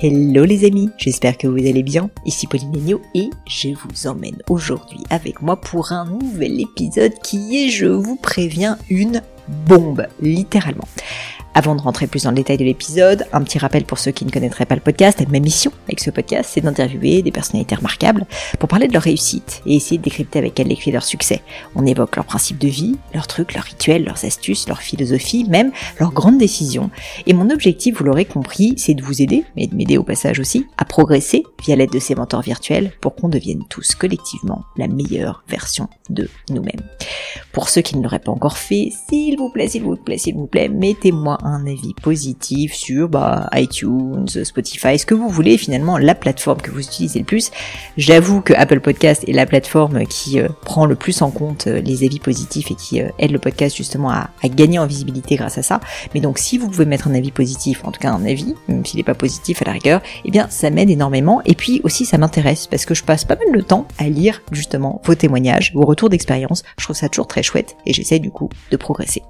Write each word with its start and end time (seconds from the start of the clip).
Hello 0.00 0.44
les 0.44 0.64
amis, 0.64 0.90
j'espère 0.96 1.36
que 1.36 1.48
vous 1.48 1.58
allez 1.58 1.82
bien. 1.82 2.08
Ici 2.24 2.46
Pauline 2.46 2.72
Agneau 2.76 3.02
et 3.16 3.30
je 3.48 3.70
vous 3.70 4.06
emmène 4.06 4.40
aujourd'hui 4.48 5.00
avec 5.10 5.42
moi 5.42 5.56
pour 5.56 5.90
un 5.90 6.04
nouvel 6.04 6.60
épisode 6.60 7.14
qui 7.24 7.64
est, 7.64 7.68
je 7.68 7.86
vous 7.86 8.14
préviens, 8.14 8.78
une 8.90 9.22
bombe, 9.66 10.06
littéralement. 10.20 10.86
Avant 11.58 11.74
de 11.74 11.80
rentrer 11.80 12.06
plus 12.06 12.22
dans 12.22 12.30
le 12.30 12.36
détail 12.36 12.56
de 12.56 12.62
l'épisode, 12.62 13.26
un 13.32 13.42
petit 13.42 13.58
rappel 13.58 13.82
pour 13.82 13.98
ceux 13.98 14.12
qui 14.12 14.24
ne 14.24 14.30
connaîtraient 14.30 14.64
pas 14.64 14.76
le 14.76 14.80
podcast. 14.80 15.20
Ma 15.28 15.40
mission 15.40 15.72
avec 15.88 15.98
ce 15.98 16.10
podcast, 16.12 16.50
c'est 16.54 16.60
d'interviewer 16.60 17.20
des 17.20 17.32
personnalités 17.32 17.74
remarquables 17.74 18.26
pour 18.60 18.68
parler 18.68 18.86
de 18.86 18.92
leur 18.92 19.02
réussite 19.02 19.60
et 19.66 19.74
essayer 19.74 19.98
de 19.98 20.04
décrypter 20.04 20.38
avec 20.38 20.60
elles 20.60 20.68
les 20.68 20.76
clés 20.76 20.92
de 20.92 20.96
leur 20.98 21.02
succès. 21.02 21.42
On 21.74 21.84
évoque 21.84 22.14
leurs 22.14 22.26
principes 22.26 22.58
de 22.58 22.68
vie, 22.68 22.96
leurs 23.12 23.26
trucs, 23.26 23.54
leurs 23.54 23.64
rituels, 23.64 24.04
leurs 24.04 24.24
astuces, 24.24 24.68
leur 24.68 24.80
philosophie, 24.80 25.46
même 25.48 25.72
leurs 25.98 26.12
grandes 26.12 26.38
décisions. 26.38 26.90
Et 27.26 27.32
mon 27.32 27.50
objectif, 27.50 27.98
vous 27.98 28.04
l'aurez 28.04 28.24
compris, 28.24 28.74
c'est 28.76 28.94
de 28.94 29.02
vous 29.02 29.20
aider, 29.20 29.42
mais 29.56 29.66
de 29.66 29.74
m'aider 29.74 29.98
au 29.98 30.04
passage 30.04 30.38
aussi, 30.38 30.64
à 30.76 30.84
progresser 30.84 31.42
via 31.64 31.74
l'aide 31.74 31.90
de 31.90 31.98
ces 31.98 32.14
mentors 32.14 32.42
virtuels 32.42 32.92
pour 33.00 33.16
qu'on 33.16 33.28
devienne 33.28 33.64
tous 33.68 33.96
collectivement 33.96 34.62
la 34.76 34.86
meilleure 34.86 35.42
version 35.48 35.88
de 36.08 36.30
nous-mêmes. 36.50 36.86
Pour 37.52 37.68
ceux 37.68 37.80
qui 37.80 37.96
ne 37.96 38.02
l'auraient 38.04 38.20
pas 38.20 38.30
encore 38.30 38.58
fait, 38.58 38.92
s'il 39.08 39.36
vous 39.36 39.50
plaît, 39.50 39.66
s'il 39.66 39.82
vous 39.82 39.96
plaît, 39.96 40.18
s'il 40.18 40.36
vous 40.36 40.46
plaît, 40.46 40.68
mettez-moi 40.68 41.38
un 41.42 41.47
avis 41.66 41.94
positif 41.94 42.74
sur 42.74 43.08
bah, 43.08 43.48
iTunes, 43.54 44.28
Spotify, 44.28 44.98
ce 44.98 45.06
que 45.06 45.14
vous 45.14 45.28
voulez, 45.28 45.58
finalement 45.58 45.98
la 45.98 46.14
plateforme 46.14 46.60
que 46.60 46.70
vous 46.70 46.80
utilisez 46.80 47.20
le 47.20 47.24
plus. 47.24 47.50
J'avoue 47.96 48.40
que 48.40 48.52
Apple 48.54 48.80
Podcast 48.80 49.24
est 49.26 49.32
la 49.32 49.46
plateforme 49.46 50.06
qui 50.06 50.40
euh, 50.40 50.48
prend 50.62 50.86
le 50.86 50.94
plus 50.94 51.22
en 51.22 51.30
compte 51.30 51.66
euh, 51.66 51.80
les 51.80 52.04
avis 52.04 52.18
positifs 52.18 52.70
et 52.70 52.74
qui 52.74 53.00
euh, 53.00 53.08
aide 53.18 53.30
le 53.30 53.38
podcast 53.38 53.76
justement 53.76 54.10
à, 54.10 54.30
à, 54.42 54.48
gagner 54.48 54.78
en 54.78 54.86
visibilité 54.86 55.36
grâce 55.36 55.58
à 55.58 55.62
ça. 55.62 55.80
Mais 56.14 56.20
donc 56.20 56.38
si 56.38 56.58
vous 56.58 56.68
pouvez 56.68 56.86
mettre 56.86 57.08
un 57.08 57.14
avis 57.14 57.30
positif, 57.30 57.84
en 57.84 57.92
tout 57.92 58.00
cas 58.00 58.10
un 58.10 58.24
avis, 58.24 58.54
même 58.68 58.84
s'il 58.84 58.98
n'est 58.98 59.04
pas 59.04 59.14
positif 59.14 59.62
à 59.62 59.64
la 59.64 59.72
rigueur, 59.72 60.00
eh 60.24 60.30
bien 60.30 60.46
ça 60.50 60.70
m'aide 60.70 60.90
énormément 60.90 61.42
et 61.44 61.54
puis 61.54 61.80
aussi 61.84 62.04
ça 62.04 62.18
m'intéresse 62.18 62.66
parce 62.66 62.84
que 62.84 62.94
je 62.94 63.04
passe 63.04 63.24
pas 63.24 63.36
mal 63.36 63.56
de 63.56 63.60
temps 63.60 63.86
à 63.98 64.08
lire 64.08 64.42
justement 64.52 65.00
vos 65.04 65.14
témoignages, 65.14 65.72
vos 65.74 65.84
retours 65.84 66.08
d'expérience. 66.08 66.62
Je 66.78 66.84
trouve 66.84 66.96
ça 66.96 67.08
toujours 67.08 67.26
très 67.26 67.42
chouette 67.42 67.76
et 67.86 67.92
j'essaie 67.92 68.18
du 68.18 68.30
coup 68.30 68.48
de 68.70 68.76
progresser. 68.76 69.22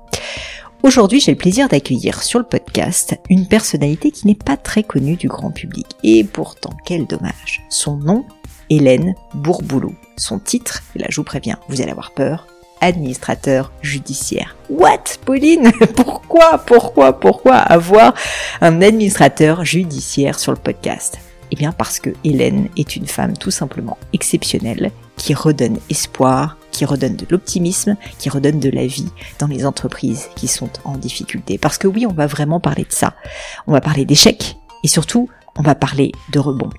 Aujourd'hui, 0.84 1.18
j'ai 1.18 1.32
le 1.32 1.38
plaisir 1.38 1.68
d'accueillir 1.68 2.22
sur 2.22 2.38
le 2.38 2.44
podcast 2.44 3.16
une 3.28 3.48
personnalité 3.48 4.12
qui 4.12 4.28
n'est 4.28 4.36
pas 4.36 4.56
très 4.56 4.84
connue 4.84 5.16
du 5.16 5.26
grand 5.26 5.50
public. 5.50 5.86
Et 6.04 6.22
pourtant, 6.22 6.70
quel 6.84 7.04
dommage. 7.04 7.62
Son 7.68 7.96
nom, 7.96 8.24
Hélène 8.70 9.16
Bourboulot. 9.34 9.94
Son 10.16 10.38
titre, 10.38 10.84
et 10.94 11.00
là 11.00 11.06
je 11.08 11.16
vous 11.16 11.24
préviens, 11.24 11.58
vous 11.68 11.82
allez 11.82 11.90
avoir 11.90 12.12
peur, 12.12 12.46
administrateur 12.80 13.72
judiciaire. 13.82 14.54
What, 14.70 15.02
Pauline? 15.24 15.72
Pourquoi, 15.96 16.58
pourquoi, 16.58 17.18
pourquoi 17.18 17.56
avoir 17.56 18.14
un 18.60 18.80
administrateur 18.80 19.64
judiciaire 19.64 20.38
sur 20.38 20.52
le 20.52 20.58
podcast? 20.58 21.18
Eh 21.50 21.56
bien 21.56 21.72
parce 21.72 21.98
que 21.98 22.10
Hélène 22.22 22.68
est 22.76 22.94
une 22.94 23.06
femme 23.06 23.36
tout 23.36 23.50
simplement 23.50 23.98
exceptionnelle 24.12 24.92
qui 25.16 25.34
redonne 25.34 25.78
espoir 25.90 26.57
qui 26.78 26.84
redonne 26.84 27.16
de 27.16 27.26
l'optimisme, 27.28 27.96
qui 28.20 28.30
redonne 28.30 28.60
de 28.60 28.70
la 28.70 28.86
vie 28.86 29.08
dans 29.40 29.48
les 29.48 29.66
entreprises 29.66 30.28
qui 30.36 30.46
sont 30.46 30.70
en 30.84 30.96
difficulté. 30.96 31.58
Parce 31.58 31.76
que 31.76 31.88
oui, 31.88 32.06
on 32.06 32.12
va 32.12 32.28
vraiment 32.28 32.60
parler 32.60 32.84
de 32.84 32.92
ça. 32.92 33.14
On 33.66 33.72
va 33.72 33.80
parler 33.80 34.04
d'échecs 34.04 34.56
et 34.84 34.88
surtout, 34.88 35.28
on 35.58 35.62
va 35.62 35.74
parler 35.74 36.12
de 36.30 36.38
rebond. 36.38 36.70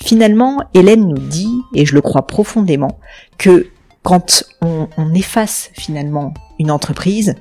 Finalement, 0.00 0.58
Hélène 0.72 1.04
nous 1.04 1.18
dit, 1.18 1.50
et 1.74 1.84
je 1.84 1.96
le 1.96 2.00
crois 2.00 2.28
profondément, 2.28 3.00
que 3.38 3.70
quand 4.04 4.44
on, 4.62 4.86
on 4.96 5.14
efface 5.14 5.70
finalement 5.72 6.32
une 6.60 6.70
entreprise, 6.70 7.34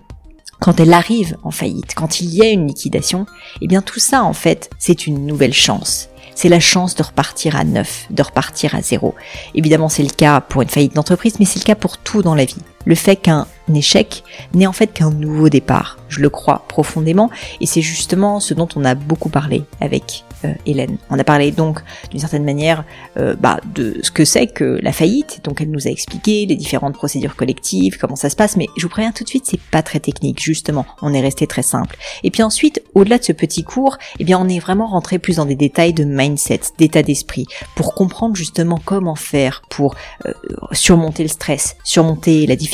quand 0.59 0.79
elle 0.79 0.93
arrive 0.93 1.37
en 1.43 1.51
faillite, 1.51 1.93
quand 1.93 2.21
il 2.21 2.33
y 2.33 2.41
a 2.41 2.49
une 2.49 2.65
liquidation, 2.65 3.27
eh 3.61 3.67
bien 3.67 3.83
tout 3.83 3.99
ça 3.99 4.23
en 4.23 4.33
fait, 4.33 4.71
c'est 4.79 5.05
une 5.05 5.27
nouvelle 5.27 5.53
chance 5.53 6.09
c'est 6.39 6.47
la 6.47 6.61
chance 6.61 6.95
de 6.95 7.03
repartir 7.03 7.57
à 7.57 7.66
neuf, 7.66 8.05
de 8.11 8.23
repartir 8.23 8.73
à 8.73 8.81
zéro. 8.81 9.13
Évidemment, 9.55 9.89
c'est 9.89 10.03
le 10.03 10.09
cas 10.09 10.39
pour 10.39 10.61
une 10.61 10.69
faillite 10.69 10.95
d'entreprise, 10.95 11.35
mais 11.38 11.44
c'est 11.44 11.59
le 11.59 11.66
cas 11.66 11.75
pour 11.75 11.97
tout 11.97 12.22
dans 12.22 12.33
la 12.33 12.45
vie. 12.45 12.55
Le 12.85 12.95
fait 12.95 13.17
qu'un 13.17 13.47
échec 13.75 14.23
n'est 14.53 14.67
en 14.67 14.73
fait 14.73 14.88
qu'un 14.88 15.12
nouveau 15.12 15.50
départ. 15.50 15.97
Je 16.07 16.22
le 16.22 16.29
crois 16.29 16.63
profondément, 16.67 17.29
et 17.62 17.66
c'est 17.66 17.81
justement 17.81 18.40
ce 18.40 18.53
dont 18.53 18.67
on 18.75 18.84
a 18.84 18.95
beaucoup 18.95 19.29
parlé 19.29 19.63
avec 19.79 20.23
euh, 20.45 20.53
Hélène. 20.66 20.97
On 21.09 21.19
a 21.19 21.23
parlé 21.23 21.51
donc 21.51 21.81
d'une 22.09 22.19
certaine 22.19 22.44
manière 22.44 22.84
euh, 23.18 23.35
bah, 23.39 23.59
de 23.75 23.97
ce 24.01 24.09
que 24.09 24.25
c'est 24.25 24.47
que 24.47 24.79
la 24.81 24.91
faillite. 24.91 25.41
Donc 25.44 25.62
elle 25.62 25.69
nous 25.69 25.88
a 25.88 25.91
expliqué 25.91 26.45
les 26.45 26.56
différentes 26.56 26.95
procédures 26.95 27.35
collectives, 27.35 27.97
comment 28.00 28.16
ça 28.16 28.29
se 28.29 28.35
passe. 28.35 28.57
Mais 28.57 28.68
je 28.78 28.84
vous 28.84 28.89
préviens 28.89 29.12
tout 29.12 29.23
de 29.23 29.29
suite, 29.29 29.45
c'est 29.45 29.59
pas 29.59 29.84
très 29.84 30.00
technique. 30.00 30.41
Justement, 30.41 30.85
on 31.01 31.13
est 31.13 31.22
resté 31.22 31.45
très 31.45 31.62
simple. 31.62 31.97
Et 32.23 32.31
puis 32.31 32.41
ensuite, 32.41 32.81
au-delà 32.95 33.19
de 33.19 33.23
ce 33.23 33.34
petit 33.34 33.63
cours, 33.63 33.97
eh 34.18 34.23
bien 34.23 34.39
on 34.39 34.47
est 34.47 34.59
vraiment 34.59 34.88
rentré 34.88 35.19
plus 35.19 35.35
dans 35.35 35.45
des 35.45 35.56
détails 35.56 35.94
de 35.94 36.06
mindset, 36.06 36.62
d'état 36.78 37.03
d'esprit, 37.03 37.45
pour 37.75 37.94
comprendre 37.94 38.35
justement 38.35 38.79
comment 38.84 39.16
faire 39.16 39.62
pour 39.69 39.95
euh, 40.25 40.34
surmonter 40.72 41.23
le 41.23 41.29
stress, 41.29 41.75
surmonter 41.84 42.47
la 42.47 42.56
difficulté, 42.56 42.69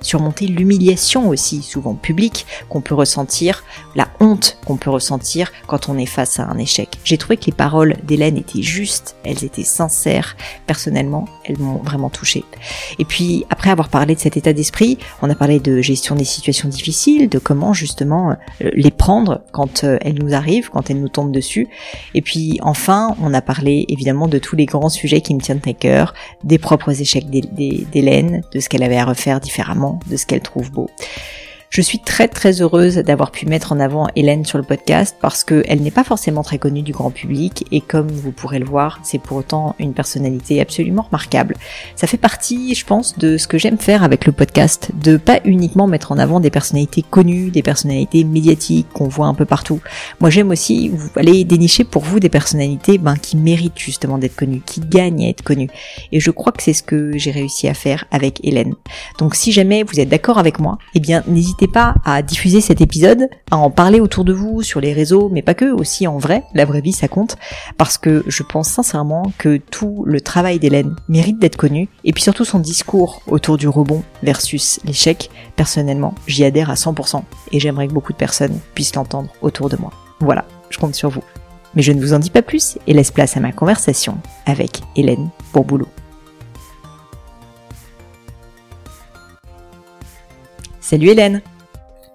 surmonter 0.00 0.46
l'humiliation 0.46 1.28
aussi, 1.28 1.62
souvent 1.62 1.94
publique, 1.94 2.46
qu'on 2.68 2.80
peut 2.80 2.94
ressentir, 2.94 3.64
la 3.94 4.08
honte 4.20 4.58
qu'on 4.66 4.76
peut 4.76 4.90
ressentir 4.90 5.52
quand 5.66 5.88
on 5.88 5.98
est 5.98 6.06
face 6.06 6.38
à 6.38 6.44
un 6.44 6.58
échec. 6.58 6.98
J'ai 7.04 7.18
trouvé 7.18 7.36
que 7.36 7.46
les 7.46 7.52
paroles 7.52 7.96
d'Hélène 8.04 8.36
étaient 8.36 8.62
justes, 8.62 9.16
elles 9.24 9.44
étaient 9.44 9.64
sincères. 9.64 10.36
Personnellement, 10.66 11.26
elles 11.44 11.58
m'ont 11.58 11.82
vraiment 11.82 12.10
touchée. 12.10 12.44
Et 12.98 13.04
puis, 13.04 13.44
après 13.50 13.70
avoir 13.70 13.88
parlé 13.88 14.14
de 14.14 14.20
cet 14.20 14.36
état 14.36 14.52
d'esprit, 14.52 14.98
on 15.22 15.30
a 15.30 15.34
parlé 15.34 15.60
de 15.60 15.80
gestion 15.80 16.14
des 16.14 16.24
situations 16.24 16.68
difficiles, 16.68 17.28
de 17.28 17.38
comment 17.38 17.72
justement 17.72 18.30
euh, 18.30 18.70
les 18.74 18.90
prendre 18.90 19.42
quand 19.52 19.84
euh, 19.84 19.98
elles 20.02 20.18
nous 20.22 20.34
arrivent, 20.34 20.70
quand 20.70 20.90
elles 20.90 21.00
nous 21.00 21.08
tombent 21.08 21.32
dessus. 21.32 21.68
Et 22.14 22.22
puis, 22.22 22.58
enfin, 22.62 23.16
on 23.20 23.34
a 23.34 23.40
parlé 23.40 23.84
évidemment 23.88 24.28
de 24.28 24.38
tous 24.38 24.56
les 24.56 24.66
grands 24.66 24.88
sujets 24.88 25.20
qui 25.20 25.34
me 25.34 25.40
tiennent 25.40 25.60
à 25.66 25.72
cœur, 25.72 26.14
des 26.44 26.58
propres 26.58 27.00
échecs 27.00 27.28
d'Hélène, 27.30 28.42
de 28.52 28.60
ce 28.60 28.68
qu'elle 28.68 28.82
avait 28.82 28.96
à 28.96 29.04
refaire 29.04 29.21
différemment, 29.40 30.00
de 30.06 30.16
ce 30.16 30.26
qu'elle 30.26 30.40
trouve 30.40 30.70
beau. 30.70 30.90
Je 31.72 31.80
suis 31.80 32.00
très 32.00 32.28
très 32.28 32.60
heureuse 32.60 32.96
d'avoir 32.96 33.30
pu 33.30 33.46
mettre 33.46 33.72
en 33.72 33.80
avant 33.80 34.06
Hélène 34.14 34.44
sur 34.44 34.58
le 34.58 34.62
podcast 34.62 35.16
parce 35.22 35.42
qu'elle 35.42 35.80
n'est 35.80 35.90
pas 35.90 36.04
forcément 36.04 36.42
très 36.42 36.58
connue 36.58 36.82
du 36.82 36.92
grand 36.92 37.10
public 37.10 37.64
et 37.72 37.80
comme 37.80 38.08
vous 38.08 38.30
pourrez 38.30 38.58
le 38.58 38.66
voir, 38.66 39.00
c'est 39.04 39.18
pour 39.18 39.38
autant 39.38 39.74
une 39.78 39.94
personnalité 39.94 40.60
absolument 40.60 41.00
remarquable. 41.00 41.56
Ça 41.96 42.06
fait 42.06 42.18
partie, 42.18 42.74
je 42.74 42.84
pense, 42.84 43.16
de 43.16 43.38
ce 43.38 43.48
que 43.48 43.56
j'aime 43.56 43.78
faire 43.78 44.02
avec 44.02 44.26
le 44.26 44.32
podcast, 44.32 44.90
de 45.00 45.16
pas 45.16 45.40
uniquement 45.46 45.86
mettre 45.86 46.12
en 46.12 46.18
avant 46.18 46.40
des 46.40 46.50
personnalités 46.50 47.00
connues, 47.00 47.50
des 47.50 47.62
personnalités 47.62 48.22
médiatiques 48.24 48.88
qu'on 48.92 49.08
voit 49.08 49.28
un 49.28 49.34
peu 49.34 49.46
partout. 49.46 49.80
Moi 50.20 50.28
j'aime 50.28 50.50
aussi 50.50 50.92
aller 51.16 51.42
dénicher 51.44 51.84
pour 51.84 52.02
vous 52.02 52.20
des 52.20 52.28
personnalités 52.28 52.98
ben, 52.98 53.16
qui 53.16 53.38
méritent 53.38 53.78
justement 53.78 54.18
d'être 54.18 54.36
connues, 54.36 54.60
qui 54.60 54.80
gagnent 54.80 55.24
à 55.24 55.30
être 55.30 55.42
connues. 55.42 55.70
Et 56.12 56.20
je 56.20 56.30
crois 56.30 56.52
que 56.52 56.62
c'est 56.62 56.74
ce 56.74 56.82
que 56.82 57.16
j'ai 57.16 57.30
réussi 57.30 57.66
à 57.66 57.72
faire 57.72 58.04
avec 58.10 58.44
Hélène. 58.44 58.74
Donc 59.18 59.34
si 59.34 59.52
jamais 59.52 59.84
vous 59.84 60.00
êtes 60.00 60.10
d'accord 60.10 60.36
avec 60.36 60.58
moi, 60.58 60.76
eh 60.94 61.00
bien 61.00 61.22
n'hésitez 61.26 61.61
n'hésitez 61.62 61.72
pas 61.72 61.94
à 62.04 62.22
diffuser 62.22 62.60
cet 62.60 62.80
épisode, 62.80 63.28
à 63.52 63.56
en 63.56 63.70
parler 63.70 64.00
autour 64.00 64.24
de 64.24 64.32
vous 64.32 64.62
sur 64.62 64.80
les 64.80 64.92
réseaux, 64.92 65.28
mais 65.28 65.42
pas 65.42 65.54
que, 65.54 65.72
aussi 65.72 66.08
en 66.08 66.18
vrai, 66.18 66.42
la 66.54 66.64
vraie 66.64 66.80
vie 66.80 66.92
ça 66.92 67.06
compte, 67.06 67.36
parce 67.78 67.98
que 67.98 68.24
je 68.26 68.42
pense 68.42 68.68
sincèrement 68.68 69.30
que 69.38 69.58
tout 69.58 70.02
le 70.04 70.20
travail 70.20 70.58
d'Hélène 70.58 70.96
mérite 71.08 71.38
d'être 71.38 71.56
connu, 71.56 71.88
et 72.02 72.12
puis 72.12 72.22
surtout 72.22 72.44
son 72.44 72.58
discours 72.58 73.22
autour 73.28 73.58
du 73.58 73.68
rebond 73.68 74.02
versus 74.24 74.80
l'échec, 74.84 75.30
personnellement, 75.54 76.14
j'y 76.26 76.44
adhère 76.44 76.68
à 76.68 76.74
100%, 76.74 77.22
et 77.52 77.60
j'aimerais 77.60 77.86
que 77.86 77.92
beaucoup 77.92 78.12
de 78.12 78.18
personnes 78.18 78.58
puissent 78.74 78.96
l'entendre 78.96 79.30
autour 79.40 79.68
de 79.68 79.76
moi. 79.76 79.92
Voilà, 80.18 80.44
je 80.70 80.78
compte 80.78 80.96
sur 80.96 81.10
vous. 81.10 81.22
Mais 81.76 81.82
je 81.82 81.92
ne 81.92 82.00
vous 82.00 82.12
en 82.12 82.18
dis 82.18 82.30
pas 82.30 82.42
plus 82.42 82.76
et 82.88 82.92
laisse 82.92 83.12
place 83.12 83.36
à 83.36 83.40
ma 83.40 83.52
conversation 83.52 84.18
avec 84.46 84.80
Hélène 84.96 85.30
Bourboulot. 85.54 85.88
Salut 90.80 91.08
Hélène 91.08 91.40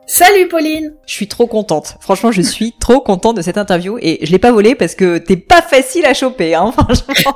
Salut 0.09 0.48
Pauline 0.48 0.94
Je 1.06 1.12
suis 1.12 1.27
trop 1.27 1.48
contente. 1.48 1.98
Franchement, 2.00 2.31
je 2.31 2.42
suis 2.42 2.71
trop 2.71 3.01
contente 3.01 3.36
de 3.36 3.42
cette 3.42 3.57
interview 3.57 3.98
et 4.01 4.25
je 4.25 4.31
l'ai 4.31 4.39
pas 4.39 4.54
volée 4.54 4.74
parce 4.74 4.95
que 4.95 5.18
t'es 5.18 5.36
pas 5.36 5.62
facile 5.62 6.06
à 6.06 6.13
choper. 6.13 6.56
Hein, 6.56 6.71
franchement, 6.71 7.33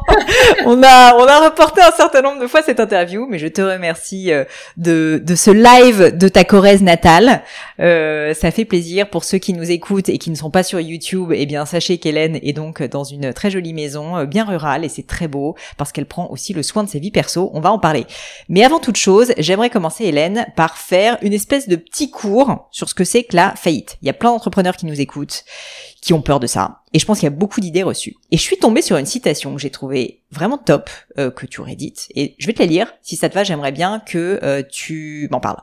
on 0.65 0.81
a 0.81 1.13
on 1.15 1.25
a 1.25 1.49
reporté 1.49 1.81
un 1.81 1.91
certain 1.91 2.21
nombre 2.21 2.41
de 2.41 2.47
fois 2.47 2.61
cette 2.61 2.79
interview, 2.79 3.27
mais 3.29 3.39
je 3.39 3.47
te 3.47 3.61
remercie 3.61 4.31
euh, 4.31 4.45
de 4.77 5.21
de 5.21 5.35
ce 5.35 5.51
live 5.51 6.17
de 6.17 6.27
ta 6.29 6.45
Corrèze 6.45 6.81
natale. 6.81 7.43
Euh, 7.81 8.33
ça 8.33 8.51
fait 8.51 8.65
plaisir 8.65 9.09
pour 9.09 9.23
ceux 9.23 9.37
qui 9.37 9.53
nous 9.53 9.71
écoutent 9.71 10.09
et 10.09 10.17
qui 10.17 10.29
ne 10.29 10.35
sont 10.35 10.51
pas 10.51 10.63
sur 10.63 10.79
YouTube. 10.79 11.31
Eh 11.33 11.45
bien, 11.45 11.65
sachez 11.65 11.97
qu'Hélène 11.97 12.39
est 12.41 12.53
donc 12.53 12.83
dans 12.83 13.03
une 13.03 13.33
très 13.33 13.49
jolie 13.49 13.73
maison, 13.73 14.17
euh, 14.17 14.25
bien 14.25 14.45
rurale 14.45 14.85
et 14.85 14.89
c'est 14.89 15.07
très 15.07 15.27
beau 15.27 15.55
parce 15.77 15.91
qu'elle 15.91 16.05
prend 16.05 16.29
aussi 16.29 16.53
le 16.53 16.63
soin 16.63 16.83
de 16.83 16.89
ses 16.89 16.99
vies 16.99 17.11
perso. 17.11 17.49
On 17.53 17.59
va 17.59 17.71
en 17.71 17.79
parler. 17.79 18.05
Mais 18.49 18.63
avant 18.63 18.79
toute 18.79 18.97
chose, 18.97 19.33
j'aimerais 19.37 19.69
commencer 19.69 20.05
Hélène 20.05 20.47
par 20.55 20.77
faire 20.77 21.17
une 21.21 21.33
espèce 21.33 21.67
de 21.67 21.75
petit 21.75 22.11
cours 22.11 22.67
sur 22.71 22.87
ce 22.87 22.93
que 22.93 23.03
c'est 23.03 23.23
que 23.23 23.35
la 23.35 23.55
faillite. 23.55 23.97
Il 24.01 24.07
y 24.07 24.09
a 24.09 24.13
plein 24.13 24.31
d'entrepreneurs 24.31 24.77
qui 24.77 24.85
nous 24.85 24.99
écoutent, 24.99 25.43
qui 26.01 26.13
ont 26.13 26.21
peur 26.21 26.39
de 26.39 26.47
ça. 26.47 26.81
Et 26.93 26.99
je 26.99 27.05
pense 27.05 27.19
qu'il 27.19 27.27
y 27.27 27.31
a 27.31 27.35
beaucoup 27.35 27.61
d'idées 27.61 27.83
reçues. 27.83 28.15
Et 28.31 28.37
je 28.37 28.41
suis 28.41 28.57
tombée 28.57 28.81
sur 28.81 28.97
une 28.97 29.05
citation 29.05 29.53
que 29.53 29.61
j'ai 29.61 29.69
trouvée 29.69 30.23
vraiment 30.31 30.57
top, 30.57 30.89
euh, 31.19 31.29
que 31.29 31.45
tu 31.45 31.61
dite. 31.75 32.07
Et 32.15 32.35
je 32.39 32.47
vais 32.47 32.53
te 32.53 32.59
la 32.59 32.65
lire. 32.65 32.91
Si 33.01 33.15
ça 33.15 33.29
te 33.29 33.35
va, 33.35 33.43
j'aimerais 33.43 33.71
bien 33.71 33.99
que 33.99 34.39
euh, 34.41 34.63
tu 34.69 35.27
m'en 35.31 35.39
parles. 35.39 35.61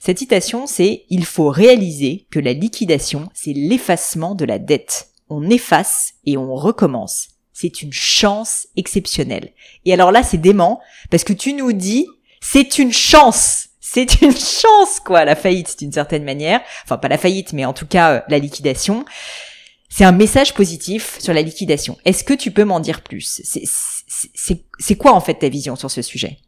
Cette 0.00 0.18
citation, 0.18 0.66
c'est 0.66 1.04
«Il 1.10 1.24
faut 1.24 1.50
réaliser 1.50 2.26
que 2.30 2.38
la 2.38 2.52
liquidation, 2.52 3.28
c'est 3.34 3.52
l'effacement 3.52 4.34
de 4.34 4.44
la 4.44 4.58
dette. 4.58 5.08
On 5.28 5.50
efface 5.50 6.14
et 6.24 6.36
on 6.36 6.54
recommence. 6.54 7.28
C'est 7.52 7.82
une 7.82 7.92
chance 7.92 8.68
exceptionnelle.» 8.76 9.52
Et 9.84 9.92
alors 9.92 10.12
là, 10.12 10.22
c'est 10.22 10.38
dément, 10.38 10.80
parce 11.10 11.24
que 11.24 11.32
tu 11.32 11.52
nous 11.54 11.72
dis 11.72 12.06
«C'est 12.40 12.78
une 12.78 12.92
chance!» 12.92 13.68
c'est 13.92 14.22
une 14.22 14.32
chance, 14.32 15.00
quoi, 15.04 15.24
la 15.24 15.36
faillite 15.36 15.78
d'une 15.78 15.92
certaine 15.92 16.24
manière. 16.24 16.62
Enfin, 16.84 16.96
pas 16.96 17.08
la 17.08 17.18
faillite, 17.18 17.52
mais 17.52 17.66
en 17.66 17.74
tout 17.74 17.86
cas, 17.86 18.12
euh, 18.12 18.20
la 18.28 18.38
liquidation. 18.38 19.04
C'est 19.94 20.04
un 20.04 20.12
message 20.12 20.54
positif 20.54 21.18
sur 21.18 21.34
la 21.34 21.42
liquidation. 21.42 21.98
Est-ce 22.06 22.24
que 22.24 22.32
tu 22.32 22.50
peux 22.50 22.64
m'en 22.64 22.80
dire 22.80 23.02
plus? 23.02 23.42
C'est 23.44 24.94
quoi 24.96 25.12
en 25.12 25.20
fait 25.20 25.34
ta 25.34 25.50
vision 25.50 25.76
sur 25.76 25.90
ce 25.90 26.00
sujet? 26.00 26.38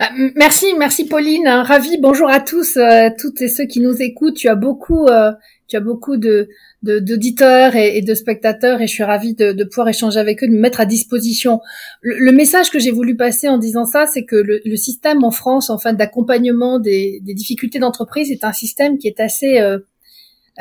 Bah, 0.00 0.10
Merci, 0.34 0.74
merci 0.76 1.06
Pauline. 1.06 1.46
Ravi. 1.46 1.98
Bonjour 2.00 2.28
à 2.28 2.40
tous, 2.40 2.76
euh, 2.76 3.10
toutes 3.16 3.40
et 3.42 3.48
ceux 3.48 3.66
qui 3.66 3.78
nous 3.78 4.02
écoutent. 4.02 4.34
Tu 4.34 4.48
as 4.48 4.56
beaucoup, 4.56 5.06
euh, 5.06 5.30
tu 5.68 5.76
as 5.76 5.80
beaucoup 5.80 6.16
de 6.16 6.48
d'auditeurs 6.82 7.76
et, 7.76 8.02
de 8.02 8.14
spectateurs 8.14 8.82
et 8.82 8.86
je 8.86 8.92
suis 8.92 9.04
ravie 9.04 9.34
de, 9.34 9.64
pouvoir 9.64 9.88
échanger 9.88 10.18
avec 10.20 10.42
eux, 10.42 10.48
de 10.48 10.52
me 10.52 10.60
mettre 10.60 10.80
à 10.80 10.84
disposition. 10.84 11.60
Le, 12.02 12.30
message 12.30 12.70
que 12.70 12.78
j'ai 12.78 12.90
voulu 12.90 13.16
passer 13.16 13.48
en 13.48 13.56
disant 13.56 13.86
ça, 13.86 14.04
c'est 14.04 14.26
que 14.26 14.36
le, 14.36 14.76
système 14.76 15.24
en 15.24 15.30
France, 15.30 15.70
enfin 15.70 15.94
d'accompagnement 15.94 16.78
des, 16.78 17.20
difficultés 17.22 17.78
d'entreprise, 17.78 18.30
est 18.30 18.44
un 18.44 18.52
système 18.52 18.98
qui 18.98 19.06
est 19.06 19.18
assez, 19.18 19.60
euh, 19.60 19.78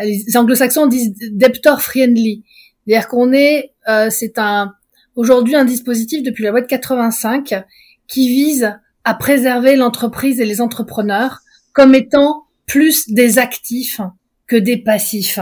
les 0.02 0.38
anglo-saxons 0.38 0.88
disent 0.88 1.14
debtor 1.32 1.82
friendly, 1.82 2.44
c'est-à-dire 2.86 3.08
qu'on 3.08 3.32
est, 3.34 3.74
euh, 3.88 4.10
c'est 4.10 4.38
un 4.38 4.74
aujourd'hui 5.16 5.56
un 5.56 5.66
dispositif 5.66 6.24
depuis 6.24 6.44
la 6.44 6.50
loi 6.50 6.62
de 6.62 6.68
85 6.68 7.64
qui 8.08 8.28
vise 8.28 8.74
à 9.04 9.14
préserver 9.14 9.76
l'entreprise 9.76 10.40
et 10.40 10.46
les 10.46 10.62
entrepreneurs 10.62 11.40
comme 11.74 11.94
étant 11.96 12.46
plus 12.66 13.10
des 13.10 13.40
actifs 13.40 14.02
que 14.48 14.56
des 14.56 14.78
passifs. 14.78 15.40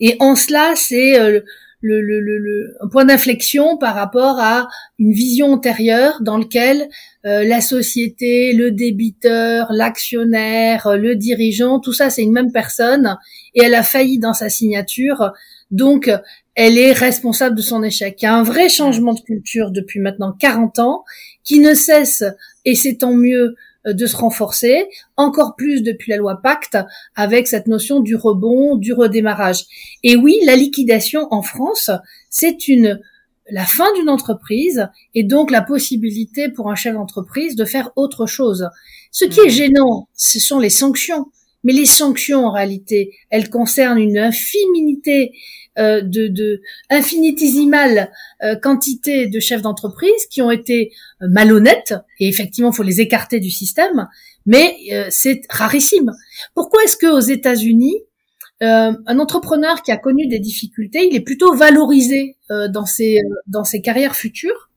Et 0.00 0.16
en 0.20 0.34
cela, 0.34 0.72
c'est 0.76 1.18
euh, 1.18 1.40
le, 1.82 2.00
le, 2.00 2.20
le, 2.20 2.74
un 2.80 2.88
point 2.88 3.04
d'inflexion 3.04 3.76
par 3.76 3.94
rapport 3.94 4.38
à 4.38 4.68
une 4.98 5.12
vision 5.12 5.52
antérieure 5.52 6.20
dans 6.22 6.38
lequel 6.38 6.88
euh, 7.26 7.44
la 7.44 7.60
société, 7.60 8.52
le 8.52 8.70
débiteur, 8.70 9.66
l'actionnaire, 9.70 10.96
le 10.96 11.16
dirigeant, 11.16 11.80
tout 11.80 11.92
ça 11.92 12.08
c'est 12.08 12.22
une 12.22 12.32
même 12.32 12.52
personne 12.52 13.16
et 13.54 13.64
elle 13.64 13.74
a 13.74 13.82
failli 13.82 14.18
dans 14.18 14.34
sa 14.34 14.48
signature. 14.48 15.32
Donc 15.70 16.10
elle 16.54 16.78
est 16.78 16.92
responsable 16.92 17.56
de 17.56 17.62
son 17.62 17.82
échec. 17.82 18.16
Il 18.20 18.24
y 18.24 18.28
a 18.28 18.34
un 18.34 18.42
vrai 18.42 18.68
changement 18.68 19.14
de 19.14 19.20
culture 19.20 19.70
depuis 19.70 20.00
maintenant 20.00 20.32
40 20.38 20.78
ans 20.78 21.04
qui 21.44 21.58
ne 21.58 21.74
cesse, 21.74 22.24
et 22.64 22.74
c'est 22.74 22.98
tant 22.98 23.14
mieux, 23.14 23.56
de 23.86 24.06
se 24.06 24.16
renforcer, 24.16 24.86
encore 25.16 25.56
plus 25.56 25.82
depuis 25.82 26.10
la 26.10 26.16
loi 26.16 26.40
Pacte, 26.42 26.78
avec 27.14 27.48
cette 27.48 27.66
notion 27.66 28.00
du 28.00 28.16
rebond, 28.16 28.76
du 28.76 28.92
redémarrage. 28.92 29.64
Et 30.02 30.16
oui, 30.16 30.38
la 30.44 30.56
liquidation 30.56 31.26
en 31.30 31.42
France, 31.42 31.90
c'est 32.30 32.68
une 32.68 33.00
la 33.50 33.66
fin 33.66 33.92
d'une 33.94 34.08
entreprise 34.08 34.88
et 35.14 35.24
donc 35.24 35.50
la 35.50 35.62
possibilité 35.62 36.48
pour 36.48 36.70
un 36.70 36.74
chef 36.76 36.94
d'entreprise 36.94 37.56
de 37.56 37.64
faire 37.64 37.90
autre 37.96 38.26
chose. 38.26 38.68
Ce 39.10 39.24
qui 39.24 39.40
est 39.40 39.46
mmh. 39.46 39.50
gênant, 39.50 40.08
ce 40.14 40.38
sont 40.38 40.58
les 40.58 40.70
sanctions. 40.70 41.26
Mais 41.64 41.72
les 41.72 41.86
sanctions, 41.86 42.46
en 42.46 42.50
réalité, 42.50 43.14
elles 43.30 43.50
concernent 43.50 43.98
une 43.98 44.18
infinité 44.18 45.32
euh, 45.78 46.02
de, 46.02 46.28
de 46.28 46.60
infinitésimale 46.90 48.10
euh, 48.42 48.56
quantité 48.56 49.26
de 49.26 49.40
chefs 49.40 49.62
d'entreprise 49.62 50.26
qui 50.30 50.42
ont 50.42 50.50
été 50.50 50.92
euh, 51.22 51.28
malhonnêtes 51.30 51.94
et 52.20 52.28
effectivement 52.28 52.72
faut 52.72 52.82
les 52.82 53.00
écarter 53.00 53.40
du 53.40 53.48
système, 53.48 54.06
mais 54.44 54.76
c'est 55.08 55.40
rarissime. 55.48 56.12
Pourquoi 56.54 56.82
est-ce 56.84 56.98
que 56.98 57.06
aux 57.06 57.20
États-Unis 57.20 57.96
un 58.60 59.18
entrepreneur 59.18 59.82
qui 59.82 59.90
a 59.92 59.96
connu 59.96 60.26
des 60.26 60.40
difficultés, 60.40 61.08
il 61.10 61.16
est 61.16 61.20
plutôt 61.20 61.54
valorisé 61.54 62.36
dans 62.48 62.86
ses 62.86 63.20
dans 63.46 63.64
ses 63.64 63.80
carrières 63.80 64.14
futures? 64.14 64.70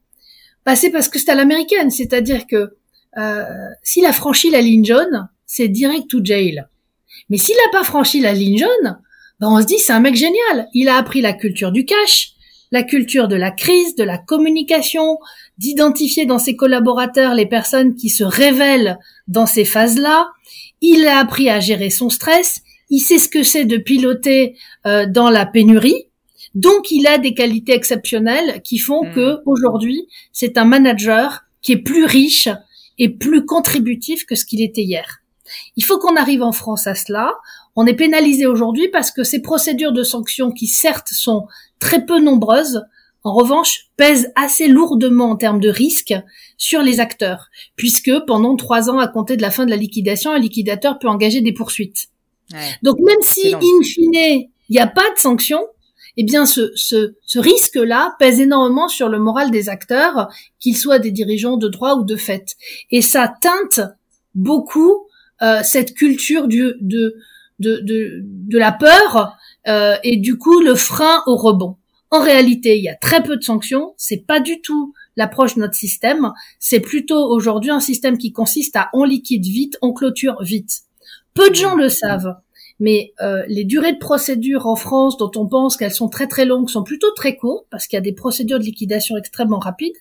Bah, 0.66 0.76
c'est 0.76 0.92
parce 0.92 1.10
que 1.10 1.20
c'est 1.20 1.30
à 1.30 1.36
l'américaine, 1.36 1.92
c'est-à-dire 1.92 2.48
que 2.48 2.78
s'il 3.84 4.06
a 4.06 4.14
franchi 4.14 4.50
la 4.50 4.62
ligne 4.62 4.86
jaune, 4.86 5.28
c'est 5.46 5.68
direct 5.68 6.08
to 6.10 6.24
jail. 6.24 6.66
Mais 7.30 7.38
s'il 7.38 7.56
n'a 7.56 7.80
pas 7.80 7.84
franchi 7.84 8.22
la 8.22 8.34
ligne 8.34 8.60
jaune, 8.60 9.00
ben 9.40 9.50
on 9.50 9.62
se 9.62 9.66
dit 9.66 9.80
c'est 9.80 9.94
un 9.94 10.00
mec 10.00 10.16
génial. 10.16 10.68
Il 10.74 10.90
a 10.90 10.98
appris 10.98 11.22
la 11.22 11.34
culture 11.34 11.72
du 11.72 11.86
cash, 11.86 12.32
la 12.72 12.84
culture 12.84 13.28
de 13.28 13.36
la 13.36 13.52
crise, 13.52 13.96
de 13.96 14.04
la 14.04 14.18
communication, 14.18 15.18
d'identifier 15.58 16.26
dans 16.26 16.40
ses 16.40 16.56
collaborateurs 16.56 17.34
les 17.34 17.46
personnes 17.46 17.96
qui 17.96 18.10
se 18.10 18.24
révèlent 18.24 18.98
dans 19.28 19.46
ces 19.46 19.66
phases-là. 19.66 20.30
Il 20.82 21.08
a 21.08 21.20
appris 21.20 21.50
à 21.50 21.60
gérer 21.60 21.90
son 21.90 22.10
stress. 22.10 22.62
Il 22.90 23.00
sait 23.00 23.20
ce 23.20 23.30
que 23.30 23.44
c'est 23.44 23.66
de 23.66 23.78
piloter 23.78 24.58
euh, 24.86 25.06
dans 25.08 25.30
la 25.30 25.46
pénurie. 25.46 26.06
Donc, 26.54 26.90
il 26.92 27.06
a 27.08 27.18
des 27.18 27.34
qualités 27.34 27.74
exceptionnelles 27.74 28.62
qui 28.64 28.78
font 28.78 29.04
hmm. 29.04 29.14
que 29.14 29.38
aujourd'hui, 29.46 30.08
c'est 30.32 30.58
un 30.58 30.66
manager 30.66 31.44
qui 31.62 31.74
est 31.74 31.78
plus 31.78 32.06
riche 32.06 32.48
et 32.98 33.10
plus 33.10 33.46
contributif 33.46 34.26
que 34.26 34.36
ce 34.36 34.46
qu'il 34.46 34.62
était 34.62 34.84
hier. 34.84 35.20
Il 35.76 35.84
faut 35.84 36.00
qu'on 36.00 36.16
arrive 36.16 36.44
en 36.44 36.52
France 36.52 36.88
à 36.88 36.96
cela. 36.96 37.34
On 37.76 37.86
est 37.86 37.94
pénalisé 37.94 38.46
aujourd'hui 38.46 38.88
parce 38.90 39.12
que 39.12 39.24
ces 39.24 39.42
procédures 39.42 39.92
de 39.92 40.04
sanctions 40.04 40.52
qui 40.52 40.68
certes 40.68 41.10
sont 41.12 41.48
très 41.80 42.06
peu 42.06 42.20
nombreuses, 42.20 42.84
en 43.24 43.34
revanche, 43.34 43.88
pèsent 43.98 44.32
assez 44.36 44.68
lourdement 44.68 45.32
en 45.32 45.36
termes 45.36 45.60
de 45.60 45.70
risque 45.70 46.14
sur 46.58 46.82
les 46.82 47.00
acteurs, 47.00 47.50
puisque 47.76 48.12
pendant 48.28 48.56
trois 48.56 48.90
ans 48.90 49.00
à 49.00 49.08
compter 49.08 49.36
de 49.36 49.42
la 49.42 49.50
fin 49.52 49.66
de 49.66 49.72
la 49.72 49.78
liquidation, 49.78 50.32
un 50.32 50.40
liquidateur 50.40 51.00
peut 51.00 51.08
engager 51.08 51.42
des 51.42 51.54
poursuites. 51.54 52.10
Donc 52.84 52.98
même 53.00 53.22
si, 53.22 53.54
in 53.54 53.84
fine, 53.84 54.14
il 54.14 54.50
n'y 54.70 54.80
a 54.80 54.88
pas 54.88 55.10
de 55.16 55.20
sanctions, 55.20 55.66
eh 56.18 56.24
bien 56.24 56.46
ce, 56.46 56.72
ce, 56.76 57.16
ce 57.26 57.40
risque-là 57.40 58.16
pèse 58.20 58.40
énormément 58.40 58.88
sur 58.88 59.10
le 59.10 59.20
moral 59.20 59.52
des 59.52 59.68
acteurs, 59.68 60.30
qu'ils 60.60 60.78
soient 60.78 61.00
des 61.00 61.12
dirigeants 61.12 61.58
de 61.58 61.68
droit 61.68 61.96
ou 61.96 62.06
de 62.06 62.16
fait. 62.16 62.56
Et 62.92 63.02
ça 63.02 63.34
teinte 63.42 63.82
beaucoup 64.36 65.08
euh, 65.42 65.62
cette 65.64 65.96
culture 65.96 66.48
du, 66.48 66.74
de, 66.80 67.16
de, 67.60 67.80
de, 67.84 68.22
de 68.24 68.58
la 68.58 68.72
peur 68.72 69.36
euh, 69.68 69.96
et 70.04 70.18
du 70.18 70.38
coup 70.38 70.62
le 70.62 70.76
frein 70.76 71.24
au 71.26 71.36
rebond. 71.36 71.78
En 72.12 72.22
réalité, 72.22 72.78
il 72.78 72.84
y 72.84 72.90
a 72.90 72.96
très 72.96 73.24
peu 73.24 73.36
de 73.36 73.44
sanctions. 73.44 73.94
C'est 73.98 74.26
pas 74.26 74.40
du 74.40 74.62
tout 74.62 74.94
l'approche 75.18 75.56
de 75.56 75.62
notre 75.62 75.74
système. 75.74 76.32
C'est 76.60 76.80
plutôt 76.80 77.30
aujourd'hui 77.30 77.72
un 77.72 77.80
système 77.80 78.18
qui 78.18 78.32
consiste 78.32 78.76
à 78.76 78.90
on 78.94 79.04
liquide 79.04 79.44
vite, 79.44 79.78
on 79.82 79.92
clôture 79.92 80.42
vite. 80.42 80.82
Peu 81.34 81.50
de 81.50 81.56
gens 81.56 81.76
le 81.76 81.90
savent, 81.90 82.36
mais 82.80 83.14
euh, 83.22 83.44
les 83.48 83.66
durées 83.66 83.94
de 83.94 83.98
procédure 83.98 84.68
en 84.68 84.76
France, 84.76 85.18
dont 85.18 85.32
on 85.36 85.48
pense 85.48 85.78
qu'elles 85.78 85.94
sont 85.94 86.10
très 86.10 86.28
très 86.28 86.46
longues, 86.46 86.70
sont 86.70 86.84
plutôt 86.84 87.12
très 87.12 87.36
courtes 87.36 87.66
parce 87.70 87.88
qu'il 87.88 87.98
y 87.98 88.00
a 88.00 88.02
des 88.02 88.14
procédures 88.14 88.60
de 88.60 88.64
liquidation 88.64 89.18
extrêmement 89.18 89.60
rapides. 89.60 89.98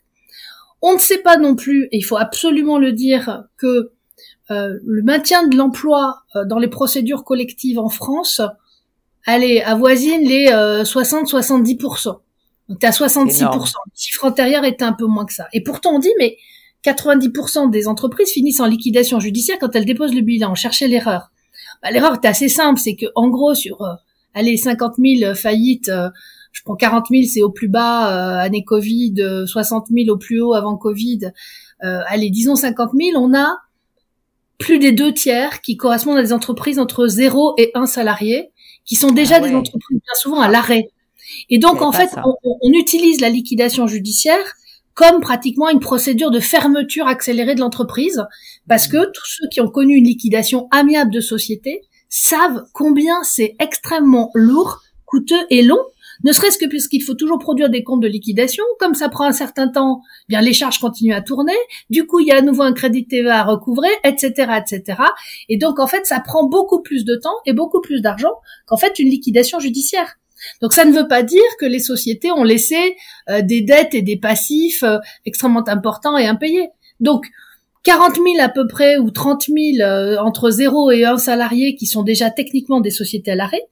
On 0.83 0.95
ne 0.95 0.99
sait 0.99 1.23
pas 1.23 1.39
non 1.39 1.57
plus, 1.57 1.85
et 1.85 1.97
il 1.97 2.03
faut 2.03 2.19
absolument 2.19 2.79
le 2.79 2.93
dire, 2.93 3.45
que 3.57 3.94
euh, 4.51 4.79
le 4.85 5.03
maintien 5.03 5.47
de 5.47 5.57
l'emploi 5.57 6.23
euh, 6.37 6.45
dans 6.45 6.59
les 6.59 6.69
procédures 6.69 7.25
collectives 7.25 7.79
en 7.79 7.89
France, 7.89 8.43
allez, 9.25 9.63
avoisine 9.63 10.21
les 10.21 10.47
60-70%. 10.47 12.19
Donc 12.69 12.79
t'es 12.79 12.87
à 12.87 12.91
66%. 12.91 13.49
Le 13.51 13.67
chiffre 13.95 14.25
antérieur 14.25 14.65
était 14.65 14.85
un 14.85 14.93
peu 14.93 15.07
moins 15.07 15.25
que 15.25 15.33
ça. 15.33 15.49
Et 15.53 15.63
pourtant 15.63 15.93
on 15.95 15.99
dit, 15.99 16.13
mais 16.19 16.37
90% 16.85 17.71
des 17.71 17.89
entreprises 17.89 18.31
finissent 18.31 18.61
en 18.61 18.67
liquidation 18.67 19.19
judiciaire 19.19 19.57
quand 19.59 19.75
elles 19.75 19.87
déposent 19.87 20.15
le 20.15 20.21
bilan. 20.21 20.53
On 20.53 20.55
cherchait 20.55 20.89
l'erreur. 20.89 21.31
Bah, 21.83 21.91
l'erreur 21.91 22.15
était 22.15 22.29
assez 22.29 22.49
simple, 22.49 22.79
c'est 22.79 22.97
que 22.97 23.07
en 23.15 23.29
gros 23.29 23.55
sur 23.55 23.79
allez 24.35 24.59
50 24.59 24.95
000 24.99 25.35
faillites, 25.35 25.91
je 26.53 26.63
prends 26.65 26.77
40 26.77 27.07
000, 27.11 27.23
c'est 27.33 27.43
au 27.43 27.51
plus 27.51 27.69
bas 27.69 28.41
année 28.41 28.65
Covid, 28.65 29.15
60 29.47 29.87
000 29.91 30.11
au 30.11 30.19
plus 30.19 30.41
haut 30.43 30.53
avant 30.53 30.77
Covid. 30.77 31.33
allez, 31.81 32.29
disons 32.29 32.57
50 32.57 32.91
000, 32.95 33.23
on 33.23 33.35
a 33.35 33.57
plus 34.59 34.79
des 34.79 34.93
deux 34.93 35.13
tiers 35.13 35.61
qui 35.61 35.77
correspondent 35.77 36.19
à 36.19 36.23
des 36.23 36.33
entreprises 36.33 36.79
entre 36.79 37.07
0 37.07 37.55
et 37.59 37.71
1 37.75 37.87
salarié, 37.87 38.51
qui 38.85 38.97
sont 38.97 39.11
déjà 39.11 39.37
ah 39.37 39.41
des 39.41 39.55
entreprises 39.55 39.99
bien 39.99 40.15
souvent 40.15 40.41
à 40.41 40.49
l'arrêt. 40.49 40.89
Et 41.51 41.59
donc, 41.59 41.83
en 41.83 41.93
fait, 41.93 42.11
on, 42.25 42.35
on, 42.43 42.73
utilise 42.73 43.21
la 43.21 43.31
liquidation 43.31 43.87
judiciaire 43.87 44.55
comme 44.93 45.21
pratiquement 45.21 45.69
une 45.71 45.81
procédure 45.81 46.31
de 46.31 46.39
fermeture 46.39 47.09
accélérée 47.09 47.55
de 47.55 47.61
l'entreprise, 47.61 48.25
parce 48.69 48.87
que 48.87 49.11
tous 49.11 49.27
ceux 49.27 49.49
qui 49.51 49.61
ont 49.61 49.69
connu 49.69 49.97
une 49.97 50.05
liquidation 50.05 50.69
amiable 50.71 51.11
de 51.11 51.21
société 51.21 51.81
savent 52.09 52.65
combien 52.73 53.23
c'est 53.25 53.57
extrêmement 53.59 54.31
lourd, 54.35 54.83
coûteux 55.05 55.47
et 55.51 55.63
long 55.63 55.81
ne 56.23 56.33
serait-ce 56.33 56.59
que 56.59 56.67
puisqu'il 56.67 57.03
faut 57.03 57.15
toujours 57.15 57.39
produire 57.39 57.71
des 57.71 57.83
comptes 57.83 58.03
de 58.03 58.09
liquidation, 58.09 58.65
comme 58.79 58.95
ça 58.95 59.09
prend 59.09 59.25
un 59.25 59.33
certain 59.33 59.69
temps, 59.69 60.01
eh 60.03 60.25
bien 60.29 60.41
les 60.41 60.53
charges 60.53 60.79
continuent 60.79 61.15
à 61.15 61.23
tourner, 61.23 61.53
du 61.91 62.07
coup 62.07 62.21
il 62.21 62.29
y 62.29 62.33
a 62.33 62.37
à 62.37 62.43
nouveau 62.43 62.63
un 62.63 62.73
crédit 62.73 63.07
TVA 63.07 63.41
à 63.41 63.45
recouvrer, 63.45 63.91
etc., 64.05 64.53
etc. 64.59 64.99
Et 65.49 65.57
donc 65.59 65.81
en 65.81 65.87
fait 65.87 66.07
ça 66.07 66.21
prend 66.21 66.47
beaucoup 66.47 66.83
plus 66.83 67.05
de 67.05 67.17
temps 67.17 67.37
et 67.47 67.53
beaucoup 67.53 67.81
plus 67.81 68.01
d'argent 68.01 68.33
qu'en 68.67 68.77
fait 68.77 68.99
une 68.99 69.09
liquidation 69.09 69.59
judiciaire. 69.59 70.17
Donc 70.61 70.73
ça 70.73 70.85
ne 70.85 70.93
veut 70.93 71.09
pas 71.09 71.23
dire 71.23 71.43
que 71.59 71.67
les 71.67 71.79
sociétés 71.79 72.31
ont 72.31 72.45
laissé 72.45 72.97
euh, 73.31 73.43
des 73.43 73.63
dettes 73.63 73.95
et 73.95 74.03
des 74.03 74.19
passifs 74.19 74.83
euh, 74.83 74.99
extrêmement 75.27 75.67
importants 75.69 76.19
et 76.19 76.27
impayés. 76.27 76.69
Donc 77.01 77.27
40 77.85 78.15
000 78.15 78.27
à 78.41 78.49
peu 78.49 78.67
près 78.67 78.97
ou 78.97 79.11
30 79.11 79.45
000 79.47 79.59
euh, 79.81 80.17
entre 80.19 80.51
0 80.51 80.91
et 80.91 81.05
1 81.05 81.19
salarié 81.19 81.77
qui 81.77 81.87
sont 81.87 82.03
déjà 82.03 82.31
techniquement 82.31 82.81
des 82.81 82.91
sociétés 82.91 83.33
à 83.33 83.37
l'arrêt, 83.37 83.63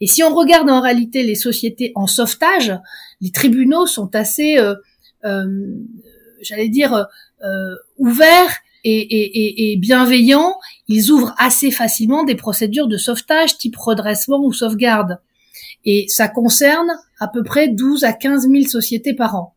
et 0.00 0.06
si 0.06 0.22
on 0.22 0.34
regarde 0.34 0.68
en 0.70 0.80
réalité 0.80 1.22
les 1.22 1.34
sociétés 1.34 1.92
en 1.94 2.06
sauvetage, 2.06 2.72
les 3.20 3.30
tribunaux 3.30 3.86
sont 3.86 4.14
assez, 4.14 4.58
euh, 4.58 4.74
euh, 5.24 5.46
j'allais 6.40 6.68
dire, 6.68 7.06
euh, 7.44 7.74
ouverts 7.98 8.56
et, 8.84 9.76
bienveillants. 9.80 10.54
Ils 10.88 11.10
ouvrent 11.10 11.34
assez 11.38 11.70
facilement 11.70 12.24
des 12.24 12.34
procédures 12.34 12.88
de 12.88 12.96
sauvetage 12.96 13.58
type 13.58 13.76
redressement 13.76 14.44
ou 14.44 14.52
sauvegarde. 14.52 15.20
Et 15.84 16.06
ça 16.08 16.28
concerne 16.28 16.90
à 17.20 17.28
peu 17.28 17.44
près 17.44 17.68
12 17.68 18.04
à 18.04 18.12
15 18.12 18.48
000 18.48 18.64
sociétés 18.64 19.14
par 19.14 19.36
an. 19.36 19.54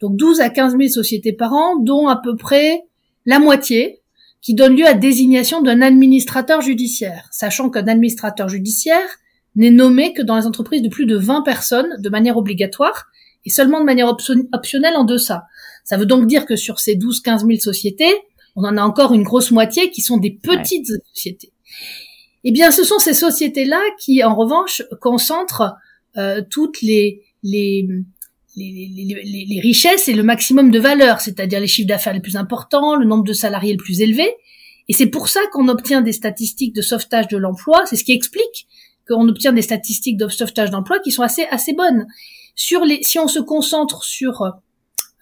Donc 0.00 0.16
12 0.16 0.40
à 0.40 0.50
15 0.50 0.76
000 0.76 0.88
sociétés 0.88 1.32
par 1.32 1.54
an, 1.54 1.76
dont 1.76 2.08
à 2.08 2.16
peu 2.16 2.36
près 2.36 2.82
la 3.24 3.38
moitié 3.38 4.00
qui 4.42 4.54
donne 4.54 4.76
lieu 4.76 4.86
à 4.86 4.92
désignation 4.92 5.62
d'un 5.62 5.80
administrateur 5.80 6.60
judiciaire, 6.60 7.28
sachant 7.32 7.70
qu'un 7.70 7.88
administrateur 7.88 8.50
judiciaire, 8.50 9.08
n'est 9.56 9.70
nommé 9.70 10.12
que 10.12 10.22
dans 10.22 10.36
les 10.36 10.46
entreprises 10.46 10.82
de 10.82 10.88
plus 10.88 11.06
de 11.06 11.16
20 11.16 11.42
personnes 11.42 11.96
de 11.98 12.08
manière 12.08 12.36
obligatoire 12.36 13.06
et 13.44 13.50
seulement 13.50 13.80
de 13.80 13.84
manière 13.84 14.08
optionnelle 14.08 14.96
en 14.96 15.04
deçà. 15.04 15.44
Ça 15.84 15.96
veut 15.96 16.06
donc 16.06 16.26
dire 16.26 16.46
que 16.46 16.56
sur 16.56 16.80
ces 16.80 16.96
12-15 16.96 17.46
000 17.46 17.50
sociétés, 17.60 18.12
on 18.56 18.64
en 18.64 18.76
a 18.76 18.82
encore 18.82 19.12
une 19.12 19.22
grosse 19.22 19.50
moitié 19.50 19.90
qui 19.90 20.00
sont 20.00 20.16
des 20.16 20.30
petites 20.30 20.86
sociétés. 21.12 21.52
Eh 22.44 22.52
bien, 22.52 22.70
ce 22.70 22.84
sont 22.84 22.98
ces 22.98 23.14
sociétés-là 23.14 23.80
qui, 23.98 24.22
en 24.22 24.34
revanche, 24.34 24.82
concentrent 25.00 25.74
euh, 26.16 26.42
toutes 26.48 26.80
les, 26.82 27.22
les, 27.42 27.88
les, 28.56 29.46
les, 29.48 29.60
richesses 29.60 30.08
et 30.08 30.14
le 30.14 30.22
maximum 30.22 30.70
de 30.70 30.78
valeur, 30.78 31.20
c'est-à-dire 31.20 31.60
les 31.60 31.66
chiffres 31.66 31.88
d'affaires 31.88 32.12
les 32.12 32.20
plus 32.20 32.36
importants, 32.36 32.96
le 32.96 33.06
nombre 33.06 33.24
de 33.24 33.32
salariés 33.32 33.72
le 33.72 33.82
plus 33.82 34.00
élevé. 34.00 34.28
Et 34.88 34.92
c'est 34.92 35.06
pour 35.06 35.28
ça 35.28 35.40
qu'on 35.52 35.68
obtient 35.68 36.02
des 36.02 36.12
statistiques 36.12 36.74
de 36.74 36.82
sauvetage 36.82 37.28
de 37.28 37.38
l'emploi. 37.38 37.84
C'est 37.86 37.96
ce 37.96 38.04
qui 38.04 38.12
explique 38.12 38.66
qu'on 39.08 39.28
obtient 39.28 39.52
des 39.52 39.62
statistiques 39.62 40.16
de 40.16 40.28
sauvetage 40.28 40.70
d'emploi 40.70 40.98
qui 41.00 41.12
sont 41.12 41.22
assez 41.22 41.44
assez 41.50 41.72
bonnes. 41.72 42.06
Sur 42.54 42.84
les, 42.84 43.02
si 43.02 43.18
on 43.18 43.28
se 43.28 43.40
concentre 43.40 44.04
sur 44.04 44.42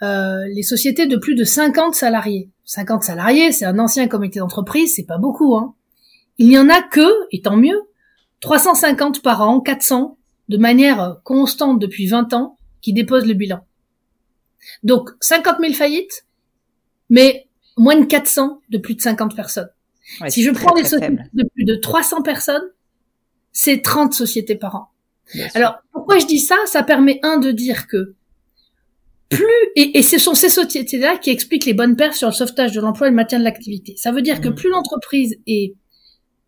euh, 0.02 0.44
les 0.54 0.62
sociétés 0.62 1.06
de 1.06 1.16
plus 1.16 1.34
de 1.34 1.44
50 1.44 1.94
salariés, 1.94 2.50
50 2.64 3.02
salariés, 3.02 3.52
c'est 3.52 3.64
un 3.64 3.78
ancien 3.78 4.08
comité 4.08 4.40
d'entreprise, 4.40 4.94
c'est 4.96 5.06
pas 5.06 5.18
beaucoup. 5.18 5.56
Hein. 5.56 5.74
Il 6.38 6.48
n'y 6.48 6.58
en 6.58 6.68
a 6.68 6.82
que, 6.82 7.08
et 7.30 7.40
tant 7.40 7.56
mieux, 7.56 7.80
350 8.40 9.22
par 9.22 9.42
an, 9.42 9.60
400, 9.60 10.18
de 10.48 10.56
manière 10.56 11.20
constante 11.24 11.78
depuis 11.78 12.06
20 12.06 12.34
ans, 12.34 12.58
qui 12.80 12.92
déposent 12.92 13.26
le 13.26 13.34
bilan. 13.34 13.60
Donc 14.82 15.10
50 15.20 15.58
000 15.60 15.72
faillites, 15.72 16.26
mais 17.08 17.48
moins 17.76 17.98
de 17.98 18.04
400 18.04 18.60
de 18.68 18.78
plus 18.78 18.94
de 18.94 19.00
50 19.00 19.36
personnes. 19.36 19.70
si 20.28 20.42
je 20.42 20.50
prends 20.50 20.74
des 20.74 20.84
sociétés 20.84 21.16
de 21.32 21.44
plus 21.54 21.64
de 21.64 21.76
300 21.76 22.22
personnes, 22.22 22.64
c'est 23.52 23.82
30 23.82 24.12
sociétés 24.14 24.56
par 24.56 24.74
an. 24.76 24.88
Alors, 25.54 25.76
pourquoi 25.92 26.18
je 26.18 26.26
dis 26.26 26.40
ça? 26.40 26.56
Ça 26.66 26.82
permet, 26.82 27.20
un, 27.22 27.38
de 27.38 27.52
dire 27.52 27.86
que 27.86 28.14
plus, 29.28 29.46
et, 29.76 30.02
ce 30.02 30.18
sont 30.18 30.34
ces 30.34 30.50
sociétés-là 30.50 31.16
qui 31.16 31.30
expliquent 31.30 31.64
les 31.64 31.72
bonnes 31.72 31.96
perfs 31.96 32.16
sur 32.16 32.28
le 32.28 32.34
sauvetage 32.34 32.72
de 32.72 32.80
l'emploi 32.80 33.06
et 33.06 33.10
le 33.10 33.16
maintien 33.16 33.38
de 33.38 33.44
l'activité. 33.44 33.94
Ça 33.96 34.12
veut 34.12 34.20
dire 34.20 34.40
que 34.40 34.48
mmh. 34.48 34.54
plus 34.54 34.68
l'entreprise 34.68 35.38
est 35.46 35.74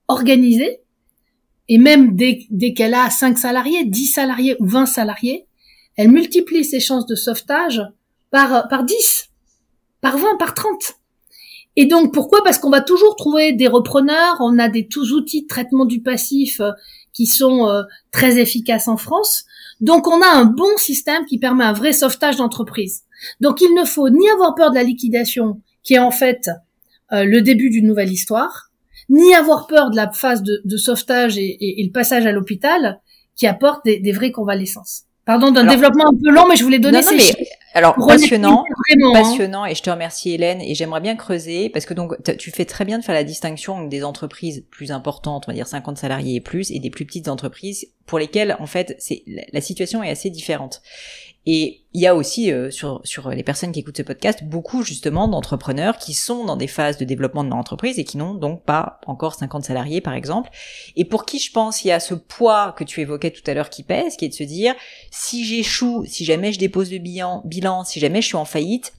organisée, 0.09 0.81
et 1.69 1.79
même 1.79 2.15
dès, 2.15 2.41
dès 2.51 2.75
qu'elle 2.75 2.93
a 2.93 3.09
5 3.09 3.39
salariés, 3.39 3.85
10 3.87 4.07
salariés 4.07 4.57
ou 4.61 4.67
20 4.67 4.85
salariés, 4.85 5.47
elle 5.97 6.11
multiplie 6.11 6.65
ses 6.65 6.81
chances 6.81 7.07
de 7.07 7.15
sauvetage 7.15 7.81
par, 8.31 8.69
par 8.69 8.85
10, 8.85 9.31
par 10.03 10.19
20, 10.19 10.37
par 10.37 10.53
30. 10.53 10.77
Et 11.77 11.87
donc 11.87 12.13
pourquoi? 12.13 12.43
Parce 12.45 12.59
qu'on 12.59 12.71
va 12.71 12.81
toujours 12.81 13.17
trouver 13.17 13.53
des 13.53 13.67
repreneurs, 13.67 14.37
on 14.41 14.59
a 14.59 14.69
des 14.69 14.87
tous 14.87 15.13
outils 15.13 15.43
de 15.43 15.49
traitement 15.49 15.85
du 15.85 16.01
passif 16.03 16.61
euh, 16.61 16.71
qui 17.13 17.27
sont 17.27 17.69
euh, 17.69 17.83
très 18.13 18.39
efficaces 18.39 18.89
en 18.89 18.97
France. 18.97 19.45
Donc 19.81 20.07
on 20.07 20.21
a 20.23 20.29
un 20.29 20.45
bon 20.45 20.77
système 20.77 21.25
qui 21.27 21.39
permet 21.39 21.65
un 21.65 21.73
vrai 21.73 21.93
sauvetage 21.93 22.37
d'entreprise. 22.37 23.03
Donc 23.41 23.61
il 23.61 23.75
ne 23.75 23.85
faut 23.85 24.09
ni 24.09 24.29
avoir 24.31 24.55
peur 24.55 24.71
de 24.71 24.77
la 24.77 24.85
liquidation, 24.85 25.61
qui 25.83 25.95
est 25.95 25.99
en 25.99 26.13
fait 26.13 26.49
euh, 27.13 27.25
le 27.25 27.43
début 27.43 27.71
d'une 27.71 27.87
nouvelle 27.87 28.13
histoire, 28.13 28.71
ni 29.09 29.35
avoir 29.35 29.67
peur 29.67 29.91
de 29.91 29.97
la 29.97 30.11
phase 30.13 30.43
de, 30.43 30.77
sauvetage 30.77 31.37
et, 31.39 31.83
le 31.85 31.93
passage 31.93 32.25
à 32.25 32.33
l'hôpital, 32.33 33.01
qui 33.37 33.47
apporte 33.47 33.85
des, 33.85 33.99
des 33.99 34.13
vraies 34.13 34.31
convalescences. 34.31 35.05
Pardon 35.27 35.51
d'un 35.51 35.65
développement 35.65 36.07
un 36.09 36.17
peu 36.23 36.31
long, 36.31 36.47
mais 36.49 36.57
je 36.57 36.63
voulais 36.63 36.79
donner 36.79 37.03
ces 37.03 37.19
chiffres. 37.19 37.44
Alors 37.75 37.97
passionnant, 37.97 38.65
hein. 38.71 39.13
passionnant, 39.13 39.67
et 39.67 39.75
je 39.75 39.83
te 39.83 39.91
remercie 39.91 40.33
Hélène, 40.33 40.61
et 40.61 40.77
j'aimerais 40.77 41.01
bien 41.01 41.17
creuser 41.17 41.69
parce 41.69 41.87
que 41.87 41.95
donc 41.95 42.17
tu 42.39 42.53
fais 42.53 42.65
très 42.65 42.85
bien 42.85 43.01
de 43.01 43.05
faire 43.05 43.17
la 43.17 43.25
distinction 43.25 43.85
des 43.85 44.05
entreprises 44.05 44.65
plus 44.71 44.93
importantes, 44.93 45.45
on 45.49 45.51
va 45.51 45.55
dire 45.55 45.67
50 45.67 45.99
salariés 45.99 46.37
et 46.37 46.41
plus, 46.41 46.71
et 46.71 46.79
des 46.79 46.91
plus 46.91 47.05
petites 47.05 47.27
entreprises 47.27 47.89
pour 48.07 48.21
lesquelles 48.21 48.57
en 48.61 48.67
fait 48.67 48.95
c'est 49.01 49.25
la 49.27 49.61
situation 49.61 50.05
est 50.05 50.11
assez 50.11 50.31
différente. 50.31 50.83
Et 51.47 51.83
il 51.93 52.01
y 52.01 52.07
a 52.07 52.15
aussi 52.15 52.51
euh, 52.51 52.71
sur, 52.71 53.01
sur 53.05 53.29
les 53.29 53.43
personnes 53.43 53.71
qui 53.71 53.81
écoutent 53.81 53.97
ce 53.97 54.03
podcast 54.03 54.45
beaucoup 54.45 54.83
justement 54.83 55.29
d'entrepreneurs 55.29 55.99
qui 55.99 56.15
sont 56.15 56.45
dans 56.45 56.57
des 56.57 56.67
phases 56.67 56.97
de 56.97 57.05
développement 57.05 57.45
de 57.45 57.51
leur 57.51 57.59
entreprise 57.59 57.99
et 57.99 58.05
qui 58.05 58.17
n'ont 58.17 58.35
donc 58.35 58.65
pas 58.65 58.99
encore 59.07 59.35
50 59.35 59.65
salariés 59.65 60.01
par 60.01 60.15
exemple. 60.15 60.51
Et 60.97 61.05
pour 61.05 61.27
qui 61.27 61.39
je 61.39 61.53
pense 61.53 61.85
il 61.85 61.89
y 61.89 61.93
a 61.93 62.01
ce 62.01 62.15
poids 62.15 62.75
que 62.77 62.85
tu 62.85 63.01
évoquais 63.01 63.31
tout 63.31 63.49
à 63.49 63.55
l'heure 63.55 63.71
qui 63.71 63.83
pèse, 63.83 64.17
qui 64.17 64.25
est 64.25 64.31
de 64.31 64.35
se 64.35 64.43
dire 64.43 64.75
si 65.11 65.45
j'échoue, 65.45 66.05
si 66.07 66.25
jamais 66.25 66.53
je 66.53 66.59
dépose 66.59 66.91
le 66.91 66.99
bilan, 66.99 67.43
bilan, 67.45 67.85
si 67.85 68.01
jamais 68.01 68.23
je 68.23 68.27
suis 68.29 68.37
en 68.37 68.45
faillite, 68.45 68.95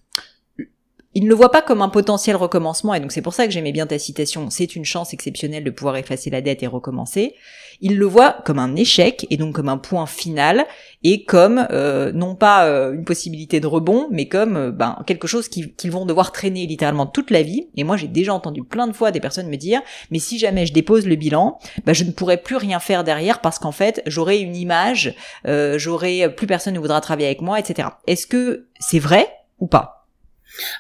il 1.16 1.24
ne 1.24 1.30
le 1.30 1.36
voit 1.36 1.50
pas 1.50 1.62
comme 1.62 1.82
un 1.82 1.88
potentiel 1.88 2.36
recommencement, 2.36 2.94
et 2.94 3.00
donc 3.00 3.14
c'est 3.14 3.22
pour 3.22 3.34
ça 3.34 3.46
que 3.46 3.54
j'aimais 3.54 3.72
bien 3.72 3.88
ta 3.88 3.98
citation, 3.98 4.50
c'est 4.50 4.76
une 4.76 4.84
chance 4.84 5.14
exceptionnelle 5.14 5.64
de 5.64 5.72
pouvoir 5.72 5.96
effacer 5.96 6.30
la 6.30 6.42
dette 6.42 6.62
et 6.62 6.68
recommencer. 6.68 7.36
Il 7.80 7.98
le 7.98 8.06
voit 8.06 8.34
comme 8.46 8.60
un 8.60 8.76
échec, 8.76 9.26
et 9.30 9.38
donc 9.38 9.56
comme 9.56 9.70
un 9.70 9.78
point 9.78 10.08
final, 10.08 10.66
et 11.04 11.24
comme 11.24 11.66
euh, 11.72 12.12
non 12.12 12.36
pas 12.36 12.66
euh, 12.66 12.94
une 12.94 13.06
possibilité 13.06 13.62
de 13.62 13.68
rebond, 13.68 14.08
mais 14.12 14.28
comme 14.28 14.58
euh, 14.58 14.72
ben, 14.72 14.98
quelque 15.08 15.26
chose 15.26 15.48
qu'ils 15.48 15.92
vont 15.92 16.06
devoir 16.06 16.34
traîner 16.34 16.66
littéralement 16.66 17.06
toute 17.06 17.32
la 17.32 17.44
vie. 17.44 17.70
Et 17.78 17.86
moi 17.86 17.96
j'ai 17.96 18.08
déjà 18.08 18.34
entendu 18.34 18.64
plein 18.64 18.88
de 18.88 18.94
fois 18.94 19.12
des 19.12 19.22
personnes 19.22 19.48
me 19.48 19.56
dire, 19.56 19.82
mais 20.12 20.20
si 20.20 20.38
jamais 20.38 20.66
je 20.66 20.74
dépose 20.74 21.06
le 21.06 21.16
bilan, 21.16 21.60
ben, 21.86 21.94
je 21.94 22.04
ne 22.04 22.12
pourrai 22.12 22.38
plus 22.38 22.58
rien 22.58 22.82
faire 22.82 23.06
derrière 23.06 23.40
parce 23.40 23.58
qu'en 23.60 23.72
fait 23.72 24.02
j'aurai 24.06 24.40
une 24.40 24.56
image, 24.56 25.16
j'aurai 25.46 26.34
plus 26.36 26.48
personne 26.48 26.74
ne 26.74 26.80
voudra 26.80 27.00
travailler 27.00 27.28
avec 27.28 27.42
moi, 27.42 27.60
etc. 27.60 27.90
Est-ce 28.06 28.28
que 28.28 28.68
c'est 28.80 29.00
vrai 29.00 29.28
ou 29.60 29.68
pas? 29.68 29.95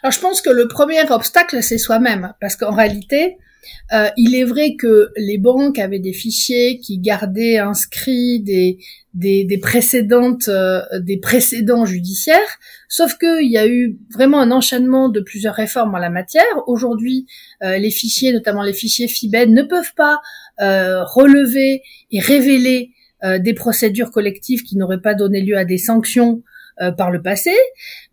Alors 0.03 0.11
je 0.11 0.19
pense 0.19 0.41
que 0.41 0.49
le 0.49 0.67
premier 0.67 1.01
obstacle, 1.11 1.61
c'est 1.61 1.77
soi-même, 1.77 2.33
parce 2.39 2.55
qu'en 2.55 2.73
réalité, 2.73 3.37
euh, 3.93 4.09
il 4.17 4.35
est 4.35 4.43
vrai 4.43 4.75
que 4.75 5.09
les 5.15 5.37
banques 5.37 5.79
avaient 5.79 5.99
des 5.99 6.13
fichiers 6.13 6.79
qui 6.79 6.97
gardaient 6.99 7.57
inscrits 7.57 8.39
des 8.41 8.79
des, 9.13 9.45
des 9.45 9.57
précédentes 9.57 10.49
euh, 10.49 10.81
des 10.99 11.17
précédents 11.17 11.85
judiciaires, 11.85 12.59
sauf 12.89 13.17
qu'il 13.17 13.49
y 13.49 13.57
a 13.57 13.67
eu 13.67 13.97
vraiment 14.13 14.41
un 14.41 14.51
enchaînement 14.51 15.09
de 15.09 15.21
plusieurs 15.21 15.55
réformes 15.55 15.95
en 15.95 15.99
la 15.99 16.09
matière. 16.09 16.43
Aujourd'hui, 16.67 17.25
euh, 17.63 17.77
les 17.77 17.91
fichiers, 17.91 18.33
notamment 18.33 18.63
les 18.63 18.73
fichiers 18.73 19.07
FIBED, 19.07 19.49
ne 19.49 19.63
peuvent 19.63 19.93
pas 19.95 20.19
relever 20.57 21.81
et 22.11 22.19
révéler 22.21 22.91
des 23.39 23.53
procédures 23.53 24.09
collectives 24.09 24.63
qui 24.63 24.77
n'auraient 24.77 25.01
pas 25.01 25.13
donné 25.13 25.41
lieu 25.41 25.57
à 25.57 25.65
des 25.65 25.77
sanctions 25.77 26.43
par 26.97 27.11
le 27.11 27.21
passé. 27.21 27.51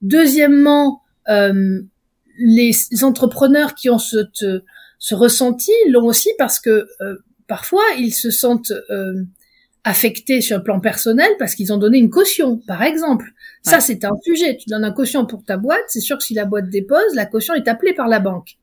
Deuxièmement, 0.01 1.02
les 1.29 2.73
entrepreneurs 3.03 3.75
qui 3.75 3.91
ont 3.91 3.99
ce, 3.99 4.25
ce 5.03 5.17
ressenti 5.17 5.73
l'ont 5.89 6.05
aussi 6.05 6.31
parce 6.39 6.61
que 6.61 6.87
euh, 7.01 7.17
parfois 7.49 7.83
ils 7.99 8.13
se 8.13 8.31
sentent 8.31 8.73
euh, 8.91 9.25
affectés 9.83 10.41
sur 10.41 10.59
le 10.59 10.63
plan 10.63 10.79
personnel 10.79 11.29
parce 11.41 11.57
qu'ils 11.57 11.73
ont 11.73 11.77
donné 11.77 11.99
une 11.99 12.09
caution, 12.09 12.59
par 12.69 12.85
exemple. 12.85 13.33
Ça, 13.63 13.81
c'est 13.81 14.05
un 14.05 14.13
sujet. 14.23 14.57
Tu 14.57 14.69
donnes 14.69 14.85
un 14.85 14.93
caution 14.93 15.27
pour 15.27 15.43
ta 15.43 15.57
boîte, 15.57 15.83
c'est 15.89 16.01
sûr 16.01 16.19
que 16.19 16.23
si 16.23 16.35
la 16.35 16.45
boîte 16.45 16.71
dépose, 16.71 17.15
la 17.15 17.27
caution 17.27 17.55
est 17.55 17.67
appelée 17.67 17.95
par 17.95 18.07
la 18.07 18.21
banque. 18.21 18.59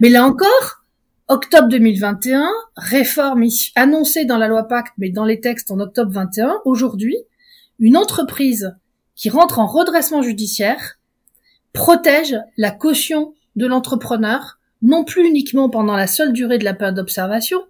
Mais 0.00 0.08
là 0.08 0.24
encore, 0.24 0.84
octobre 1.28 1.68
2021, 1.68 2.48
réforme 2.76 3.44
annoncée 3.74 4.24
dans 4.24 4.38
la 4.38 4.48
loi 4.48 4.66
Pacte, 4.66 4.94
mais 4.96 5.10
dans 5.10 5.26
les 5.26 5.40
textes 5.40 5.70
en 5.70 5.80
octobre 5.80 6.10
21, 6.10 6.62
aujourd'hui, 6.64 7.18
une 7.78 7.98
entreprise 7.98 8.74
qui 9.16 9.28
rentre 9.28 9.58
en 9.58 9.66
redressement 9.66 10.22
judiciaire 10.22 10.98
protège 11.74 12.36
la 12.56 12.70
caution 12.70 13.34
de 13.56 13.66
l'entrepreneur, 13.66 14.58
non 14.80 15.04
plus 15.04 15.26
uniquement 15.26 15.68
pendant 15.68 15.96
la 15.96 16.06
seule 16.06 16.32
durée 16.32 16.58
de 16.58 16.64
la 16.64 16.72
période 16.72 16.96
d'observation, 16.96 17.60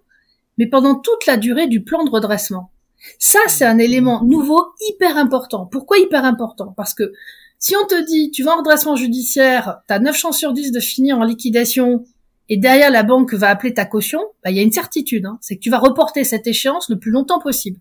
mais 0.57 0.67
pendant 0.67 0.95
toute 0.95 1.25
la 1.25 1.35
durée 1.35 1.67
du 1.67 1.83
plan 1.83 2.05
de 2.05 2.09
redressement. 2.09 2.71
Ça, 3.19 3.39
c'est 3.47 3.65
un 3.65 3.77
élément 3.77 4.23
nouveau 4.23 4.63
hyper 4.89 5.17
important. 5.17 5.65
Pourquoi 5.65 5.97
hyper 5.97 6.23
important? 6.23 6.73
Parce 6.77 6.93
que 6.93 7.11
si 7.59 7.75
on 7.75 7.85
te 7.85 8.05
dit, 8.05 8.31
tu 8.31 8.43
vas 8.43 8.53
en 8.53 8.59
redressement 8.59 8.95
judiciaire, 8.95 9.81
tu 9.87 9.93
as 9.93 9.99
9 9.99 10.15
chances 10.15 10.37
sur 10.37 10.53
10 10.53 10.71
de 10.71 10.79
finir 10.79 11.17
en 11.17 11.23
liquidation, 11.23 12.05
et 12.47 12.57
derrière 12.57 12.91
la 12.91 13.03
banque 13.03 13.33
va 13.33 13.49
appeler 13.49 13.73
ta 13.73 13.85
caution, 13.85 14.21
bah, 14.43 14.51
il 14.51 14.57
y 14.57 14.59
a 14.59 14.63
une 14.63 14.71
certitude, 14.71 15.25
hein, 15.25 15.39
c'est 15.41 15.55
que 15.55 15.61
tu 15.61 15.69
vas 15.69 15.79
reporter 15.79 16.23
cette 16.23 16.47
échéance 16.47 16.89
le 16.89 16.99
plus 16.99 17.11
longtemps 17.11 17.39
possible. 17.39 17.79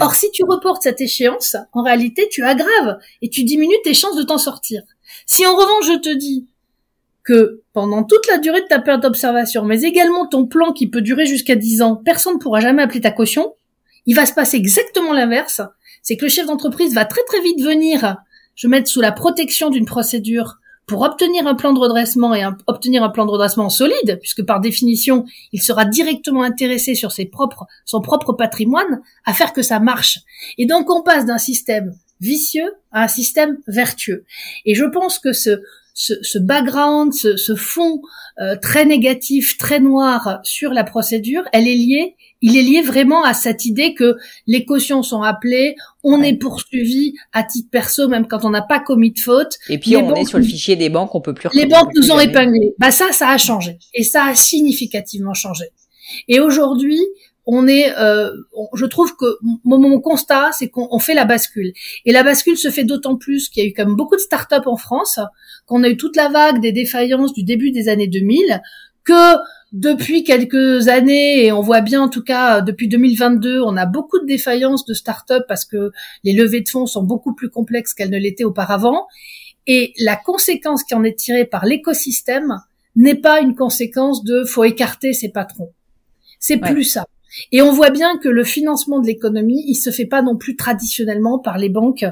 Or, 0.00 0.14
si 0.14 0.30
tu 0.32 0.42
reportes 0.44 0.82
cette 0.82 1.00
échéance, 1.00 1.56
en 1.72 1.82
réalité, 1.82 2.28
tu 2.28 2.42
aggraves 2.42 2.98
et 3.22 3.30
tu 3.30 3.44
diminues 3.44 3.76
tes 3.84 3.94
chances 3.94 4.16
de 4.16 4.22
t'en 4.24 4.38
sortir. 4.38 4.82
Si 5.26 5.46
en 5.46 5.54
revanche 5.54 5.86
je 5.86 5.98
te 5.98 6.14
dis 6.14 6.46
que 7.22 7.62
pendant 7.72 8.04
toute 8.04 8.26
la 8.28 8.38
durée 8.38 8.62
de 8.62 8.66
ta 8.66 8.80
période 8.80 9.02
d'observation, 9.02 9.64
mais 9.64 9.82
également 9.82 10.26
ton 10.26 10.46
plan 10.46 10.72
qui 10.72 10.88
peut 10.88 11.02
durer 11.02 11.26
jusqu'à 11.26 11.54
10 11.54 11.82
ans, 11.82 11.96
personne 11.96 12.34
ne 12.34 12.38
pourra 12.38 12.60
jamais 12.60 12.82
appeler 12.82 13.00
ta 13.00 13.10
caution, 13.10 13.54
il 14.06 14.16
va 14.16 14.26
se 14.26 14.32
passer 14.32 14.56
exactement 14.56 15.12
l'inverse. 15.12 15.60
C'est 16.02 16.16
que 16.16 16.24
le 16.24 16.30
chef 16.30 16.46
d'entreprise 16.46 16.94
va 16.94 17.04
très 17.04 17.22
très 17.24 17.40
vite 17.40 17.60
venir 17.60 18.16
je 18.60 18.68
mettre 18.68 18.90
sous 18.90 19.00
la 19.00 19.12
protection 19.12 19.70
d'une 19.70 19.86
procédure 19.86 20.58
pour 20.86 21.00
obtenir 21.00 21.46
un 21.46 21.54
plan 21.54 21.72
de 21.72 21.78
redressement 21.78 22.34
et 22.34 22.44
obtenir 22.66 23.02
un 23.02 23.08
plan 23.08 23.24
de 23.24 23.30
redressement 23.30 23.70
solide, 23.70 24.18
puisque 24.20 24.44
par 24.44 24.60
définition, 24.60 25.24
il 25.52 25.62
sera 25.62 25.86
directement 25.86 26.42
intéressé 26.42 26.94
sur 26.94 27.10
ses 27.10 27.24
propres, 27.24 27.66
son 27.86 28.02
propre 28.02 28.34
patrimoine 28.34 29.00
à 29.24 29.32
faire 29.32 29.54
que 29.54 29.62
ça 29.62 29.80
marche. 29.80 30.18
Et 30.58 30.66
donc, 30.66 30.90
on 30.90 31.02
passe 31.02 31.24
d'un 31.24 31.38
système 31.38 31.94
vicieux 32.20 32.72
à 32.92 33.04
un 33.04 33.08
système 33.08 33.58
vertueux. 33.66 34.24
Et 34.66 34.74
je 34.74 34.84
pense 34.84 35.18
que 35.18 35.32
ce, 35.32 35.60
ce, 35.94 36.38
background, 36.38 37.12
ce, 37.12 37.54
fond 37.54 38.00
euh, 38.40 38.56
très 38.56 38.84
négatif, 38.84 39.58
très 39.58 39.80
noir 39.80 40.40
sur 40.42 40.72
la 40.72 40.84
procédure, 40.84 41.42
elle 41.52 41.68
est 41.68 41.74
liée, 41.74 42.16
il 42.40 42.56
est 42.56 42.62
lié 42.62 42.80
vraiment 42.82 43.22
à 43.24 43.34
cette 43.34 43.66
idée 43.66 43.94
que 43.94 44.16
les 44.46 44.64
cautions 44.64 45.02
sont 45.02 45.22
appelées, 45.22 45.74
on 46.02 46.22
est 46.22 46.36
poursuivi 46.36 47.14
à 47.32 47.42
titre 47.42 47.68
perso 47.70 48.08
même 48.08 48.26
quand 48.26 48.44
on 48.44 48.50
n'a 48.50 48.62
pas 48.62 48.80
commis 48.80 49.12
de 49.12 49.20
faute. 49.20 49.58
Et 49.68 49.78
puis 49.78 49.96
on 49.96 50.14
est 50.14 50.24
sur 50.24 50.38
le 50.38 50.44
fichier 50.44 50.76
des 50.76 50.88
banques, 50.88 51.14
on 51.14 51.20
peut 51.20 51.34
plus. 51.34 51.48
Les 51.52 51.66
banques 51.66 51.90
nous 51.94 52.10
ont 52.10 52.20
épinglés. 52.20 52.74
Bah 52.78 52.90
ça, 52.90 53.12
ça 53.12 53.28
a 53.28 53.38
changé 53.38 53.78
et 53.94 54.04
ça 54.04 54.24
a 54.24 54.34
significativement 54.34 55.34
changé. 55.34 55.66
Et 56.28 56.40
aujourd'hui, 56.40 57.00
on 57.52 57.66
est, 57.66 57.92
euh, 57.98 58.30
je 58.74 58.86
trouve 58.86 59.16
que 59.16 59.26
mon, 59.64 60.00
constat, 60.00 60.50
c'est 60.52 60.68
qu'on 60.68 60.98
fait 61.00 61.14
la 61.14 61.24
bascule. 61.24 61.72
Et 62.04 62.12
la 62.12 62.22
bascule 62.22 62.56
se 62.56 62.70
fait 62.70 62.84
d'autant 62.84 63.16
plus 63.16 63.48
qu'il 63.48 63.64
y 63.64 63.66
a 63.66 63.68
eu 63.68 63.72
quand 63.72 63.86
même 63.86 63.96
beaucoup 63.96 64.14
de 64.14 64.20
start-up 64.20 64.66
en 64.66 64.76
France, 64.76 65.18
qu'on 65.66 65.82
a 65.82 65.88
eu 65.88 65.96
toute 65.96 66.14
la 66.14 66.28
vague 66.28 66.60
des 66.60 66.70
défaillances 66.70 67.32
du 67.32 67.42
début 67.42 67.72
des 67.72 67.88
années 67.88 68.06
2000, 68.06 68.60
que 69.02 69.36
depuis 69.72 70.22
quelques 70.22 70.86
années, 70.86 71.44
et 71.44 71.52
on 71.52 71.60
voit 71.60 71.80
bien 71.80 72.02
en 72.02 72.08
tout 72.08 72.22
cas 72.22 72.60
depuis 72.60 72.86
2022, 72.86 73.60
on 73.60 73.76
a 73.76 73.86
beaucoup 73.86 74.20
de 74.20 74.26
défaillances 74.26 74.84
de 74.84 74.94
start-up 74.94 75.42
parce 75.48 75.64
que 75.64 75.90
les 76.22 76.32
levées 76.32 76.60
de 76.60 76.68
fonds 76.68 76.86
sont 76.86 77.02
beaucoup 77.02 77.34
plus 77.34 77.50
complexes 77.50 77.94
qu'elles 77.94 78.10
ne 78.10 78.18
l'étaient 78.18 78.44
auparavant. 78.44 79.06
Et 79.66 79.92
la 79.98 80.14
conséquence 80.14 80.84
qui 80.84 80.94
en 80.94 81.02
est 81.02 81.18
tirée 81.18 81.46
par 81.46 81.66
l'écosystème 81.66 82.60
n'est 82.94 83.16
pas 83.16 83.40
une 83.40 83.56
conséquence 83.56 84.22
de 84.22 84.44
faut 84.44 84.64
écarter 84.64 85.12
ses 85.12 85.30
patrons. 85.30 85.72
C'est 86.38 86.58
plus 86.58 86.84
ça. 86.84 87.06
Et 87.52 87.62
on 87.62 87.72
voit 87.72 87.90
bien 87.90 88.18
que 88.18 88.28
le 88.28 88.44
financement 88.44 89.00
de 89.00 89.06
l'économie, 89.06 89.64
il 89.66 89.76
se 89.76 89.90
fait 89.90 90.06
pas 90.06 90.22
non 90.22 90.36
plus 90.36 90.56
traditionnellement 90.56 91.38
par 91.38 91.58
les 91.58 91.68
banques 91.68 92.04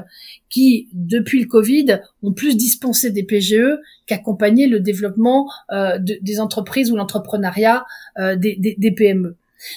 qui, 0.49 0.87
depuis 0.93 1.41
le 1.41 1.47
Covid, 1.47 1.99
ont 2.23 2.33
plus 2.33 2.55
dispensé 2.55 3.11
des 3.11 3.23
PGE 3.23 3.77
qu'accompagné 4.07 4.67
le 4.67 4.79
développement 4.79 5.49
euh, 5.71 5.97
des 5.99 6.39
entreprises 6.39 6.91
ou 6.91 6.95
l'entrepreneuriat 6.95 7.85
euh, 8.17 8.35
des, 8.35 8.93
PME. 8.95 9.35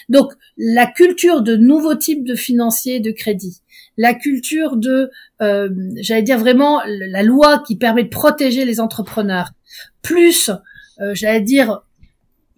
Donc, 0.08 0.32
la 0.56 0.86
culture 0.86 1.42
de 1.42 1.56
nouveaux 1.56 1.96
types 1.96 2.24
de 2.24 2.36
financiers 2.36 3.00
de 3.00 3.10
crédit, 3.10 3.62
la 3.96 4.14
culture 4.14 4.76
de, 4.76 5.10
euh, 5.42 5.68
j'allais 5.96 6.22
dire 6.22 6.38
vraiment, 6.38 6.80
la 6.86 7.22
loi 7.22 7.62
qui 7.66 7.76
permet 7.76 8.04
de 8.04 8.08
protéger 8.08 8.64
les 8.64 8.80
entrepreneurs, 8.80 9.50
plus, 10.00 10.50
j'allais 11.14 11.40
dire, 11.40 11.80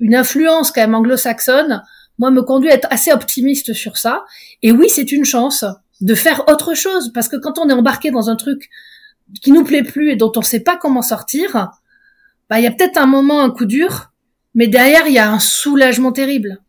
une 0.01 0.15
influence 0.15 0.71
quand 0.71 0.83
même 0.83 0.95
anglo-saxonne, 0.95 1.83
moi, 2.19 2.31
me 2.31 2.43
conduit 2.43 2.71
à 2.71 2.75
être 2.75 2.89
assez 2.91 3.13
optimiste 3.13 3.73
sur 3.73 3.97
ça. 3.97 4.25
Et 4.63 4.73
oui, 4.73 4.89
c'est 4.89 5.13
une 5.13 5.25
chance 5.25 5.65
de 6.01 6.15
faire 6.15 6.49
autre 6.49 6.75
chose, 6.75 7.13
parce 7.13 7.29
que 7.29 7.37
quand 7.37 7.59
on 7.59 7.69
est 7.69 7.73
embarqué 7.73 8.11
dans 8.11 8.29
un 8.29 8.37
truc 8.37 8.69
qui 9.41 9.53
nous 9.53 9.65
plaît 9.65 9.83
plus 9.83 10.11
et 10.11 10.17
dont 10.17 10.33
on 10.37 10.43
sait 10.43 10.61
pas 10.61 10.77
comment 10.77 11.03
sortir, 11.03 11.71
bah, 12.51 12.59
il 12.61 12.65
y 12.65 12.67
a 12.67 12.71
peut-être 12.71 12.99
un 12.99 13.07
moment, 13.07 13.41
un 13.41 13.51
coup 13.51 13.65
dur, 13.65 14.13
mais 14.55 14.67
derrière, 14.67 15.07
il 15.07 15.15
y 15.15 15.19
a 15.19 15.31
un 15.31 15.39
soulagement 15.39 16.13
terrible. 16.13 16.61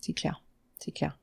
C'est 0.00 0.12
clair, 0.12 0.42
c'est 0.78 0.92
clair 0.92 1.18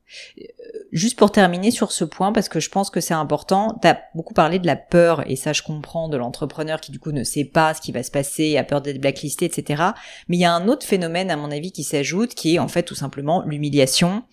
juste 0.91 1.17
pour 1.17 1.31
terminer 1.31 1.71
sur 1.71 1.91
ce 1.91 2.03
point, 2.03 2.31
parce 2.31 2.49
que 2.49 2.59
je 2.59 2.69
pense 2.69 2.89
que 2.89 2.99
c'est 2.99 3.13
important, 3.13 3.77
tu 3.81 3.87
as 3.87 4.01
beaucoup 4.13 4.33
parlé 4.33 4.59
de 4.59 4.67
la 4.67 4.75
peur, 4.75 5.29
et 5.29 5.35
ça 5.35 5.53
je 5.53 5.61
comprends, 5.61 6.09
de 6.09 6.17
l'entrepreneur 6.17 6.81
qui 6.81 6.91
du 6.91 6.99
coup 6.99 7.11
ne 7.11 7.23
sait 7.23 7.45
pas 7.45 7.73
ce 7.73 7.81
qui 7.81 7.91
va 7.91 8.03
se 8.03 8.11
passer, 8.11 8.57
a 8.57 8.63
peur 8.63 8.81
d'être 8.81 8.99
blacklisté, 8.99 9.45
etc. 9.45 9.83
Mais 10.27 10.37
il 10.37 10.39
y 10.41 10.45
a 10.45 10.53
un 10.53 10.67
autre 10.67 10.85
phénomène, 10.85 11.31
à 11.31 11.37
mon 11.37 11.51
avis, 11.51 11.71
qui 11.71 11.83
s'ajoute, 11.83 12.35
qui 12.35 12.55
est 12.55 12.59
en 12.59 12.67
fait 12.67 12.83
tout 12.83 12.95
simplement 12.95 13.43
l'humiliation 13.45 14.23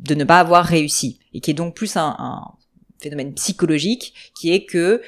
de 0.00 0.14
ne 0.14 0.24
pas 0.24 0.40
avoir 0.40 0.64
réussi, 0.64 1.18
et 1.32 1.40
qui 1.40 1.50
est 1.50 1.54
donc 1.54 1.74
plus 1.74 1.96
un, 1.96 2.14
un 2.18 2.42
phénomène 3.00 3.34
psychologique, 3.34 4.32
qui 4.34 4.52
est 4.52 4.64
que 4.64 5.02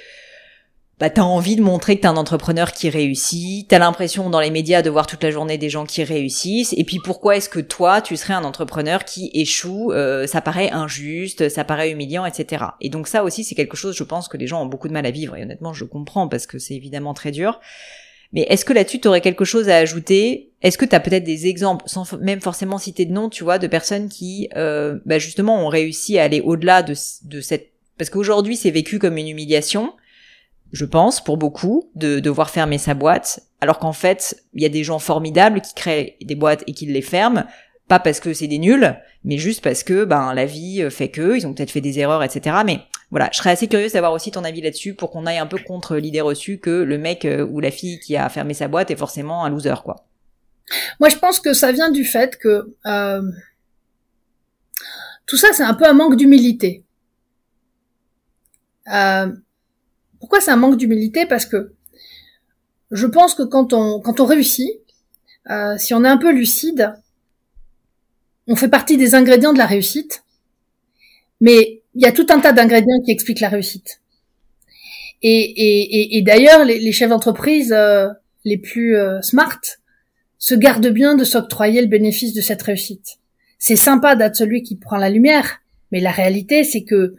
bah, 0.98 1.10
t'as 1.10 1.22
envie 1.22 1.56
de 1.56 1.62
montrer 1.62 1.96
que 1.96 2.02
t'es 2.02 2.08
un 2.08 2.16
entrepreneur 2.16 2.72
qui 2.72 2.88
réussit, 2.88 3.68
t'as 3.68 3.78
l'impression 3.78 4.30
dans 4.30 4.40
les 4.40 4.50
médias 4.50 4.80
de 4.80 4.88
voir 4.88 5.06
toute 5.06 5.22
la 5.22 5.30
journée 5.30 5.58
des 5.58 5.68
gens 5.68 5.84
qui 5.84 6.02
réussissent, 6.02 6.72
et 6.74 6.84
puis 6.84 7.00
pourquoi 7.04 7.36
est-ce 7.36 7.50
que 7.50 7.60
toi, 7.60 8.00
tu 8.00 8.16
serais 8.16 8.32
un 8.32 8.44
entrepreneur 8.44 9.04
qui 9.04 9.30
échoue 9.34 9.92
euh, 9.92 10.26
Ça 10.26 10.40
paraît 10.40 10.70
injuste, 10.70 11.50
ça 11.50 11.64
paraît 11.64 11.90
humiliant, 11.90 12.24
etc. 12.24 12.64
Et 12.80 12.88
donc 12.88 13.08
ça 13.08 13.24
aussi, 13.24 13.44
c'est 13.44 13.54
quelque 13.54 13.76
chose, 13.76 13.94
je 13.94 14.04
pense, 14.04 14.28
que 14.28 14.38
les 14.38 14.46
gens 14.46 14.62
ont 14.62 14.66
beaucoup 14.66 14.88
de 14.88 14.94
mal 14.94 15.04
à 15.04 15.10
vivre, 15.10 15.36
et 15.36 15.42
honnêtement, 15.42 15.74
je 15.74 15.84
comprends, 15.84 16.28
parce 16.28 16.46
que 16.46 16.58
c'est 16.58 16.74
évidemment 16.74 17.12
très 17.12 17.30
dur. 17.30 17.60
Mais 18.32 18.46
est-ce 18.48 18.64
que 18.64 18.72
là-dessus, 18.72 19.00
tu 19.00 19.08
aurais 19.08 19.20
quelque 19.20 19.44
chose 19.44 19.68
à 19.68 19.76
ajouter? 19.76 20.50
Est-ce 20.62 20.78
que 20.78 20.86
tu 20.86 20.94
as 20.94 21.00
peut-être 21.00 21.24
des 21.24 21.46
exemples, 21.46 21.84
sans 21.86 22.10
même 22.18 22.40
forcément 22.40 22.78
citer 22.78 23.04
de 23.04 23.12
nom, 23.12 23.28
tu 23.28 23.44
vois, 23.44 23.58
de 23.58 23.66
personnes 23.66 24.08
qui, 24.08 24.48
euh, 24.56 24.98
bah 25.04 25.18
justement, 25.18 25.64
ont 25.64 25.68
réussi 25.68 26.18
à 26.18 26.24
aller 26.24 26.40
au-delà 26.40 26.82
de, 26.82 26.94
de 27.24 27.40
cette... 27.42 27.72
Parce 27.98 28.10
qu'aujourd'hui, 28.10 28.56
c'est 28.56 28.70
vécu 28.70 28.98
comme 28.98 29.16
une 29.16 29.28
humiliation, 29.28 29.92
je 30.72 30.84
pense, 30.84 31.22
pour 31.22 31.36
beaucoup, 31.36 31.90
de 31.94 32.20
devoir 32.20 32.50
fermer 32.50 32.78
sa 32.78 32.94
boîte, 32.94 33.40
alors 33.60 33.78
qu'en 33.78 33.92
fait, 33.92 34.42
il 34.54 34.62
y 34.62 34.66
a 34.66 34.70
des 34.70 34.84
gens 34.84 34.98
formidables 34.98 35.60
qui 35.60 35.74
créent 35.74 36.16
des 36.22 36.34
boîtes 36.34 36.64
et 36.66 36.72
qui 36.72 36.86
les 36.86 37.02
ferment, 37.02 37.44
pas 37.88 38.00
parce 38.00 38.20
que 38.20 38.32
c'est 38.32 38.48
des 38.48 38.58
nuls, 38.58 38.96
mais 39.24 39.38
juste 39.38 39.62
parce 39.62 39.84
que 39.84 40.04
ben 40.04 40.34
la 40.34 40.44
vie 40.44 40.86
fait 40.90 41.08
que, 41.08 41.36
ils 41.36 41.46
ont 41.46 41.54
peut-être 41.54 41.70
fait 41.70 41.80
des 41.80 42.00
erreurs, 42.00 42.24
etc. 42.24 42.56
Mais 42.66 42.80
voilà, 43.10 43.28
je 43.32 43.38
serais 43.38 43.50
assez 43.50 43.68
curieuse 43.68 43.92
d'avoir 43.92 44.12
aussi 44.12 44.30
ton 44.30 44.42
avis 44.42 44.60
là-dessus 44.60 44.94
pour 44.94 45.10
qu'on 45.10 45.26
aille 45.26 45.38
un 45.38 45.46
peu 45.46 45.58
contre 45.58 45.96
l'idée 45.96 46.20
reçue 46.20 46.58
que 46.58 46.70
le 46.70 46.98
mec 46.98 47.24
euh, 47.24 47.46
ou 47.46 47.60
la 47.60 47.70
fille 47.70 48.00
qui 48.00 48.16
a 48.16 48.28
fermé 48.28 48.52
sa 48.54 48.68
boîte 48.68 48.90
est 48.90 48.96
forcément 48.96 49.44
un 49.44 49.50
loser, 49.50 49.82
quoi. 49.84 50.06
Moi, 50.98 51.08
je 51.08 51.16
pense 51.16 51.38
que 51.38 51.52
ça 51.52 51.70
vient 51.70 51.90
du 51.90 52.04
fait 52.04 52.36
que 52.36 52.74
euh, 52.86 53.22
tout 55.26 55.36
ça, 55.36 55.48
c'est 55.52 55.62
un 55.62 55.74
peu 55.74 55.86
un 55.86 55.92
manque 55.92 56.16
d'humilité. 56.16 56.84
Euh, 58.92 59.32
pourquoi 60.20 60.40
c'est 60.40 60.50
un 60.50 60.56
manque 60.56 60.76
d'humilité? 60.76 61.26
Parce 61.26 61.46
que 61.46 61.72
je 62.90 63.06
pense 63.06 63.34
que 63.34 63.42
quand 63.42 63.72
on 63.72 64.00
quand 64.00 64.20
on 64.20 64.26
réussit, 64.26 64.80
euh, 65.50 65.76
si 65.78 65.94
on 65.94 66.04
est 66.04 66.08
un 66.08 66.18
peu 66.18 66.32
lucide, 66.32 66.94
on 68.46 68.56
fait 68.56 68.68
partie 68.68 68.96
des 68.96 69.14
ingrédients 69.14 69.52
de 69.52 69.58
la 69.58 69.66
réussite, 69.66 70.22
mais 71.40 71.82
il 71.94 72.02
y 72.02 72.06
a 72.06 72.12
tout 72.12 72.26
un 72.30 72.40
tas 72.40 72.52
d'ingrédients 72.52 73.00
qui 73.04 73.10
expliquent 73.10 73.40
la 73.40 73.48
réussite. 73.48 74.00
Et, 75.22 76.22
d'ailleurs, 76.24 76.64
les, 76.64 76.92
chefs 76.92 77.08
d'entreprise 77.08 77.72
euh, 77.72 78.08
les 78.44 78.58
plus 78.58 78.96
euh, 78.96 79.20
smart 79.22 79.58
se 80.38 80.54
gardent 80.54 80.88
bien 80.88 81.16
de 81.16 81.24
s'octroyer 81.24 81.80
le 81.80 81.88
bénéfice 81.88 82.34
de 82.34 82.40
cette 82.40 82.62
réussite. 82.62 83.18
C'est 83.58 83.76
sympa 83.76 84.14
d'être 84.14 84.36
celui 84.36 84.62
qui 84.62 84.76
prend 84.76 84.98
la 84.98 85.10
lumière, 85.10 85.60
mais 85.90 86.00
la 86.00 86.10
réalité, 86.10 86.62
c'est 86.62 86.84
que 86.84 87.16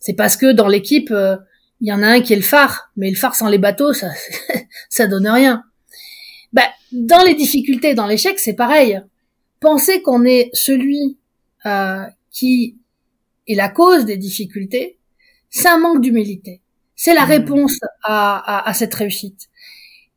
c'est 0.00 0.14
parce 0.14 0.36
que 0.36 0.52
dans 0.52 0.68
l'équipe, 0.68 1.10
euh, 1.12 1.36
il 1.80 1.88
y 1.88 1.92
en 1.92 2.02
a 2.02 2.08
un 2.08 2.20
qui 2.20 2.32
est 2.32 2.36
le 2.36 2.42
phare, 2.42 2.90
mais 2.96 3.10
le 3.10 3.16
phare 3.16 3.34
sans 3.34 3.48
les 3.48 3.58
bateaux, 3.58 3.92
ça, 3.92 4.10
ça 4.88 5.06
donne 5.06 5.28
rien. 5.28 5.64
Ben, 6.52 6.66
dans 6.92 7.22
les 7.22 7.34
difficultés, 7.34 7.94
dans 7.94 8.06
l'échec, 8.06 8.38
c'est 8.38 8.54
pareil. 8.54 9.00
Penser 9.60 10.02
qu'on 10.02 10.24
est 10.24 10.50
celui 10.52 11.18
euh, 11.66 12.04
qui 12.30 12.76
est 13.46 13.54
la 13.54 13.68
cause 13.68 14.04
des 14.04 14.16
difficultés, 14.16 14.98
c'est 15.50 15.68
un 15.68 15.78
manque 15.78 16.00
d'humilité. 16.00 16.60
C'est 16.94 17.14
la 17.14 17.26
mmh. 17.26 17.30
réponse 17.30 17.78
à, 18.02 18.68
à, 18.68 18.72
cette 18.74 18.94
réussite. 18.94 19.48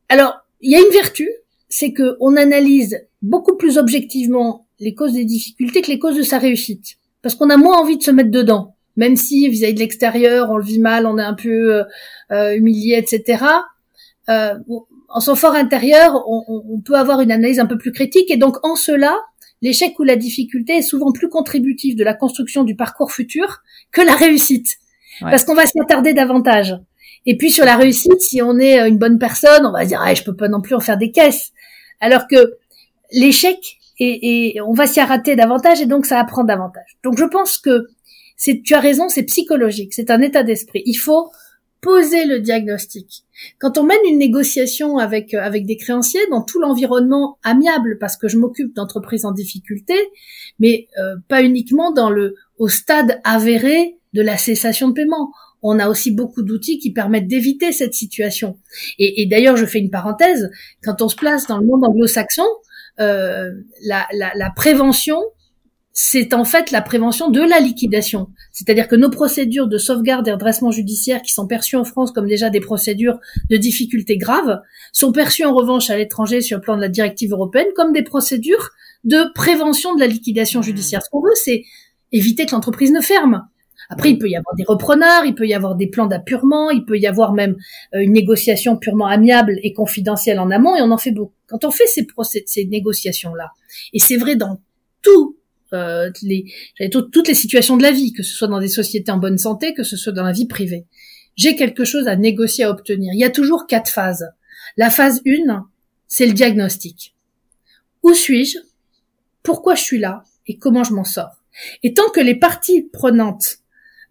Alors, 0.08 0.38
il 0.62 0.72
y 0.72 0.76
a 0.76 0.80
une 0.80 0.93
vertu, 0.93 1.30
c'est 1.67 1.91
que 1.91 2.15
on 2.19 2.36
analyse 2.36 3.06
beaucoup 3.22 3.58
plus 3.58 3.78
objectivement 3.78 4.65
les 4.80 4.95
causes 4.95 5.13
des 5.13 5.26
difficultés 5.26 5.82
que 5.82 5.91
les 5.91 6.00
causes 6.00 6.15
de 6.15 6.24
sa 6.24 6.39
réussite, 6.39 6.98
parce 7.22 7.36
qu'on 7.36 7.50
a 7.50 7.58
moins 7.58 7.78
envie 7.78 7.98
de 7.98 8.04
se 8.04 8.12
mettre 8.12 8.32
dedans, 8.32 8.76
même 8.99 9.15
si 9.15 9.47
vis-à-vis 9.47 9.75
de 9.75 9.79
l'extérieur, 9.79 10.51
on 10.51 10.57
le 10.57 10.63
vit 10.63 10.79
mal, 10.79 11.05
on 11.05 11.17
est 11.17 11.23
un 11.23 11.33
peu 11.33 11.73
euh, 11.73 11.83
euh 12.31 12.53
humilié, 12.55 12.97
etc. 12.97 13.45
Euh, 14.27 14.55
en 15.07 15.21
son 15.21 15.35
fort 15.35 15.55
intérieur, 15.55 16.21
on, 16.27 16.43
on, 16.47 16.81
peut 16.81 16.95
avoir 16.95 17.21
une 17.21 17.31
analyse 17.31 17.59
un 17.59 17.65
peu 17.65 17.77
plus 17.77 17.93
critique, 17.93 18.29
et 18.29 18.35
donc 18.35 18.57
en 18.63 18.75
cela, 18.75 19.17
l'échec 19.62 19.97
ou 19.99 20.03
la 20.03 20.17
difficulté 20.17 20.73
est 20.73 20.81
souvent 20.81 21.13
plus 21.13 21.29
contributif 21.29 21.95
de 21.95 22.03
la 22.03 22.13
construction 22.13 22.65
du 22.65 22.75
parcours 22.75 23.13
futur 23.13 23.62
que 23.93 24.01
la 24.01 24.15
réussite, 24.15 24.75
parce 25.21 25.45
qu'on 25.45 25.55
va 25.55 25.65
s'y 25.65 25.79
attarder 25.79 26.13
davantage. 26.13 26.75
Et 27.25 27.38
puis 27.38 27.51
sur 27.51 27.65
la 27.65 27.77
réussite, 27.77 28.19
si 28.19 28.41
on 28.41 28.59
est 28.59 28.85
une 28.88 28.97
bonne 28.97 29.17
personne, 29.17 29.65
on 29.65 29.71
va 29.71 29.85
dire 29.85 30.01
ah, 30.03 30.13
je 30.13 30.23
peux 30.23 30.35
pas 30.35 30.49
non 30.49 30.62
plus 30.62 30.75
en 30.75 30.81
faire 30.81 30.97
des 30.97 31.12
caisses. 31.12 31.51
Alors 32.01 32.27
que 32.27 32.57
l'échec 33.12 33.57
et, 33.99 34.55
et 34.55 34.62
on 34.62 34.73
va 34.73 34.88
s'y 34.88 35.01
rater 35.01 35.35
davantage 35.35 35.81
et 35.81 35.85
donc 35.85 36.05
ça 36.05 36.19
apprend 36.19 36.43
davantage. 36.43 36.97
Donc 37.03 37.17
je 37.17 37.25
pense 37.25 37.57
que 37.57 37.88
tu 38.39 38.73
as 38.73 38.80
raison, 38.80 39.10
c'est 39.10 39.23
psychologique, 39.23 39.93
c'est 39.93 40.12
un 40.12 40.21
état 40.21 40.43
d'esprit. 40.43 40.82
Il 40.86 40.95
faut 40.95 41.32
poser 41.82 42.25
le 42.25 42.39
diagnostic. 42.39 43.23
Quand 43.58 43.78
on 43.78 43.84
mène 43.84 43.99
une 44.10 44.17
négociation 44.17 44.97
avec 44.97 45.34
euh, 45.34 45.41
avec 45.41 45.65
des 45.65 45.78
créanciers 45.78 46.25
dans 46.30 46.41
tout 46.41 46.60
l'environnement 46.60 47.38
amiable, 47.43 47.97
parce 47.99 48.17
que 48.17 48.28
je 48.28 48.38
m'occupe 48.38 48.75
d'entreprises 48.75 49.25
en 49.25 49.32
difficulté, 49.32 49.93
mais 50.60 50.88
euh, 50.99 51.15
pas 51.28 51.41
uniquement 51.41 51.91
dans 51.91 52.10
le 52.10 52.36
au 52.58 52.67
stade 52.67 53.21
avéré 53.23 53.97
de 54.13 54.21
la 54.21 54.38
cessation 54.38 54.89
de 54.89 54.93
paiement. 54.93 55.32
On 55.62 55.78
a 55.80 55.89
aussi 55.89 56.12
beaucoup 56.12 56.41
d'outils 56.41 56.80
qui 56.80 56.91
permettent 56.91 57.28
d'éviter 57.28 57.71
cette 57.71 57.93
situation. 57.93 58.58
Et, 58.97 59.21
et 59.21 59.25
d'ailleurs, 59.25 59.58
je 59.58 59.65
fais 59.65 59.80
une 59.80 59.89
parenthèse. 59.89 60.49
Quand 60.84 61.02
on 61.02 61.10
se 61.10 61.17
place 61.17 61.47
dans 61.47 61.58
le 61.58 61.65
monde 61.65 61.84
anglo-saxon, 61.84 62.45
euh, 63.02 63.52
la, 63.86 64.08
la, 64.13 64.32
la 64.36 64.49
prévention 64.52 65.21
c'est 65.91 66.34
en 66.34 66.45
fait 66.45 66.71
la 66.71 66.82
prévention 66.82 67.30
de 67.30 67.41
la 67.41 67.60
liquidation. 67.60 68.30
C'est-à-dire 68.52 68.88
que 68.88 68.95
nos 68.95 69.10
procédures 69.10 69.67
de 69.67 69.78
sauvegarde 69.78 70.28
et 70.28 70.32
redressement 70.32 70.71
judiciaire, 70.71 71.21
qui 71.21 71.34
sont 71.34 71.47
perçues 71.47 71.75
en 71.75 71.84
France 71.84 72.12
comme 72.12 72.28
déjà 72.28 72.49
des 72.49 72.60
procédures 72.60 73.19
de 73.49 73.58
difficultés 73.58 74.17
graves, 74.17 74.62
sont 74.93 75.12
perçues 75.12 75.45
en 75.45 75.54
revanche 75.54 75.89
à 75.89 75.97
l'étranger 75.97 76.41
sur 76.41 76.58
le 76.58 76.62
plan 76.62 76.75
de 76.75 76.82
la 76.82 76.89
directive 76.89 77.32
européenne 77.32 77.67
comme 77.75 77.91
des 77.91 78.04
procédures 78.04 78.69
de 79.04 79.32
prévention 79.34 79.95
de 79.95 79.99
la 79.99 80.08
liquidation 80.08 80.62
judiciaire. 80.62 81.02
Ce 81.04 81.10
qu'on 81.10 81.21
veut, 81.21 81.36
c'est 81.36 81.63
éviter 82.12 82.45
que 82.45 82.52
l'entreprise 82.52 82.91
ne 82.91 83.02
ferme. 83.02 83.47
Après, 83.89 84.12
il 84.12 84.19
peut 84.19 84.30
y 84.30 84.36
avoir 84.36 84.56
des 84.56 84.65
repreneurs, 84.67 85.25
il 85.25 85.34
peut 85.34 85.47
y 85.47 85.54
avoir 85.54 85.75
des 85.75 85.88
plans 85.88 86.06
d'appurement, 86.06 86.69
il 86.69 86.86
peut 86.86 86.99
y 86.99 87.08
avoir 87.08 87.34
même 87.34 87.56
euh, 87.95 88.02
une 88.02 88.13
négociation 88.13 88.78
purement 88.78 89.08
amiable 89.08 89.58
et 89.63 89.73
confidentielle 89.73 90.39
en 90.39 90.52
amont, 90.52 90.75
et 90.75 90.82
on 90.82 90.91
en 90.91 90.97
fait 90.97 91.12
beaucoup. 91.12 91.34
Quand 91.47 91.65
on 91.65 91.71
fait 91.71 91.88
ces, 91.88 92.06
ces 92.45 92.65
négociations-là, 92.65 93.52
et 93.93 93.99
c'est 93.99 94.17
vrai 94.17 94.36
dans 94.36 94.62
tout 95.02 95.38
euh, 95.73 96.10
les, 96.23 96.45
toutes 96.89 97.27
les 97.27 97.36
situations 97.36 97.77
de 97.77 97.84
la 97.84 97.91
vie, 97.91 98.13
que 98.13 98.23
ce 98.23 98.34
soit 98.34 98.47
dans 98.47 98.60
des 98.60 98.67
sociétés 98.67 99.12
en 99.12 99.17
bonne 99.17 99.38
santé, 99.38 99.73
que 99.73 99.84
ce 99.84 99.97
soit 99.97 100.13
dans 100.13 100.23
la 100.23 100.32
vie 100.32 100.47
privée. 100.47 100.86
J'ai 101.36 101.55
quelque 101.55 101.86
chose 101.86 102.08
à 102.08 102.15
négocier, 102.15 102.65
à 102.65 102.69
obtenir. 102.69 103.13
Il 103.13 103.19
y 103.19 103.23
a 103.23 103.29
toujours 103.29 103.67
quatre 103.67 103.89
phases. 103.89 104.27
La 104.77 104.89
phase 104.89 105.21
1, 105.25 105.67
c'est 106.08 106.27
le 106.27 106.34
diagnostic. 106.34 107.15
Où 108.03 108.13
suis-je? 108.13 108.58
Pourquoi 109.43 109.75
je 109.75 109.84
suis 109.84 109.99
là? 109.99 110.23
Et 110.47 110.58
comment 110.58 110.84
je 110.84 110.93
m'en 110.93 111.03
sors? 111.03 111.43
Et 111.84 111.93
tant 111.93 112.10
que 112.10 112.19
les 112.19 112.36
parties 112.36 112.82
prenantes 112.82 113.60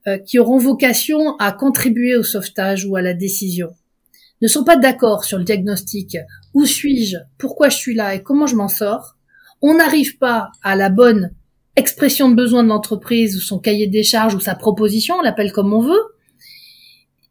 euh, 0.07 0.19
qui 0.19 0.39
auront 0.39 0.59
vocation 0.59 1.37
à 1.39 1.53
contribuer 1.53 2.17
au 2.17 2.23
sauvetage 2.23 2.85
ou 2.85 2.97
à 2.97 3.03
la 3.03 3.15
décision 3.15 3.71
ne 4.41 4.49
sont 4.49 4.65
pas 4.65 4.77
d'accord 4.77 5.25
sur 5.25 5.39
le 5.39 5.45
diagnostic, 5.45 6.17
où 6.55 6.65
suis-je, 6.65 7.17
pourquoi 7.39 7.69
je 7.69 7.77
suis 7.77 7.95
là? 7.95 8.15
Et 8.15 8.23
comment 8.23 8.47
je 8.47 8.55
m'en 8.55 8.69
sors, 8.69 9.17
on 9.61 9.75
n'arrive 9.75 10.19
pas 10.19 10.53
à 10.63 10.77
la 10.77 10.91
bonne 10.91 11.35
expression 11.79 12.29
de 12.29 12.35
besoin 12.35 12.63
de 12.63 12.69
l'entreprise 12.69 13.37
ou 13.37 13.41
son 13.41 13.59
cahier 13.59 13.87
des 13.87 14.03
charges 14.03 14.35
ou 14.35 14.41
sa 14.41 14.55
proposition, 14.55 15.17
on 15.19 15.23
l'appelle 15.23 15.53
comme 15.53 15.73
on 15.73 15.81
veut, 15.81 16.03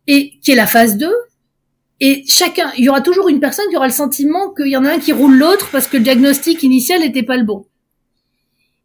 et 0.08 0.40
qui 0.42 0.52
est 0.52 0.56
la 0.56 0.68
phase 0.68 0.98
2. 0.98 1.12
Et 2.00 2.24
chacun, 2.28 2.72
il 2.78 2.86
y 2.86 2.90
aura 2.90 3.02
toujours 3.02 3.28
une 3.28 3.40
personne 3.40 3.66
qui 3.70 3.76
aura 3.76 3.88
le 3.88 3.94
sentiment 3.94 4.54
qu'il 4.54 4.68
y 4.68 4.78
en 4.78 4.86
a 4.86 4.94
un 4.94 5.00
qui 5.00 5.12
roule 5.12 5.38
l'autre 5.38 5.70
parce 5.72 5.88
que 5.88 5.98
le 5.98 6.04
diagnostic 6.04 6.64
initial 6.64 7.02
n'était 7.02 7.24
pas 7.24 7.38
le 7.38 7.44
bon. 7.44 7.66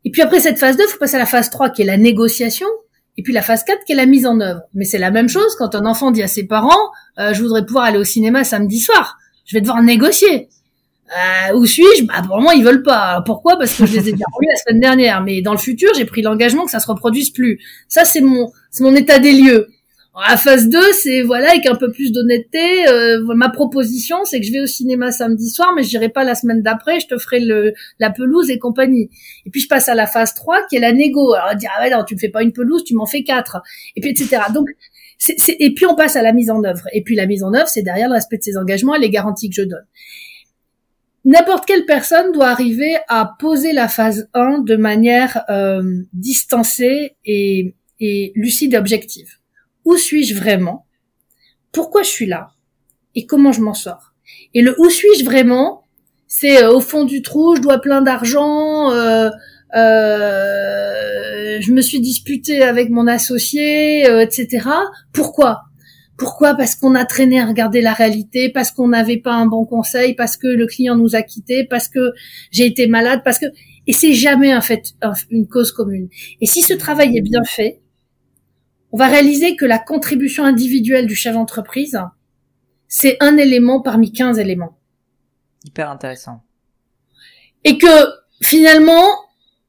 Et 0.04 0.10
puis 0.10 0.22
après 0.22 0.40
cette 0.40 0.58
phase 0.58 0.76
2, 0.76 0.84
il 0.84 0.90
faut 0.90 0.98
passer 0.98 1.16
à 1.16 1.20
la 1.20 1.26
phase 1.26 1.50
3 1.50 1.70
qui 1.70 1.82
est 1.82 1.86
la 1.86 1.96
négociation, 1.96 2.66
et 3.16 3.22
puis 3.22 3.32
la 3.32 3.42
phase 3.42 3.64
4 3.64 3.84
qui 3.84 3.92
est 3.92 3.96
la 3.96 4.06
mise 4.06 4.26
en 4.26 4.40
œuvre. 4.40 4.62
Mais 4.74 4.84
c'est 4.84 4.98
la 4.98 5.10
même 5.10 5.28
chose 5.28 5.54
quand 5.56 5.74
un 5.74 5.86
enfant 5.86 6.10
dit 6.10 6.22
à 6.22 6.28
ses 6.28 6.46
parents, 6.46 6.90
euh, 7.18 7.32
je 7.34 7.42
voudrais 7.42 7.64
pouvoir 7.64 7.84
aller 7.84 7.98
au 7.98 8.04
cinéma 8.04 8.44
samedi 8.44 8.80
soir, 8.80 9.18
je 9.44 9.56
vais 9.56 9.60
devoir 9.60 9.82
négocier. 9.82 10.48
Euh, 11.12 11.54
où 11.56 11.66
suis-je? 11.66 12.04
Bah 12.04 12.22
pour 12.26 12.40
moi 12.40 12.54
ils 12.54 12.64
veulent 12.64 12.82
pas. 12.82 13.22
Pourquoi? 13.26 13.58
Parce 13.58 13.76
que 13.76 13.84
je 13.84 13.92
les 13.92 14.08
ai 14.08 14.12
revus 14.12 14.48
la 14.48 14.56
semaine 14.56 14.80
dernière. 14.80 15.22
Mais 15.22 15.42
dans 15.42 15.52
le 15.52 15.58
futur, 15.58 15.90
j'ai 15.94 16.06
pris 16.06 16.22
l'engagement 16.22 16.64
que 16.64 16.70
ça 16.70 16.80
se 16.80 16.86
reproduise 16.86 17.30
plus. 17.30 17.60
Ça 17.88 18.04
c'est 18.04 18.22
mon 18.22 18.50
c'est 18.70 18.82
mon 18.82 18.94
état 18.94 19.18
des 19.18 19.32
lieux. 19.32 19.68
la 20.28 20.38
phase 20.38 20.68
2, 20.68 20.78
c'est 20.94 21.22
voilà 21.22 21.50
avec 21.50 21.66
un 21.66 21.74
peu 21.74 21.92
plus 21.92 22.12
d'honnêteté. 22.12 22.88
Euh, 22.88 23.20
ma 23.34 23.50
proposition, 23.50 24.24
c'est 24.24 24.40
que 24.40 24.46
je 24.46 24.52
vais 24.52 24.60
au 24.60 24.66
cinéma 24.66 25.12
samedi 25.12 25.50
soir, 25.50 25.74
mais 25.76 25.82
je 25.82 25.90
n'irai 25.90 26.08
pas 26.08 26.24
la 26.24 26.34
semaine 26.34 26.62
d'après. 26.62 27.00
Je 27.00 27.08
te 27.08 27.18
ferai 27.18 27.40
le 27.40 27.74
la 27.98 28.10
pelouse 28.10 28.48
et 28.48 28.58
compagnie. 28.58 29.10
Et 29.44 29.50
puis 29.50 29.60
je 29.60 29.68
passe 29.68 29.90
à 29.90 29.94
la 29.94 30.06
phase 30.06 30.32
3 30.32 30.66
qui 30.70 30.76
est 30.76 30.80
la 30.80 30.92
négo. 30.92 31.34
Alors 31.34 31.54
dire 31.56 31.70
ah 31.76 31.82
ouais 31.82 31.90
non 31.90 32.04
tu 32.04 32.14
me 32.14 32.20
fais 32.20 32.30
pas 32.30 32.42
une 32.42 32.52
pelouse, 32.52 32.84
tu 32.84 32.94
m'en 32.94 33.06
fais 33.06 33.22
quatre. 33.22 33.60
Et 33.96 34.00
puis 34.00 34.10
etc. 34.10 34.44
Donc 34.54 34.68
et 35.58 35.74
puis 35.74 35.86
on 35.86 35.94
passe 35.94 36.16
à 36.16 36.22
la 36.22 36.32
mise 36.32 36.50
en 36.50 36.64
œuvre. 36.64 36.88
Et 36.94 37.02
puis 37.02 37.16
la 37.16 37.26
mise 37.26 37.44
en 37.44 37.52
œuvre, 37.52 37.68
c'est 37.68 37.82
derrière 37.82 38.08
le 38.08 38.14
respect 38.14 38.38
de 38.38 38.42
ses 38.42 38.56
engagements 38.56 38.94
et 38.94 38.98
les 38.98 39.10
garanties 39.10 39.50
que 39.50 39.54
je 39.56 39.62
donne 39.62 39.84
n'importe 41.24 41.66
quelle 41.66 41.86
personne 41.86 42.32
doit 42.32 42.48
arriver 42.48 42.96
à 43.08 43.34
poser 43.38 43.72
la 43.72 43.88
phase 43.88 44.28
1 44.34 44.60
de 44.60 44.76
manière 44.76 45.44
euh, 45.48 46.02
distancée 46.12 47.16
et, 47.24 47.74
lucide 48.34 48.74
et 48.74 48.78
objective. 48.78 49.38
Où 49.84 49.96
suis-je 49.96 50.34
vraiment? 50.34 50.86
Pourquoi 51.70 52.02
je 52.02 52.08
suis 52.08 52.26
là? 52.26 52.50
Et 53.14 53.26
comment 53.26 53.52
je 53.52 53.60
m'en 53.60 53.74
sors? 53.74 54.12
Et 54.54 54.62
le 54.62 54.74
où 54.80 54.90
suis-je 54.90 55.24
vraiment 55.24 55.84
C'est 56.26 56.62
euh, 56.62 56.72
au 56.72 56.80
fond 56.80 57.04
du 57.04 57.22
trou, 57.22 57.54
je 57.56 57.60
dois 57.60 57.78
plein 57.78 58.02
d'argent, 58.02 58.90
euh, 58.90 59.30
je 59.74 61.72
me 61.72 61.80
suis 61.80 62.00
disputé 62.00 62.62
avec 62.62 62.90
mon 62.90 63.06
associé, 63.06 64.04
etc. 64.20 64.68
Pourquoi? 65.12 65.62
Pourquoi? 66.22 66.54
Parce 66.54 66.76
qu'on 66.76 66.94
a 66.94 67.04
traîné 67.04 67.40
à 67.40 67.46
regarder 67.46 67.80
la 67.80 67.92
réalité, 67.92 68.48
parce 68.48 68.70
qu'on 68.70 68.86
n'avait 68.86 69.16
pas 69.16 69.32
un 69.32 69.46
bon 69.46 69.64
conseil, 69.64 70.14
parce 70.14 70.36
que 70.36 70.46
le 70.46 70.68
client 70.68 70.94
nous 70.94 71.16
a 71.16 71.22
quittés, 71.22 71.64
parce 71.64 71.88
que 71.88 72.12
j'ai 72.52 72.64
été 72.64 72.86
malade, 72.86 73.22
parce 73.24 73.40
que 73.40 73.46
et 73.88 73.92
c'est 73.92 74.14
jamais 74.14 74.54
en 74.54 74.60
fait 74.60 74.94
une 75.30 75.48
cause 75.48 75.72
commune. 75.72 76.08
Et 76.40 76.46
si 76.46 76.62
ce 76.62 76.74
travail 76.74 77.18
est 77.18 77.22
bien 77.22 77.42
fait, 77.42 77.80
on 78.92 78.98
va 78.98 79.08
réaliser 79.08 79.56
que 79.56 79.64
la 79.64 79.80
contribution 79.80 80.44
individuelle 80.44 81.08
du 81.08 81.16
chef 81.16 81.34
d'entreprise, 81.34 81.98
c'est 82.86 83.16
un 83.18 83.36
élément 83.36 83.82
parmi 83.82 84.12
15 84.12 84.38
éléments. 84.38 84.78
Hyper 85.64 85.90
intéressant. 85.90 86.44
Et 87.64 87.78
que 87.78 88.12
finalement, 88.40 89.08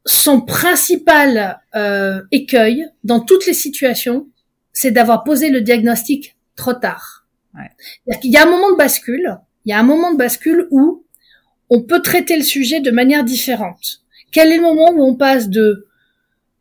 son 0.06 0.40
principal 0.40 1.60
euh, 1.74 2.22
écueil 2.32 2.86
dans 3.04 3.22
toutes 3.22 3.48
les 3.48 3.56
situations, 3.56 4.28
c'est 4.72 4.92
d'avoir 4.92 5.24
posé 5.24 5.50
le 5.50 5.62
diagnostic 5.62 6.33
trop 6.56 6.74
tard. 6.74 7.26
Ouais. 7.56 8.18
Il 8.24 8.32
y 8.32 8.38
a 8.38 8.44
un 8.44 8.50
moment 8.50 8.72
de 8.72 8.78
bascule, 8.78 9.40
il 9.66 9.70
y 9.70 9.74
a 9.74 9.80
un 9.80 9.84
moment 9.84 10.12
de 10.12 10.18
bascule 10.18 10.68
où 10.72 11.06
on 11.70 11.82
peut 11.82 12.02
traiter 12.02 12.36
le 12.36 12.44
sujet 12.44 12.82
de 12.82 12.92
manière 12.92 13.24
différente. 13.24 14.02
Quel 14.32 14.52
est 14.52 14.58
le 14.58 14.64
moment 14.64 14.92
où 14.92 15.04
on 15.04 15.16
passe 15.16 15.50
de 15.50 15.88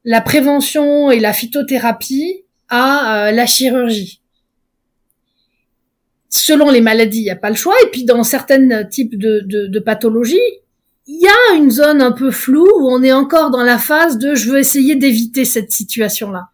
la 0.05 0.21
prévention 0.21 1.11
et 1.11 1.21
la 1.21 1.33
phytothérapie 1.33 2.45
à 2.69 3.29
euh, 3.29 3.33
la 3.33 3.47
chirurgie? 3.47 4.21
Selon 6.29 6.71
les 6.71 6.81
maladies, 6.81 7.21
il 7.21 7.25
n'y 7.25 7.31
a 7.31 7.37
pas 7.37 7.51
le 7.51 7.57
choix. 7.57 7.75
Et 7.85 7.91
puis 7.91 8.05
dans 8.05 8.25
certains 8.25 8.85
types 8.85 9.19
de, 9.19 9.43
de, 9.45 9.67
de 9.67 9.79
pathologies, 9.81 10.41
il 11.07 11.21
y 11.21 11.29
a 11.29 11.57
une 11.57 11.71
zone 11.71 12.01
un 12.01 12.13
peu 12.13 12.31
floue 12.31 12.71
où 12.81 12.89
on 12.89 13.03
est 13.03 13.13
encore 13.13 13.51
dans 13.51 13.63
la 13.63 13.79
phase 13.79 14.19
de 14.19 14.35
je 14.35 14.51
veux 14.51 14.59
essayer 14.59 14.95
d'éviter 14.95 15.45
cette 15.45 15.73
situation-là. 15.73 16.49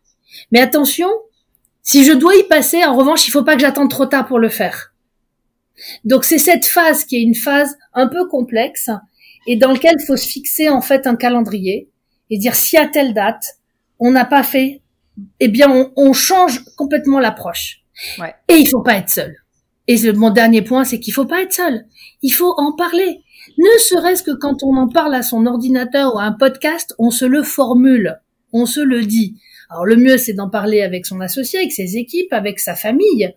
Mais 0.50 0.60
attention, 0.60 1.08
si 1.90 2.04
je 2.04 2.12
dois 2.12 2.36
y 2.36 2.42
passer, 2.42 2.84
en 2.84 2.94
revanche, 2.94 3.26
il 3.26 3.30
faut 3.30 3.44
pas 3.44 3.54
que 3.54 3.62
j'attende 3.62 3.88
trop 3.88 4.04
tard 4.04 4.26
pour 4.26 4.38
le 4.38 4.50
faire. 4.50 4.92
Donc 6.04 6.24
c'est 6.24 6.36
cette 6.36 6.66
phase 6.66 7.06
qui 7.06 7.16
est 7.16 7.22
une 7.22 7.34
phase 7.34 7.78
un 7.94 8.08
peu 8.08 8.28
complexe 8.28 8.90
et 9.46 9.56
dans 9.56 9.72
laquelle 9.72 9.96
il 9.98 10.04
faut 10.04 10.18
se 10.18 10.28
fixer 10.28 10.68
en 10.68 10.82
fait 10.82 11.06
un 11.06 11.16
calendrier 11.16 11.88
et 12.28 12.36
dire 12.36 12.54
si 12.54 12.76
à 12.76 12.86
telle 12.86 13.14
date 13.14 13.58
on 14.00 14.10
n'a 14.10 14.26
pas 14.26 14.42
fait, 14.42 14.82
eh 15.40 15.48
bien 15.48 15.70
on, 15.70 15.90
on 15.96 16.12
change 16.12 16.62
complètement 16.76 17.20
l'approche. 17.20 17.80
Ouais. 18.18 18.34
Et 18.48 18.56
il 18.56 18.68
faut 18.68 18.82
pas 18.82 18.96
être 18.96 19.08
seul. 19.08 19.36
Et 19.86 20.12
mon 20.12 20.28
dernier 20.28 20.60
point, 20.60 20.84
c'est 20.84 21.00
qu'il 21.00 21.14
faut 21.14 21.24
pas 21.24 21.40
être 21.40 21.54
seul. 21.54 21.86
Il 22.20 22.34
faut 22.34 22.52
en 22.58 22.72
parler. 22.72 23.22
Ne 23.56 23.78
serait-ce 23.78 24.22
que 24.22 24.36
quand 24.36 24.62
on 24.62 24.76
en 24.76 24.88
parle 24.88 25.14
à 25.14 25.22
son 25.22 25.46
ordinateur 25.46 26.14
ou 26.14 26.18
à 26.18 26.24
un 26.24 26.32
podcast, 26.32 26.94
on 26.98 27.10
se 27.10 27.24
le 27.24 27.42
formule, 27.42 28.20
on 28.52 28.66
se 28.66 28.80
le 28.80 29.06
dit. 29.06 29.40
Alors 29.70 29.84
le 29.84 29.96
mieux, 29.96 30.18
c'est 30.18 30.32
d'en 30.32 30.48
parler 30.48 30.82
avec 30.82 31.06
son 31.06 31.20
associé, 31.20 31.58
avec 31.58 31.72
ses 31.72 31.96
équipes, 31.96 32.32
avec 32.32 32.58
sa 32.60 32.74
famille. 32.74 33.32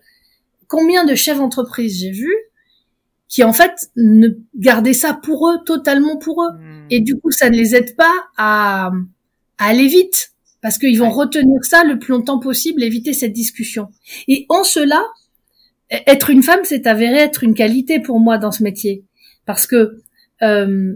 Combien 0.66 1.04
de 1.04 1.14
chefs 1.14 1.38
d'entreprise 1.38 2.00
j'ai 2.00 2.10
vu 2.10 2.32
qui 3.32 3.44
en 3.44 3.54
fait 3.54 3.90
ne 3.96 4.28
gardaient 4.54 4.92
ça 4.92 5.14
pour 5.14 5.48
eux, 5.48 5.56
totalement 5.64 6.18
pour 6.18 6.42
eux. 6.42 6.52
Hmm. 6.58 6.86
Et 6.90 7.00
du 7.00 7.18
coup, 7.18 7.30
ça 7.30 7.48
ne 7.48 7.56
les 7.56 7.74
aide 7.74 7.96
pas 7.96 8.12
à, 8.36 8.90
aller 9.56 9.86
vite, 9.86 10.32
parce 10.60 10.76
qu'ils 10.76 10.98
vont 10.98 11.08
retenir 11.08 11.64
ça 11.64 11.82
le 11.82 11.98
plus 11.98 12.12
longtemps 12.12 12.38
possible, 12.38 12.82
éviter 12.82 13.14
cette 13.14 13.32
discussion. 13.32 13.88
Et 14.28 14.44
en 14.50 14.64
cela, 14.64 15.02
être 15.90 16.28
une 16.28 16.42
femme, 16.42 16.60
c'est 16.64 16.86
avéré 16.86 17.18
être 17.18 17.42
une 17.42 17.54
qualité 17.54 18.00
pour 18.00 18.20
moi 18.20 18.36
dans 18.36 18.52
ce 18.52 18.62
métier, 18.62 19.04
parce 19.46 19.66
que 19.66 20.02
euh, 20.42 20.94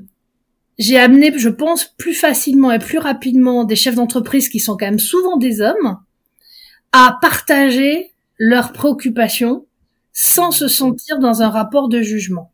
j'ai 0.79 0.99
amené, 0.99 1.33
je 1.37 1.49
pense, 1.49 1.85
plus 1.97 2.15
facilement 2.15 2.71
et 2.71 2.79
plus 2.79 2.99
rapidement 2.99 3.65
des 3.65 3.77
chefs 3.77 3.95
d'entreprise 3.95 4.49
qui 4.49 4.61
sont 4.61 4.77
quand 4.77 4.87
même 4.87 4.99
souvent 4.99 5.37
des 5.37 5.61
hommes 5.61 5.99
à 6.93 7.19
partager 7.21 8.11
leurs 8.39 8.73
préoccupations 8.73 9.67
sans 10.12 10.51
se 10.51 10.69
sentir 10.69 11.19
dans 11.19 11.43
un 11.43 11.49
rapport 11.49 11.89
de 11.89 12.03
jugement. 12.03 12.53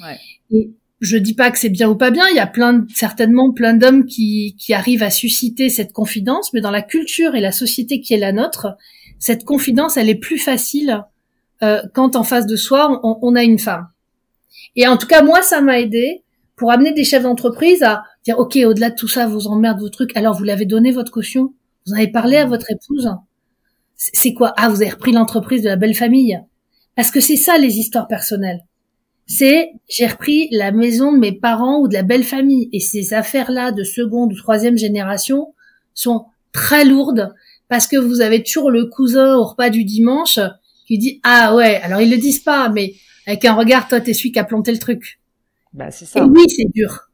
Ouais. 0.00 0.18
Et 0.50 0.70
je 1.00 1.16
dis 1.16 1.34
pas 1.34 1.50
que 1.50 1.58
c'est 1.58 1.68
bien 1.68 1.88
ou 1.88 1.94
pas 1.94 2.10
bien, 2.10 2.26
il 2.28 2.36
y 2.36 2.40
a 2.40 2.46
plein 2.46 2.86
certainement 2.94 3.52
plein 3.52 3.74
d'hommes 3.74 4.04
qui, 4.04 4.56
qui 4.58 4.74
arrivent 4.74 5.02
à 5.02 5.10
susciter 5.10 5.68
cette 5.68 5.92
confidence, 5.92 6.52
mais 6.52 6.60
dans 6.60 6.70
la 6.70 6.82
culture 6.82 7.34
et 7.34 7.40
la 7.40 7.52
société 7.52 8.00
qui 8.00 8.14
est 8.14 8.18
la 8.18 8.32
nôtre, 8.32 8.76
cette 9.18 9.44
confidence, 9.44 9.96
elle 9.96 10.08
est 10.08 10.14
plus 10.14 10.38
facile 10.38 11.04
euh, 11.62 11.82
quand 11.94 12.16
en 12.16 12.24
face 12.24 12.46
de 12.46 12.56
soi, 12.56 13.00
on, 13.02 13.18
on, 13.22 13.34
a 13.34 13.42
une 13.42 13.58
femme. 13.58 13.88
Et 14.76 14.86
en 14.86 14.96
tout 14.96 15.06
cas, 15.06 15.22
moi, 15.22 15.42
ça 15.42 15.60
m'a 15.60 15.80
aidé 15.80 16.22
pour 16.58 16.72
amener 16.72 16.92
des 16.92 17.04
chefs 17.04 17.22
d'entreprise 17.22 17.82
à 17.82 18.02
dire, 18.24 18.38
OK, 18.38 18.56
au-delà 18.56 18.90
de 18.90 18.96
tout 18.96 19.08
ça, 19.08 19.26
vous 19.26 19.46
emmerdez 19.46 19.80
vos 19.80 19.88
trucs, 19.88 20.16
alors 20.16 20.36
vous 20.36 20.44
l'avez 20.44 20.66
donné 20.66 20.92
votre 20.92 21.12
caution 21.12 21.54
Vous 21.86 21.92
en 21.92 21.96
avez 21.96 22.10
parlé 22.10 22.36
à 22.36 22.46
votre 22.46 22.70
épouse 22.70 23.10
C'est 23.96 24.34
quoi? 24.34 24.52
Ah, 24.56 24.68
vous 24.68 24.82
avez 24.82 24.90
repris 24.90 25.12
l'entreprise 25.12 25.62
de 25.62 25.68
la 25.68 25.76
belle 25.76 25.94
famille 25.94 26.38
Parce 26.96 27.10
que 27.10 27.20
c'est 27.20 27.36
ça, 27.36 27.56
les 27.58 27.78
histoires 27.78 28.08
personnelles. 28.08 28.60
C'est, 29.26 29.72
j'ai 29.88 30.06
repris 30.06 30.48
la 30.52 30.72
maison 30.72 31.12
de 31.12 31.18
mes 31.18 31.32
parents 31.32 31.80
ou 31.80 31.88
de 31.88 31.94
la 31.94 32.02
belle 32.02 32.24
famille. 32.24 32.68
Et 32.72 32.80
ces 32.80 33.12
affaires-là 33.14 33.72
de 33.72 33.84
seconde 33.84 34.32
ou 34.32 34.36
troisième 34.36 34.78
génération 34.78 35.54
sont 35.94 36.26
très 36.52 36.84
lourdes 36.84 37.34
parce 37.68 37.86
que 37.86 37.96
vous 37.96 38.20
avez 38.22 38.42
toujours 38.42 38.70
le 38.70 38.86
cousin 38.86 39.36
au 39.36 39.44
repas 39.44 39.68
du 39.68 39.84
dimanche 39.84 40.40
qui 40.86 40.96
dit, 40.96 41.20
ah 41.22 41.54
ouais, 41.54 41.76
alors 41.82 42.00
ils 42.00 42.10
le 42.10 42.16
disent 42.16 42.38
pas, 42.38 42.70
mais 42.70 42.94
avec 43.26 43.44
un 43.44 43.52
regard, 43.52 43.88
toi, 43.88 44.00
t'es 44.00 44.14
celui 44.14 44.32
qui 44.32 44.38
a 44.38 44.44
planté 44.44 44.72
le 44.72 44.78
truc. 44.78 45.20
Bah, 45.72 45.90
c'est 45.90 46.06
ça. 46.06 46.20
Et 46.20 46.22
oui, 46.22 46.44
c'est 46.48 46.70
dur. 46.72 47.10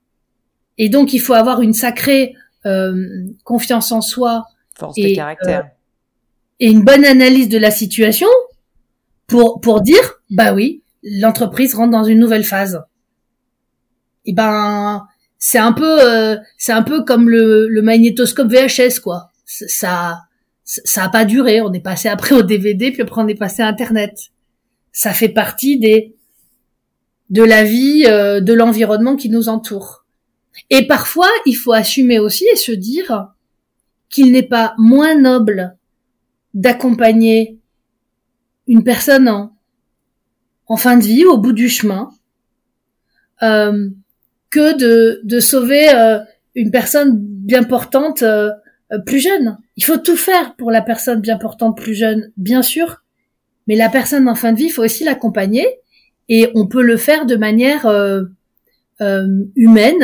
Et 0.78 0.88
donc, 0.88 1.12
il 1.12 1.20
faut 1.20 1.34
avoir 1.34 1.60
une 1.60 1.74
sacrée 1.74 2.34
euh, 2.66 3.26
confiance 3.44 3.92
en 3.92 4.00
soi. 4.00 4.46
Force 4.76 4.96
et, 4.98 5.10
de 5.10 5.14
caractère. 5.14 5.60
Euh, 5.60 5.68
et 6.60 6.70
une 6.70 6.84
bonne 6.84 7.04
analyse 7.04 7.48
de 7.48 7.58
la 7.58 7.70
situation 7.70 8.28
pour, 9.26 9.60
pour 9.60 9.80
dire, 9.80 10.20
bah 10.30 10.52
oui, 10.52 10.82
l'entreprise 11.02 11.74
rentre 11.74 11.92
dans 11.92 12.04
une 12.04 12.18
nouvelle 12.18 12.44
phase. 12.44 12.82
Et 14.24 14.32
ben, 14.32 15.06
c'est 15.38 15.58
un 15.58 15.72
peu, 15.72 16.00
euh, 16.00 16.36
c'est 16.56 16.72
un 16.72 16.82
peu 16.82 17.04
comme 17.04 17.28
le, 17.28 17.68
le 17.68 17.82
magnétoscope 17.82 18.50
VHS, 18.50 19.00
quoi. 19.00 19.30
Ça, 19.44 20.22
ça 20.64 21.04
a 21.04 21.08
pas 21.08 21.24
duré. 21.24 21.60
On 21.60 21.72
est 21.72 21.80
passé 21.80 22.08
après 22.08 22.34
au 22.34 22.42
DVD, 22.42 22.90
puis 22.90 23.02
après 23.02 23.20
on 23.20 23.28
est 23.28 23.34
passé 23.34 23.62
à 23.62 23.66
Internet. 23.66 24.30
Ça 24.92 25.12
fait 25.12 25.28
partie 25.28 25.78
des 25.78 26.13
de 27.34 27.42
la 27.42 27.64
vie, 27.64 28.04
euh, 28.06 28.40
de 28.40 28.52
l'environnement 28.52 29.16
qui 29.16 29.28
nous 29.28 29.48
entoure. 29.48 30.06
Et 30.70 30.86
parfois, 30.86 31.28
il 31.46 31.54
faut 31.54 31.72
assumer 31.72 32.20
aussi 32.20 32.46
et 32.52 32.56
se 32.56 32.70
dire 32.70 33.34
qu'il 34.08 34.30
n'est 34.30 34.44
pas 34.44 34.72
moins 34.78 35.18
noble 35.18 35.76
d'accompagner 36.54 37.58
une 38.68 38.84
personne 38.84 39.28
en, 39.28 40.76
fin 40.76 40.96
de 40.96 41.02
vie, 41.02 41.24
au 41.24 41.36
bout 41.36 41.52
du 41.52 41.68
chemin, 41.68 42.10
euh, 43.42 43.90
que 44.50 45.18
de, 45.24 45.40
sauver 45.40 45.92
euh, 45.92 46.20
une 46.54 46.70
personne 46.70 47.18
bien 47.18 47.64
portante 47.64 48.22
plus 49.06 49.18
jeune. 49.18 49.58
Il 49.76 49.84
faut 49.84 49.96
tout 49.96 50.16
faire 50.16 50.54
pour 50.54 50.70
la 50.70 50.82
personne 50.82 51.20
bien 51.20 51.36
portante 51.36 51.76
plus 51.76 51.94
jeune, 51.94 52.30
bien 52.36 52.62
sûr, 52.62 53.02
mais 53.66 53.74
la 53.74 53.88
personne 53.88 54.28
en 54.28 54.36
fin 54.36 54.52
de 54.52 54.58
vie, 54.58 54.66
il 54.66 54.70
faut 54.70 54.84
aussi 54.84 55.02
l'accompagner 55.02 55.66
et 56.28 56.50
on 56.54 56.66
peut 56.66 56.82
le 56.82 56.96
faire 56.96 57.26
de 57.26 57.36
manière 57.36 57.86
euh, 57.86 58.24
euh, 59.00 59.26
humaine, 59.56 60.02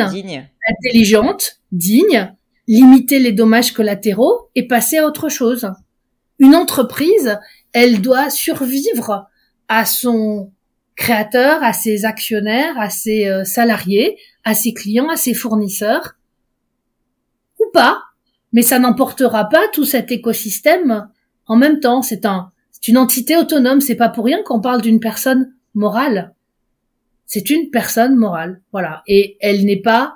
intelligente, 0.69 1.59
digne, 1.71 2.33
limiter 2.67 3.19
les 3.19 3.31
dommages 3.31 3.71
collatéraux 3.71 4.49
et 4.55 4.67
passer 4.67 4.97
à 4.97 5.07
autre 5.07 5.29
chose. 5.29 5.71
Une 6.39 6.55
entreprise, 6.55 7.39
elle 7.73 8.01
doit 8.01 8.29
survivre 8.29 9.27
à 9.67 9.85
son 9.85 10.51
créateur, 10.95 11.63
à 11.63 11.73
ses 11.73 12.05
actionnaires, 12.05 12.77
à 12.77 12.89
ses 12.89 13.27
euh, 13.27 13.43
salariés, 13.43 14.17
à 14.43 14.53
ses 14.53 14.73
clients, 14.73 15.09
à 15.09 15.15
ses 15.15 15.33
fournisseurs, 15.33 16.15
ou 17.59 17.65
pas, 17.73 18.01
mais 18.53 18.61
ça 18.61 18.79
n'emportera 18.79 19.45
pas 19.45 19.67
tout 19.73 19.85
cet 19.85 20.11
écosystème 20.11 21.09
en 21.47 21.55
même 21.55 21.79
temps. 21.79 22.01
C'est 22.01 22.25
un, 22.25 22.51
c'est 22.71 22.87
une 22.89 22.97
entité 22.97 23.37
autonome. 23.37 23.81
C'est 23.81 23.95
pas 23.95 24.09
pour 24.09 24.25
rien 24.25 24.43
qu'on 24.43 24.61
parle 24.61 24.81
d'une 24.81 24.99
personne 24.99 25.53
morale. 25.73 26.33
C'est 27.25 27.49
une 27.49 27.69
personne 27.69 28.15
morale, 28.15 28.61
voilà. 28.71 29.03
Et 29.07 29.37
elle 29.39 29.65
n'est 29.65 29.81
pas, 29.81 30.15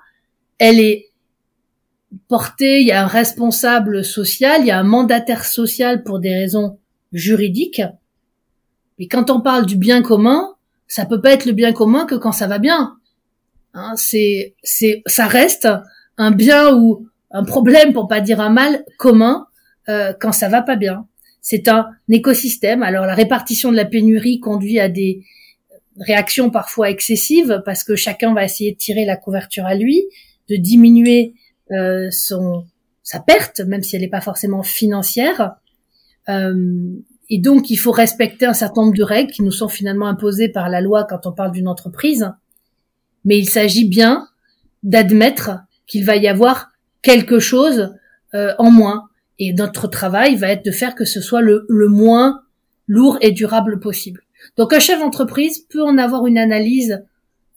elle 0.58 0.80
est 0.80 1.10
portée, 2.28 2.82
il 2.82 2.88
y 2.88 2.92
a 2.92 3.04
un 3.04 3.08
responsable 3.08 4.04
social, 4.04 4.62
il 4.62 4.68
y 4.68 4.72
a 4.72 4.80
un 4.80 4.84
mandataire 4.84 5.46
social 5.46 6.04
pour 6.04 6.20
des 6.20 6.34
raisons 6.34 6.80
juridiques. 7.14 7.82
Mais 9.00 9.08
quand 9.08 9.30
on 9.30 9.42
parle 9.42 9.66
du 9.66 9.78
bien 9.78 10.02
commun, 10.02 10.56
ça 10.88 11.06
peut 11.06 11.22
pas 11.22 11.32
être 11.32 11.46
le 11.46 11.54
bien 11.54 11.74
commun 11.74 12.06
que 12.06 12.16
quand 12.16 12.32
ça 12.32 12.48
va 12.48 12.60
bien. 12.60 12.96
Hein, 13.74 13.94
c'est, 13.98 14.56
c'est, 14.64 15.02
ça 15.06 15.28
reste 15.28 15.68
un 16.18 16.32
bien 16.32 16.74
ou 16.76 17.08
un 17.32 17.44
problème, 17.44 17.92
pour 17.92 18.08
pas 18.08 18.22
dire 18.22 18.40
un 18.40 18.50
mal 18.50 18.86
commun, 18.98 19.48
euh, 19.90 20.14
quand 20.20 20.32
ça 20.32 20.48
va 20.48 20.62
pas 20.62 20.76
bien. 20.76 21.08
C'est 21.42 21.68
un 21.68 21.90
écosystème. 22.10 22.82
Alors 22.82 23.06
la 23.06 23.14
répartition 23.14 23.72
de 23.72 23.76
la 23.76 23.86
pénurie 23.86 24.40
conduit 24.40 24.80
à 24.80 24.90
des 24.90 25.22
réaction 26.00 26.50
parfois 26.50 26.90
excessive 26.90 27.62
parce 27.66 27.84
que 27.84 27.96
chacun 27.96 28.34
va 28.34 28.44
essayer 28.44 28.74
de 28.74 28.78
tirer 28.78 29.06
la 29.06 29.16
couverture 29.16 29.66
à 29.66 29.76
lui, 29.76 30.04
de 30.50 30.56
diminuer 30.56 31.34
euh, 31.72 32.08
son 32.12 32.66
sa 33.06 33.20
perte, 33.20 33.60
même 33.62 33.84
si 33.84 33.96
elle 33.96 34.02
n'est 34.02 34.10
pas 34.10 34.20
forcément 34.20 34.64
financière. 34.64 35.56
Euh, 36.28 36.96
et 37.30 37.40
donc, 37.40 37.70
il 37.70 37.78
faut 37.78 37.92
respecter 37.92 38.48
un 38.48 38.54
certain 38.54 38.82
nombre 38.82 38.98
de 38.98 39.04
règles 39.04 39.32
qui 39.32 39.44
nous 39.44 39.52
sont 39.52 39.68
finalement 39.68 40.08
imposées 40.08 40.50
par 40.50 40.70
la 40.70 40.82
loi 40.82 41.06
quand 41.06 41.28
on 41.28 41.32
parle 41.32 41.52
d'une 41.52 41.68
entreprise. 41.68 42.32
Mais 43.24 43.38
il 43.38 43.48
s'agit 43.48 43.88
bien 43.88 44.28
d'admettre 44.82 45.52
qu'il 45.86 46.04
va 46.04 46.16
y 46.16 46.28
avoir 46.28 46.72
quelque 47.04 47.40
chose 47.40 47.94
euh, 48.34 48.54
en 48.58 48.72
moins. 48.72 49.10
Et 49.38 49.54
notre 49.54 49.88
travail 49.88 50.36
va 50.36 50.50
être 50.50 50.66
de 50.66 50.72
faire 50.72 50.96
que 50.96 51.06
ce 51.06 51.22
soit 51.22 51.42
le, 51.42 51.66
le 51.70 51.88
moins 51.88 52.42
lourd 52.88 53.20
et 53.22 53.32
durable 53.32 53.80
possible. 53.80 54.25
Donc 54.58 54.74
un 54.74 54.80
chef 54.80 55.00
d'entreprise 55.00 55.60
peut 55.70 55.84
en 55.84 55.98
avoir 55.98 56.26
une 56.28 56.38
analyse 56.38 57.04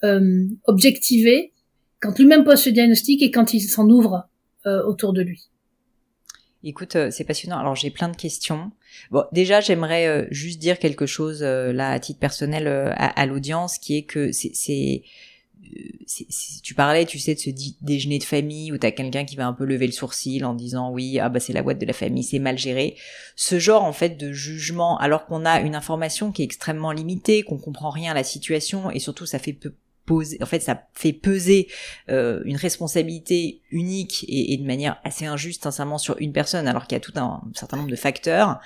euh, 0.05 0.47
objectivée 0.65 1.53
quand 2.01 2.17
lui-même 2.17 2.45
pose 2.45 2.61
ce 2.61 2.71
diagnostic 2.71 3.23
et 3.23 3.31
quand 3.33 3.55
il 3.55 3.61
s'en 3.61 3.89
ouvre 3.89 4.29
euh, 4.67 4.85
autour 4.85 5.13
de 5.13 5.23
lui. 5.23 5.49
Écoute, 6.63 6.95
euh, 6.95 7.11
c'est 7.11 7.25
passionnant. 7.25 7.59
Alors 7.59 7.75
j'ai 7.75 7.91
plein 7.91 8.09
de 8.09 8.17
questions. 8.17 8.71
Bon, 9.11 9.25
déjà 9.33 9.61
j'aimerais 9.61 10.29
juste 10.31 10.61
dire 10.61 10.79
quelque 10.79 11.07
chose 11.07 11.43
là 11.43 11.91
à 11.91 11.99
titre 12.01 12.21
personnel 12.21 12.67
à, 12.69 13.07
à 13.07 13.27
l'audience, 13.27 13.79
qui 13.79 13.97
est 13.97 14.05
que 14.05 14.33
c'est 14.33 15.03
tu 16.63 16.75
parlais, 16.75 17.05
tu 17.05 17.19
sais, 17.19 17.35
de 17.35 17.41
ce 17.41 17.51
déjeuner 17.81 18.19
de 18.19 18.25
famille 18.25 18.73
où 18.73 18.79
t'as 18.79 18.91
quelqu'un 18.91 19.25
qui 19.25 19.37
va 19.37 19.47
un 19.47 19.53
peu 19.53 19.65
lever 19.65 19.87
le 19.87 19.93
sourcil 19.93 20.45
en 20.45 20.55
disant 20.55 20.91
oui, 20.91 21.19
ah 21.19 21.29
bah 21.29 21.41
c'est 21.41 21.53
la 21.53 21.63
boîte 21.63 21.79
de 21.79 21.87
la 21.87 21.93
famille, 21.93 22.23
c'est 22.23 22.39
mal 22.39 22.59
géré. 22.59 22.97
Ce 23.37 23.59
genre 23.59 23.85
en 23.85 23.93
fait 23.93 24.17
de 24.17 24.33
jugement, 24.33 24.99
alors 24.99 25.27
qu'on 25.27 25.45
a 25.45 25.61
une 25.61 25.75
information 25.75 26.33
qui 26.33 26.43
est 26.43 26.45
extrêmement 26.45 26.93
limitée, 26.93 27.43
qu'on 27.43 27.59
comprend 27.59 27.91
rien 27.91 28.13
à 28.13 28.15
la 28.15 28.25
situation 28.25 28.91
et 28.91 28.99
surtout 28.99 29.27
ça 29.27 29.39
fait 29.39 29.59
en 30.41 30.47
fait, 30.47 30.61
ça 30.61 30.83
fait 30.95 31.13
peser 31.13 31.69
euh, 32.09 32.41
une 32.45 32.57
responsabilité 32.57 33.63
unique 33.71 34.25
et, 34.29 34.57
de 34.57 34.65
manière 34.65 35.01
assez 35.05 35.27
injuste, 35.27 35.65
sincèrement, 35.65 35.99
sur 35.99 36.17
une 36.19 36.33
personne, 36.33 36.67
alors 36.67 36.87
qu'il 36.87 36.97
y 36.97 37.01
a 37.01 37.01
tout 37.01 37.13
un 37.17 37.43
certain 37.55 37.77
nombre 37.77 37.91
de 37.91 37.97
facteurs. 37.97 38.61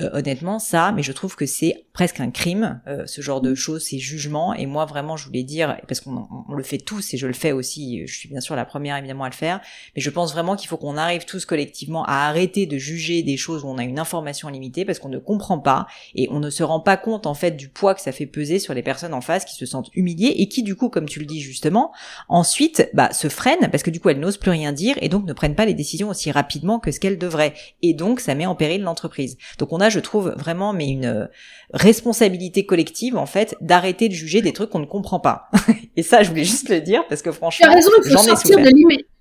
Euh, 0.00 0.10
honnêtement, 0.12 0.58
ça, 0.58 0.90
mais 0.90 1.04
je 1.04 1.12
trouve 1.12 1.36
que 1.36 1.46
c'est 1.46 1.86
presque 1.92 2.18
un 2.18 2.32
crime, 2.32 2.80
euh, 2.88 3.06
ce 3.06 3.20
genre 3.20 3.40
de 3.40 3.54
choses, 3.54 3.84
ces 3.84 4.00
jugements. 4.00 4.52
Et 4.52 4.66
moi, 4.66 4.86
vraiment, 4.86 5.16
je 5.16 5.24
voulais 5.24 5.44
dire, 5.44 5.80
parce 5.86 6.00
qu'on 6.00 6.26
le 6.52 6.62
fait 6.64 6.78
tous, 6.78 7.14
et 7.14 7.16
je 7.16 7.28
le 7.28 7.32
fais 7.32 7.52
aussi, 7.52 8.04
je 8.04 8.12
suis 8.12 8.28
bien 8.28 8.40
sûr 8.40 8.56
la 8.56 8.64
première 8.64 8.96
évidemment 8.96 9.22
à 9.22 9.28
le 9.28 9.34
faire, 9.34 9.60
mais 9.94 10.02
je 10.02 10.10
pense 10.10 10.32
vraiment 10.32 10.56
qu'il 10.56 10.68
faut 10.68 10.78
qu'on 10.78 10.96
arrive 10.96 11.26
tous 11.26 11.46
collectivement 11.46 12.02
à 12.06 12.26
arrêter 12.26 12.66
de 12.66 12.76
juger 12.76 13.22
des 13.22 13.36
choses 13.36 13.62
où 13.62 13.68
on 13.68 13.78
a 13.78 13.84
une 13.84 14.00
information 14.00 14.48
limitée, 14.48 14.84
parce 14.84 14.98
qu'on 14.98 15.08
ne 15.08 15.18
comprend 15.18 15.60
pas, 15.60 15.86
et 16.16 16.26
on 16.32 16.40
ne 16.40 16.50
se 16.50 16.64
rend 16.64 16.80
pas 16.80 16.96
compte, 16.96 17.28
en 17.28 17.34
fait, 17.34 17.52
du 17.52 17.68
poids 17.68 17.94
que 17.94 18.00
ça 18.00 18.10
fait 18.10 18.26
peser 18.26 18.58
sur 18.58 18.74
les 18.74 18.82
personnes 18.82 19.14
en 19.14 19.20
face 19.20 19.44
qui 19.44 19.54
se 19.54 19.64
sentent 19.64 19.90
humiliées, 19.94 20.34
et 20.38 20.48
qui, 20.48 20.64
du 20.64 20.74
coup, 20.74 20.88
comme 20.88 21.06
tu 21.06 21.20
le 21.20 21.26
dis 21.26 21.40
justement, 21.40 21.92
ensuite, 22.28 22.90
bah, 22.94 23.12
se 23.12 23.28
freinent, 23.28 23.70
parce 23.70 23.84
que 23.84 23.90
du 23.90 24.00
coup, 24.00 24.08
elles 24.08 24.18
n'osent 24.18 24.38
plus 24.38 24.50
rien 24.50 24.72
dire, 24.72 24.96
et 25.02 25.08
donc 25.08 25.24
ne 25.24 25.32
prennent 25.32 25.54
pas 25.54 25.66
les 25.66 25.74
décisions 25.74 26.08
aussi 26.08 26.32
rapidement 26.32 26.80
que 26.80 26.90
ce 26.90 26.98
qu'elles 26.98 27.18
devraient. 27.18 27.54
Et 27.82 27.94
donc, 27.94 28.18
ça 28.18 28.34
met 28.34 28.46
en 28.46 28.56
péril 28.56 28.82
l'entreprise. 28.82 29.36
Donc, 29.58 29.72
on 29.72 29.83
je 29.88 30.00
trouve, 30.00 30.34
vraiment, 30.36 30.72
mais 30.72 30.88
une 30.88 31.06
euh, 31.06 31.26
responsabilité 31.72 32.66
collective, 32.66 33.16
en 33.16 33.26
fait, 33.26 33.56
d'arrêter 33.60 34.08
de 34.08 34.14
juger 34.14 34.42
des 34.42 34.52
trucs 34.52 34.70
qu'on 34.70 34.78
ne 34.78 34.86
comprend 34.86 35.20
pas. 35.20 35.48
et 35.96 36.02
ça, 36.02 36.22
je 36.22 36.30
voulais 36.30 36.44
juste 36.44 36.68
le 36.68 36.80
dire 36.80 37.06
parce 37.08 37.22
que 37.22 37.32
franchement, 37.32 37.72
raison, 37.72 37.90
il 38.04 38.10
faut 38.10 38.18
sortir 38.18 38.58
de 38.58 38.70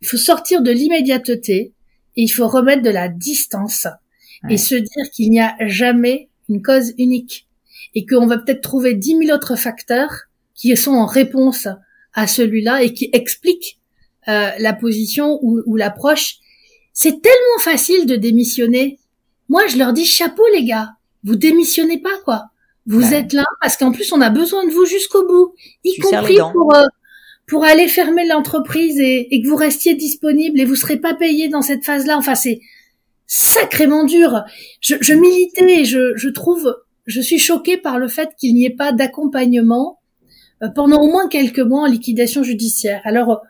il 0.01 0.07
faut 0.07 0.17
sortir 0.17 0.61
de 0.61 0.71
l'immédiateté 0.71 1.73
et 2.15 2.21
il 2.21 2.29
faut 2.29 2.47
remettre 2.47 2.81
de 2.81 2.89
la 2.89 3.09
distance 3.09 3.87
et 4.49 4.57
se 4.57 4.75
dire 4.75 5.09
qu'il 5.13 5.29
n'y 5.29 5.39
a 5.39 5.55
jamais 5.61 6.29
une 6.49 6.61
cause 6.61 6.93
unique 6.97 7.47
et 7.95 8.05
qu'on 8.05 8.27
va 8.27 8.37
peut-être 8.37 8.61
trouver 8.61 8.93
dix 8.93 9.15
mille 9.15 9.31
autres 9.31 9.55
facteurs 9.55 10.11
qui 10.53 10.75
sont 10.75 10.91
en 10.91 11.05
réponse 11.05 11.67
à 12.13 12.27
celui-là 12.27 12.83
et 12.83 12.93
qui 12.93 13.09
expliquent 13.13 13.79
euh, 14.27 14.51
la 14.59 14.73
position 14.73 15.39
ou, 15.41 15.61
ou 15.65 15.75
l'approche. 15.75 16.35
C'est 16.93 17.21
tellement 17.21 17.59
facile 17.59 18.05
de 18.05 18.15
démissionner 18.15 18.99
moi, 19.53 19.67
je 19.67 19.77
leur 19.77 19.93
dis 19.93 20.05
chapeau, 20.05 20.41
les 20.51 20.65
gars. 20.65 20.95
Vous 21.23 21.35
démissionnez 21.35 21.99
pas, 21.99 22.17
quoi. 22.25 22.45
Vous 22.87 23.13
êtes 23.13 23.33
là 23.33 23.45
parce 23.61 23.77
qu'en 23.77 23.91
plus, 23.91 24.11
on 24.11 24.19
a 24.19 24.31
besoin 24.31 24.65
de 24.65 24.71
vous 24.71 24.85
jusqu'au 24.85 25.27
bout, 25.27 25.53
y 25.83 25.95
compris 25.99 26.39
pour 26.51 26.75
euh, 26.75 26.81
pour 27.47 27.63
aller 27.63 27.87
fermer 27.87 28.25
l'entreprise 28.27 28.99
et, 28.99 29.29
que 29.43 29.47
vous 29.47 29.55
restiez 29.55 29.93
disponible 29.93 30.59
et 30.59 30.65
vous 30.65 30.75
serez 30.75 30.97
pas 30.97 31.13
payé 31.13 31.49
dans 31.49 31.61
cette 31.61 31.85
phase-là. 31.85 32.17
Enfin, 32.17 32.33
c'est 32.33 32.61
sacrément 33.27 34.05
dur. 34.05 34.43
Je, 34.81 34.95
je 34.99 35.13
militais 35.13 35.81
et 35.81 35.85
je, 35.85 36.13
je 36.15 36.29
trouve, 36.29 36.75
je 37.05 37.21
suis 37.21 37.37
choquée 37.37 37.77
par 37.77 37.99
le 37.99 38.07
fait 38.07 38.31
qu'il 38.39 38.55
n'y 38.55 38.65
ait 38.65 38.75
pas 38.75 38.91
d'accompagnement 38.91 39.99
euh, 40.63 40.69
pendant 40.69 40.99
au 40.99 41.11
moins 41.11 41.29
quelques 41.29 41.59
mois 41.59 41.81
en 41.81 41.85
liquidation 41.85 42.41
judiciaire. 42.41 43.01
Alors, 43.03 43.43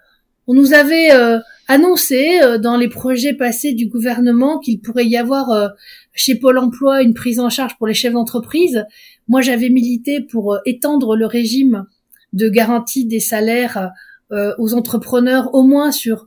on 0.47 0.53
nous 0.53 0.73
avait 0.73 1.13
euh, 1.13 1.39
annoncé 1.67 2.39
euh, 2.41 2.57
dans 2.57 2.77
les 2.77 2.89
projets 2.89 3.33
passés 3.33 3.73
du 3.73 3.87
gouvernement 3.87 4.59
qu'il 4.59 4.79
pourrait 4.79 5.05
y 5.05 5.17
avoir 5.17 5.51
euh, 5.51 5.67
chez 6.13 6.35
Pôle 6.35 6.57
Emploi 6.57 7.01
une 7.01 7.13
prise 7.13 7.39
en 7.39 7.49
charge 7.49 7.77
pour 7.77 7.87
les 7.87 7.93
chefs 7.93 8.13
d'entreprise. 8.13 8.85
Moi, 9.27 9.41
j'avais 9.41 9.69
milité 9.69 10.21
pour 10.21 10.53
euh, 10.53 10.59
étendre 10.65 11.15
le 11.15 11.25
régime 11.25 11.85
de 12.33 12.49
garantie 12.49 13.05
des 13.05 13.19
salaires 13.19 13.91
aux 14.57 14.73
entrepreneurs 14.73 15.53
au 15.53 15.61
moins 15.61 15.91
sur 15.91 16.25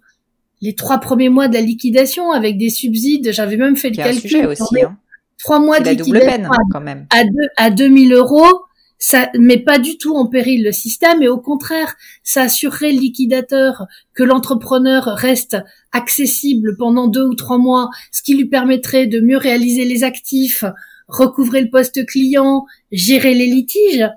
les 0.60 0.76
trois 0.76 0.98
premiers 0.98 1.28
mois 1.28 1.48
de 1.48 1.54
la 1.54 1.60
liquidation 1.60 2.30
avec 2.30 2.56
des 2.56 2.70
subsides. 2.70 3.32
J'avais 3.32 3.56
même 3.56 3.74
fait 3.74 3.90
le 3.90 3.96
calcul. 3.96 4.46
Aussi, 4.46 4.80
hein. 4.80 4.96
Trois 5.42 5.58
mois 5.58 5.80
de 5.80 5.90
liquidation 5.90 6.48
quand 6.70 6.80
même. 6.80 7.08
à, 7.10 7.24
deux, 7.24 7.48
à 7.56 7.70
2000 7.70 8.12
euros 8.12 8.65
ça 8.98 9.30
met 9.38 9.58
pas 9.58 9.78
du 9.78 9.98
tout 9.98 10.14
en 10.14 10.26
péril 10.26 10.64
le 10.64 10.72
système 10.72 11.22
et 11.22 11.28
au 11.28 11.38
contraire, 11.38 11.96
ça 12.22 12.42
assurerait 12.42 12.92
le 12.92 13.00
liquidateur 13.00 13.86
que 14.14 14.22
l'entrepreneur 14.22 15.04
reste 15.04 15.56
accessible 15.92 16.76
pendant 16.76 17.06
deux 17.06 17.24
ou 17.24 17.34
trois 17.34 17.58
mois, 17.58 17.90
ce 18.10 18.22
qui 18.22 18.34
lui 18.34 18.46
permettrait 18.46 19.06
de 19.06 19.20
mieux 19.20 19.36
réaliser 19.36 19.84
les 19.84 20.02
actifs, 20.04 20.64
recouvrer 21.08 21.60
le 21.60 21.70
poste 21.70 22.06
client, 22.06 22.64
gérer 22.90 23.34
les 23.34 23.46
litiges. 23.46 24.08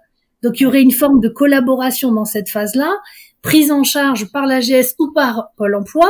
Donc 0.43 0.59
il 0.59 0.63
y 0.63 0.65
aurait 0.65 0.81
une 0.81 0.91
forme 0.91 1.19
de 1.19 1.29
collaboration 1.29 2.11
dans 2.11 2.25
cette 2.25 2.49
phase-là, 2.49 2.91
prise 3.41 3.71
en 3.71 3.83
charge 3.83 4.31
par 4.31 4.45
l'AGS 4.45 4.95
ou 4.99 5.11
par 5.11 5.49
Pôle 5.57 5.75
emploi. 5.75 6.09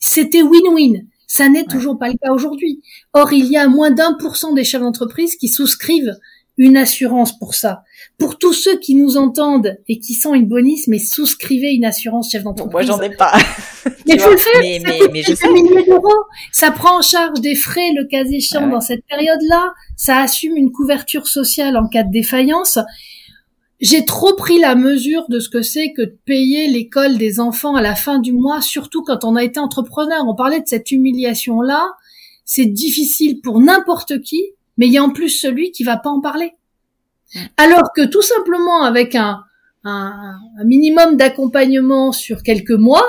C'était 0.00 0.42
win-win. 0.42 1.04
Ça 1.26 1.48
n'est 1.48 1.64
toujours 1.64 1.98
pas 1.98 2.08
le 2.08 2.16
cas 2.20 2.32
aujourd'hui. 2.32 2.82
Or, 3.12 3.32
il 3.32 3.46
y 3.46 3.56
a 3.56 3.68
moins 3.68 3.90
d'un 3.90 4.14
pour 4.14 4.36
cent 4.36 4.54
des 4.54 4.64
chefs 4.64 4.80
d'entreprise 4.80 5.36
qui 5.36 5.48
souscrivent 5.48 6.16
une 6.56 6.76
assurance 6.76 7.38
pour 7.38 7.54
ça. 7.54 7.82
Pour 8.18 8.36
tous 8.36 8.52
ceux 8.52 8.78
qui 8.80 8.96
nous 8.96 9.16
entendent 9.16 9.78
et 9.88 10.00
qui 10.00 10.14
sont 10.14 10.34
une 10.34 10.46
bonus, 10.46 10.88
mais 10.88 10.98
souscrivez 10.98 11.70
une 11.70 11.84
assurance 11.84 12.32
chef 12.32 12.42
d'entreprise. 12.42 12.72
moi, 12.72 12.82
j'en 12.82 13.00
ai 13.00 13.14
pas. 13.14 13.32
mais 14.08 14.18
faut 14.18 14.32
le 14.32 14.36
faire. 14.36 14.60
Mais, 14.60 14.80
ça 15.22 15.48
mais, 15.52 15.62
mais 15.72 15.84
d'euros. 15.84 16.24
Ça 16.50 16.72
prend 16.72 16.98
en 16.98 17.02
charge 17.02 17.40
des 17.40 17.54
frais, 17.54 17.92
le 17.94 18.08
cas 18.08 18.24
échéant, 18.24 18.66
dans 18.66 18.80
cette 18.80 19.04
période-là. 19.06 19.72
Ça 19.96 20.18
assume 20.18 20.56
une 20.56 20.72
couverture 20.72 21.28
sociale 21.28 21.76
en 21.76 21.86
cas 21.86 22.02
de 22.02 22.10
défaillance. 22.10 22.80
J'ai 23.80 24.04
trop 24.04 24.34
pris 24.34 24.58
la 24.58 24.74
mesure 24.74 25.26
de 25.28 25.38
ce 25.38 25.48
que 25.48 25.62
c'est 25.62 25.92
que 25.92 26.02
de 26.02 26.18
payer 26.24 26.66
l'école 26.66 27.18
des 27.18 27.38
enfants 27.38 27.76
à 27.76 27.82
la 27.82 27.94
fin 27.94 28.18
du 28.18 28.32
mois, 28.32 28.60
surtout 28.60 29.04
quand 29.04 29.22
on 29.22 29.36
a 29.36 29.44
été 29.44 29.60
entrepreneur. 29.60 30.24
On 30.26 30.34
parlait 30.34 30.60
de 30.60 30.66
cette 30.66 30.90
humiliation-là. 30.90 31.88
C'est 32.44 32.66
difficile 32.66 33.40
pour 33.40 33.60
n'importe 33.60 34.20
qui, 34.22 34.42
mais 34.76 34.88
il 34.88 34.92
y 34.92 34.98
a 34.98 35.04
en 35.04 35.10
plus 35.10 35.28
celui 35.28 35.70
qui 35.70 35.84
va 35.84 35.96
pas 35.96 36.10
en 36.10 36.20
parler. 36.20 36.50
Alors 37.56 37.92
que 37.94 38.06
tout 38.06 38.22
simplement 38.22 38.82
avec 38.82 39.14
un, 39.14 39.42
minimum 40.64 41.16
d'accompagnement 41.16 42.12
sur 42.12 42.42
quelques 42.42 42.70
mois, 42.70 43.06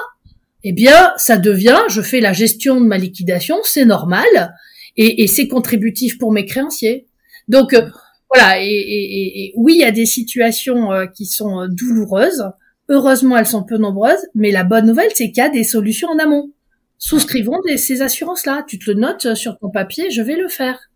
eh 0.63 0.71
bien, 0.71 1.11
ça 1.17 1.37
devient, 1.37 1.79
je 1.89 2.01
fais 2.01 2.21
la 2.21 2.33
gestion 2.33 2.79
de 2.79 2.85
ma 2.85 2.97
liquidation, 2.97 3.57
c'est 3.63 3.85
normal, 3.85 4.53
et, 4.95 5.27
c'est 5.27 5.47
contributif 5.47 6.17
pour 6.17 6.31
mes 6.31 6.45
créanciers. 6.45 7.07
Donc 7.47 7.73
euh, 7.73 7.89
voilà, 8.33 8.61
et, 8.61 9.53
oui, 9.55 9.73
il 9.75 9.81
y 9.81 9.85
a 9.85 9.91
des 9.91 10.05
situations 10.05 10.91
euh, 10.91 11.05
qui 11.05 11.25
sont 11.25 11.61
euh, 11.61 11.67
douloureuses. 11.67 12.45
Heureusement, 12.89 13.37
elles 13.37 13.47
sont 13.47 13.63
peu 13.63 13.77
nombreuses, 13.77 14.25
mais 14.35 14.51
la 14.51 14.63
bonne 14.63 14.85
nouvelle, 14.85 15.11
c'est 15.13 15.31
qu'il 15.31 15.37
y 15.37 15.45
a 15.45 15.49
des 15.49 15.63
solutions 15.63 16.09
en 16.09 16.19
amont. 16.19 16.51
Souscrivons 16.97 17.57
ces 17.77 18.01
assurances-là. 18.01 18.63
Tu 18.67 18.79
te 18.79 18.91
le 18.91 18.99
notes 18.99 19.35
sur 19.35 19.57
ton 19.57 19.69
papier, 19.69 20.11
je 20.11 20.21
vais 20.21 20.35
le 20.35 20.49
faire 20.49 20.89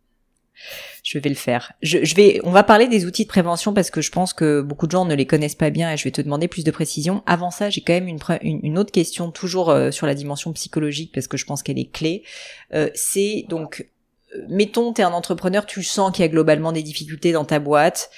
je 1.03 1.19
vais 1.19 1.29
le 1.29 1.35
faire. 1.35 1.73
Je, 1.81 2.15
vais, 2.15 2.39
on 2.43 2.51
va 2.51 2.63
parler 2.63 2.87
des 2.87 3.05
outils 3.05 3.23
de 3.23 3.29
prévention 3.29 3.73
parce 3.73 3.91
que 3.91 4.01
je 4.01 4.09
pense 4.09 4.31
que 4.33 4.61
beaucoup 4.61 4.87
de 4.87 4.91
gens 4.91 5.03
ne 5.03 5.13
les 5.13 5.27
connaissent 5.27 5.53
pas 5.53 5.69
bien 5.69 5.91
et 5.91 5.97
je 5.97 6.05
vais 6.05 6.11
te 6.11 6.21
demander 6.21 6.47
plus 6.47 6.63
de 6.63 6.71
précision. 6.71 7.23
Avant 7.25 7.51
ça, 7.51 7.69
j'ai 7.69 7.81
quand 7.81 7.93
même 7.93 8.07
une, 8.07 8.19
une, 8.41 8.77
autre 8.77 8.91
question 8.91 9.29
toujours 9.29 9.69
euh, 9.69 9.91
sur 9.91 10.07
la 10.07 10.15
dimension 10.15 10.53
psychologique 10.53 11.11
parce 11.13 11.27
que 11.27 11.35
je 11.35 11.45
pense 11.45 11.61
qu'elle 11.61 11.77
est 11.77 11.91
clé. 11.91 12.23
Euh, 12.73 12.89
c'est 12.95 13.45
donc, 13.49 13.85
euh, 14.33 14.45
mettons, 14.47 14.93
t'es 14.93 15.03
un 15.03 15.11
entrepreneur, 15.11 15.65
tu 15.65 15.83
sens 15.83 16.13
qu'il 16.13 16.23
y 16.23 16.25
a 16.25 16.29
globalement 16.29 16.71
des 16.71 16.83
difficultés 16.83 17.33
dans 17.33 17.45
ta 17.45 17.59
boîte 17.59 18.09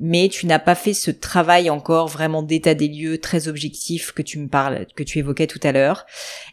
mais 0.00 0.28
tu 0.28 0.46
n'as 0.46 0.58
pas 0.58 0.74
fait 0.74 0.94
ce 0.94 1.10
travail 1.10 1.70
encore 1.70 2.08
vraiment 2.08 2.42
d'état 2.42 2.74
des 2.74 2.88
lieux 2.88 3.18
très 3.18 3.48
objectif 3.48 4.12
que 4.12 4.22
tu 4.22 4.38
me 4.38 4.48
parles, 4.48 4.86
que 4.96 5.02
tu 5.02 5.18
évoquais 5.18 5.46
tout 5.46 5.60
à 5.62 5.72
l'heure. 5.72 6.04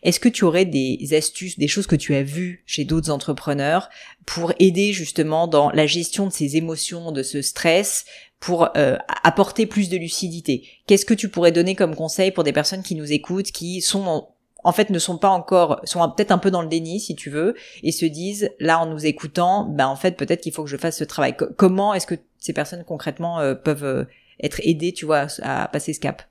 Est-ce 0.04 0.20
que 0.20 0.30
tu 0.30 0.44
aurais 0.44 0.66
des 0.66 1.14
astuces, 1.14 1.58
des 1.58 1.68
choses 1.68 1.88
que 1.88 1.96
tu 1.96 2.14
as 2.14 2.24
vues 2.24 2.64
chez 2.66 2.86
d'autres 2.86 3.12
entrepreneurs 3.12 3.90
pour 4.26 4.54
aider 4.60 4.94
justement 4.94 5.48
dans 5.48 5.72
la 5.72 5.88
gestion 5.88 6.28
de 6.28 6.32
ces 6.32 6.56
émotions, 6.56 7.12
de 7.12 7.24
ce 7.24 7.42
stress, 7.42 8.06
pour 8.40 8.70
euh, 8.78 8.98
apporter 9.24 9.66
plus 9.66 9.90
de 9.90 9.98
lucidité? 9.98 10.68
Qu'est-ce 10.86 11.06
que 11.06 11.14
tu 11.14 11.30
pourrais 11.30 11.52
donner 11.52 11.76
comme 11.76 11.96
conseil 11.96 12.32
pour 12.32 12.44
des 12.44 12.54
personnes 12.54 12.84
qui 12.84 12.96
nous 12.96 13.12
écoutent, 13.12 13.52
qui 13.52 13.82
sont 13.82 14.28
en 14.64 14.72
fait 14.72 14.90
ne 14.90 15.00
sont 15.00 15.18
pas 15.18 15.30
encore 15.30 15.82
sont 15.84 16.00
peut-être 16.12 16.32
un 16.32 16.38
peu 16.38 16.52
dans 16.52 16.62
le 16.62 16.68
déni 16.68 17.00
si 17.00 17.16
tu 17.16 17.30
veux 17.30 17.56
et 17.84 17.92
se 17.92 18.06
disent 18.06 18.50
là 18.60 18.80
en 18.80 18.86
nous 18.86 19.06
écoutant 19.06 19.66
ben 19.66 19.88
en 19.88 19.96
fait 19.96 20.18
peut-être 20.18 20.42
qu'il 20.42 20.54
faut 20.54 20.64
que 20.64 20.70
je 20.70 20.78
fasse 20.78 20.98
ce 20.98 21.04
travail 21.04 21.36
comment 21.58 21.94
est-ce 21.94 22.08
que 22.08 22.16
ces 22.40 22.54
personnes 22.54 22.84
concrètement 22.84 23.40
euh, 23.40 23.56
peuvent 23.56 23.84
euh, 23.84 24.06
être 24.42 24.60
aidées 24.64 24.94
tu 24.94 25.06
vois 25.06 25.28
à 25.42 25.68
passer 25.68 25.94
ce 25.94 26.00
cap? 26.00 26.24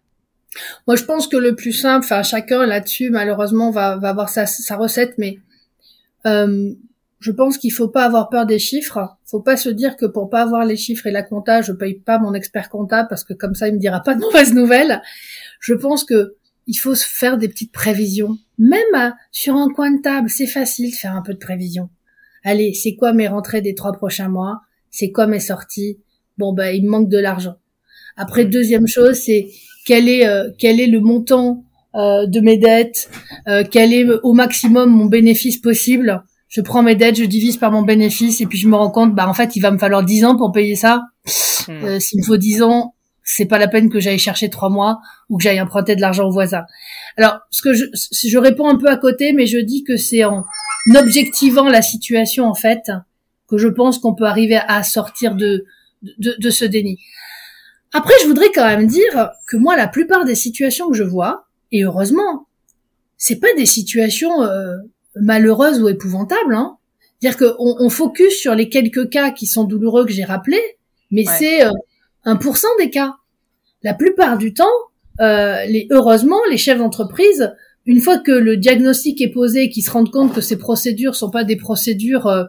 Moi 0.86 0.96
je 0.96 1.04
pense 1.04 1.28
que 1.28 1.36
le 1.36 1.54
plus 1.54 1.72
simple 1.72 2.04
enfin 2.04 2.22
chacun 2.22 2.66
là-dessus 2.66 3.10
malheureusement 3.10 3.70
va 3.70 3.98
avoir 4.02 4.28
sa, 4.28 4.46
sa 4.46 4.76
recette 4.76 5.14
mais 5.18 5.38
euh, 6.26 6.72
je 7.20 7.30
pense 7.32 7.58
qu'il 7.58 7.72
faut 7.72 7.88
pas 7.88 8.04
avoir 8.04 8.30
peur 8.30 8.46
des 8.46 8.58
chiffres. 8.58 9.16
Faut 9.26 9.40
pas 9.40 9.58
se 9.58 9.68
dire 9.68 9.96
que 9.96 10.06
pour 10.06 10.30
pas 10.30 10.40
avoir 10.40 10.64
les 10.64 10.76
chiffres 10.76 11.06
et 11.06 11.10
la 11.10 11.22
compta, 11.22 11.60
je 11.60 11.72
paye 11.72 11.94
pas 11.94 12.18
mon 12.18 12.32
expert 12.32 12.70
comptable 12.70 13.08
parce 13.08 13.24
que 13.24 13.34
comme 13.34 13.54
ça 13.54 13.68
il 13.68 13.74
me 13.74 13.78
dira 13.78 14.02
pas 14.02 14.14
de 14.14 14.20
mauvaises 14.20 14.54
nouvelles. 14.54 15.02
Je 15.60 15.74
pense 15.74 16.04
que 16.04 16.36
il 16.70 16.76
faut 16.76 16.94
se 16.94 17.04
faire 17.04 17.36
des 17.36 17.48
petites 17.48 17.72
prévisions. 17.72 18.38
Même 18.56 18.94
euh, 18.94 19.10
sur 19.32 19.56
un 19.56 19.68
coin 19.68 19.90
de 19.90 20.00
table, 20.00 20.30
c'est 20.30 20.46
facile 20.46 20.92
de 20.92 20.94
faire 20.94 21.16
un 21.16 21.20
peu 21.20 21.34
de 21.34 21.38
prévision. 21.38 21.90
Allez, 22.44 22.74
c'est 22.74 22.94
quoi 22.94 23.12
mes 23.12 23.26
rentrées 23.26 23.60
des 23.60 23.74
trois 23.74 23.92
prochains 23.92 24.28
mois? 24.28 24.60
C'est 24.88 25.10
quoi 25.10 25.26
mes 25.26 25.40
sorties? 25.40 25.98
Bon, 26.38 26.52
ben, 26.52 26.72
il 26.72 26.84
me 26.84 26.90
manque 26.90 27.08
de 27.08 27.18
l'argent. 27.18 27.56
Après, 28.16 28.44
deuxième 28.44 28.86
chose, 28.86 29.16
c'est 29.16 29.48
quel 29.84 30.08
est 30.08 30.26
euh, 30.26 30.50
quel 30.58 30.78
est 30.78 30.86
le 30.86 31.00
montant 31.00 31.64
euh, 31.96 32.26
de 32.26 32.38
mes 32.38 32.56
dettes? 32.56 33.10
Quel 33.72 33.92
est 33.92 34.06
au 34.22 34.32
maximum 34.32 34.90
mon 34.90 35.06
bénéfice 35.06 35.58
possible? 35.58 36.22
Je 36.46 36.60
prends 36.60 36.84
mes 36.84 36.94
dettes, 36.94 37.16
je 37.16 37.24
divise 37.24 37.56
par 37.56 37.72
mon 37.72 37.82
bénéfice, 37.82 38.40
et 38.40 38.46
puis 38.46 38.58
je 38.58 38.68
me 38.68 38.76
rends 38.76 38.90
compte, 38.90 39.14
bah 39.14 39.28
en 39.28 39.34
fait, 39.34 39.56
il 39.56 39.60
va 39.60 39.72
me 39.72 39.78
falloir 39.78 40.04
dix 40.04 40.24
ans 40.24 40.36
pour 40.36 40.52
payer 40.52 40.76
ça. 40.76 41.02
Hmm. 41.66 41.98
S'il 41.98 42.20
me 42.20 42.24
faut 42.24 42.36
dix 42.36 42.62
ans, 42.62 42.94
c'est 43.32 43.46
pas 43.46 43.58
la 43.58 43.68
peine 43.68 43.90
que 43.90 44.00
j'aille 44.00 44.18
chercher 44.18 44.50
trois 44.50 44.70
mois 44.70 45.00
ou 45.28 45.38
que 45.38 45.42
j'aille 45.42 45.60
emprunter 45.60 45.96
de 45.96 46.00
l'argent 46.00 46.26
au 46.26 46.32
voisin. 46.32 46.64
Alors, 47.16 47.38
ce 47.50 47.62
que 47.62 47.74
je, 47.74 47.84
je 47.92 48.38
réponds 48.38 48.68
un 48.68 48.76
peu 48.76 48.88
à 48.88 48.96
côté, 48.96 49.32
mais 49.32 49.46
je 49.46 49.58
dis 49.58 49.84
que 49.84 49.96
c'est 49.96 50.24
en 50.24 50.44
objectivant 50.96 51.68
la 51.68 51.82
situation 51.82 52.46
en 52.46 52.54
fait 52.54 52.90
que 53.48 53.58
je 53.58 53.68
pense 53.68 53.98
qu'on 53.98 54.14
peut 54.14 54.24
arriver 54.24 54.56
à 54.56 54.82
sortir 54.82 55.34
de, 55.34 55.64
de, 56.02 56.34
de 56.38 56.50
ce 56.50 56.64
déni. 56.64 56.98
Après, 57.92 58.14
je 58.22 58.26
voudrais 58.26 58.50
quand 58.54 58.66
même 58.66 58.86
dire 58.86 59.30
que 59.46 59.56
moi, 59.56 59.76
la 59.76 59.88
plupart 59.88 60.24
des 60.24 60.36
situations 60.36 60.88
que 60.90 60.96
je 60.96 61.02
vois, 61.02 61.46
et 61.72 61.84
heureusement, 61.84 62.46
c'est 63.16 63.40
pas 63.40 63.52
des 63.56 63.66
situations 63.66 64.42
euh, 64.42 64.76
malheureuses 65.16 65.82
ou 65.82 65.88
épouvantables. 65.88 66.54
Hein. 66.54 66.78
C'est-à-dire 67.20 67.56
qu'on 67.56 67.76
on 67.78 67.90
focus 67.90 68.34
sur 68.34 68.54
les 68.54 68.68
quelques 68.68 69.10
cas 69.10 69.30
qui 69.30 69.46
sont 69.46 69.64
douloureux 69.64 70.06
que 70.06 70.12
j'ai 70.12 70.24
rappelés, 70.24 70.62
mais 71.10 71.24
c'est 71.24 71.64
euh, 71.64 71.72
1% 72.24 72.64
des 72.78 72.90
cas. 72.90 73.16
La 73.82 73.94
plupart 73.94 74.38
du 74.38 74.52
temps, 74.52 74.66
euh, 75.20 75.64
les, 75.66 75.86
heureusement, 75.90 76.40
les 76.50 76.56
chefs 76.56 76.78
d'entreprise, 76.78 77.52
une 77.86 78.00
fois 78.00 78.18
que 78.18 78.32
le 78.32 78.56
diagnostic 78.56 79.20
est 79.20 79.30
posé, 79.30 79.68
qu'ils 79.70 79.84
se 79.84 79.90
rendent 79.90 80.10
compte 80.10 80.34
que 80.34 80.40
ces 80.40 80.58
procédures 80.58 81.14
sont 81.14 81.30
pas 81.30 81.44
des 81.44 81.56
procédures 81.56 82.26
euh, 82.26 82.44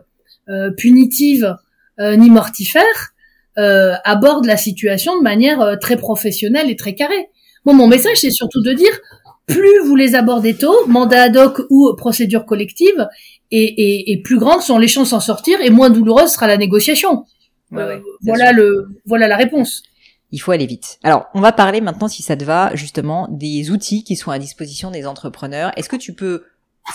euh, 0.49 0.71
punitives 0.71 1.55
ni 1.99 2.31
mortifères, 2.31 3.13
abordent 3.57 4.47
la 4.47 4.57
situation 4.57 5.15
de 5.19 5.21
manière 5.21 5.77
très 5.79 5.97
professionnelle 5.97 6.71
et 6.71 6.75
très 6.75 6.95
carrée. 6.95 7.27
Bon, 7.63 7.75
mon 7.75 7.85
message, 7.85 8.17
c'est 8.17 8.31
surtout 8.31 8.61
de 8.63 8.73
dire, 8.73 8.99
plus 9.45 9.79
vous 9.83 9.95
les 9.95 10.15
abordez 10.15 10.55
tôt, 10.55 10.87
mandat 10.87 11.23
ad 11.23 11.37
hoc 11.37 11.61
ou 11.69 11.93
procédure 11.95 12.47
collective, 12.47 13.07
et, 13.51 13.65
et, 13.65 14.11
et 14.13 14.21
plus 14.23 14.39
grandes 14.39 14.61
sont 14.61 14.79
les 14.79 14.87
chances 14.87 15.11
d'en 15.11 15.19
sortir, 15.19 15.61
et 15.61 15.69
moins 15.69 15.91
douloureuse 15.91 16.31
sera 16.31 16.47
la 16.47 16.57
négociation. 16.57 17.25
Euh, 17.73 17.99
voilà 18.21 18.51
le, 18.51 18.87
voilà 19.05 19.27
la 19.27 19.37
réponse. 19.37 19.83
Il 20.31 20.39
faut 20.39 20.51
aller 20.51 20.65
vite. 20.65 20.99
Alors, 21.03 21.25
on 21.33 21.41
va 21.41 21.51
parler 21.51 21.81
maintenant, 21.81 22.07
si 22.07 22.23
ça 22.23 22.37
te 22.37 22.43
va, 22.43 22.73
justement, 22.75 23.27
des 23.29 23.69
outils 23.69 24.03
qui 24.03 24.15
sont 24.15 24.31
à 24.31 24.39
disposition 24.39 24.91
des 24.91 25.05
entrepreneurs. 25.05 25.71
Est-ce 25.77 25.89
que 25.89 25.97
tu 25.97 26.13
peux 26.13 26.45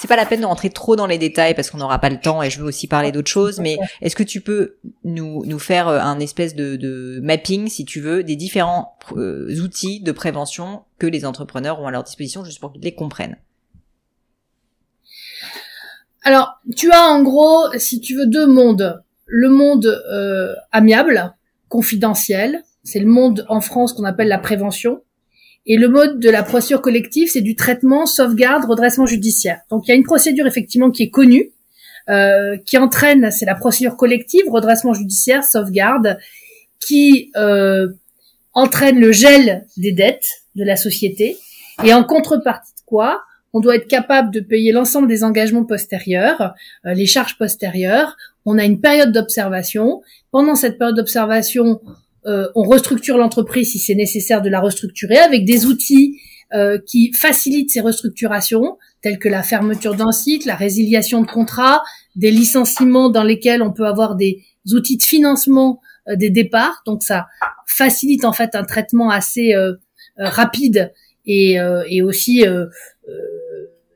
c'est 0.00 0.08
pas 0.08 0.16
la 0.16 0.26
peine 0.26 0.40
de 0.40 0.46
rentrer 0.46 0.68
trop 0.68 0.96
dans 0.96 1.06
les 1.06 1.16
détails 1.16 1.54
parce 1.54 1.70
qu'on 1.70 1.78
n'aura 1.78 2.00
pas 2.00 2.10
le 2.10 2.18
temps 2.18 2.42
et 2.42 2.50
je 2.50 2.58
veux 2.58 2.66
aussi 2.66 2.88
parler 2.88 3.12
d'autres 3.12 3.30
choses, 3.30 3.60
mais 3.60 3.78
est-ce 4.02 4.16
que 4.16 4.24
tu 4.24 4.40
peux 4.40 4.76
nous, 5.04 5.58
faire 5.58 5.88
euh, 5.88 6.00
un 6.00 6.18
espèce 6.18 6.54
de, 6.54 6.76
de 6.76 7.20
mapping, 7.22 7.68
si 7.68 7.84
tu 7.84 8.00
veux, 8.00 8.24
des 8.24 8.36
différents 8.36 8.98
euh, 9.16 9.48
outils 9.60 10.00
de 10.00 10.12
prévention 10.12 10.82
que 10.98 11.06
les 11.06 11.24
entrepreneurs 11.24 11.80
ont 11.80 11.86
à 11.86 11.92
leur 11.92 12.02
disposition 12.02 12.44
juste 12.44 12.58
pour 12.60 12.72
qu'ils 12.72 12.82
les 12.82 12.94
comprennent? 12.94 13.36
Alors, 16.24 16.60
tu 16.76 16.90
as 16.90 17.04
en 17.04 17.22
gros, 17.22 17.66
si 17.78 18.00
tu 18.00 18.16
veux, 18.16 18.26
deux 18.26 18.46
mondes 18.46 19.02
le 19.26 19.48
monde 19.48 19.86
euh, 20.10 20.54
amiable, 20.72 21.34
confidentiel, 21.68 22.62
c'est 22.86 23.00
le 23.00 23.06
monde 23.06 23.44
en 23.48 23.60
France 23.60 23.92
qu'on 23.92 24.04
appelle 24.04 24.28
la 24.28 24.38
prévention, 24.38 25.02
et 25.66 25.76
le 25.76 25.88
mode 25.88 26.20
de 26.20 26.30
la 26.30 26.44
procédure 26.44 26.80
collective, 26.80 27.28
c'est 27.28 27.40
du 27.40 27.56
traitement, 27.56 28.06
sauvegarde, 28.06 28.64
redressement 28.64 29.06
judiciaire. 29.06 29.60
Donc 29.68 29.86
il 29.86 29.90
y 29.90 29.92
a 29.92 29.96
une 29.96 30.04
procédure 30.04 30.46
effectivement 30.46 30.92
qui 30.92 31.02
est 31.02 31.10
connue, 31.10 31.50
euh, 32.08 32.56
qui 32.64 32.78
entraîne, 32.78 33.32
c'est 33.32 33.46
la 33.46 33.56
procédure 33.56 33.96
collective, 33.96 34.44
redressement 34.48 34.94
judiciaire, 34.94 35.42
sauvegarde, 35.42 36.18
qui 36.78 37.32
euh, 37.36 37.88
entraîne 38.54 39.00
le 39.00 39.10
gel 39.10 39.66
des 39.76 39.90
dettes 39.90 40.28
de 40.54 40.62
la 40.62 40.76
société, 40.76 41.36
et 41.82 41.92
en 41.92 42.04
contrepartie 42.04 42.72
de 42.72 42.82
quoi 42.86 43.22
on 43.52 43.60
doit 43.60 43.76
être 43.76 43.88
capable 43.88 44.30
de 44.30 44.40
payer 44.40 44.70
l'ensemble 44.70 45.08
des 45.08 45.24
engagements 45.24 45.64
postérieurs, 45.64 46.54
les 46.84 47.06
charges 47.06 47.38
postérieures, 47.38 48.16
on 48.44 48.58
a 48.58 48.64
une 48.64 48.80
période 48.80 49.12
d'observation. 49.12 50.02
Pendant 50.30 50.54
cette 50.54 50.78
période 50.78 50.96
d'observation, 50.96 51.80
euh, 52.26 52.48
on 52.54 52.62
restructure 52.62 53.18
l'entreprise 53.18 53.72
si 53.72 53.78
c'est 53.78 53.94
nécessaire 53.94 54.42
de 54.42 54.48
la 54.48 54.60
restructurer 54.60 55.18
avec 55.18 55.44
des 55.44 55.66
outils 55.66 56.20
euh, 56.54 56.78
qui 56.84 57.12
facilitent 57.12 57.70
ces 57.70 57.80
restructurations, 57.80 58.78
tels 59.00 59.18
que 59.18 59.28
la 59.28 59.42
fermeture 59.42 59.94
d'un 59.94 60.12
site, 60.12 60.44
la 60.44 60.56
résiliation 60.56 61.20
de 61.22 61.26
contrats, 61.26 61.82
des 62.16 62.30
licenciements 62.30 63.10
dans 63.10 63.22
lesquels 63.22 63.62
on 63.62 63.72
peut 63.72 63.86
avoir 63.86 64.16
des 64.16 64.42
outils 64.72 64.96
de 64.96 65.02
financement 65.02 65.80
euh, 66.08 66.16
des 66.16 66.30
départs. 66.30 66.82
Donc 66.84 67.04
ça 67.04 67.26
facilite 67.66 68.24
en 68.24 68.32
fait 68.32 68.54
un 68.54 68.64
traitement 68.64 69.10
assez 69.10 69.54
rapide 70.16 70.92
et, 71.26 71.58
aussi 72.02 72.44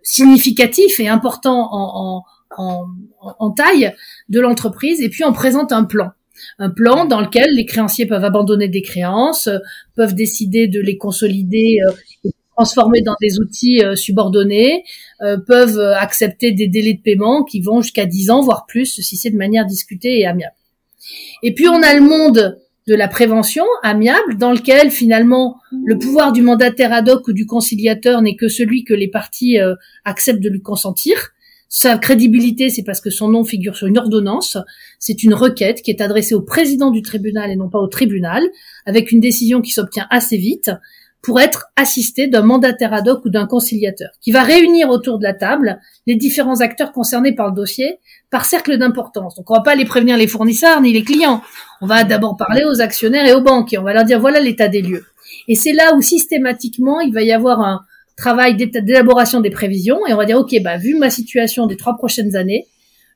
significatif 0.03 1.01
et 1.01 1.09
important 1.09 2.23
en 2.51 3.51
taille 3.53 3.95
de 4.29 4.41
l'entreprise 4.41 5.01
et 5.01 5.09
puis 5.09 5.25
on 5.25 5.33
présente 5.33 5.73
un 5.73 5.85
plan 5.85 6.11
un 6.59 6.71
plan 6.71 7.05
dans 7.05 7.21
lequel 7.21 7.51
les 7.55 7.65
créanciers 7.65 8.07
peuvent 8.07 8.25
abandonner 8.25 8.69
des 8.69 8.83
créances, 8.83 9.49
peuvent 9.97 10.15
décider 10.15 10.69
de 10.69 10.81
les 10.81 10.97
consolider 10.97 11.79
euh, 11.87 11.93
et 12.25 12.31
transformer 12.57 13.03
dans 13.03 13.17
des 13.21 13.39
outils 13.39 13.83
euh, 13.83 13.97
subordonnés, 13.97 14.85
euh, 15.23 15.39
peuvent 15.39 15.81
accepter 15.81 16.53
des 16.53 16.69
délais 16.69 16.95
de 16.95 17.01
paiement 17.01 17.45
qui 17.45 17.61
vont 17.61 17.81
jusqu'à 17.81 18.07
10 18.07 18.31
ans, 18.31 18.43
voire 18.43 18.67
plus, 18.67 19.01
si 19.01 19.17
c'est 19.17 19.31
de 19.31 19.37
manière 19.37 19.67
discutée 19.67 20.19
et 20.21 20.27
amiable. 20.27 20.55
Et 21.43 21.55
puis 21.55 21.69
on 21.69 21.83
a 21.83 21.95
le 21.95 22.03
monde 22.03 22.59
de 22.87 22.95
la 22.95 23.09
prévention 23.09 23.65
amiable 23.83 24.37
dans 24.37 24.53
lequel 24.53 24.91
finalement 24.91 25.57
le 25.85 25.99
pouvoir 25.99 26.33
du 26.33 26.43
mandataire 26.43 26.93
ad 26.93 27.09
hoc 27.09 27.29
ou 27.29 27.33
du 27.33 27.47
conciliateur 27.47 28.21
n'est 28.21 28.37
que 28.37 28.49
celui 28.49 28.85
que 28.85 28.95
les 28.95 29.09
parties 29.09 29.59
acceptent 30.05 30.43
de 30.43 30.49
lui 30.49 30.61
consentir 30.61 31.33
sa 31.73 31.97
crédibilité, 31.99 32.69
c'est 32.69 32.83
parce 32.83 33.01
que 33.01 33.11
son 33.11 33.29
nom 33.29 33.45
figure 33.45 33.77
sur 33.77 33.87
une 33.87 33.97
ordonnance. 33.97 34.59
C'est 35.01 35.25
une 35.25 35.35
requête 35.35 35.83
qui 35.83 35.91
est 35.91 36.03
adressée 36.03 36.35
au 36.35 36.43
président 36.43 36.91
du 36.91 37.03
tribunal 37.03 37.51
et 37.51 37.57
non 37.57 37.69
pas 37.69 37.79
au 37.79 37.89
tribunal, 37.89 38.45
avec 38.87 39.11
une 39.11 39.19
décision 39.19 39.63
qui 39.63 39.73
s'obtient 39.73 40.07
assez 40.11 40.37
vite 40.37 40.71
pour 41.23 41.41
être 41.41 41.67
assisté 41.77 42.29
d'un 42.29 42.43
mandataire 42.43 42.95
ad 42.95 43.09
hoc 43.09 43.25
ou 43.25 43.31
d'un 43.31 43.47
conciliateur, 43.47 44.11
qui 44.21 44.31
va 44.31 44.43
réunir 44.43 44.89
autour 44.89 45.19
de 45.19 45.25
la 45.25 45.35
table 45.35 45.81
les 46.07 46.17
différents 46.17 46.61
acteurs 46.61 46.93
concernés 46.93 47.35
par 47.35 47.49
le 47.49 47.55
dossier 47.55 47.99
par 48.31 48.45
cercle 48.45 48.79
d'importance. 48.79 49.35
Donc 49.35 49.51
on 49.51 49.55
va 49.55 49.63
pas 49.63 49.75
les 49.75 49.85
prévenir 49.85 50.17
les 50.17 50.29
fournisseurs 50.29 50.81
ni 50.81 50.93
les 50.93 51.03
clients. 51.03 51.43
On 51.81 51.87
va 51.87 52.05
d'abord 52.05 52.37
parler 52.37 52.65
aux 52.65 52.81
actionnaires 52.81 53.27
et 53.27 53.33
aux 53.33 53.43
banques 53.43 53.73
et 53.73 53.79
on 53.79 53.83
va 53.83 53.93
leur 53.93 54.05
dire 54.05 54.21
voilà 54.21 54.41
l'état 54.41 54.69
des 54.69 54.83
lieux. 54.83 55.05
Et 55.49 55.57
c'est 55.57 55.73
là 55.73 55.95
où 55.95 56.01
systématiquement 56.01 57.01
il 57.01 57.13
va 57.13 57.23
y 57.23 57.33
avoir 57.33 57.61
un, 57.61 57.81
travail 58.21 58.55
d'élaboration 58.55 59.41
des 59.41 59.51
prévisions 59.51 60.07
et 60.07 60.13
on 60.13 60.17
va 60.17 60.27
dire 60.27 60.39
ok 60.39 60.55
bah 60.63 60.77
vu 60.77 60.95
ma 60.97 61.11
situation 61.11 61.67
des 61.67 61.77
trois 61.77 61.97
prochaines 61.97 62.37
années, 62.37 62.67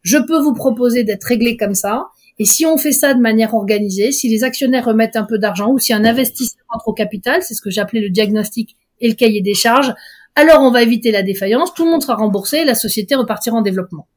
je 0.05 0.19
peux 0.19 0.39
vous 0.39 0.55
proposer 0.55 1.03
d'être 1.03 1.25
réglé 1.25 1.57
comme 1.57 1.75
ça. 1.75 2.07
Et 2.39 2.45
si 2.45 2.67
on 2.67 2.77
fait 2.77 2.93
ça 2.93 3.15
de 3.15 3.21
manière 3.21 3.55
organisée, 3.55 4.13
si 4.13 4.29
les 4.29 4.45
actionnaires 4.45 4.85
remettent 4.85 5.17
un 5.17 5.25
peu 5.25 5.39
d'argent 5.39 5.73
ou 5.73 5.79
si 5.79 5.93
un 5.93 6.05
investisseur 6.05 6.63
entre 6.69 6.89
au 6.89 6.93
capital, 6.93 7.43
c'est 7.43 7.55
ce 7.55 7.61
que 7.61 7.71
j'appelais 7.71 8.01
le 8.01 8.11
diagnostic 8.11 8.77
et 9.01 9.09
le 9.09 9.15
cahier 9.15 9.41
des 9.41 9.55
charges, 9.55 9.93
alors 10.37 10.63
on 10.63 10.71
va 10.71 10.83
éviter 10.83 11.11
la 11.11 11.23
défaillance, 11.23 11.75
tout 11.75 11.85
le 11.85 11.91
monde 11.93 12.03
sera 12.03 12.17
remboursé, 12.17 12.59
et 12.59 12.65
la 12.65 12.75
société 12.75 13.15
repartira 13.15 13.57
en 13.57 13.63
développement. 13.63 14.09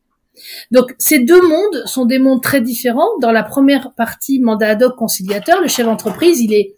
Donc 0.71 0.93
ces 0.97 1.19
deux 1.19 1.41
mondes 1.41 1.83
sont 1.85 2.05
des 2.05 2.19
mondes 2.19 2.41
très 2.41 2.61
différents. 2.61 3.17
Dans 3.21 3.31
la 3.31 3.43
première 3.43 3.93
partie, 3.93 4.39
mandat 4.39 4.69
ad 4.69 4.83
hoc 4.83 4.95
conciliateur, 4.95 5.61
le 5.61 5.67
chef 5.67 5.85
d'entreprise, 5.85 6.41
il 6.41 6.53
est 6.53 6.75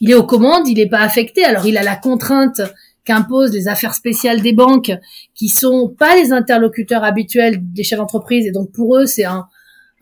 il 0.00 0.10
est 0.10 0.14
aux 0.14 0.26
commandes, 0.26 0.68
il 0.68 0.76
n'est 0.76 0.88
pas 0.88 1.00
affecté. 1.00 1.44
Alors 1.44 1.66
il 1.66 1.78
a 1.78 1.82
la 1.82 1.96
contrainte 1.96 2.60
qu'imposent 3.06 3.52
les 3.52 3.68
affaires 3.68 3.94
spéciales 3.94 4.42
des 4.42 4.52
banques, 4.52 4.92
qui 5.34 5.48
sont 5.48 5.88
pas 5.88 6.16
les 6.16 6.32
interlocuteurs 6.32 7.04
habituels 7.04 7.58
des 7.60 7.84
chefs 7.84 7.98
d'entreprise, 7.98 8.46
et 8.46 8.50
donc 8.50 8.72
pour 8.72 8.96
eux 8.96 9.06
c'est 9.06 9.24
un, 9.24 9.46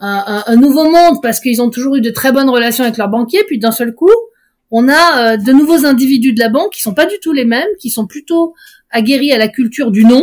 un, 0.00 0.56
nouveau 0.56 0.90
monde 0.90 1.22
parce 1.22 1.40
qu'ils 1.40 1.62
ont 1.62 1.70
toujours 1.70 1.96
eu 1.96 2.00
de 2.00 2.10
très 2.10 2.32
bonnes 2.32 2.50
relations 2.50 2.84
avec 2.84 2.96
leurs 2.96 3.08
banquiers, 3.08 3.44
puis 3.46 3.58
d'un 3.58 3.70
seul 3.70 3.94
coup, 3.94 4.10
on 4.70 4.88
a 4.88 5.34
euh, 5.34 5.36
de 5.36 5.52
nouveaux 5.52 5.86
individus 5.86 6.32
de 6.32 6.40
la 6.40 6.48
banque 6.48 6.72
qui 6.72 6.80
sont 6.80 6.94
pas 6.94 7.06
du 7.06 7.14
tout 7.22 7.32
les 7.32 7.44
mêmes, 7.44 7.68
qui 7.80 7.90
sont 7.90 8.06
plutôt 8.06 8.54
aguerris 8.90 9.32
à 9.32 9.38
la 9.38 9.48
culture 9.48 9.90
du 9.90 10.04
non, 10.04 10.22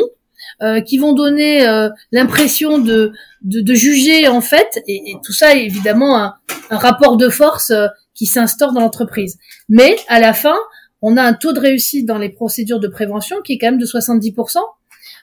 euh, 0.61 0.81
qui 0.81 0.97
vont 0.97 1.13
donner 1.13 1.67
euh, 1.67 1.89
l'impression 2.11 2.77
de, 2.77 3.13
de, 3.43 3.73
juger 3.73 4.27
en 4.27 4.41
fait, 4.41 4.81
et, 4.87 5.15
tout 5.23 5.33
ça 5.33 5.55
est 5.55 5.65
évidemment 5.65 6.17
un 6.17 6.35
rapport 6.69 7.17
de 7.17 7.29
force 7.29 7.71
qui 8.13 8.25
s'instaure 8.25 8.73
dans 8.73 8.81
l'entreprise. 8.81 9.37
Mais 9.69 9.95
à 10.07 10.19
la 10.19 10.33
fin, 10.33 10.57
on 11.01 11.17
a 11.17 11.23
un 11.23 11.33
taux 11.33 11.53
de 11.53 11.59
réussite 11.59 12.05
dans 12.05 12.17
les 12.17 12.29
procédures 12.29 12.79
de 12.79 12.87
prévention 12.87 13.37
qui 13.43 13.53
est 13.53 13.57
quand 13.57 13.67
même 13.67 13.79
de 13.79 13.85
70% 13.85 14.57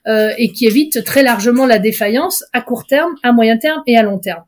euh, 0.07 0.31
et 0.39 0.53
qui 0.53 0.67
évite 0.67 1.05
très 1.05 1.23
largement 1.23 1.67
la 1.67 1.79
défaillance 1.79 2.45
à 2.53 2.61
court 2.61 2.87
terme, 2.87 3.15
à 3.23 3.33
moyen 3.33 3.59
terme 3.59 3.83
et 3.87 3.97
à 3.97 4.03
long 4.03 4.19
terme. 4.19 4.45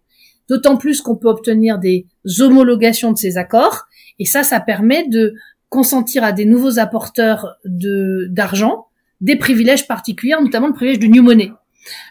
D'autant 0.49 0.76
plus 0.76 1.01
qu'on 1.01 1.16
peut 1.16 1.28
obtenir 1.28 1.78
des 1.78 2.07
homologations 2.41 3.12
de 3.12 3.18
ces 3.18 3.37
accords 3.37 3.87
et 4.18 4.24
ça, 4.24 4.43
ça 4.43 4.61
permet 4.61 5.07
de 5.09 5.35
consentir 5.68 6.24
à 6.24 6.33
des 6.33 6.45
nouveaux 6.45 6.78
apporteurs 6.78 7.57
de 7.64 8.26
d'argent 8.31 8.87
des 9.20 9.37
privilèges 9.37 9.87
particuliers, 9.87 10.35
notamment 10.41 10.66
le 10.66 10.72
privilège 10.72 10.99
du 10.99 11.09
new 11.09 11.22
money. 11.22 11.53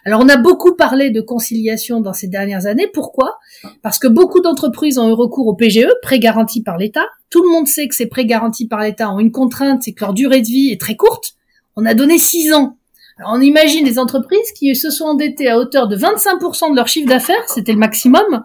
Alors 0.04 0.20
on 0.22 0.28
a 0.28 0.36
beaucoup 0.36 0.74
parlé 0.74 1.10
de 1.10 1.20
conciliation 1.20 2.00
dans 2.00 2.12
ces 2.12 2.28
dernières 2.28 2.66
années. 2.66 2.88
Pourquoi? 2.92 3.38
Parce 3.82 3.98
que 3.98 4.08
beaucoup 4.08 4.40
d'entreprises 4.40 4.98
ont 4.98 5.08
eu 5.08 5.12
recours 5.12 5.46
au 5.46 5.54
PGE, 5.54 5.88
prêt 6.02 6.18
garanti 6.18 6.62
par 6.62 6.76
l'État. 6.76 7.04
Tout 7.30 7.42
le 7.42 7.50
monde 7.50 7.66
sait 7.66 7.88
que 7.88 7.94
ces 7.94 8.06
prêts 8.06 8.26
garantis 8.26 8.66
par 8.66 8.80
l'État 8.80 9.10
ont 9.10 9.18
une 9.18 9.32
contrainte, 9.32 9.82
c'est 9.82 9.92
que 9.92 10.04
leur 10.04 10.14
durée 10.14 10.40
de 10.40 10.46
vie 10.46 10.70
est 10.70 10.80
très 10.80 10.96
courte. 10.96 11.34
On 11.76 11.86
a 11.86 11.94
donné 11.94 12.18
6 12.18 12.52
ans. 12.52 12.76
Alors 13.18 13.32
on 13.34 13.40
imagine 13.40 13.84
des 13.84 13.98
entreprises 13.98 14.52
qui 14.52 14.74
se 14.74 14.90
sont 14.90 15.04
endettées 15.04 15.48
à 15.48 15.58
hauteur 15.58 15.88
de 15.88 15.96
25% 15.96 16.70
de 16.70 16.76
leur 16.76 16.88
chiffre 16.88 17.08
d'affaires, 17.08 17.48
c'était 17.48 17.72
le 17.72 17.78
maximum, 17.78 18.42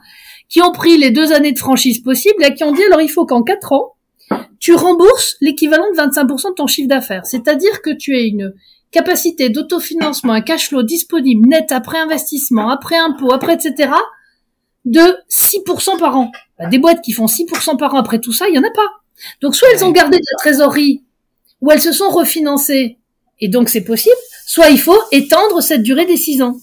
qui 0.49 0.61
ont 0.61 0.71
pris 0.71 0.97
les 0.97 1.11
deux 1.11 1.31
années 1.31 1.53
de 1.53 1.57
franchise 1.57 2.01
possibles 2.01 2.43
et 2.43 2.53
qui 2.53 2.63
ont 2.63 2.73
dit 2.73 2.83
alors 2.83 3.01
il 3.01 3.09
faut 3.09 3.25
qu'en 3.25 3.41
4 3.41 3.71
ans, 3.71 3.94
tu 4.59 4.73
rembourses 4.73 5.35
l'équivalent 5.41 5.85
de 5.91 5.97
25% 5.97 6.49
de 6.49 6.53
ton 6.55 6.67
chiffre 6.67 6.89
d'affaires. 6.89 7.25
C'est-à-dire 7.25 7.81
que 7.81 7.91
tu 7.91 8.15
as 8.15 8.21
une 8.21 8.53
capacité 8.91 9.49
d'autofinancement, 9.49 10.33
un 10.33 10.41
cash 10.41 10.69
flow 10.69 10.83
disponible 10.83 11.47
net 11.47 11.71
après 11.71 11.99
investissement, 11.99 12.69
après 12.69 12.97
impôt, 12.97 13.33
après 13.33 13.53
etc. 13.53 13.91
de 14.85 15.17
6% 15.29 15.99
par 15.99 16.17
an. 16.17 16.31
Bah, 16.57 16.67
des 16.67 16.77
boîtes 16.77 17.01
qui 17.01 17.11
font 17.11 17.25
6% 17.25 17.77
par 17.77 17.93
an 17.93 17.97
après 17.97 18.19
tout 18.19 18.31
ça, 18.31 18.47
il 18.47 18.55
y 18.55 18.59
en 18.59 18.63
a 18.63 18.71
pas. 18.71 18.89
Donc 19.41 19.55
soit 19.55 19.67
elles 19.73 19.83
ont 19.83 19.91
gardé 19.91 20.17
de 20.17 20.23
la 20.31 20.37
trésorerie, 20.37 21.03
ou 21.61 21.71
elles 21.71 21.81
se 21.81 21.91
sont 21.91 22.09
refinancées, 22.09 22.97
et 23.39 23.49
donc 23.49 23.69
c'est 23.69 23.83
possible, 23.83 24.15
soit 24.45 24.69
il 24.69 24.79
faut 24.79 24.99
étendre 25.11 25.61
cette 25.61 25.83
durée 25.83 26.05
des 26.05 26.17
6 26.17 26.41
ans. 26.41 26.55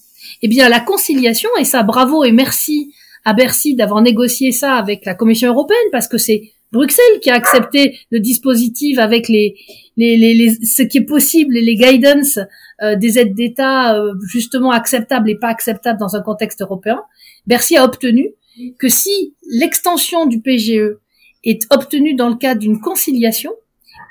Eh 0.42 0.48
bien 0.48 0.68
la 0.68 0.80
conciliation, 0.80 1.50
et 1.58 1.64
ça 1.64 1.82
bravo 1.82 2.24
et 2.24 2.32
merci 2.32 2.94
à 3.24 3.34
Bercy 3.34 3.74
d'avoir 3.74 4.02
négocié 4.02 4.52
ça 4.52 4.74
avec 4.74 5.04
la 5.04 5.14
Commission 5.14 5.48
européenne, 5.48 5.78
parce 5.92 6.08
que 6.08 6.18
c'est 6.18 6.52
Bruxelles 6.72 7.20
qui 7.20 7.30
a 7.30 7.34
accepté 7.34 7.98
le 8.10 8.20
dispositif 8.20 8.98
avec 8.98 9.28
les, 9.28 9.54
les, 9.96 10.16
les, 10.16 10.50
ce 10.64 10.82
qui 10.82 10.98
est 10.98 11.04
possible 11.04 11.56
et 11.56 11.60
les 11.60 11.76
guidance 11.76 12.38
euh, 12.82 12.96
des 12.96 13.18
aides 13.18 13.34
d'État 13.34 13.94
euh, 13.94 14.14
justement 14.26 14.70
acceptables 14.70 15.30
et 15.30 15.36
pas 15.36 15.48
acceptables 15.48 15.98
dans 15.98 16.16
un 16.16 16.22
contexte 16.22 16.62
européen. 16.62 17.02
Bercy 17.46 17.76
a 17.76 17.84
obtenu 17.84 18.30
que 18.78 18.88
si 18.88 19.34
l'extension 19.50 20.26
du 20.26 20.40
PGE 20.40 20.98
est 21.44 21.66
obtenue 21.70 22.14
dans 22.14 22.28
le 22.28 22.36
cadre 22.36 22.60
d'une 22.60 22.80
conciliation, 22.80 23.52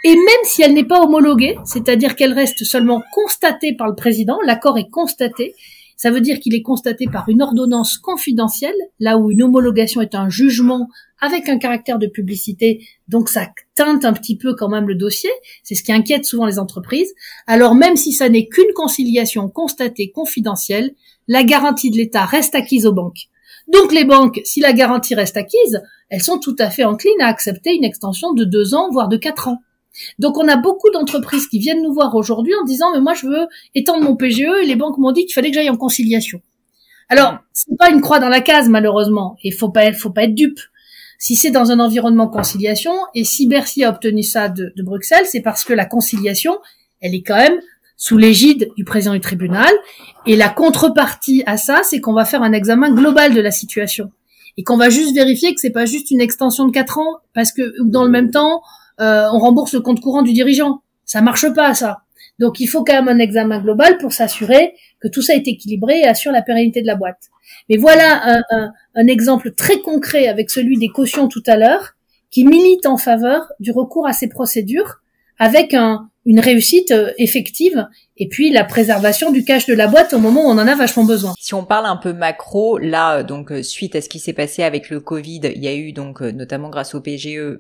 et 0.04 0.14
même 0.16 0.44
si 0.44 0.62
elle 0.62 0.74
n'est 0.74 0.86
pas 0.86 1.02
homologuée, 1.02 1.58
c'est-à-dire 1.66 2.16
qu'elle 2.16 2.34
reste 2.34 2.64
seulement 2.64 3.04
constatée 3.14 3.74
par 3.74 3.88
le 3.88 3.96
président, 3.96 4.38
l'accord 4.46 4.78
est 4.78 4.90
constaté, 4.90 5.54
ça 5.96 6.10
veut 6.10 6.22
dire 6.22 6.40
qu'il 6.40 6.56
est 6.56 6.64
constaté 6.64 7.06
par 7.06 7.30
une 7.30 7.44
ordonnance 7.44 8.00
confidentielle, 8.00 8.74
là 9.00 9.20
où 9.20 9.30
une 9.30 9.44
homologation 9.44 10.02
est 10.02 10.16
un 10.16 10.30
jugement 10.30 10.88
avec 11.22 11.48
un 11.48 11.60
caractère 11.60 12.00
de 12.00 12.08
publicité, 12.08 12.86
donc 13.08 13.30
ça 13.30 13.48
teinte 13.76 14.04
un 14.06 14.14
petit 14.14 14.36
peu 14.36 14.56
quand 14.56 14.70
même 14.70 14.88
le 14.88 14.96
dossier, 14.96 15.30
c'est 15.64 15.76
ce 15.76 15.84
qui 15.84 15.94
inquiète 15.94 16.26
souvent 16.26 16.46
les 16.46 16.60
entreprises. 16.60 17.14
Alors 17.48 17.76
même 17.76 17.96
si 17.96 18.12
ça 18.12 18.28
n'est 18.28 18.48
qu'une 18.48 18.74
conciliation 18.76 19.48
constatée 19.48 20.12
confidentielle, 20.12 20.92
la 21.28 21.44
garantie 21.44 21.92
de 21.92 21.98
l'État 21.98 22.26
reste 22.26 22.56
acquise 22.56 22.86
aux 22.86 22.94
banques. 22.94 23.30
Donc 23.72 23.94
les 23.94 24.04
banques, 24.04 24.42
si 24.44 24.60
la 24.60 24.74
garantie 24.74 25.16
reste 25.16 25.38
acquise, 25.38 25.82
elles 26.10 26.24
sont 26.24 26.40
tout 26.40 26.56
à 26.60 26.70
fait 26.70 26.84
enclines 26.84 27.22
à 27.22 27.28
accepter 27.28 27.74
une 27.74 27.86
extension 27.86 28.34
de 28.34 28.44
deux 28.44 28.74
ans, 28.74 28.90
voire 28.92 29.08
de 29.08 29.18
quatre 29.18 29.48
ans. 29.48 29.62
Donc 30.20 30.38
on 30.38 30.48
a 30.48 30.58
beaucoup 30.58 30.90
d'entreprises 30.90 31.48
qui 31.48 31.60
viennent 31.60 31.84
nous 31.84 31.94
voir 31.94 32.16
aujourd'hui 32.16 32.54
en 32.56 32.64
disant 32.64 32.88
mais 32.94 33.02
moi 33.02 33.14
je 33.14 33.28
veux 33.28 33.48
étendre 33.76 34.04
mon 34.04 34.16
PGE 34.16 34.64
et 34.64 34.66
les 34.66 34.76
banques 34.76 34.98
m'ont 34.98 35.12
dit 35.12 35.26
qu'il 35.26 35.34
fallait 35.34 35.50
que 35.50 35.56
j'aille 35.56 35.70
en 35.70 35.78
conciliation. 35.78 36.42
Alors 37.10 37.38
c'est 37.54 37.78
pas 37.78 37.90
une 37.90 38.02
croix 38.02 38.20
dans 38.20 38.30
la 38.30 38.42
case 38.42 38.70
malheureusement 38.70 39.38
il 39.44 39.54
faut 39.54 39.70
pas 39.70 39.92
faut 39.94 40.12
pas 40.12 40.24
être 40.24 40.36
dupe. 40.36 40.60
Si 41.22 41.36
c'est 41.36 41.52
dans 41.52 41.70
un 41.72 41.80
environnement 41.80 42.28
conciliation 42.28 42.94
et 43.14 43.24
si 43.24 43.48
Bercy 43.48 43.84
a 43.84 43.92
obtenu 43.92 44.24
ça 44.24 44.50
de, 44.50 44.74
Bruxelles 44.82 45.26
c'est 45.26 45.42
parce 45.42 45.64
que 45.64 45.72
la 45.72 45.86
conciliation 45.86 46.58
elle 47.00 47.14
est 47.14 47.22
quand 47.22 47.38
même 47.38 47.60
sous 47.96 48.18
l'égide 48.18 48.72
du 48.76 48.84
président 48.84 49.14
du 49.14 49.22
tribunal 49.22 49.72
et 50.26 50.36
la 50.36 50.50
contrepartie 50.50 51.44
à 51.46 51.58
ça 51.58 51.82
c'est 51.84 52.02
qu'on 52.02 52.14
va 52.14 52.26
faire 52.26 52.42
un 52.42 52.54
examen 52.54 52.92
global 52.92 53.36
de 53.36 53.42
la 53.42 53.52
situation 53.52 54.12
et 54.58 54.64
qu'on 54.64 54.78
va 54.78 54.90
juste 54.90 55.14
vérifier 55.14 55.54
que 55.54 55.62
c'est 55.62 55.70
pas 55.70 55.86
juste 55.86 56.10
une 56.10 56.22
extension 56.22 56.66
de 56.66 56.72
quatre 56.72 56.98
ans 56.98 57.18
parce 57.36 57.52
que 57.52 57.72
dans 57.84 58.04
le 58.04 58.10
même 58.10 58.32
temps 58.32 58.64
euh, 59.00 59.28
on 59.32 59.38
rembourse 59.38 59.74
le 59.74 59.82
compte 59.82 60.02
courant 60.02 60.24
du 60.24 60.34
dirigeant. 60.34 60.82
Ça 61.06 61.22
marche 61.22 61.52
pas, 61.54 61.74
ça. 61.74 62.04
Donc 62.42 62.60
il 62.60 62.66
faut 62.66 62.84
quand 62.84 62.96
même 62.96 63.08
un 63.08 63.20
examen 63.20 63.60
global 63.60 64.00
pour 64.00 64.12
s'assurer 64.12 64.74
que 65.00 65.08
tout 65.08 65.22
ça 65.22 65.36
est 65.36 65.48
équilibré 65.48 66.00
et 66.00 66.06
assure 66.06 66.32
la 66.32 66.42
pérennité 66.42 66.82
de 66.82 66.88
la 66.88 66.96
boîte. 66.96 67.30
Mais 67.70 67.78
voilà 67.78 68.42
un, 68.96 69.08
exemple 69.08 69.52
très 69.52 69.80
concret 69.80 70.28
avec 70.28 70.50
celui 70.50 70.80
des 70.80 70.88
cautions 70.88 71.28
tout 71.28 71.44
à 71.46 71.56
l'heure, 71.56 71.94
qui 72.32 72.44
milite 72.44 72.88
en 72.88 72.98
faveur 72.98 73.52
du 73.60 73.72
recours 73.72 74.08
à 74.08 74.14
ces 74.14 74.28
procédures 74.28 75.02
avec 75.38 75.76
une 76.26 76.40
réussite 76.40 76.92
euh, 76.92 77.12
effective 77.18 77.88
et 78.18 78.28
puis 78.28 78.52
la 78.52 78.64
préservation 78.64 79.32
du 79.32 79.44
cash 79.44 79.66
de 79.66 79.74
la 79.74 79.88
boîte 79.88 80.14
au 80.14 80.20
moment 80.20 80.46
où 80.46 80.50
on 80.50 80.58
en 80.58 80.68
a 80.68 80.76
vachement 80.76 81.04
besoin. 81.04 81.34
Si 81.40 81.56
on 81.56 81.66
parle 81.66 81.88
un 81.88 81.98
peu 81.98 82.14
macro, 82.14 82.78
là, 82.78 83.18
euh, 83.18 83.24
donc 83.24 83.52
suite 83.64 83.96
à 83.96 84.02
ce 84.02 84.10
qui 84.10 84.20
s'est 84.20 84.34
passé 84.34 84.64
avec 84.64 84.90
le 84.90 85.00
Covid, 85.00 85.42
il 85.56 85.64
y 85.64 85.68
a 85.68 85.74
eu 85.74 85.94
donc 85.94 86.22
notamment 86.22 86.70
grâce 86.70 86.94
au 86.94 87.02
PGE 87.02 87.60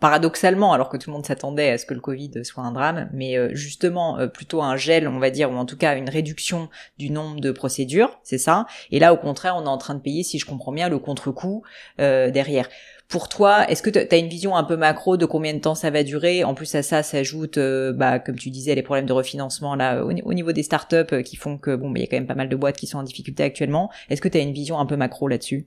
paradoxalement, 0.00 0.72
alors 0.72 0.88
que 0.88 0.96
tout 0.96 1.10
le 1.10 1.14
monde 1.14 1.26
s'attendait 1.26 1.70
à 1.70 1.78
ce 1.78 1.84
que 1.84 1.92
le 1.92 2.00
Covid 2.00 2.42
soit 2.42 2.64
un 2.64 2.72
drame, 2.72 3.10
mais 3.12 3.36
euh, 3.36 3.50
justement 3.52 4.18
euh, 4.18 4.26
plutôt 4.26 4.62
un 4.62 4.76
gel, 4.76 5.06
on 5.06 5.18
va 5.18 5.30
dire, 5.30 5.52
ou 5.52 5.54
en 5.54 5.66
tout 5.66 5.76
cas 5.76 5.96
une 5.96 6.08
réduction 6.08 6.70
du 6.98 7.10
nombre 7.10 7.40
de 7.40 7.50
procédures, 7.52 8.18
c'est 8.22 8.38
ça? 8.38 8.66
Et 8.90 8.98
là, 8.98 9.12
au 9.12 9.18
contraire, 9.18 9.56
on 9.56 9.64
est 9.64 9.68
en 9.68 9.76
train 9.76 9.94
de 9.94 10.00
payer, 10.00 10.22
si 10.22 10.38
je 10.38 10.46
comprends 10.46 10.72
bien, 10.72 10.88
le 10.88 10.98
contre-coup 10.98 11.62
euh, 12.00 12.30
derrière. 12.30 12.68
Pour 13.08 13.28
toi, 13.28 13.68
est-ce 13.68 13.82
que 13.82 13.90
tu 13.90 13.98
as 13.98 14.18
une 14.18 14.28
vision 14.28 14.56
un 14.56 14.64
peu 14.64 14.76
macro 14.76 15.16
de 15.16 15.26
combien 15.26 15.52
de 15.52 15.58
temps 15.58 15.74
ça 15.74 15.90
va 15.90 16.02
durer? 16.02 16.44
En 16.44 16.54
plus 16.54 16.72
à 16.76 16.82
ça 16.82 17.02
s'ajoute, 17.02 17.58
bah, 17.58 18.20
comme 18.20 18.36
tu 18.36 18.50
disais, 18.50 18.76
les 18.76 18.82
problèmes 18.82 19.06
de 19.06 19.12
refinancement 19.12 19.74
là 19.74 20.04
au, 20.04 20.12
niveau 20.12 20.52
des 20.52 20.62
startups 20.62 21.20
qui 21.24 21.34
font 21.34 21.58
que 21.58 21.74
bon, 21.74 21.92
il 21.96 22.02
y 22.02 22.04
a 22.04 22.06
quand 22.06 22.16
même 22.16 22.28
pas 22.28 22.36
mal 22.36 22.48
de 22.48 22.54
boîtes 22.54 22.76
qui 22.76 22.86
sont 22.86 22.98
en 22.98 23.02
difficulté 23.02 23.42
actuellement. 23.42 23.90
Est-ce 24.10 24.20
que 24.20 24.28
tu 24.28 24.38
as 24.38 24.42
une 24.42 24.52
vision 24.52 24.78
un 24.78 24.86
peu 24.86 24.94
macro 24.94 25.26
là-dessus? 25.26 25.66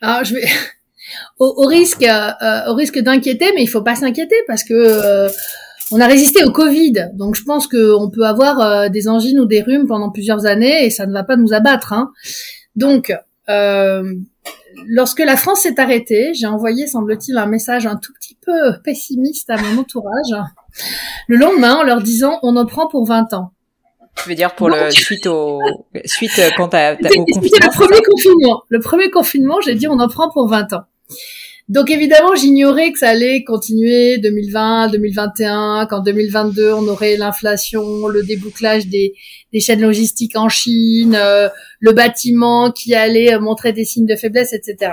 Alors 0.00 0.22
je 0.22 0.34
vais 0.34 0.44
au, 1.38 1.66
risque, 1.66 2.02
euh, 2.02 2.30
euh, 2.42 2.70
au 2.70 2.74
risque 2.74 2.98
d'inquiéter, 2.98 3.52
mais 3.54 3.62
il 3.62 3.66
faut 3.66 3.82
pas 3.82 3.94
s'inquiéter 3.94 4.36
parce 4.46 4.64
que 4.64 4.74
euh, 4.74 5.28
on 5.90 6.00
a 6.00 6.06
résisté 6.06 6.44
au 6.44 6.50
Covid, 6.50 7.10
donc 7.14 7.34
je 7.34 7.42
pense 7.44 7.66
qu'on 7.66 8.10
peut 8.10 8.24
avoir 8.24 8.90
des 8.90 9.06
angines 9.06 9.38
ou 9.38 9.44
des 9.44 9.60
rhumes 9.60 9.86
pendant 9.86 10.10
plusieurs 10.10 10.46
années 10.46 10.86
et 10.86 10.90
ça 10.90 11.06
ne 11.06 11.12
va 11.12 11.24
pas 11.24 11.36
nous 11.36 11.52
abattre. 11.52 11.92
Hein. 11.92 12.10
Donc, 12.74 13.14
lorsque 14.88 15.20
la 15.20 15.36
France 15.36 15.60
s'est 15.60 15.78
arrêtée, 15.78 16.32
j'ai 16.32 16.46
envoyé, 16.46 16.86
semble-t-il, 16.86 17.36
un 17.36 17.46
message 17.46 17.86
un 17.86 17.96
tout 17.96 18.12
petit 18.18 18.36
peu 18.44 18.80
pessimiste 18.82 19.50
à 19.50 19.56
mon 19.58 19.82
entourage. 19.82 20.34
Le 21.28 21.36
lendemain, 21.36 21.74
en 21.74 21.82
leur 21.82 22.00
disant, 22.00 22.38
on 22.42 22.56
en 22.56 22.64
prend 22.64 22.88
pour 22.88 23.06
20 23.06 23.34
ans. 23.34 23.52
Tu 24.16 24.28
veux 24.28 24.34
dire 24.34 24.54
pour 24.54 24.70
le 24.70 24.90
suite 24.90 25.26
au 25.26 25.60
suite 26.04 26.40
quand 26.56 26.68
t'as, 26.68 26.96
t'as 26.96 27.10
au 27.10 27.24
confinement. 27.24 27.58
le 27.60 27.70
premier 27.70 28.00
confinement. 28.00 28.62
Le 28.68 28.80
premier 28.80 29.10
confinement, 29.10 29.60
j'ai 29.60 29.74
dit 29.74 29.88
on 29.88 29.98
en 29.98 30.08
prend 30.08 30.30
pour 30.30 30.48
20 30.48 30.72
ans. 30.72 30.84
Donc 31.68 31.90
évidemment, 31.90 32.34
j'ignorais 32.34 32.92
que 32.92 32.98
ça 32.98 33.08
allait 33.08 33.42
continuer 33.42 34.18
2020, 34.18 34.88
2021, 34.88 35.86
qu'en 35.88 36.00
2022, 36.00 36.72
on 36.74 36.86
aurait 36.88 37.16
l'inflation, 37.16 38.06
le 38.06 38.22
débouclage 38.22 38.86
des, 38.86 39.14
des 39.52 39.60
chaînes 39.60 39.80
logistiques 39.80 40.36
en 40.36 40.50
Chine, 40.50 41.14
euh, 41.14 41.48
le 41.80 41.92
bâtiment 41.92 42.70
qui 42.70 42.94
allait 42.94 43.38
montrer 43.38 43.72
des 43.72 43.86
signes 43.86 44.04
de 44.04 44.16
faiblesse, 44.16 44.52
etc. 44.52 44.92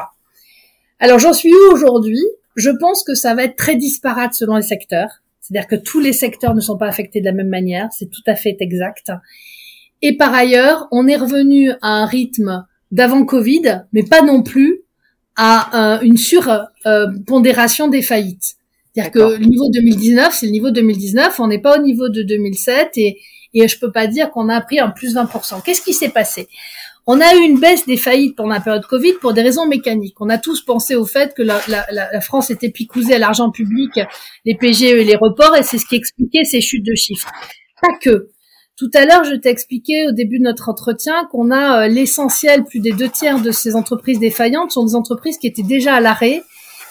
Alors 0.99 1.19
j'en 1.19 1.33
suis 1.33 1.51
où 1.53 1.73
aujourd'hui? 1.73 2.21
Je 2.55 2.69
pense 2.69 3.03
que 3.03 3.15
ça 3.15 3.33
va 3.33 3.43
être 3.43 3.57
très 3.57 3.75
disparate 3.75 4.33
selon 4.33 4.55
les 4.55 4.61
secteurs. 4.61 5.21
C'est-à-dire 5.41 5.67
que 5.67 5.75
tous 5.75 5.99
les 5.99 6.13
secteurs 6.13 6.53
ne 6.53 6.61
sont 6.61 6.77
pas 6.77 6.87
affectés 6.87 7.19
de 7.19 7.25
la 7.25 7.33
même 7.33 7.49
manière, 7.49 7.89
c'est 7.91 8.09
tout 8.09 8.23
à 8.27 8.35
fait 8.35 8.55
exact. 8.59 9.11
Et 10.01 10.15
par 10.15 10.33
ailleurs, 10.33 10.87
on 10.91 11.07
est 11.07 11.17
revenu 11.17 11.71
à 11.81 11.89
un 11.89 12.05
rythme 12.05 12.65
d'avant 12.91 13.25
Covid, 13.25 13.83
mais 13.93 14.03
pas 14.03 14.21
non 14.21 14.43
plus 14.43 14.80
à 15.35 15.99
une 16.03 16.17
surpondération 16.17 17.87
des 17.87 18.01
faillites. 18.01 18.55
C'est-à-dire 18.93 19.11
que 19.11 19.39
le 19.39 19.45
niveau 19.45 19.69
2019, 19.69 20.33
c'est 20.33 20.45
le 20.47 20.51
niveau 20.51 20.71
2019, 20.71 21.39
on 21.39 21.47
n'est 21.47 21.61
pas 21.61 21.79
au 21.79 21.81
niveau 21.81 22.09
de 22.09 22.23
2007 22.23 22.91
et, 22.97 23.19
et 23.53 23.67
je 23.67 23.79
peux 23.79 23.91
pas 23.91 24.07
dire 24.07 24.31
qu'on 24.31 24.49
a 24.49 24.59
pris 24.61 24.79
un 24.79 24.89
plus 24.89 25.15
20%. 25.15 25.61
Qu'est-ce 25.63 25.81
qui 25.81 25.93
s'est 25.93 26.09
passé? 26.09 26.49
On 27.07 27.19
a 27.19 27.35
eu 27.35 27.39
une 27.39 27.59
baisse 27.59 27.85
des 27.87 27.97
faillites 27.97 28.35
pendant 28.35 28.49
la 28.53 28.59
période 28.59 28.85
Covid 28.85 29.13
pour 29.21 29.33
des 29.33 29.41
raisons 29.41 29.65
mécaniques. 29.65 30.19
On 30.19 30.29
a 30.29 30.37
tous 30.37 30.61
pensé 30.61 30.95
au 30.95 31.05
fait 31.05 31.33
que 31.33 31.41
la, 31.41 31.59
la, 31.67 31.85
la 31.91 32.21
France 32.21 32.51
était 32.51 32.69
picousée 32.69 33.15
à 33.15 33.17
l'argent 33.17 33.49
public, 33.49 33.91
les 34.45 34.55
PGE 34.55 34.83
et 34.83 35.03
les 35.03 35.15
reports, 35.15 35.55
et 35.55 35.63
c'est 35.63 35.77
ce 35.77 35.85
qui 35.85 35.95
expliquait 35.95 36.43
ces 36.43 36.61
chutes 36.61 36.85
de 36.85 36.93
chiffres. 36.93 37.31
Pas 37.81 37.97
que. 38.01 38.29
Tout 38.81 38.89
à 38.95 39.05
l'heure, 39.05 39.23
je 39.23 39.35
t'ai 39.35 39.49
expliqué 39.49 40.07
au 40.07 40.11
début 40.11 40.39
de 40.39 40.43
notre 40.45 40.67
entretien 40.67 41.25
qu'on 41.29 41.51
a 41.51 41.83
euh, 41.83 41.87
l'essentiel, 41.87 42.63
plus 42.63 42.79
des 42.79 42.93
deux 42.93 43.09
tiers 43.09 43.39
de 43.39 43.51
ces 43.51 43.75
entreprises 43.75 44.17
défaillantes 44.17 44.71
sont 44.71 44.83
des 44.83 44.95
entreprises 44.95 45.37
qui 45.37 45.45
étaient 45.45 45.61
déjà 45.61 45.93
à 45.93 45.99
l'arrêt 45.99 46.41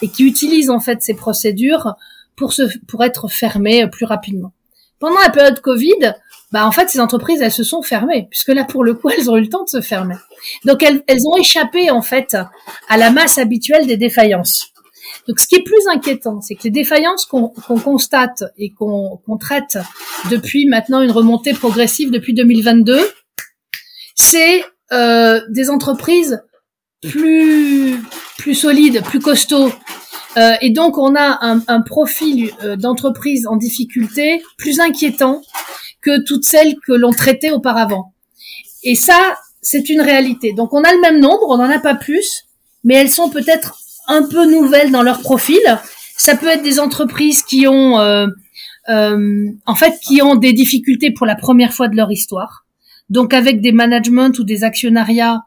et 0.00 0.06
qui 0.06 0.22
utilisent 0.22 0.70
en 0.70 0.78
fait 0.78 1.02
ces 1.02 1.14
procédures 1.14 1.96
pour 2.36 2.52
se, 2.52 2.62
pour 2.86 3.02
être 3.02 3.26
fermées 3.26 3.82
euh, 3.82 3.88
plus 3.88 4.04
rapidement. 4.04 4.52
Pendant 5.00 5.18
la 5.18 5.30
période 5.30 5.58
Covid, 5.58 6.14
bah 6.52 6.64
en 6.64 6.70
fait 6.70 6.88
ces 6.88 7.00
entreprises 7.00 7.42
elles 7.42 7.50
se 7.50 7.64
sont 7.64 7.82
fermées 7.82 8.28
puisque 8.30 8.50
là 8.50 8.62
pour 8.62 8.84
le 8.84 8.94
coup 8.94 9.10
elles 9.18 9.28
ont 9.28 9.36
eu 9.36 9.40
le 9.40 9.48
temps 9.48 9.64
de 9.64 9.68
se 9.68 9.80
fermer. 9.80 10.14
Donc 10.66 10.84
elles, 10.84 11.02
elles 11.08 11.26
ont 11.26 11.36
échappé 11.38 11.90
en 11.90 12.02
fait 12.02 12.36
à 12.88 12.98
la 12.98 13.10
masse 13.10 13.36
habituelle 13.36 13.88
des 13.88 13.96
défaillances. 13.96 14.69
Donc, 15.30 15.38
ce 15.38 15.46
qui 15.46 15.54
est 15.54 15.62
plus 15.62 15.86
inquiétant, 15.86 16.40
c'est 16.40 16.56
que 16.56 16.64
les 16.64 16.72
défaillances 16.72 17.24
qu'on 17.24 17.50
constate 17.50 18.42
et 18.58 18.72
qu'on 18.72 19.20
traite 19.38 19.78
depuis 20.28 20.66
maintenant 20.66 21.02
une 21.02 21.12
remontée 21.12 21.52
progressive 21.52 22.10
depuis 22.10 22.34
2022, 22.34 22.98
c'est 24.16 24.64
euh, 24.90 25.40
des 25.48 25.70
entreprises 25.70 26.42
plus 27.00 28.02
plus 28.38 28.56
solides, 28.56 29.04
plus 29.04 29.20
costauds. 29.20 29.70
Euh, 30.36 30.54
et 30.62 30.70
donc, 30.70 30.98
on 30.98 31.14
a 31.14 31.38
un, 31.46 31.62
un 31.68 31.80
profil 31.80 32.50
euh, 32.64 32.74
d'entreprise 32.74 33.46
en 33.46 33.54
difficulté 33.54 34.42
plus 34.58 34.80
inquiétant 34.80 35.42
que 36.02 36.24
toutes 36.24 36.44
celles 36.44 36.74
que 36.84 36.92
l'on 36.92 37.12
traitait 37.12 37.52
auparavant. 37.52 38.14
Et 38.82 38.96
ça, 38.96 39.36
c'est 39.62 39.90
une 39.90 40.00
réalité. 40.00 40.54
Donc, 40.54 40.74
on 40.74 40.82
a 40.82 40.92
le 40.92 41.00
même 41.00 41.20
nombre, 41.20 41.50
on 41.50 41.58
n'en 41.58 41.70
a 41.70 41.78
pas 41.78 41.94
plus, 41.94 42.46
mais 42.82 42.96
elles 42.96 43.10
sont 43.10 43.30
peut-être 43.30 43.76
un 44.08 44.26
peu 44.28 44.50
nouvelles 44.50 44.90
dans 44.90 45.02
leur 45.02 45.20
profil, 45.20 45.60
Ça 46.16 46.36
peut 46.36 46.48
être 46.48 46.62
des 46.62 46.78
entreprises 46.78 47.42
qui 47.42 47.66
ont, 47.66 47.98
euh, 47.98 48.26
euh, 48.90 49.46
en 49.64 49.74
fait, 49.74 49.94
qui 50.02 50.20
ont 50.20 50.34
des 50.34 50.52
difficultés 50.52 51.12
pour 51.12 51.24
la 51.24 51.34
première 51.34 51.72
fois 51.72 51.88
de 51.88 51.96
leur 51.96 52.12
histoire. 52.12 52.66
Donc 53.08 53.32
avec 53.32 53.62
des 53.62 53.72
managements 53.72 54.30
ou 54.38 54.44
des 54.44 54.62
actionnariats 54.62 55.40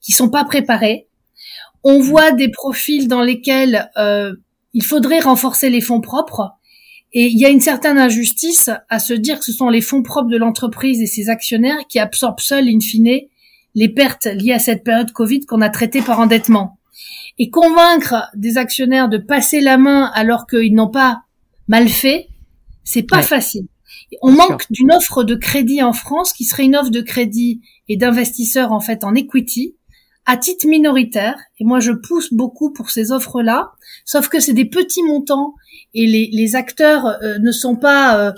qui 0.00 0.12
sont 0.12 0.30
pas 0.30 0.44
préparés. 0.44 1.08
On 1.82 1.98
voit 1.98 2.30
des 2.30 2.48
profils 2.48 3.08
dans 3.08 3.22
lesquels 3.22 3.90
euh, 3.96 4.34
il 4.72 4.84
faudrait 4.84 5.20
renforcer 5.20 5.68
les 5.68 5.80
fonds 5.80 6.00
propres. 6.00 6.52
Et 7.12 7.26
il 7.26 7.38
y 7.38 7.46
a 7.46 7.48
une 7.48 7.60
certaine 7.60 7.98
injustice 7.98 8.70
à 8.88 8.98
se 8.98 9.14
dire 9.14 9.38
que 9.38 9.44
ce 9.44 9.52
sont 9.52 9.68
les 9.68 9.80
fonds 9.80 10.02
propres 10.02 10.30
de 10.30 10.36
l'entreprise 10.36 11.00
et 11.00 11.06
ses 11.06 11.28
actionnaires 11.28 11.86
qui 11.88 11.98
absorbent 11.98 12.40
seuls, 12.40 12.68
in 12.68 12.80
fine, 12.80 13.20
les 13.74 13.88
pertes 13.88 14.26
liées 14.26 14.52
à 14.52 14.58
cette 14.58 14.84
période 14.84 15.12
Covid 15.12 15.40
qu'on 15.40 15.60
a 15.60 15.70
traitée 15.70 16.02
par 16.02 16.20
endettement. 16.20 16.78
Et 17.38 17.50
convaincre 17.50 18.30
des 18.34 18.58
actionnaires 18.58 19.08
de 19.08 19.18
passer 19.18 19.60
la 19.60 19.78
main 19.78 20.10
alors 20.14 20.46
qu'ils 20.46 20.74
n'ont 20.74 20.90
pas 20.90 21.22
mal 21.68 21.88
fait, 21.88 22.28
c'est 22.84 23.02
pas 23.02 23.22
facile. 23.22 23.66
On 24.22 24.32
manque 24.32 24.70
d'une 24.70 24.92
offre 24.92 25.24
de 25.24 25.34
crédit 25.34 25.82
en 25.82 25.92
France 25.92 26.32
qui 26.32 26.44
serait 26.44 26.64
une 26.64 26.76
offre 26.76 26.90
de 26.90 27.00
crédit 27.00 27.62
et 27.88 27.96
d'investisseurs 27.96 28.72
en 28.72 28.80
fait 28.80 29.04
en 29.04 29.14
equity 29.14 29.76
à 30.26 30.36
titre 30.36 30.66
minoritaire. 30.66 31.36
Et 31.58 31.64
moi, 31.64 31.80
je 31.80 31.92
pousse 31.92 32.32
beaucoup 32.32 32.72
pour 32.72 32.90
ces 32.90 33.12
offres-là. 33.12 33.72
Sauf 34.04 34.28
que 34.28 34.40
c'est 34.40 34.52
des 34.52 34.64
petits 34.64 35.02
montants 35.02 35.54
et 35.92 36.06
les, 36.06 36.30
les 36.32 36.56
acteurs 36.56 37.06
euh, 37.22 37.38
ne 37.38 37.52
sont 37.52 37.76
pas, 37.76 38.18
euh, 38.18 38.32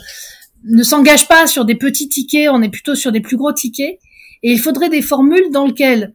ne 0.65 0.83
s'engagent 0.83 1.29
pas 1.29 1.47
sur 1.47 1.65
des 1.65 1.77
petits 1.77 2.09
tickets. 2.09 2.49
On 2.51 2.63
est 2.63 2.69
plutôt 2.69 2.95
sur 2.95 3.13
des 3.13 3.21
plus 3.21 3.37
gros 3.37 3.53
tickets. 3.53 3.99
Et 4.43 4.53
il 4.53 4.61
faudrait 4.61 4.89
des 4.89 5.03
formules 5.03 5.51
dans 5.53 5.67
lesquelles 5.67 6.15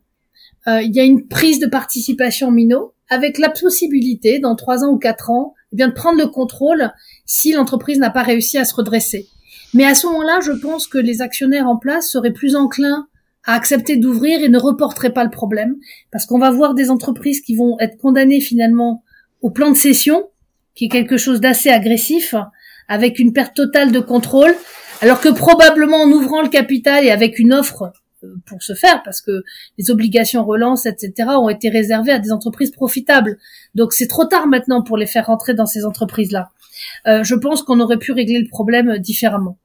il 0.67 0.95
y 0.95 0.99
a 0.99 1.03
une 1.03 1.27
prise 1.27 1.59
de 1.59 1.67
participation 1.67 2.51
minot 2.51 2.93
avec 3.09 3.37
la 3.37 3.49
possibilité, 3.49 4.39
dans 4.39 4.55
trois 4.55 4.83
ans 4.83 4.89
ou 4.89 4.97
quatre 4.97 5.29
ans, 5.29 5.53
eh 5.73 5.75
bien 5.75 5.89
de 5.89 5.93
prendre 5.93 6.17
le 6.17 6.27
contrôle 6.27 6.91
si 7.25 7.51
l'entreprise 7.51 7.99
n'a 7.99 8.09
pas 8.09 8.23
réussi 8.23 8.57
à 8.57 8.65
se 8.65 8.73
redresser. 8.73 9.27
Mais 9.73 9.85
à 9.85 9.95
ce 9.95 10.07
moment-là, 10.07 10.39
je 10.41 10.51
pense 10.51 10.87
que 10.87 10.97
les 10.97 11.21
actionnaires 11.21 11.67
en 11.67 11.77
place 11.77 12.09
seraient 12.09 12.33
plus 12.33 12.55
enclins 12.55 13.07
à 13.45 13.55
accepter 13.55 13.97
d'ouvrir 13.97 14.41
et 14.43 14.49
ne 14.49 14.59
reporteraient 14.59 15.13
pas 15.13 15.23
le 15.23 15.29
problème, 15.29 15.75
parce 16.11 16.25
qu'on 16.25 16.39
va 16.39 16.51
voir 16.51 16.73
des 16.73 16.89
entreprises 16.89 17.41
qui 17.41 17.55
vont 17.55 17.77
être 17.79 17.97
condamnées 17.97 18.41
finalement 18.41 19.03
au 19.41 19.49
plan 19.49 19.71
de 19.71 19.77
cession, 19.77 20.29
qui 20.75 20.85
est 20.85 20.89
quelque 20.89 21.17
chose 21.17 21.41
d'assez 21.41 21.69
agressif, 21.69 22.35
avec 22.87 23.19
une 23.19 23.33
perte 23.33 23.55
totale 23.55 23.91
de 23.91 23.99
contrôle, 23.99 24.53
alors 25.01 25.19
que 25.19 25.29
probablement 25.29 26.03
en 26.03 26.11
ouvrant 26.11 26.41
le 26.41 26.49
capital 26.49 27.03
et 27.03 27.09
avec 27.09 27.39
une 27.39 27.53
offre 27.53 27.83
euh, 27.83 27.89
pour 28.45 28.61
se 28.63 28.73
faire 28.73 29.01
parce 29.03 29.21
que 29.21 29.43
les 29.77 29.91
obligations 29.91 30.43
relance, 30.45 30.85
etc., 30.85 31.29
ont 31.37 31.49
été 31.49 31.69
réservées 31.69 32.11
à 32.11 32.19
des 32.19 32.31
entreprises 32.31 32.71
profitables. 32.71 33.37
Donc 33.75 33.93
c'est 33.93 34.07
trop 34.07 34.25
tard 34.25 34.47
maintenant 34.47 34.81
pour 34.81 34.97
les 34.97 35.07
faire 35.07 35.27
rentrer 35.27 35.53
dans 35.53 35.65
ces 35.65 35.85
entreprises-là. 35.85 36.49
Euh, 37.07 37.23
je 37.23 37.35
pense 37.35 37.63
qu'on 37.63 37.79
aurait 37.79 37.97
pu 37.97 38.11
régler 38.11 38.39
le 38.39 38.47
problème 38.49 38.97
différemment. 38.97 39.57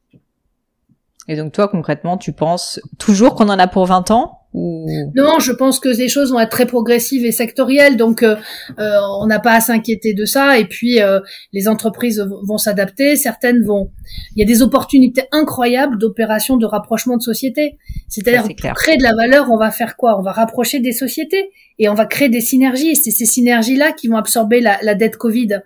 Et 1.29 1.37
donc 1.37 1.53
toi, 1.53 1.69
concrètement, 1.69 2.17
tu 2.17 2.33
penses 2.33 2.81
toujours 2.99 3.35
qu'on 3.35 3.49
en 3.49 3.59
a 3.59 3.67
pour 3.67 3.87
20 3.87 4.11
ans? 4.11 4.46
Non, 4.57 5.39
je 5.39 5.53
pense 5.53 5.79
que 5.81 5.91
les 5.91 6.09
choses 6.09 6.33
vont 6.33 6.41
être 6.41 6.51
très 6.51 6.65
progressives 6.65 7.27
et 7.27 7.33
sectorielles, 7.33 7.99
donc 7.99 8.23
euh, 8.23 8.37
euh, 8.79 8.99
on 9.21 9.27
n'a 9.27 9.39
pas 9.39 9.53
à 9.53 9.61
s'inquiéter 9.61 10.15
de 10.15 10.25
ça. 10.25 10.59
Et 10.59 10.65
puis 10.65 11.01
euh, 11.01 11.21
les 11.53 11.69
entreprises 11.69 12.27
vont 12.45 12.57
s'adapter, 12.57 13.17
certaines 13.17 13.63
vont. 13.63 13.91
Il 14.35 14.41
y 14.41 14.43
a 14.43 14.47
des 14.47 14.63
opportunités 14.63 15.25
incroyables 15.31 15.99
d'opérations 15.99 16.57
de 16.57 16.65
rapprochement 16.65 17.19
de 17.19 17.23
sociétés. 17.23 17.77
C'est-à-dire 18.09 18.45
pour 18.45 18.75
créer 18.75 18.97
de 18.97 19.03
la 19.03 19.15
valeur, 19.15 19.51
on 19.51 19.59
va 19.59 19.71
faire 19.71 19.97
quoi? 19.97 20.19
On 20.19 20.23
va 20.23 20.33
rapprocher 20.33 20.81
des 20.81 20.93
sociétés 20.93 21.51
et 21.79 21.91
on 21.91 21.95
va 21.95 22.07
créer 22.07 22.31
des 22.31 22.41
synergies. 22.41 22.97
C'est 22.97 23.11
ces 23.11 23.27
synergies-là 23.27 23.93
qui 23.93 24.09
vont 24.09 24.17
absorber 24.17 24.61
la, 24.61 24.79
la 24.83 24.95
dette 24.95 25.17
Covid. 25.17 25.61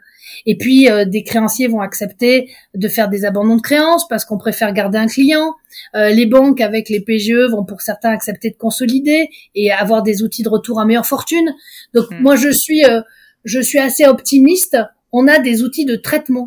Et 0.47 0.57
puis 0.57 0.91
euh, 0.91 1.05
des 1.05 1.23
créanciers 1.23 1.69
vont 1.69 1.81
accepter 1.81 2.51
de 2.75 2.89
faire 2.89 3.09
des 3.09 3.25
abandons 3.25 3.57
de 3.57 3.61
créances 3.61 4.07
parce 4.09 4.25
qu'on 4.25 4.39
préfère 4.39 4.73
garder 4.73 4.99
un 4.99 5.07
client. 5.07 5.55
Euh, 5.95 6.11
les 6.11 6.27
banques 6.27 6.61
avec 6.61 6.89
les 6.89 7.01
PGE 7.01 7.51
vont 7.51 7.65
pour 7.65 7.81
certains 7.81 8.11
accepter 8.11 8.51
de 8.51 8.57
consolider 8.57 9.29
et 9.55 9.71
avoir 9.73 10.03
des 10.03 10.23
outils 10.23 10.43
de 10.43 10.49
retour 10.49 10.81
à 10.81 10.85
meilleure 10.85 11.07
fortune. 11.07 11.55
Donc 11.95 12.11
hmm. 12.11 12.23
moi 12.23 12.37
je 12.37 12.51
suis 12.51 12.85
euh, 12.85 13.01
je 13.45 13.61
suis 13.61 13.79
assez 13.79 14.07
optimiste. 14.07 14.77
On 15.13 15.27
a 15.29 15.39
des 15.39 15.63
outils 15.63 15.85
de 15.85 15.97
traitement. 15.97 16.47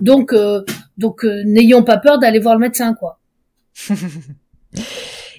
Donc 0.00 0.34
donc 0.98 1.24
n'ayons 1.24 1.82
pas 1.82 1.96
peur 1.96 2.18
d'aller 2.18 2.38
voir 2.38 2.54
le 2.54 2.60
médecin 2.60 2.94
quoi. 2.94 3.18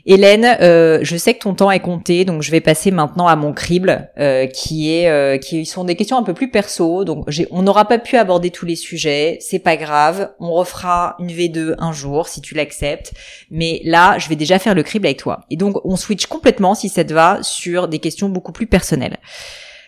Hélène, 0.08 0.58
euh, 0.62 1.00
je 1.02 1.18
sais 1.18 1.34
que 1.34 1.40
ton 1.40 1.56
temps 1.56 1.72
est 1.72 1.80
compté, 1.80 2.26
donc 2.26 2.44
je 2.44 2.52
vais 2.52 2.62
passer 2.62 2.92
maintenant 2.92 3.28
à 3.28 3.36
mon 3.36 3.54
crible, 3.54 4.12
euh, 4.20 4.46
qui 4.46 4.94
est 4.94 5.10
euh, 5.10 5.40
qui 5.40 5.66
sont 5.66 5.84
des 5.84 5.96
questions 5.96 6.16
un 6.16 6.22
peu 6.22 6.36
plus 6.36 6.52
perso. 6.52 7.04
Donc 7.06 7.28
on 7.50 7.64
n'aura 7.64 7.86
pas 7.86 7.98
pu 7.98 8.16
aborder 8.16 8.52
tous 8.52 8.68
les 8.68 8.76
sujets, 8.76 9.40
c'est 9.42 9.58
pas 9.58 9.78
grave. 9.78 10.32
On 10.40 10.52
refera 10.52 11.16
une 11.18 11.32
V2 11.32 11.74
un 11.80 11.92
jour 11.92 12.28
si 12.28 12.40
tu 12.40 12.54
l'acceptes. 12.54 13.14
Mais 13.50 13.82
là, 13.84 14.20
je 14.20 14.30
vais 14.30 14.36
déjà 14.36 14.60
faire 14.60 14.76
le 14.76 14.84
crible 14.84 15.08
avec 15.08 15.18
toi. 15.18 15.42
Et 15.50 15.58
donc 15.58 15.84
on 15.84 15.96
switch 15.96 16.28
complètement, 16.28 16.76
si 16.76 16.88
ça 16.88 17.04
te 17.04 17.14
va, 17.14 17.40
sur 17.42 17.88
des 17.88 17.98
questions 17.98 18.30
beaucoup 18.30 18.52
plus 18.52 18.68
personnelles. 18.68 19.18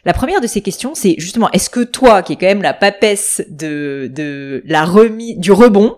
La 0.03 0.13
première 0.13 0.41
de 0.41 0.47
ces 0.47 0.61
questions, 0.61 0.95
c'est 0.95 1.13
justement, 1.19 1.51
est-ce 1.51 1.69
que 1.69 1.81
toi, 1.81 2.23
qui 2.23 2.33
est 2.33 2.37
quand 2.37 2.47
même 2.47 2.63
la 2.63 2.73
papesse 2.73 3.43
de, 3.49 4.09
de 4.11 4.63
la 4.65 4.83
remise, 4.83 5.37
du 5.37 5.51
rebond, 5.51 5.97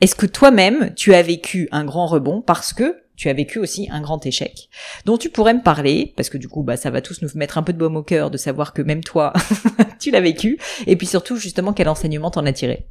est-ce 0.00 0.14
que 0.14 0.26
toi-même, 0.26 0.92
tu 0.94 1.14
as 1.14 1.22
vécu 1.22 1.68
un 1.72 1.84
grand 1.84 2.06
rebond 2.06 2.42
parce 2.42 2.72
que 2.72 3.03
tu 3.16 3.28
as 3.28 3.32
vécu 3.32 3.58
aussi 3.58 3.88
un 3.90 4.00
grand 4.00 4.24
échec 4.26 4.68
dont 5.04 5.16
tu 5.16 5.30
pourrais 5.30 5.54
me 5.54 5.62
parler 5.62 6.12
parce 6.16 6.28
que 6.28 6.38
du 6.38 6.48
coup 6.48 6.62
bah 6.62 6.76
ça 6.76 6.90
va 6.90 7.00
tous 7.00 7.22
nous 7.22 7.28
mettre 7.34 7.58
un 7.58 7.62
peu 7.62 7.72
de 7.72 7.78
baume 7.78 7.96
au 7.96 8.02
cœur 8.02 8.30
de 8.30 8.36
savoir 8.36 8.72
que 8.72 8.82
même 8.82 9.02
toi 9.04 9.32
tu 10.00 10.10
l'as 10.10 10.20
vécu 10.20 10.58
et 10.86 10.96
puis 10.96 11.06
surtout 11.06 11.36
justement 11.36 11.72
quel 11.72 11.88
enseignement 11.88 12.30
t'en 12.30 12.44
as 12.46 12.52
tiré? 12.52 12.86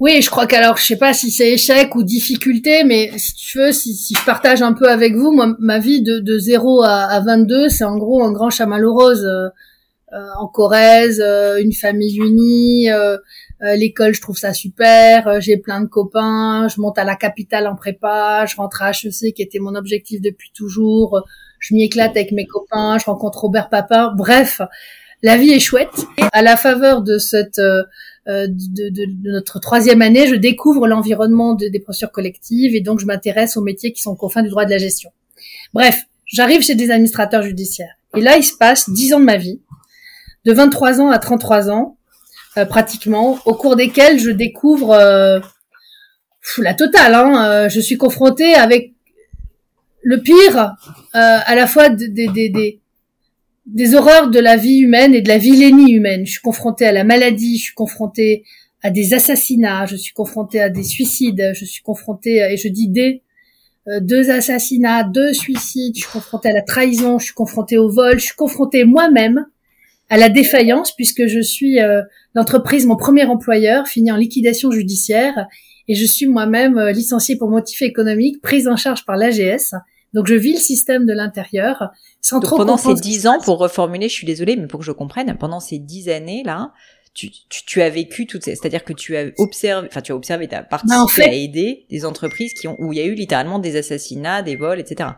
Oui, 0.00 0.20
je 0.22 0.28
crois 0.28 0.46
qu'alors 0.46 0.76
je 0.76 0.84
sais 0.84 0.96
pas 0.96 1.12
si 1.12 1.30
c'est 1.30 1.52
échec 1.52 1.94
ou 1.94 2.02
difficulté, 2.02 2.82
mais 2.84 3.16
si 3.16 3.34
tu 3.34 3.58
veux, 3.58 3.72
si, 3.72 3.94
je 3.94 4.24
partage 4.24 4.60
un 4.60 4.72
peu 4.72 4.88
avec 4.88 5.14
vous, 5.14 5.30
moi 5.30 5.54
ma 5.60 5.78
vie 5.78 6.02
de, 6.02 6.18
de 6.18 6.38
0 6.38 6.82
à, 6.82 7.04
à 7.04 7.20
22, 7.20 7.68
c'est 7.68 7.84
en 7.84 7.96
gros 7.96 8.22
un 8.22 8.32
grand 8.32 8.50
chamallow 8.50 8.92
rose 8.92 9.24
euh, 9.24 9.48
euh, 10.14 10.26
en 10.38 10.48
Corrèze, 10.48 11.22
euh, 11.24 11.60
une 11.60 11.72
famille 11.72 12.16
unie, 12.16 12.88
l'école, 13.60 14.14
je 14.14 14.20
trouve 14.20 14.36
ça 14.36 14.52
super. 14.52 15.26
Euh, 15.26 15.40
j'ai 15.40 15.56
plein 15.56 15.80
de 15.80 15.86
copains. 15.86 16.68
Je 16.68 16.80
monte 16.80 16.98
à 16.98 17.04
la 17.04 17.16
capitale 17.16 17.66
en 17.66 17.76
prépa. 17.76 18.46
Je 18.46 18.56
rentre 18.56 18.82
à 18.82 18.90
HEC, 18.90 19.34
qui 19.34 19.42
était 19.42 19.58
mon 19.58 19.74
objectif 19.74 20.20
depuis 20.20 20.50
toujours. 20.54 21.24
Je 21.58 21.74
m'y 21.74 21.82
éclate 21.84 22.16
avec 22.16 22.32
mes 22.32 22.46
copains. 22.46 22.98
Je 22.98 23.04
rencontre 23.04 23.40
Robert 23.40 23.68
Papin. 23.68 24.12
Bref, 24.16 24.60
la 25.22 25.36
vie 25.36 25.50
est 25.50 25.60
chouette. 25.60 26.06
Et 26.18 26.22
à 26.32 26.42
la 26.42 26.56
faveur 26.56 27.02
de 27.02 27.18
cette 27.18 27.58
euh, 28.28 28.46
de, 28.46 28.90
de, 28.90 29.06
de, 29.06 29.30
notre 29.30 29.58
troisième 29.58 30.02
année, 30.02 30.26
je 30.26 30.34
découvre 30.34 30.86
l'environnement 30.86 31.54
des 31.54 31.80
procédures 31.80 32.12
collectives 32.12 32.74
et 32.74 32.80
donc 32.80 33.00
je 33.00 33.06
m'intéresse 33.06 33.56
aux 33.56 33.62
métiers 33.62 33.92
qui 33.92 34.02
sont 34.02 34.16
confins 34.16 34.42
du 34.42 34.50
droit 34.50 34.66
de 34.66 34.70
la 34.70 34.78
gestion. 34.78 35.10
Bref, 35.72 36.02
j'arrive 36.26 36.60
chez 36.60 36.74
des 36.74 36.90
administrateurs 36.90 37.42
judiciaires. 37.42 37.94
Et 38.16 38.20
là, 38.20 38.36
il 38.36 38.44
se 38.44 38.54
passe 38.54 38.90
dix 38.90 39.14
ans 39.14 39.20
de 39.20 39.24
ma 39.24 39.38
vie, 39.38 39.60
de 40.44 40.52
23 40.52 41.00
ans 41.00 41.10
à 41.10 41.18
33 41.18 41.70
ans, 41.70 41.97
euh, 42.56 42.64
pratiquement, 42.64 43.38
au 43.44 43.54
cours 43.54 43.76
desquels 43.76 44.18
je 44.18 44.30
découvre 44.30 44.92
euh, 44.92 45.38
la 46.58 46.74
totale. 46.74 47.14
Hein, 47.14 47.44
euh, 47.44 47.68
je 47.68 47.78
suis 47.78 47.96
confrontée 47.96 48.54
avec 48.54 48.94
le 50.02 50.20
pire, 50.22 50.76
à 51.12 51.54
la 51.54 51.66
fois 51.66 51.90
des, 51.90 52.28
des, 53.66 53.94
horreurs 53.94 54.30
de 54.30 54.38
la 54.38 54.56
vie 54.56 54.78
humaine 54.78 55.14
et 55.14 55.20
de 55.20 55.28
la 55.28 55.36
vilainie 55.36 55.92
humaine. 55.92 56.24
Je 56.24 56.32
suis 56.32 56.40
confrontée 56.40 56.86
à 56.86 56.92
la 56.92 57.04
maladie, 57.04 57.58
je 57.58 57.64
suis 57.64 57.74
confrontée 57.74 58.44
à 58.82 58.90
des 58.90 59.12
assassinats, 59.12 59.84
je 59.86 59.96
suis 59.96 60.14
confrontée 60.14 60.60
à 60.60 60.70
des 60.70 60.84
suicides, 60.84 61.50
je 61.52 61.64
suis 61.64 61.82
confrontée, 61.82 62.38
et 62.50 62.56
je 62.56 62.68
dis 62.68 62.88
des, 62.88 63.22
deux 64.00 64.30
assassinats, 64.30 65.02
deux 65.04 65.34
suicides, 65.34 65.96
je 65.96 66.02
suis 66.02 66.12
confrontée 66.12 66.48
à 66.50 66.54
la 66.54 66.62
trahison, 66.62 67.18
je 67.18 67.26
suis 67.26 67.34
confrontée 67.34 67.76
au 67.76 67.90
vol, 67.90 68.18
je 68.18 68.26
suis 68.26 68.36
confrontée 68.36 68.84
moi-même 68.84 69.46
à 70.08 70.16
la 70.16 70.28
défaillance 70.28 70.94
puisque 70.94 71.26
je 71.26 71.40
suis 71.40 71.80
euh, 71.80 72.02
l'entreprise, 72.34 72.86
mon 72.86 72.96
premier 72.96 73.24
employeur, 73.24 73.86
fini 73.86 74.10
en 74.10 74.16
liquidation 74.16 74.70
judiciaire 74.70 75.46
et 75.86 75.94
je 75.94 76.06
suis 76.06 76.26
moi-même 76.26 76.78
euh, 76.78 76.92
licenciée 76.92 77.36
pour 77.36 77.50
motif 77.50 77.82
économique, 77.82 78.40
prise 78.40 78.68
en 78.68 78.76
charge 78.76 79.04
par 79.04 79.16
l'AGS. 79.16 79.74
Donc 80.14 80.26
je 80.26 80.34
vis 80.34 80.54
le 80.54 80.58
système 80.58 81.04
de 81.04 81.12
l'intérieur 81.12 81.90
sans 82.20 82.40
trop 82.40 82.56
pendant 82.56 82.78
ces 82.78 82.94
dix 82.94 83.26
ans, 83.26 83.38
pour 83.44 83.58
reformuler, 83.58 84.08
je 84.08 84.14
suis 84.14 84.26
désolée, 84.26 84.56
mais 84.56 84.66
pour 84.66 84.80
que 84.80 84.86
je 84.86 84.92
comprenne, 84.92 85.36
pendant 85.38 85.60
ces 85.60 85.78
dix 85.78 86.08
années 86.08 86.42
là, 86.44 86.72
tu, 87.12 87.30
tu, 87.30 87.64
tu, 87.66 87.82
as 87.82 87.90
vécu 87.90 88.26
toutes 88.26 88.44
ces, 88.44 88.54
c'est-à-dire 88.54 88.84
que 88.84 88.92
tu 88.92 89.16
as 89.16 89.26
observé, 89.38 89.88
enfin 89.90 90.00
tu 90.00 90.12
as 90.12 90.14
observé, 90.14 90.48
tu 90.48 90.54
as 90.54 90.62
participé 90.62 91.22
à 91.22 91.32
aider 91.32 91.86
des 91.90 92.04
entreprises 92.04 92.54
qui 92.54 92.68
ont, 92.68 92.76
où 92.78 92.92
il 92.92 92.98
y 92.98 93.02
a 93.02 93.04
eu 93.04 93.14
littéralement 93.14 93.58
des 93.58 93.76
assassinats, 93.76 94.42
des 94.42 94.56
vols, 94.56 94.80
etc. 94.80 95.10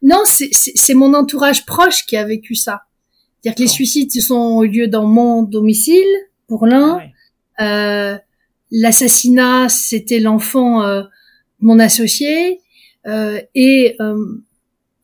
Non, 0.00 0.22
c'est 0.24 0.94
mon 0.94 1.14
entourage 1.14 1.66
proche 1.66 2.06
qui 2.06 2.16
a 2.16 2.24
vécu 2.24 2.54
ça. 2.54 2.82
C'est-à-dire 3.40 3.56
que 3.56 3.62
les 3.62 3.68
suicides 3.68 4.12
se 4.12 4.20
sont 4.20 4.62
eu 4.62 4.68
lieu 4.68 4.88
dans 4.88 5.06
mon 5.06 5.42
domicile 5.42 6.06
pour 6.46 6.66
l'un. 6.66 7.00
Ah 7.56 7.64
euh, 7.64 8.18
L'assassinat, 8.70 9.68
c'était 9.70 10.20
l'enfant 10.20 10.82
euh, 10.82 11.02
mon 11.60 11.78
associé 11.78 12.60
euh, 13.06 13.40
et 13.54 13.96
euh, 14.00 14.42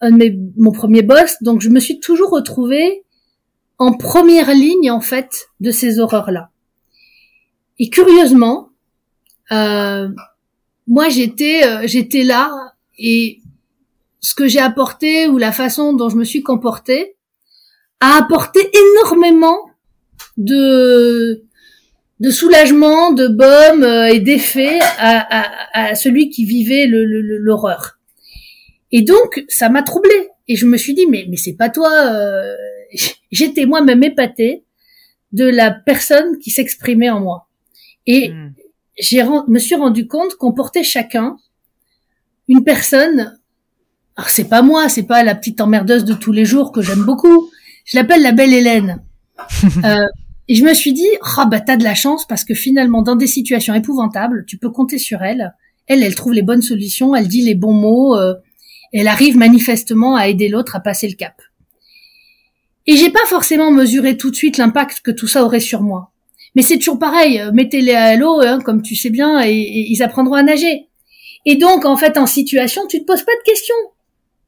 un 0.00 0.10
de 0.10 0.16
mes, 0.16 0.38
mon 0.56 0.72
premier 0.72 1.02
boss. 1.02 1.36
Donc 1.42 1.60
je 1.60 1.68
me 1.68 1.80
suis 1.80 2.00
toujours 2.00 2.30
retrouvée 2.30 3.02
en 3.78 3.92
première 3.92 4.52
ligne 4.52 4.90
en 4.90 5.00
fait 5.00 5.48
de 5.60 5.70
ces 5.70 5.98
horreurs-là. 5.98 6.50
Et 7.78 7.88
curieusement, 7.90 8.70
euh, 9.52 10.08
moi 10.86 11.08
j'étais 11.08 11.88
j'étais 11.88 12.22
là 12.22 12.50
et 12.98 13.40
ce 14.20 14.34
que 14.34 14.46
j'ai 14.46 14.60
apporté 14.60 15.26
ou 15.26 15.38
la 15.38 15.52
façon 15.52 15.92
dont 15.92 16.08
je 16.08 16.16
me 16.16 16.24
suis 16.24 16.42
comportée 16.42 17.13
a 18.00 18.18
apporté 18.18 18.60
énormément 18.72 19.58
de 20.36 21.44
de 22.20 22.30
soulagement, 22.30 23.12
de 23.12 23.26
baume 23.26 23.82
euh, 23.82 24.06
et 24.06 24.20
d'effet 24.20 24.78
à, 24.98 25.40
à, 25.40 25.88
à, 25.90 25.94
celui 25.94 26.30
qui 26.30 26.44
vivait 26.44 26.86
l'horreur. 26.86 27.98
Et 28.92 29.02
donc 29.02 29.44
ça 29.48 29.68
m'a 29.68 29.82
troublée 29.82 30.28
et 30.46 30.56
je 30.56 30.66
me 30.66 30.76
suis 30.76 30.94
dit 30.94 31.06
mais 31.06 31.26
mais 31.28 31.36
c'est 31.36 31.54
pas 31.54 31.70
toi. 31.70 31.90
Euh... 32.12 32.54
J'étais 33.32 33.66
moi-même 33.66 34.04
épatée 34.04 34.64
de 35.32 35.44
la 35.44 35.72
personne 35.72 36.38
qui 36.38 36.50
s'exprimait 36.50 37.10
en 37.10 37.20
moi. 37.20 37.48
Et 38.06 38.30
hmm. 38.30 38.52
j'ai 38.98 39.24
me 39.48 39.58
suis 39.58 39.74
rendu 39.74 40.06
compte 40.06 40.36
qu'on 40.36 40.52
portait 40.52 40.84
chacun 40.84 41.36
une 42.48 42.62
personne. 42.62 43.38
Alors 44.16 44.30
c'est 44.30 44.48
pas 44.48 44.62
moi, 44.62 44.88
c'est 44.88 45.02
pas 45.06 45.24
la 45.24 45.34
petite 45.34 45.60
emmerdeuse 45.60 46.04
de 46.04 46.14
tous 46.14 46.30
les 46.30 46.44
jours 46.44 46.70
que 46.70 46.82
j'aime 46.82 47.04
beaucoup. 47.04 47.50
Je 47.84 47.96
l'appelle 47.96 48.22
la 48.22 48.32
belle 48.32 48.52
Hélène. 48.52 49.02
euh, 49.84 50.06
et 50.48 50.54
je 50.54 50.64
me 50.64 50.74
suis 50.74 50.92
dit, 50.92 51.08
ah 51.36 51.46
bah 51.46 51.60
t'as 51.60 51.76
de 51.76 51.84
la 51.84 51.94
chance 51.94 52.26
parce 52.26 52.44
que 52.44 52.54
finalement 52.54 53.02
dans 53.02 53.16
des 53.16 53.26
situations 53.26 53.74
épouvantables, 53.74 54.44
tu 54.46 54.58
peux 54.58 54.70
compter 54.70 54.98
sur 54.98 55.22
elle. 55.22 55.54
Elle, 55.86 56.02
elle 56.02 56.14
trouve 56.14 56.32
les 56.32 56.42
bonnes 56.42 56.62
solutions, 56.62 57.14
elle 57.14 57.28
dit 57.28 57.42
les 57.42 57.54
bons 57.54 57.74
mots, 57.74 58.16
euh, 58.16 58.34
elle 58.92 59.08
arrive 59.08 59.36
manifestement 59.36 60.16
à 60.16 60.28
aider 60.28 60.48
l'autre 60.48 60.76
à 60.76 60.80
passer 60.80 61.08
le 61.08 61.14
cap. 61.14 61.34
Et 62.86 62.96
j'ai 62.96 63.10
pas 63.10 63.24
forcément 63.26 63.70
mesuré 63.70 64.16
tout 64.16 64.30
de 64.30 64.36
suite 64.36 64.58
l'impact 64.58 65.00
que 65.00 65.10
tout 65.10 65.26
ça 65.26 65.44
aurait 65.44 65.60
sur 65.60 65.82
moi. 65.82 66.12
Mais 66.54 66.62
c'est 66.62 66.78
toujours 66.78 66.98
pareil, 66.98 67.40
euh, 67.40 67.50
mettez-les 67.52 67.94
à 67.94 68.16
l'eau, 68.16 68.40
hein, 68.40 68.60
comme 68.60 68.82
tu 68.82 68.94
sais 68.94 69.10
bien, 69.10 69.42
et, 69.44 69.52
ils 69.52 70.02
apprendront 70.02 70.34
à 70.34 70.42
nager. 70.42 70.88
Et 71.46 71.56
donc, 71.56 71.84
en 71.84 71.96
fait, 71.96 72.16
en 72.16 72.26
situation, 72.26 72.86
tu 72.86 73.00
te 73.00 73.04
poses 73.04 73.22
pas 73.22 73.32
de 73.32 73.50
questions. 73.50 73.74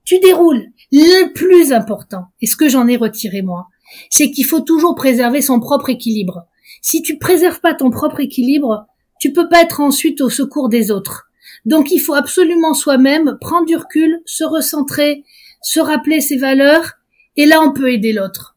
Tu 0.06 0.18
déroules. 0.20 0.66
Le 0.92 1.32
plus 1.32 1.72
important, 1.72 2.26
et 2.40 2.46
ce 2.46 2.56
que 2.56 2.68
j'en 2.68 2.86
ai 2.86 2.96
retiré 2.96 3.42
moi, 3.42 3.66
c'est 4.08 4.30
qu'il 4.30 4.46
faut 4.46 4.60
toujours 4.60 4.94
préserver 4.94 5.42
son 5.42 5.60
propre 5.60 5.90
équilibre. 5.90 6.46
Si 6.80 7.02
tu 7.02 7.18
préserves 7.18 7.60
pas 7.60 7.74
ton 7.74 7.90
propre 7.90 8.20
équilibre, 8.20 8.86
tu 9.20 9.32
peux 9.32 9.48
pas 9.48 9.62
être 9.62 9.80
ensuite 9.80 10.20
au 10.20 10.30
secours 10.30 10.68
des 10.68 10.90
autres. 10.90 11.26
Donc 11.64 11.90
il 11.90 11.98
faut 11.98 12.14
absolument 12.14 12.74
soi-même 12.74 13.36
prendre 13.40 13.66
du 13.66 13.76
recul, 13.76 14.20
se 14.24 14.44
recentrer, 14.44 15.24
se 15.62 15.80
rappeler 15.80 16.20
ses 16.20 16.36
valeurs, 16.36 16.92
et 17.36 17.46
là 17.46 17.60
on 17.60 17.72
peut 17.72 17.92
aider 17.92 18.12
l'autre. 18.12 18.56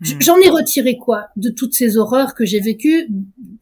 Hmm. 0.00 0.20
J'en 0.20 0.36
ai 0.38 0.48
retiré 0.48 0.96
quoi 0.96 1.26
de 1.36 1.50
toutes 1.50 1.74
ces 1.74 1.96
horreurs 1.96 2.34
que 2.34 2.44
j'ai 2.44 2.60
vécues 2.60 3.08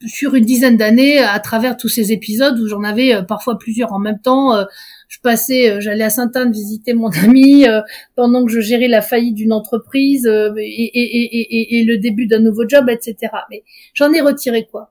sur 0.07 0.34
une 0.34 0.45
dizaine 0.45 0.76
d'années 0.76 1.18
à 1.18 1.39
travers 1.41 1.76
tous 1.76 1.89
ces 1.89 2.12
épisodes 2.12 2.59
où 2.59 2.66
j'en 2.66 2.84
avais 2.84 3.14
euh, 3.14 3.22
parfois 3.22 3.59
plusieurs 3.59 3.93
en 3.93 3.99
même 3.99 4.20
temps. 4.20 4.55
Euh, 5.07 5.09
je 5.09 5.21
passais, 5.21 5.71
euh, 5.71 5.81
j'allais 5.81 6.05
à 6.05 6.11
Sainte-Anne 6.11 6.53
visiter 6.53 6.95
mon 6.95 7.09
ami 7.25 7.65
pendant 8.15 8.45
que 8.45 8.53
je 8.53 8.61
gérais 8.61 8.89
la 8.89 9.03
faillite 9.03 9.35
d'une 9.35 9.53
entreprise 9.53 10.27
et, 10.27 11.79
et, 11.81 11.85
le 11.85 11.99
début 11.99 12.27
d'un 12.27 12.41
nouveau 12.41 12.69
job, 12.69 12.89
etc. 12.89 13.33
Mais 13.51 13.63
j'en 13.95 14.13
ai 14.13 14.21
retiré 14.21 14.67
quoi? 14.71 14.91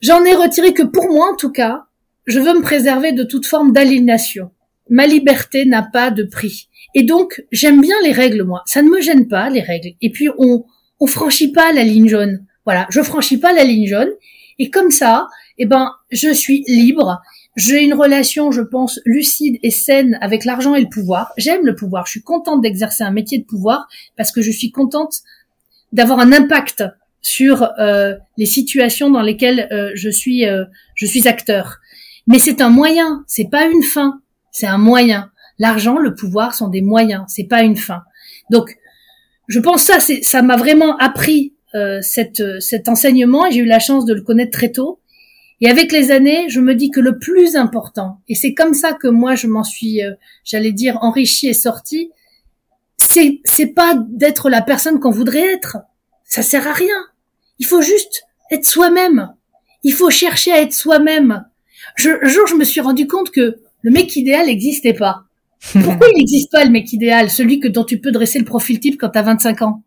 J'en 0.00 0.24
ai 0.24 0.34
retiré 0.34 0.72
que 0.72 0.82
pour 0.82 1.10
moi, 1.10 1.30
en 1.32 1.36
tout 1.36 1.52
cas, 1.52 1.84
je 2.26 2.40
veux 2.40 2.54
me 2.54 2.62
préserver 2.62 3.12
de 3.12 3.22
toute 3.22 3.46
forme 3.46 3.72
d'aliénation. 3.72 4.50
Ma 4.88 5.06
liberté 5.06 5.66
n'a 5.66 5.82
pas 5.82 6.10
de 6.10 6.24
prix. 6.24 6.68
Et 6.94 7.02
donc, 7.02 7.44
j'aime 7.52 7.80
bien 7.80 7.96
les 8.02 8.12
règles, 8.12 8.42
moi. 8.44 8.62
Ça 8.66 8.82
ne 8.82 8.88
me 8.88 9.00
gêne 9.00 9.28
pas, 9.28 9.50
les 9.50 9.60
règles. 9.60 9.90
Et 10.00 10.10
puis, 10.10 10.28
on, 10.38 10.64
on 11.00 11.06
franchit 11.06 11.52
pas 11.52 11.72
la 11.72 11.84
ligne 11.84 12.08
jaune. 12.08 12.44
Voilà. 12.64 12.86
Je 12.90 13.00
franchis 13.02 13.38
pas 13.38 13.52
la 13.52 13.64
ligne 13.64 13.86
jaune. 13.86 14.10
Et 14.58 14.70
comme 14.70 14.90
ça, 14.90 15.28
eh 15.58 15.66
ben, 15.66 15.92
je 16.10 16.32
suis 16.32 16.64
libre. 16.66 17.20
J'ai 17.56 17.82
une 17.82 17.94
relation, 17.94 18.52
je 18.52 18.62
pense, 18.62 19.00
lucide 19.04 19.58
et 19.62 19.70
saine 19.70 20.18
avec 20.20 20.44
l'argent 20.44 20.74
et 20.74 20.80
le 20.80 20.88
pouvoir. 20.88 21.32
J'aime 21.36 21.66
le 21.66 21.74
pouvoir. 21.74 22.06
Je 22.06 22.12
suis 22.12 22.22
contente 22.22 22.62
d'exercer 22.62 23.02
un 23.02 23.10
métier 23.10 23.38
de 23.38 23.44
pouvoir 23.44 23.88
parce 24.16 24.30
que 24.30 24.40
je 24.40 24.50
suis 24.50 24.70
contente 24.70 25.14
d'avoir 25.92 26.20
un 26.20 26.32
impact 26.32 26.84
sur 27.22 27.68
euh, 27.78 28.14
les 28.38 28.46
situations 28.46 29.10
dans 29.10 29.22
lesquelles 29.22 29.68
euh, 29.72 29.90
je 29.94 30.08
suis 30.08 30.46
euh, 30.46 30.64
je 30.94 31.06
suis 31.06 31.26
acteur. 31.26 31.78
Mais 32.26 32.38
c'est 32.38 32.60
un 32.60 32.70
moyen, 32.70 33.24
c'est 33.26 33.50
pas 33.50 33.66
une 33.66 33.82
fin, 33.82 34.20
c'est 34.52 34.66
un 34.66 34.78
moyen. 34.78 35.30
L'argent, 35.58 35.98
le 35.98 36.14
pouvoir 36.14 36.54
sont 36.54 36.68
des 36.68 36.80
moyens, 36.80 37.24
c'est 37.28 37.44
pas 37.44 37.62
une 37.62 37.76
fin. 37.76 38.02
Donc, 38.50 38.76
je 39.48 39.58
pense 39.58 39.82
ça, 39.82 39.98
ça 40.00 40.42
m'a 40.42 40.56
vraiment 40.56 40.96
appris 40.98 41.54
euh, 41.74 41.98
cette, 42.02 42.42
cet 42.60 42.88
enseignement 42.88 43.46
et 43.46 43.52
j'ai 43.52 43.60
eu 43.60 43.64
la 43.64 43.78
chance 43.78 44.04
de 44.04 44.14
le 44.14 44.22
connaître 44.22 44.50
très 44.50 44.70
tôt. 44.70 45.00
Et 45.60 45.68
avec 45.68 45.92
les 45.92 46.10
années, 46.10 46.48
je 46.48 46.60
me 46.60 46.74
dis 46.74 46.90
que 46.90 47.00
le 47.00 47.18
plus 47.18 47.56
important, 47.56 48.20
et 48.28 48.34
c'est 48.34 48.54
comme 48.54 48.72
ça 48.72 48.94
que 48.94 49.08
moi 49.08 49.34
je 49.34 49.46
m'en 49.46 49.64
suis, 49.64 50.02
euh, 50.02 50.14
j'allais 50.44 50.72
dire, 50.72 50.98
enrichi 51.02 51.48
et 51.48 51.54
sorti, 51.54 52.10
c'est, 52.96 53.40
c'est 53.44 53.74
pas 53.74 53.94
d'être 54.08 54.48
la 54.48 54.62
personne 54.62 55.00
qu'on 55.00 55.10
voudrait 55.10 55.52
être. 55.52 55.78
Ça 56.24 56.42
sert 56.42 56.66
à 56.66 56.72
rien. 56.72 56.96
Il 57.58 57.66
faut 57.66 57.82
juste 57.82 58.24
être 58.50 58.64
soi-même. 58.64 59.34
Il 59.82 59.92
faut 59.92 60.10
chercher 60.10 60.52
à 60.52 60.60
être 60.62 60.72
soi-même. 60.72 61.44
Je, 61.96 62.10
un 62.10 62.28
jour, 62.28 62.46
je 62.46 62.54
me 62.54 62.64
suis 62.64 62.80
rendu 62.80 63.06
compte 63.06 63.30
que 63.30 63.58
le 63.82 63.90
mec 63.90 64.14
idéal 64.16 64.46
n'existait 64.46 64.94
pas. 64.94 65.24
Pourquoi 65.72 66.08
il 66.08 66.16
n'existe 66.16 66.50
pas 66.50 66.64
le 66.64 66.70
mec 66.70 66.90
idéal, 66.92 67.30
celui 67.30 67.60
que 67.60 67.68
dont 67.68 67.84
tu 67.84 68.00
peux 68.00 68.12
dresser 68.12 68.38
le 68.38 68.44
profil 68.46 68.80
type 68.80 68.98
quand 68.98 69.10
t'as 69.10 69.22
25 69.22 69.62
ans? 69.62 69.82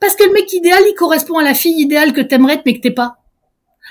Parce 0.00 0.16
que 0.16 0.24
le 0.24 0.32
mec 0.32 0.52
idéal, 0.52 0.82
il 0.88 0.94
correspond 0.94 1.38
à 1.38 1.44
la 1.44 1.54
fille 1.54 1.80
idéale 1.80 2.12
que 2.12 2.20
t'aimerais 2.20 2.54
être 2.54 2.66
mais 2.66 2.74
que 2.74 2.80
t'es 2.80 2.90
pas. 2.90 3.18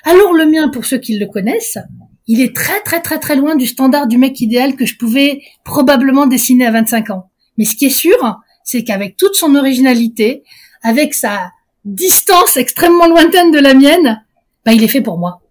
Alors 0.06 0.34
le 0.34 0.46
mien, 0.46 0.70
pour 0.70 0.86
ceux 0.86 1.00
qui 1.00 1.18
le 1.18 1.26
connaissent, 1.26 1.80
il 2.28 2.40
est 2.40 2.56
très 2.56 2.80
très 2.82 3.02
très 3.02 3.20
très 3.20 3.36
loin 3.36 3.56
du 3.56 3.66
standard 3.66 4.08
du 4.08 4.20
mec 4.20 4.40
idéal 4.40 4.76
que 4.76 4.86
je 4.86 4.98
pouvais 4.98 5.42
probablement 5.64 6.28
dessiner 6.28 6.68
à 6.68 6.72
25 6.72 7.10
ans. 7.10 7.32
Mais 7.58 7.66
ce 7.66 7.76
qui 7.76 7.86
est 7.86 7.90
sûr, 7.90 8.38
c'est 8.64 8.84
qu'avec 8.84 9.18
toute 9.18 9.36
son 9.36 9.56
originalité, 9.56 10.44
avec 10.84 11.16
sa 11.16 11.52
distance 11.86 12.56
extrêmement 12.56 13.08
lointaine 13.08 13.52
de 13.52 13.60
la 13.60 13.74
mienne, 13.74 14.24
bah 14.64 14.74
il 14.74 14.84
est 14.84 14.88
fait 14.88 15.02
pour 15.02 15.18
moi. 15.18 15.42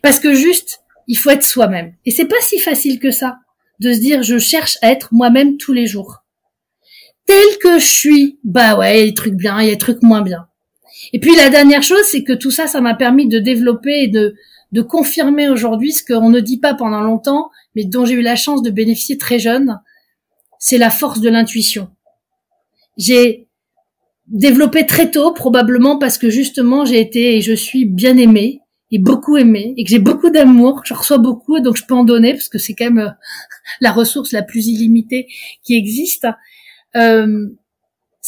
Parce 0.00 0.20
que 0.20 0.32
juste, 0.32 0.80
il 1.08 1.16
faut 1.16 1.30
être 1.30 1.44
soi-même. 1.44 1.94
Et 2.06 2.12
c'est 2.12 2.26
pas 2.26 2.40
si 2.40 2.60
facile 2.60 3.00
que 3.00 3.10
ça 3.10 3.38
de 3.80 3.92
se 3.92 3.98
dire 3.98 4.22
je 4.22 4.38
cherche 4.38 4.78
à 4.82 4.92
être 4.92 5.08
moi-même 5.12 5.56
tous 5.56 5.72
les 5.72 5.86
jours. 5.86 6.18
Tel 7.26 7.58
que 7.60 7.80
je 7.80 7.86
suis, 7.86 8.38
bah 8.44 8.76
ouais, 8.76 8.96
il 8.96 9.00
y 9.00 9.02
a 9.02 9.06
des 9.06 9.14
trucs 9.14 9.34
bien, 9.34 9.60
il 9.60 9.66
y 9.66 9.70
a 9.70 9.72
des 9.72 9.78
trucs 9.78 10.02
moins 10.02 10.22
bien. 10.22 10.47
Et 11.12 11.20
puis 11.20 11.34
la 11.36 11.50
dernière 11.50 11.82
chose, 11.82 12.02
c'est 12.04 12.24
que 12.24 12.32
tout 12.32 12.50
ça, 12.50 12.66
ça 12.66 12.80
m'a 12.80 12.94
permis 12.94 13.28
de 13.28 13.38
développer 13.38 14.02
et 14.02 14.08
de, 14.08 14.34
de 14.72 14.82
confirmer 14.82 15.48
aujourd'hui 15.48 15.92
ce 15.92 16.04
qu'on 16.04 16.30
ne 16.30 16.40
dit 16.40 16.58
pas 16.58 16.74
pendant 16.74 17.00
longtemps, 17.00 17.50
mais 17.74 17.84
dont 17.84 18.04
j'ai 18.04 18.14
eu 18.14 18.22
la 18.22 18.36
chance 18.36 18.62
de 18.62 18.70
bénéficier 18.70 19.18
très 19.18 19.38
jeune, 19.38 19.78
c'est 20.58 20.78
la 20.78 20.90
force 20.90 21.20
de 21.20 21.28
l'intuition. 21.28 21.88
J'ai 22.96 23.48
développé 24.26 24.86
très 24.86 25.10
tôt, 25.10 25.32
probablement 25.32 25.98
parce 25.98 26.18
que 26.18 26.28
justement 26.30 26.84
j'ai 26.84 27.00
été 27.00 27.36
et 27.36 27.40
je 27.40 27.54
suis 27.54 27.86
bien 27.86 28.16
aimée, 28.16 28.60
et 28.90 28.98
beaucoup 28.98 29.36
aimé 29.36 29.74
et 29.76 29.84
que 29.84 29.90
j'ai 29.90 29.98
beaucoup 29.98 30.30
d'amour, 30.30 30.82
je 30.84 30.94
reçois 30.94 31.18
beaucoup 31.18 31.60
donc 31.60 31.76
je 31.76 31.84
peux 31.84 31.94
en 31.94 32.04
donner 32.04 32.32
parce 32.32 32.48
que 32.48 32.58
c'est 32.58 32.74
quand 32.74 32.86
même 32.86 32.98
euh, 32.98 33.10
la 33.80 33.92
ressource 33.92 34.32
la 34.32 34.42
plus 34.42 34.66
illimitée 34.66 35.28
qui 35.62 35.76
existe. 35.76 36.26
Euh, 36.96 37.48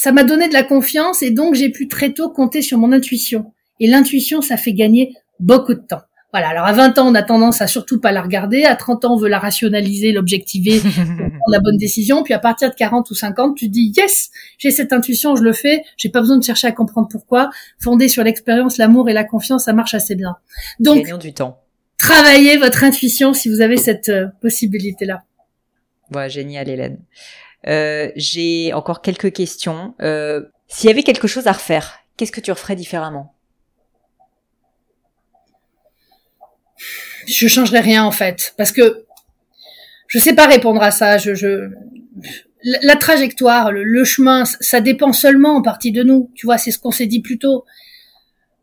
ça 0.03 0.13
m'a 0.13 0.25
donné 0.25 0.49
de 0.49 0.55
la 0.55 0.63
confiance 0.63 1.23
et 1.23 1.31
donc 1.31 1.55
j'ai 1.55 1.69
pu 1.69 1.87
très 1.87 2.15
tôt 2.15 2.31
compter 2.31 2.63
sur 2.63 2.79
mon 2.79 2.91
intuition. 2.91 3.53
Et 3.81 3.87
l'intuition, 3.87 4.41
ça 4.41 4.57
fait 4.57 4.73
gagner 4.73 5.15
beaucoup 5.41 5.75
de 5.75 5.83
temps. 5.87 6.01
Voilà. 6.33 6.49
Alors 6.49 6.65
à 6.65 6.73
20 6.73 6.97
ans, 6.97 7.09
on 7.11 7.15
a 7.15 7.23
tendance 7.23 7.61
à 7.61 7.67
surtout 7.67 8.01
pas 8.01 8.11
la 8.11 8.23
regarder. 8.23 8.65
À 8.65 8.77
30 8.77 9.05
ans, 9.05 9.15
on 9.17 9.19
veut 9.19 9.29
la 9.29 9.39
rationaliser, 9.39 10.13
l'objectiver, 10.13 10.81
prendre 10.81 11.51
la 11.53 11.61
bonne 11.61 11.77
décision. 11.77 12.23
Puis 12.23 12.33
à 12.33 12.39
partir 12.39 12.71
de 12.71 12.75
40 12.77 13.11
ou 13.11 13.15
50, 13.15 13.59
tu 13.59 13.69
dis 13.69 13.93
yes, 13.95 14.31
j'ai 14.57 14.71
cette 14.71 14.95
intuition, 14.95 15.37
je 15.37 15.43
le 15.43 15.53
fais. 15.53 15.83
J'ai 15.99 16.09
pas 16.09 16.21
besoin 16.21 16.39
de 16.39 16.45
chercher 16.45 16.69
à 16.69 16.73
comprendre 16.73 17.09
pourquoi. 17.11 17.51
Fondé 17.79 18.09
sur 18.09 18.25
l'expérience, 18.25 18.79
l'amour 18.79 19.11
et 19.11 19.13
la 19.13 19.25
confiance, 19.25 19.65
ça 19.65 19.75
marche 19.75 19.93
assez 19.93 20.15
bien. 20.15 20.37
Donc, 20.79 21.13
du 21.19 21.35
temps. 21.35 21.61
Travaillez 21.99 22.57
votre 22.57 22.85
intuition 22.85 23.35
si 23.35 23.51
vous 23.51 23.61
avez 23.61 23.77
cette 23.77 24.09
euh, 24.09 24.29
possibilité-là. 24.41 25.25
Ouais, 26.15 26.31
génial, 26.31 26.71
Hélène. 26.71 26.97
Euh, 27.67 28.11
j'ai 28.17 28.73
encore 28.73 29.03
quelques 29.03 29.33
questions. 29.33 29.95
Euh, 30.01 30.43
S'il 30.69 30.89
y 30.89 30.93
avait 30.93 31.03
quelque 31.03 31.29
chose 31.29 31.47
à 31.47 31.53
refaire, 31.53 32.01
qu'est-ce 32.17 32.33
que 32.33 32.41
tu 32.41 32.51
referais 32.51 32.77
différemment? 32.77 33.35
Je 37.27 37.47
changerais 37.49 37.81
rien 37.81 38.05
en 38.05 38.13
fait, 38.13 38.55
parce 38.57 38.73
que 38.73 39.05
je 40.07 40.19
sais 40.19 40.35
pas 40.35 40.47
répondre 40.47 40.83
à 40.83 40.91
ça. 40.91 41.19
Je, 41.19 41.35
je 41.35 41.71
la, 42.63 42.97
trajectoire, 42.97 43.73
le, 43.73 44.05
chemin, 44.05 44.45
ça 44.45 44.81
dépend 44.81 45.13
seulement 45.13 45.57
en 45.57 45.63
partie 45.63 45.93
de 45.93 46.03
nous. 46.03 46.31
Tu 46.35 46.47
vois, 46.47 46.59
c'est 46.59 46.71
ce 46.71 46.79
qu'on 46.79 46.91
s'est 46.91 47.07
dit 47.07 47.21
plus 47.21 47.39
tôt. 47.39 47.65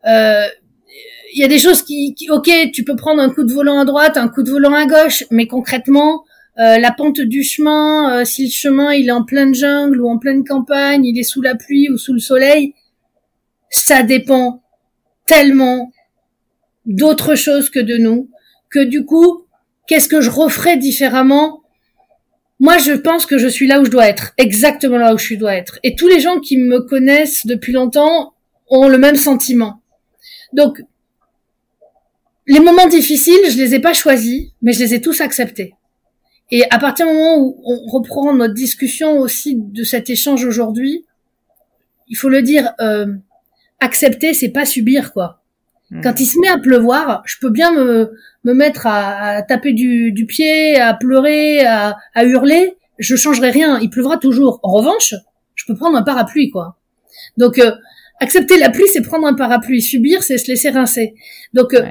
Euh, 0.06 0.46
il 1.34 1.42
y 1.42 1.44
a 1.44 1.48
des 1.48 1.60
choses 1.60 1.84
qui, 1.84 2.16
ok, 2.30 2.50
tu 2.74 2.84
peux 2.84 2.96
prendre 2.96 3.22
un 3.22 3.30
coup 3.30 3.44
de 3.44 3.54
volant 3.54 3.80
à 3.80 3.86
droite, 3.86 4.18
un 4.18 4.28
coup 4.28 4.44
de 4.44 4.50
volant 4.50 4.74
à 4.74 4.86
gauche, 4.86 5.24
mais 5.30 5.48
concrètement, 5.48 6.24
euh, 6.60 6.80
la 6.80 6.92
pente 6.92 7.22
du 7.22 7.44
chemin, 7.44 8.22
euh, 8.22 8.26
si 8.26 8.46
le 8.46 8.52
chemin 8.52 8.94
il 8.94 9.10
est 9.10 9.12
en 9.12 9.24
pleine 9.24 9.54
jungle 9.54 10.02
ou 10.02 10.10
en 10.10 10.18
pleine 10.18 10.44
campagne, 10.44 11.06
il 11.06 11.20
est 11.20 11.24
sous 11.24 11.42
la 11.42 11.56
pluie 11.56 11.90
ou 11.90 11.98
sous 11.98 12.14
le 12.14 12.20
soleil, 12.20 12.74
ça 13.70 14.02
dépend 14.02 14.64
tellement 15.28 15.92
d'autres 16.86 17.36
choses 17.36 17.70
que 17.70 17.80
de 17.80 17.98
nous, 17.98 18.32
que 18.72 18.84
du 18.84 19.06
coup, 19.06 19.46
qu'est-ce 19.88 20.10
que 20.10 20.22
je 20.22 20.32
referais 20.32 20.78
différemment? 20.78 21.62
Moi, 22.60 22.80
je 22.80 22.94
pense 22.94 23.28
que 23.28 23.38
je 23.38 23.48
suis 23.48 23.68
là 23.68 23.80
où 23.80 23.86
je 23.86 23.92
dois 23.92 24.08
être, 24.08 24.34
exactement 24.38 24.98
là 24.98 25.14
où 25.14 25.18
je 25.20 25.36
dois 25.36 25.54
être. 25.54 25.78
Et 25.84 25.96
tous 25.96 26.08
les 26.08 26.20
gens 26.20 26.40
qui 26.40 26.58
me 26.58 26.82
connaissent 26.82 27.46
depuis 27.46 27.72
longtemps 27.72 28.34
ont 28.70 28.88
le 28.88 28.98
même 28.98 29.16
sentiment. 29.16 29.82
Donc, 30.54 30.82
les 32.48 32.60
moments 32.60 32.88
difficiles, 32.88 33.52
je 33.52 33.58
les 33.58 33.76
ai 33.76 33.80
pas 33.80 33.94
choisis, 33.94 34.48
mais 34.62 34.74
je 34.74 34.80
les 34.80 34.96
ai 34.96 35.02
tous 35.02 35.22
acceptés. 35.22 35.76
Et 36.52 36.64
à 36.70 36.80
partir 36.80 37.08
du 37.08 37.14
moment 37.14 37.38
où 37.40 37.62
on 37.66 37.88
reprend 37.92 38.34
notre 38.34 38.54
discussion 38.54 39.20
aussi 39.20 39.56
de 39.58 39.84
cet 39.84 40.10
échange 40.10 40.46
aujourd'hui, 40.46 41.06
il 42.08 42.16
faut 42.16 42.30
le 42.30 42.42
dire, 42.42 42.74
euh, 42.80 43.08
accepter, 43.80 44.34
c'est 44.34 44.50
pas 44.50 44.66
subir 44.66 45.12
quoi. 45.12 45.42
Hmm. 45.92 46.02
Quand 46.02 46.20
il 46.20 46.26
se 46.26 46.40
met 46.40 46.48
à 46.48 46.58
pleuvoir, 46.58 47.22
je 47.26 47.36
peux 47.40 47.50
bien 47.50 47.72
me, 47.72 48.12
me 48.44 48.54
mettre 48.54 48.88
à, 48.88 49.42
taper 49.42 49.74
du, 49.74 50.12
du, 50.12 50.26
pied, 50.26 50.80
à 50.80 50.94
pleurer, 50.94 51.66
à, 51.66 51.98
à, 52.14 52.26
hurler. 52.26 52.78
Je 52.98 53.16
changerai 53.16 53.52
rien. 53.52 53.80
Il 53.80 53.90
pleuvra 53.90 54.18
toujours. 54.18 54.60
En 54.64 54.72
revanche, 54.72 55.14
je 55.56 55.66
peux 55.66 55.76
prendre 55.76 55.98
un 55.98 56.04
parapluie, 56.04 56.50
quoi. 56.50 56.78
Donc, 57.38 57.60
euh, 57.60 57.72
accepter 58.20 58.58
la 58.58 58.70
pluie, 58.70 58.88
c'est 58.92 59.02
prendre 59.02 59.28
un 59.28 59.34
parapluie. 59.34 59.82
Subir, 59.82 60.24
c'est 60.24 60.38
se 60.38 60.48
laisser 60.48 60.70
rincer. 60.70 61.14
Donc, 61.54 61.74
euh, 61.74 61.84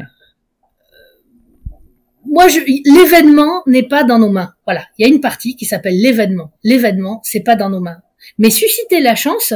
moi, 2.29 2.47
l'événement 2.85 3.63
n'est 3.67 3.83
pas 3.83 4.05
dans 4.05 4.19
nos 4.19 4.31
mains. 4.31 4.53
Voilà, 4.67 4.85
il 4.99 5.07
y 5.07 5.11
a 5.11 5.13
une 5.13 5.21
partie 5.21 5.57
qui 5.57 5.65
s'appelle 5.65 6.01
l'événement. 6.01 6.53
L'événement, 6.65 7.21
c'est 7.25 7.41
pas 7.43 7.57
dans 7.57 7.71
nos 7.71 7.81
mains. 7.81 7.99
Mais 8.39 8.51
susciter 8.51 9.01
la 9.01 9.15
chance, 9.15 9.55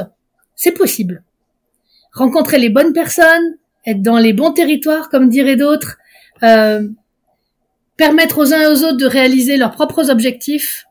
c'est 0.54 0.72
possible. 0.72 1.22
Rencontrer 2.12 2.58
les 2.58 2.70
bonnes 2.70 2.92
personnes, 2.92 3.56
être 3.86 4.02
dans 4.02 4.18
les 4.18 4.32
bons 4.32 4.52
territoires, 4.52 5.08
comme 5.08 5.28
diraient 5.28 5.56
d'autres, 5.56 5.98
euh, 6.42 6.88
permettre 7.96 8.38
aux 8.38 8.52
uns 8.52 8.62
et 8.62 8.66
aux 8.66 8.82
autres 8.84 8.96
de 8.96 9.06
réaliser 9.06 9.56
leurs 9.56 9.72
propres 9.72 10.10
objectifs, 10.10 10.84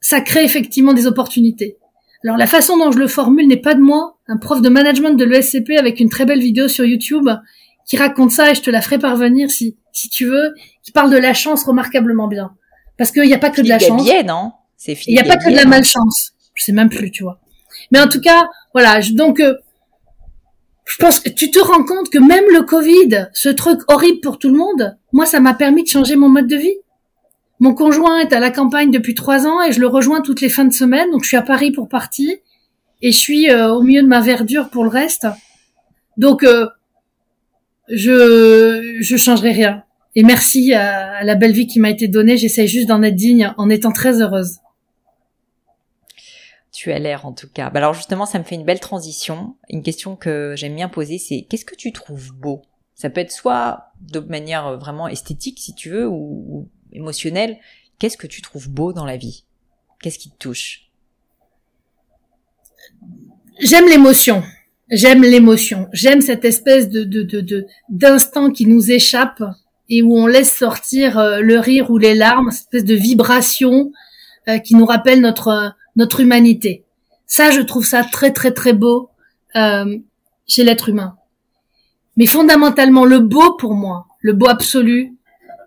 ça 0.00 0.20
crée 0.20 0.44
effectivement 0.44 0.94
des 0.94 1.06
opportunités. 1.06 1.76
Alors 2.24 2.36
la 2.36 2.46
façon 2.46 2.76
dont 2.76 2.92
je 2.92 2.98
le 2.98 3.08
formule 3.08 3.48
n'est 3.48 3.56
pas 3.56 3.74
de 3.74 3.80
moi, 3.80 4.16
un 4.28 4.36
prof 4.36 4.62
de 4.62 4.68
management 4.68 5.14
de 5.14 5.24
l'ESCP 5.24 5.72
avec 5.78 6.00
une 6.00 6.08
très 6.08 6.24
belle 6.24 6.40
vidéo 6.40 6.68
sur 6.68 6.84
YouTube 6.84 7.28
qui 7.86 7.96
raconte 7.96 8.30
ça 8.30 8.50
et 8.50 8.54
je 8.54 8.62
te 8.62 8.70
la 8.70 8.80
ferai 8.80 8.98
parvenir 8.98 9.50
si 9.50 9.76
si 9.92 10.08
tu 10.08 10.26
veux, 10.26 10.54
qui 10.82 10.92
parle 10.92 11.10
de 11.10 11.18
la 11.18 11.34
chance 11.34 11.64
remarquablement 11.64 12.28
bien. 12.28 12.52
Parce 12.98 13.10
qu'il 13.10 13.24
n'y 13.24 13.34
a 13.34 13.38
pas 13.38 13.50
que 13.50 13.60
de 13.60 13.68
la 13.68 13.78
chance. 13.78 14.02
non? 14.24 14.52
Il 14.86 15.14
n'y 15.14 15.20
a 15.20 15.24
pas 15.24 15.36
que 15.36 15.50
de 15.50 15.56
la 15.56 15.64
malchance. 15.64 16.32
Je 16.54 16.64
sais 16.64 16.72
même 16.72 16.88
plus, 16.88 17.10
tu 17.10 17.22
vois. 17.22 17.40
Mais 17.90 18.00
en 18.00 18.08
tout 18.08 18.20
cas, 18.20 18.48
voilà. 18.74 19.00
donc, 19.12 19.40
euh, 19.40 19.54
je 20.84 20.96
pense 20.98 21.20
que 21.20 21.30
tu 21.30 21.50
te 21.50 21.58
rends 21.58 21.84
compte 21.84 22.10
que 22.10 22.18
même 22.18 22.44
le 22.52 22.62
Covid, 22.62 23.28
ce 23.32 23.48
truc 23.48 23.80
horrible 23.88 24.20
pour 24.20 24.38
tout 24.38 24.48
le 24.48 24.56
monde, 24.56 24.96
moi, 25.12 25.26
ça 25.26 25.40
m'a 25.40 25.54
permis 25.54 25.84
de 25.84 25.88
changer 25.88 26.16
mon 26.16 26.28
mode 26.28 26.48
de 26.48 26.56
vie. 26.56 26.76
Mon 27.60 27.74
conjoint 27.74 28.18
est 28.18 28.32
à 28.32 28.40
la 28.40 28.50
campagne 28.50 28.90
depuis 28.90 29.14
trois 29.14 29.46
ans 29.46 29.62
et 29.62 29.72
je 29.72 29.80
le 29.80 29.86
rejoins 29.86 30.20
toutes 30.20 30.40
les 30.40 30.48
fins 30.48 30.64
de 30.64 30.72
semaine. 30.72 31.10
Donc, 31.12 31.22
je 31.22 31.28
suis 31.28 31.36
à 31.36 31.42
Paris 31.42 31.70
pour 31.70 31.88
partie 31.88 32.40
et 33.00 33.12
je 33.12 33.18
suis 33.18 33.50
euh, 33.50 33.72
au 33.72 33.82
milieu 33.82 34.02
de 34.02 34.08
ma 34.08 34.20
verdure 34.20 34.68
pour 34.68 34.84
le 34.84 34.90
reste. 34.90 35.26
Donc, 36.16 36.42
euh, 36.42 36.66
je 37.88 38.98
je 39.00 39.16
changerai 39.16 39.52
rien. 39.52 39.84
Et 40.14 40.22
merci 40.22 40.74
à, 40.74 41.24
la 41.24 41.34
belle 41.34 41.52
vie 41.52 41.66
qui 41.66 41.80
m'a 41.80 41.90
été 41.90 42.08
donnée. 42.08 42.36
J'essaie 42.36 42.66
juste 42.66 42.88
d'en 42.88 43.02
être 43.02 43.16
digne 43.16 43.52
en 43.56 43.70
étant 43.70 43.92
très 43.92 44.20
heureuse. 44.20 44.58
Tu 46.70 46.92
as 46.92 46.98
l'air 46.98 47.26
en 47.26 47.32
tout 47.32 47.48
cas. 47.48 47.70
Bah 47.70 47.78
alors 47.78 47.94
justement, 47.94 48.26
ça 48.26 48.38
me 48.38 48.44
fait 48.44 48.54
une 48.54 48.64
belle 48.64 48.80
transition. 48.80 49.56
Une 49.70 49.82
question 49.82 50.16
que 50.16 50.54
j'aime 50.56 50.74
bien 50.74 50.88
poser, 50.88 51.18
c'est 51.18 51.46
qu'est-ce 51.48 51.64
que 51.64 51.76
tu 51.76 51.92
trouves 51.92 52.32
beau? 52.34 52.62
Ça 52.94 53.10
peut 53.10 53.20
être 53.20 53.32
soit 53.32 53.92
de 54.00 54.20
manière 54.20 54.78
vraiment 54.78 55.08
esthétique, 55.08 55.58
si 55.58 55.74
tu 55.74 55.90
veux, 55.90 56.06
ou, 56.06 56.44
ou 56.48 56.68
émotionnelle. 56.92 57.58
Qu'est-ce 57.98 58.16
que 58.16 58.26
tu 58.26 58.42
trouves 58.42 58.68
beau 58.68 58.92
dans 58.92 59.04
la 59.04 59.16
vie? 59.16 59.44
Qu'est-ce 60.00 60.18
qui 60.18 60.30
te 60.30 60.36
touche? 60.36 60.90
J'aime 63.60 63.88
l'émotion. 63.88 64.42
J'aime 64.92 65.22
l'émotion. 65.22 65.88
J'aime 65.94 66.20
cette 66.20 66.44
espèce 66.44 66.90
de, 66.90 67.04
de, 67.04 67.22
de, 67.22 67.66
d'instant 67.88 68.50
qui 68.50 68.66
nous 68.66 68.90
échappe 68.90 69.42
et 69.88 70.02
où 70.02 70.14
on 70.18 70.26
laisse 70.26 70.52
sortir 70.54 71.18
euh, 71.18 71.40
le 71.40 71.58
rire 71.58 71.90
ou 71.90 71.96
les 71.96 72.14
larmes, 72.14 72.50
cette 72.50 72.74
espèce 72.74 72.84
de 72.84 72.94
vibration 72.94 73.90
euh, 74.48 74.58
qui 74.58 74.74
nous 74.74 74.84
rappelle 74.84 75.22
notre 75.22 75.72
notre 75.96 76.20
humanité. 76.20 76.84
Ça, 77.26 77.50
je 77.50 77.62
trouve 77.62 77.86
ça 77.86 78.04
très 78.04 78.32
très 78.32 78.52
très 78.52 78.74
beau 78.74 79.08
euh, 79.56 79.96
chez 80.46 80.62
l'être 80.62 80.90
humain. 80.90 81.16
Mais 82.18 82.26
fondamentalement, 82.26 83.06
le 83.06 83.20
beau 83.20 83.56
pour 83.56 83.74
moi, 83.74 84.06
le 84.20 84.34
beau 84.34 84.48
absolu, 84.48 85.14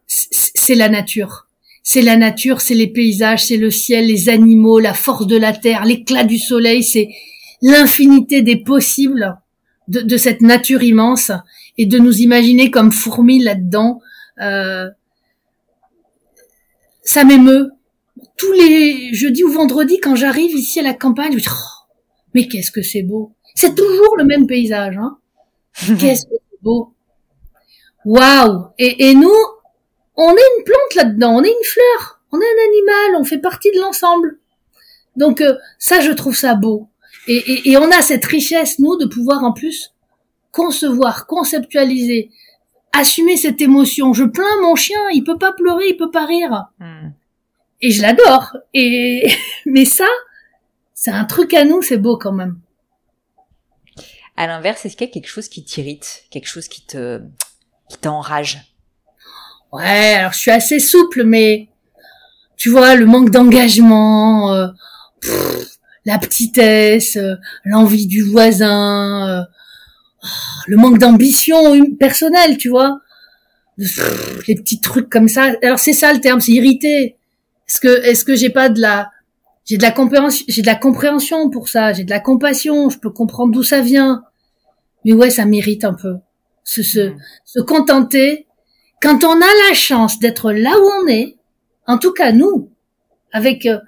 c'est 0.05 0.76
la 0.76 0.88
nature. 0.88 1.47
C'est 1.82 2.03
la 2.03 2.15
nature, 2.15 2.61
c'est 2.61 2.76
les 2.76 2.88
paysages, 2.88 3.45
c'est 3.45 3.57
le 3.57 3.71
ciel, 3.71 4.05
les 4.05 4.30
animaux, 4.30 4.80
la 4.80 4.93
force 4.93 5.26
de 5.26 5.38
la 5.38 5.53
terre, 5.53 5.84
l'éclat 5.84 6.23
du 6.23 6.38
soleil, 6.38 6.84
c'est 6.84 7.09
l'infinité 7.61 8.41
des 8.41 8.57
possibles 8.57 9.37
de, 9.87 10.17
cette 10.17 10.41
nature 10.41 10.83
immense 10.83 11.31
et 11.77 11.85
de 11.85 11.97
nous 11.97 12.21
imaginer 12.21 12.71
comme 12.71 12.91
fourmis 12.91 13.43
là-dedans. 13.43 14.01
Euh, 14.41 14.89
ça 17.03 17.23
m'émeut. 17.23 17.71
Tous 18.37 18.51
les 18.53 19.13
jeudis 19.13 19.43
ou 19.43 19.51
vendredis, 19.51 19.99
quand 19.99 20.15
j'arrive 20.15 20.55
ici 20.55 20.79
à 20.79 20.83
la 20.83 20.93
campagne, 20.93 21.31
je 21.31 21.35
me 21.35 21.41
dis, 21.41 21.47
oh, 21.49 21.85
mais 22.33 22.47
qu'est-ce 22.47 22.71
que 22.71 22.81
c'est 22.81 23.03
beau. 23.03 23.33
C'est 23.53 23.75
toujours 23.75 24.17
le 24.17 24.25
même 24.25 24.47
paysage, 24.47 24.97
hein. 24.97 25.17
qu'est-ce 25.99 26.25
que 26.25 26.33
c'est 26.33 26.61
beau. 26.61 26.93
Waouh. 28.03 28.67
Et, 28.77 29.09
et 29.09 29.15
nous, 29.15 29.31
on 30.17 30.31
est 30.31 30.57
une 30.57 30.63
plante 30.63 30.95
là-dedans, 30.95 31.35
on 31.35 31.43
est 31.43 31.49
une 31.49 31.65
fleur, 31.65 32.21
on 32.31 32.39
est 32.39 32.43
un 32.43 32.67
animal, 32.67 33.21
on 33.21 33.23
fait 33.23 33.39
partie 33.39 33.71
de 33.71 33.79
l'ensemble. 33.79 34.39
Donc 35.15 35.41
euh, 35.41 35.55
ça, 35.77 36.01
je 36.01 36.11
trouve 36.11 36.35
ça 36.35 36.55
beau. 36.55 36.89
Et, 37.28 37.78
on 37.78 37.91
a 37.91 38.01
cette 38.01 38.26
richesse, 38.26 38.80
nous, 38.80 38.97
de 38.97 39.05
pouvoir 39.05 39.43
en 39.43 39.51
plus 39.51 39.93
concevoir, 40.51 41.28
conceptualiser, 41.28 42.30
assumer 42.93 43.36
cette 43.36 43.61
émotion. 43.61 44.13
Je 44.13 44.23
plains 44.23 44.61
mon 44.61 44.76
chien, 44.76 44.99
il 45.13 45.23
peut 45.23 45.38
pas 45.38 45.51
pleurer, 45.51 45.89
il 45.89 45.97
peut 45.97 46.11
pas 46.11 46.26
rire. 46.26 46.65
Hmm. 46.80 47.09
Et 47.82 47.91
je 47.91 48.01
l'adore. 48.01 48.55
Et 48.73 49.28
mais 49.65 49.86
ça, 49.86 50.07
c'est 50.93 51.11
un 51.11 51.26
truc 51.26 51.53
à 51.53 51.65
nous, 51.65 51.82
c'est 51.82 51.97
beau 51.97 52.17
quand 52.17 52.32
même. 52.32 52.59
À 54.38 54.47
l'inverse, 54.47 54.86
est-ce 54.86 54.95
qu'il 54.95 55.07
y 55.07 55.09
a 55.09 55.13
quelque 55.13 55.30
chose 55.30 55.49
qui 55.49 55.63
t'irrite, 55.63 56.26
quelque 56.30 56.47
chose 56.47 56.67
qui 56.67 56.86
te 56.86 57.21
qui 57.89 57.97
t'enrage? 57.97 58.73
Ouais, 59.71 60.13
alors 60.13 60.34
je 60.34 60.39
suis 60.39 60.51
assez 60.51 60.80
souple, 60.80 61.23
mais 61.23 61.69
tu 62.55 62.69
vois 62.69 62.95
le 62.95 63.05
manque 63.05 63.30
d'engagement. 63.30 64.53
Euh, 64.53 64.67
la 66.05 66.19
petitesse, 66.19 67.17
euh, 67.17 67.35
l'envie 67.63 68.07
du 68.07 68.21
voisin, 68.21 69.29
euh, 69.29 69.43
oh, 70.23 70.27
le 70.67 70.77
manque 70.77 70.99
d'ambition 70.99 71.57
personnelle, 71.99 72.57
tu 72.57 72.69
vois. 72.69 72.99
Les 73.77 74.55
petits 74.55 74.79
trucs 74.79 75.09
comme 75.09 75.27
ça. 75.27 75.53
Alors 75.61 75.79
c'est 75.79 75.93
ça 75.93 76.13
le 76.13 76.21
terme, 76.21 76.39
c'est 76.39 76.53
irrité. 76.53 77.17
Est-ce 77.67 77.81
que 77.81 78.03
est-ce 78.05 78.23
que 78.23 78.35
j'ai 78.35 78.49
pas 78.49 78.69
de 78.69 78.79
la 78.79 79.09
j'ai 79.65 79.77
de 79.77 79.81
la 79.81 79.91
compréhension, 79.91 80.45
j'ai 80.47 80.61
de 80.61 80.67
la 80.67 80.75
compréhension 80.75 81.49
pour 81.49 81.67
ça, 81.67 81.91
j'ai 81.91 82.03
de 82.03 82.09
la 82.09 82.19
compassion, 82.19 82.89
je 82.89 82.99
peux 82.99 83.09
comprendre 83.09 83.51
d'où 83.51 83.63
ça 83.63 83.81
vient. 83.81 84.23
Mais 85.03 85.13
ouais, 85.13 85.29
ça 85.29 85.45
mérite 85.45 85.83
un 85.83 85.93
peu. 85.93 86.17
Se, 86.63 86.83
se, 86.83 87.09
mmh. 87.09 87.17
se 87.43 87.59
contenter 87.59 88.45
quand 89.01 89.23
on 89.23 89.35
a 89.35 89.69
la 89.69 89.75
chance 89.75 90.19
d'être 90.19 90.51
là 90.51 90.71
où 90.79 91.03
on 91.03 91.07
est, 91.07 91.35
en 91.85 91.97
tout 91.97 92.11
cas 92.11 92.31
nous, 92.31 92.71
avec 93.31 93.65
euh, 93.65 93.79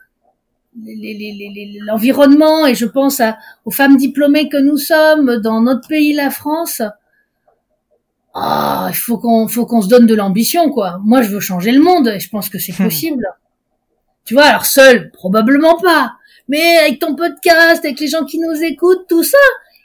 l'environnement 1.85 2.65
et 2.67 2.75
je 2.75 2.85
pense 2.85 3.19
à, 3.19 3.37
aux 3.65 3.71
femmes 3.71 3.97
diplômées 3.97 4.49
que 4.49 4.57
nous 4.57 4.77
sommes 4.77 5.37
dans 5.37 5.61
notre 5.61 5.87
pays, 5.87 6.13
la 6.13 6.29
France. 6.29 6.81
Ah, 8.33 8.87
il 8.89 8.95
faut 8.95 9.17
qu'on 9.17 9.47
faut 9.47 9.65
qu'on 9.65 9.81
se 9.81 9.87
donne 9.87 10.05
de 10.05 10.13
l'ambition 10.13 10.69
quoi. 10.69 10.99
Moi, 11.03 11.23
je 11.23 11.29
veux 11.29 11.39
changer 11.39 11.71
le 11.71 11.81
monde 11.81 12.07
et 12.07 12.19
je 12.19 12.29
pense 12.29 12.49
que 12.49 12.59
c'est 12.59 12.77
hmm. 12.79 12.83
possible. 12.83 13.27
Tu 14.25 14.33
vois, 14.33 14.43
alors 14.43 14.65
seul, 14.65 15.11
probablement 15.11 15.77
pas. 15.79 16.13
Mais 16.49 16.77
avec 16.77 16.99
ton 16.99 17.15
podcast, 17.15 17.83
avec 17.83 17.99
les 17.99 18.07
gens 18.07 18.25
qui 18.25 18.39
nous 18.39 18.63
écoutent, 18.63 19.07
tout 19.07 19.23
ça, 19.23 19.37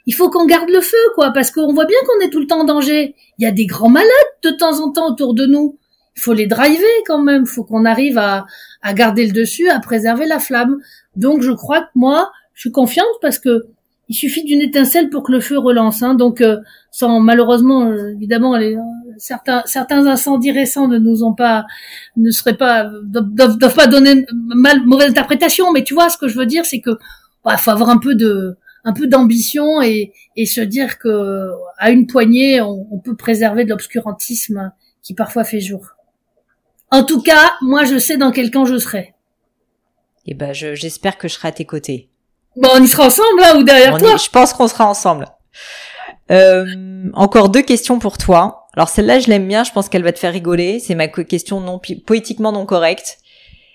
il 0.05 0.13
faut 0.13 0.29
qu'on 0.29 0.45
garde 0.45 0.69
le 0.69 0.81
feu 0.81 0.97
quoi, 1.15 1.31
parce 1.31 1.49
qu'on 1.49 1.73
voit 1.73 1.85
bien 1.85 1.97
qu'on 2.05 2.25
est 2.25 2.29
tout 2.29 2.39
le 2.39 2.47
temps 2.47 2.61
en 2.61 2.65
danger. 2.65 3.15
Il 3.37 3.43
y 3.43 3.47
a 3.47 3.51
des 3.51 3.65
grands 3.65 3.89
malades 3.89 4.09
de 4.43 4.51
temps 4.51 4.79
en 4.81 4.91
temps 4.91 5.09
autour 5.09 5.33
de 5.33 5.45
nous. 5.45 5.77
Il 6.15 6.21
faut 6.21 6.33
les 6.33 6.47
driver 6.47 7.03
quand 7.07 7.21
même. 7.21 7.45
Faut 7.45 7.63
qu'on 7.63 7.85
arrive 7.85 8.17
à, 8.17 8.45
à 8.81 8.93
garder 8.93 9.25
le 9.25 9.33
dessus, 9.33 9.69
à 9.69 9.79
préserver 9.79 10.25
la 10.25 10.39
flamme. 10.39 10.77
Donc 11.15 11.41
je 11.41 11.51
crois 11.51 11.81
que 11.81 11.89
moi, 11.95 12.31
je 12.53 12.61
suis 12.61 12.71
confiante 12.71 13.05
parce 13.21 13.39
que 13.39 13.67
il 14.09 14.15
suffit 14.15 14.43
d'une 14.43 14.61
étincelle 14.61 15.09
pour 15.09 15.23
que 15.23 15.31
le 15.31 15.39
feu 15.39 15.57
relance. 15.57 16.03
Hein. 16.03 16.13
Donc 16.15 16.41
euh, 16.41 16.57
sans 16.91 17.19
malheureusement, 17.19 17.89
euh, 17.89 18.13
évidemment, 18.13 18.53
aller, 18.53 18.77
certains 19.17 19.63
certains 19.65 20.05
incendies 20.07 20.51
récents 20.51 20.87
ne 20.87 20.97
nous 20.97 21.23
ont 21.23 21.33
pas 21.33 21.65
ne 22.17 22.31
seraient 22.31 22.57
pas 22.57 22.89
doivent, 23.03 23.57
doivent 23.57 23.75
pas 23.75 23.87
donner 23.87 24.25
mal 24.33 24.85
mauvaise 24.85 25.09
interprétation 25.09 25.71
mais 25.71 25.83
tu 25.83 25.93
vois 25.93 26.09
ce 26.09 26.17
que 26.17 26.27
je 26.27 26.37
veux 26.37 26.45
dire 26.45 26.65
c'est 26.65 26.81
que 26.81 26.91
bah, 27.43 27.57
faut 27.57 27.71
avoir 27.71 27.89
un 27.89 27.97
peu 27.97 28.15
de 28.15 28.55
un 28.85 28.93
peu 28.93 29.07
d'ambition 29.07 29.81
et, 29.81 30.11
et 30.35 30.45
se 30.45 30.61
dire 30.61 30.97
que 30.97 31.51
à 31.77 31.91
une 31.91 32.07
poignée 32.07 32.61
on, 32.61 32.87
on 32.91 32.99
peut 32.99 33.15
préserver 33.15 33.65
de 33.65 33.69
l'obscurantisme 33.69 34.71
qui 35.01 35.13
parfois 35.13 35.43
fait 35.43 35.59
jour. 35.59 35.92
En 36.93 37.03
tout 37.03 37.23
cas, 37.23 37.53
moi 37.63 37.85
je 37.85 37.97
sais 37.97 38.17
dans 38.17 38.29
quel 38.29 38.51
camp 38.51 38.65
je 38.65 38.77
serai. 38.77 39.15
Eh 40.27 40.35
ben 40.35 40.53
j'espère 40.53 41.17
que 41.17 41.27
je 41.27 41.33
serai 41.33 41.47
à 41.47 41.51
tes 41.51 41.65
côtés. 41.65 42.11
Bon, 42.55 42.69
on 42.75 42.83
y 42.83 42.87
sera 42.87 43.07
ensemble 43.07 43.39
là 43.39 43.57
ou 43.57 43.63
derrière 43.63 43.97
toi 43.97 44.15
Je 44.15 44.29
pense 44.29 44.53
qu'on 44.53 44.67
sera 44.67 44.87
ensemble. 44.87 45.25
Euh, 46.29 47.09
encore 47.15 47.49
deux 47.49 47.63
questions 47.63 47.97
pour 47.97 48.19
toi. 48.19 48.67
Alors 48.75 48.89
celle-là, 48.89 49.17
je 49.17 49.27
l'aime 49.27 49.47
bien, 49.47 49.63
je 49.63 49.71
pense 49.71 49.89
qu'elle 49.89 50.03
va 50.03 50.11
te 50.11 50.19
faire 50.19 50.33
rigoler. 50.33 50.79
C'est 50.79 50.93
ma 50.93 51.07
question 51.07 51.61
non 51.61 51.81
poétiquement 52.05 52.51
non 52.51 52.67
correcte. 52.67 53.17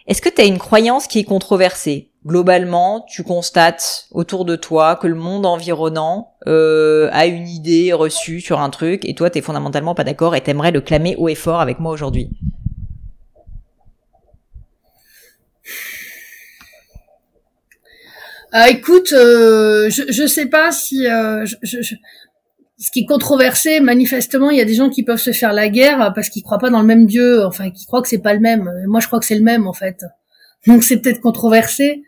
Est-ce 0.06 0.22
que 0.22 0.28
tu 0.28 0.40
as 0.40 0.44
une 0.44 0.58
croyance 0.58 1.08
qui 1.08 1.18
est 1.18 1.24
controversée? 1.24 2.12
Globalement, 2.24 3.04
tu 3.08 3.24
constates 3.24 4.06
autour 4.12 4.44
de 4.44 4.54
toi 4.54 4.94
que 4.94 5.08
le 5.08 5.16
monde 5.16 5.44
environnant 5.44 6.34
euh, 6.46 7.08
a 7.12 7.26
une 7.26 7.48
idée 7.48 7.92
reçue 7.92 8.40
sur 8.40 8.60
un 8.60 8.70
truc 8.70 9.04
et 9.04 9.16
toi, 9.16 9.28
t'es 9.28 9.40
fondamentalement 9.40 9.96
pas 9.96 10.04
d'accord 10.04 10.36
et 10.36 10.40
t'aimerais 10.40 10.70
le 10.70 10.80
clamer 10.80 11.16
haut 11.16 11.28
et 11.28 11.34
fort 11.34 11.60
avec 11.60 11.80
moi 11.80 11.90
aujourd'hui. 11.90 12.30
Écoute, 18.68 19.12
euh, 19.12 19.90
je 19.90 20.02
je 20.08 20.26
sais 20.26 20.46
pas 20.46 20.72
si 20.72 21.06
euh, 21.06 21.44
je, 21.62 21.94
ce 22.78 22.90
qui 22.92 23.00
est 23.00 23.06
controversé, 23.06 23.80
manifestement, 23.80 24.50
il 24.50 24.58
y 24.58 24.60
a 24.60 24.64
des 24.64 24.74
gens 24.74 24.88
qui 24.88 25.02
peuvent 25.02 25.20
se 25.20 25.32
faire 25.32 25.52
la 25.52 25.68
guerre 25.68 26.12
parce 26.14 26.28
qu'ils 26.28 26.42
croient 26.42 26.58
pas 26.58 26.70
dans 26.70 26.80
le 26.80 26.86
même 26.86 27.06
Dieu, 27.06 27.44
enfin 27.44 27.70
qui 27.70 27.86
croient 27.86 28.02
que 28.02 28.08
c'est 28.08 28.22
pas 28.22 28.34
le 28.34 28.40
même. 28.40 28.70
Moi, 28.86 29.00
je 29.00 29.06
crois 29.06 29.18
que 29.18 29.26
c'est 29.26 29.36
le 29.36 29.42
même 29.42 29.66
en 29.66 29.72
fait. 29.72 30.04
Donc 30.66 30.82
c'est 30.82 30.98
peut-être 30.98 31.20
controversé. 31.20 32.02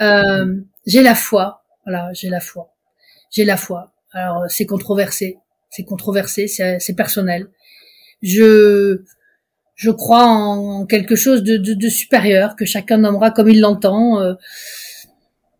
Euh, 0.00 0.56
j'ai 0.86 1.02
la 1.02 1.14
foi, 1.14 1.62
voilà, 1.84 2.10
j'ai 2.12 2.28
la 2.28 2.40
foi, 2.40 2.72
j'ai 3.30 3.44
la 3.44 3.56
foi. 3.56 3.92
Alors 4.12 4.44
c'est 4.48 4.66
controversé, 4.66 5.38
c'est 5.70 5.84
controversé, 5.84 6.46
c'est 6.46 6.96
personnel. 6.96 7.48
Je 8.22 9.02
je 9.74 9.90
crois 9.90 10.24
en 10.24 10.86
quelque 10.86 11.16
chose 11.16 11.42
de, 11.42 11.56
de, 11.56 11.74
de 11.74 11.88
supérieur 11.88 12.54
que 12.54 12.64
chacun 12.64 12.98
nommera 12.98 13.32
comme 13.32 13.48
il 13.48 13.60
l'entend. 13.60 14.20
Euh, 14.20 14.34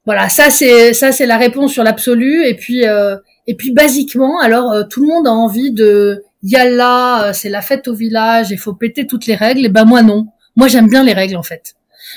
voilà, 0.06 0.28
ça 0.28 0.50
c'est 0.50 0.92
ça 0.92 1.12
c'est 1.12 1.26
la 1.26 1.38
réponse 1.38 1.72
sur 1.72 1.82
l'absolu. 1.82 2.44
Et 2.46 2.54
puis 2.54 2.86
euh, 2.86 3.16
et 3.46 3.54
puis 3.54 3.72
basiquement, 3.72 4.38
alors 4.40 4.72
euh, 4.72 4.82
tout 4.84 5.00
le 5.02 5.08
monde 5.08 5.26
a 5.26 5.32
envie 5.32 5.72
de 5.72 6.22
yalla, 6.42 7.28
euh, 7.28 7.32
c'est 7.32 7.48
la 7.48 7.62
fête 7.62 7.88
au 7.88 7.94
village, 7.94 8.50
il 8.50 8.58
faut 8.58 8.74
péter 8.74 9.06
toutes 9.06 9.26
les 9.26 9.34
règles. 9.34 9.64
Et 9.64 9.68
ben 9.68 9.84
moi 9.84 10.02
non, 10.02 10.26
moi 10.56 10.68
j'aime 10.68 10.88
bien 10.88 11.02
les 11.02 11.14
règles 11.14 11.36
en 11.36 11.42
fait. 11.42 11.74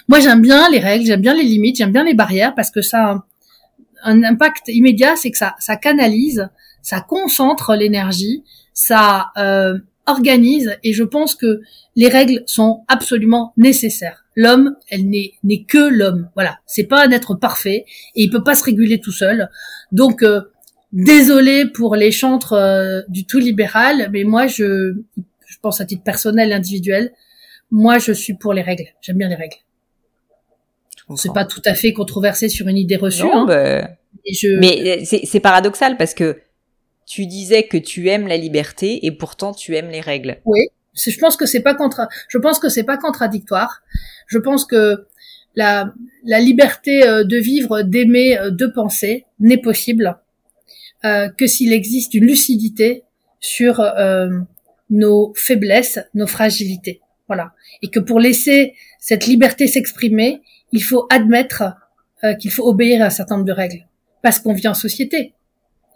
Moi 0.10 0.20
j'aime 0.20 0.42
bien 0.42 0.70
les 0.70 0.80
règles, 0.80 1.06
j'aime 1.06 1.22
bien 1.22 1.34
les 1.34 1.44
limites, 1.44 1.78
j'aime 1.78 1.92
bien 1.92 2.04
les 2.04 2.14
barrières 2.14 2.54
parce 2.56 2.72
que 2.72 2.82
ça 2.82 3.24
un 4.04 4.24
impact 4.24 4.68
immédiat, 4.68 5.16
c'est 5.16 5.32
que 5.32 5.38
ça 5.38 5.56
ça 5.60 5.78
canalise, 5.78 6.50
ça 6.82 7.00
concentre 7.02 7.76
l'énergie, 7.76 8.44
ça 8.74 9.28
euh, 9.38 9.78
organise 10.08 10.78
et 10.84 10.94
je 10.94 11.04
pense 11.04 11.36
que 11.36 11.62
les 11.96 12.10
règles 12.10 12.44
sont 12.46 12.84
absolument 12.88 13.54
nécessaires 13.58 14.24
l'homme, 14.38 14.76
elle 14.90 15.10
n'est 15.10 15.34
n'est 15.44 15.64
que 15.64 15.90
l'homme. 15.90 16.30
Voilà, 16.36 16.60
c'est 16.66 16.86
pas 16.86 17.06
un 17.06 17.12
être 17.12 17.36
parfait 17.36 17.84
et 18.16 18.24
il 18.24 18.30
peut 18.30 18.44
pas 18.44 18.56
se 18.56 18.64
réguler 18.64 19.02
tout 19.02 19.12
seul. 19.12 19.50
Donc 19.92 20.24
euh, 20.24 20.42
désolé 20.94 21.66
pour 21.66 21.96
les 21.96 22.12
chantres 22.12 22.54
euh, 22.54 23.02
du 23.10 23.26
tout 23.26 23.40
libéral, 23.40 24.10
mais 24.14 24.24
moi 24.24 24.48
je 24.48 24.96
je 25.46 25.58
pense 25.62 25.82
à 25.82 25.86
titre 25.86 26.04
personnel 26.04 26.54
individuel, 26.54 27.12
moi 27.72 27.98
je 27.98 28.14
suis 28.14 28.36
pour 28.36 28.54
les 28.54 28.62
règles. 28.62 28.88
J'aime 29.02 29.18
bien 29.18 29.28
les 29.28 29.36
règles. 29.36 29.58
C'est 31.16 31.34
pas 31.34 31.46
tout 31.46 31.62
à 31.66 31.74
fait 31.74 31.94
controversé 31.94 32.50
sur 32.50 32.68
une 32.68 32.78
idée 32.78 32.98
reçue. 32.98 33.24
hein. 33.34 33.46
Bah, 33.46 33.88
mais 34.60 35.06
c'est 35.06 35.40
paradoxal 35.40 35.96
parce 35.98 36.14
que 36.14 36.38
tu 37.08 37.26
disais 37.26 37.64
que 37.64 37.78
tu 37.78 38.10
aimes 38.10 38.28
la 38.28 38.38
liberté 38.38 39.08
et 39.08 39.12
pourtant 39.12 39.54
tu 39.54 39.76
aimes 39.76 39.90
les 39.90 40.02
règles. 40.02 40.38
Oui 40.46 40.68
je 41.06 41.18
pense 41.20 41.38
que 41.38 41.46
c'est 41.46 41.62
pas 41.62 41.76
contra 41.76 42.08
je 42.28 42.38
pense 42.38 42.60
que 42.60 42.70
c'est 42.70 42.84
pas 42.84 42.98
contradictoire. 42.98 43.84
Je 44.28 44.40
pense 44.40 44.66
que 44.66 45.06
la, 45.56 45.94
la 46.24 46.40
liberté 46.40 47.04
euh, 47.04 47.24
de 47.24 47.38
vivre, 47.38 47.82
d'aimer, 47.82 48.38
euh, 48.38 48.52
de 48.52 48.68
penser 48.68 49.26
n'est 49.40 49.62
possible 49.62 50.18
euh, 51.06 51.30
que 51.30 51.48
s'il 51.48 51.74
existe 51.74 52.14
une 52.14 52.26
lucidité 52.26 53.04
sur 53.40 53.86
nos 54.90 55.32
faiblesses, 55.36 56.00
nos 56.16 56.26
fragilités. 56.26 57.02
Voilà. 57.28 57.54
Et 57.84 57.90
que 57.90 58.00
pour 58.00 58.20
laisser 58.20 58.74
cette 59.00 59.28
liberté 59.28 59.68
s'exprimer, 59.68 60.42
il 60.72 60.84
faut 60.84 61.06
admettre 61.12 61.76
qu'il 62.40 62.52
faut 62.52 62.68
obéir 62.68 63.04
à 63.04 63.06
un 63.06 63.10
certain 63.12 63.36
nombre 63.36 63.46
de 63.46 63.54
règles. 63.54 63.86
Parce 64.24 64.40
qu'on 64.40 64.54
vit 64.54 64.68
en 64.68 64.74
société. 64.74 65.34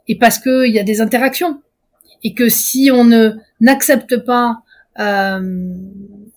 Et 0.08 0.18
parce 0.18 0.40
qu'il 0.40 0.72
y 0.72 0.80
a 0.80 0.84
des 0.84 1.02
interactions. 1.02 1.62
Et 2.24 2.34
que 2.34 2.50
si 2.50 2.92
on 2.92 3.04
ne 3.04 3.32
n'accepte 3.60 4.18
pas 4.18 4.62
euh, 5.00 5.74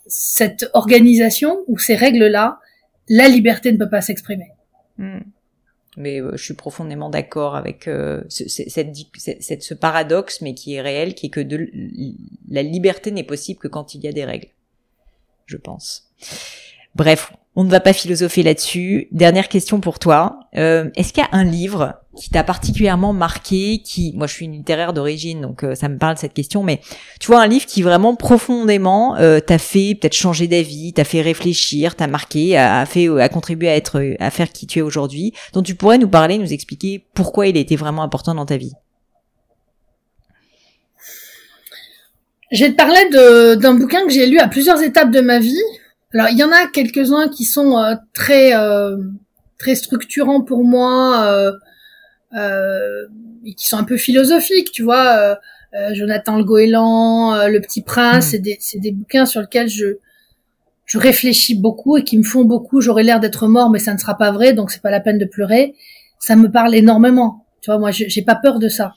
cette 0.07 0.71
organisation 0.73 1.59
ou 1.67 1.79
ces 1.79 1.95
règles-là, 1.95 2.61
la 3.09 3.29
liberté 3.29 3.73
ne 3.73 3.79
peut 3.79 3.91
pas 3.91 4.01
s'exprimer. 4.01 4.51
Hmm. 4.99 5.21
Mais 5.97 6.21
euh, 6.21 6.37
je 6.37 6.45
suis 6.45 6.55
profondément 6.55 7.11
d'accord 7.11 7.55
avec 7.57 7.87
euh, 7.87 8.23
ce, 8.29 8.49
cette, 8.49 9.63
ce 9.63 9.75
paradoxe, 9.75 10.41
mais 10.41 10.55
qui 10.55 10.75
est 10.75 10.81
réel, 10.81 11.15
qui 11.15 11.27
est 11.27 11.31
que 11.31 11.47
la 12.49 12.63
liberté 12.63 13.11
n'est 13.11 13.25
possible 13.25 13.61
que 13.61 13.69
quand 13.69 13.95
il 13.95 14.03
y 14.03 14.09
a 14.09 14.13
des 14.13 14.25
règles, 14.25 14.49
je 15.47 15.57
pense. 15.57 16.11
Bref, 16.95 17.33
on 17.57 17.65
ne 17.65 17.71
va 17.71 17.81
pas 17.81 17.93
philosopher 17.93 18.43
là-dessus. 18.43 19.09
Dernière 19.13 19.49
question 19.49 19.81
pour 19.81 19.99
toi. 19.99 20.41
Euh, 20.57 20.91
Est-ce 20.97 21.13
qu'il 21.13 21.23
y 21.23 21.27
a 21.27 21.37
un 21.37 21.45
livre 21.45 21.95
qui 22.17 22.31
t'a 22.31 22.45
particulièrement 22.45 23.13
marqué, 23.13 23.79
qui, 23.85 24.13
moi 24.15 24.29
je 24.29 24.35
suis 24.35 24.45
une 24.45 24.53
littéraire 24.53 24.93
d'origine, 24.93 25.41
donc 25.41 25.65
euh, 25.65 25.75
ça 25.75 25.89
me 25.89 25.99
parle 25.99 26.17
cette 26.17 26.33
question, 26.33 26.63
mais 26.63 26.81
tu 27.19 27.27
vois 27.27 27.41
un 27.41 27.49
livre 27.49 27.67
qui 27.67 27.83
vraiment 27.83 28.15
profondément 28.15 29.17
euh, 29.17 29.41
t'a 29.41 29.59
fait 29.59 29.97
peut-être 30.01 30.15
changer 30.15 30.47
d'avis, 30.47 30.93
t'a 30.93 31.03
fait 31.03 31.23
réfléchir, 31.23 31.97
t'a 31.97 32.07
marqué, 32.07 32.57
a, 32.57 32.87
fait, 32.87 33.09
a 33.09 33.29
contribué 33.29 33.69
à 33.69 33.75
être, 33.75 34.15
à 34.21 34.31
faire 34.31 34.53
qui 34.53 34.69
tu 34.69 34.79
es 34.79 34.83
aujourd'hui, 34.83 35.33
dont 35.53 35.63
tu 35.63 35.75
pourrais 35.75 35.99
nous 35.99 36.09
parler, 36.09 36.39
nous 36.39 36.53
expliquer 36.53 37.05
pourquoi 37.15 37.49
il 37.49 37.57
était 37.57 37.77
vraiment 37.77 38.05
important 38.05 38.35
dans 38.35 38.47
ta 38.47 38.57
vie? 38.57 38.75
Je 42.53 42.65
vais 42.65 43.57
d'un 43.57 43.75
bouquin 43.75 44.07
que 44.07 44.13
j'ai 44.13 44.27
lu 44.27 44.39
à 44.39 44.47
plusieurs 44.47 44.81
étapes 44.81 45.11
de 45.11 45.21
ma 45.21 45.41
vie, 45.41 45.59
alors 46.15 46.29
il 46.31 46.39
y 46.39 46.45
en 46.45 46.53
a 46.53 46.67
quelques-uns 46.67 47.29
qui 47.29 47.45
sont 47.45 47.77
euh, 47.79 47.95
très 48.13 48.55
euh, 48.55 48.97
très 49.59 49.75
structurants 49.75 50.43
pour 50.43 50.65
moi 50.65 51.25
euh, 51.27 51.53
euh, 52.37 53.07
et 53.45 53.55
qui 53.55 53.69
sont 53.69 53.77
un 53.77 53.85
peu 53.85 53.97
philosophiques, 53.97 54.73
tu 54.73 54.83
vois. 54.83 55.39
Jonathan 55.93 56.37
Le 56.39 56.45
Goéland, 56.45 57.49
Le 57.49 57.59
Petit 57.59 57.83
Prince, 57.83 58.27
hmm. 58.27 58.31
c'est 58.31 58.39
des 58.39 58.57
c'est 58.61 58.79
des 58.79 58.93
bouquins 58.93 59.27
sur 59.27 59.41
lesquels 59.41 59.69
je 59.69 59.99
je 60.87 60.99
réfléchis 60.99 61.57
beaucoup 61.57 61.97
et 61.97 62.05
qui 62.05 62.17
me 62.17 62.23
font 62.23 62.45
beaucoup. 62.45 62.81
J'aurais 62.81 63.03
l'air 63.03 63.19
d'être 63.19 63.49
mort, 63.49 63.71
mais 63.71 63.81
ça 63.81 63.93
ne 63.93 63.99
sera 63.99 64.17
pas 64.17 64.31
vrai, 64.31 64.53
donc 64.53 64.71
c'est 64.71 64.83
pas 64.83 64.93
la 64.93 65.01
peine 65.01 65.19
de 65.19 65.25
pleurer. 65.25 65.75
Ça 66.21 66.37
me 66.37 66.49
parle 66.49 66.77
énormément. 66.77 67.45
Tu 67.61 67.71
vois, 67.71 67.79
moi, 67.79 67.91
j'ai 67.91 68.23
pas 68.23 68.37
peur 68.37 68.61
de 68.61 68.69
ça. 68.69 68.95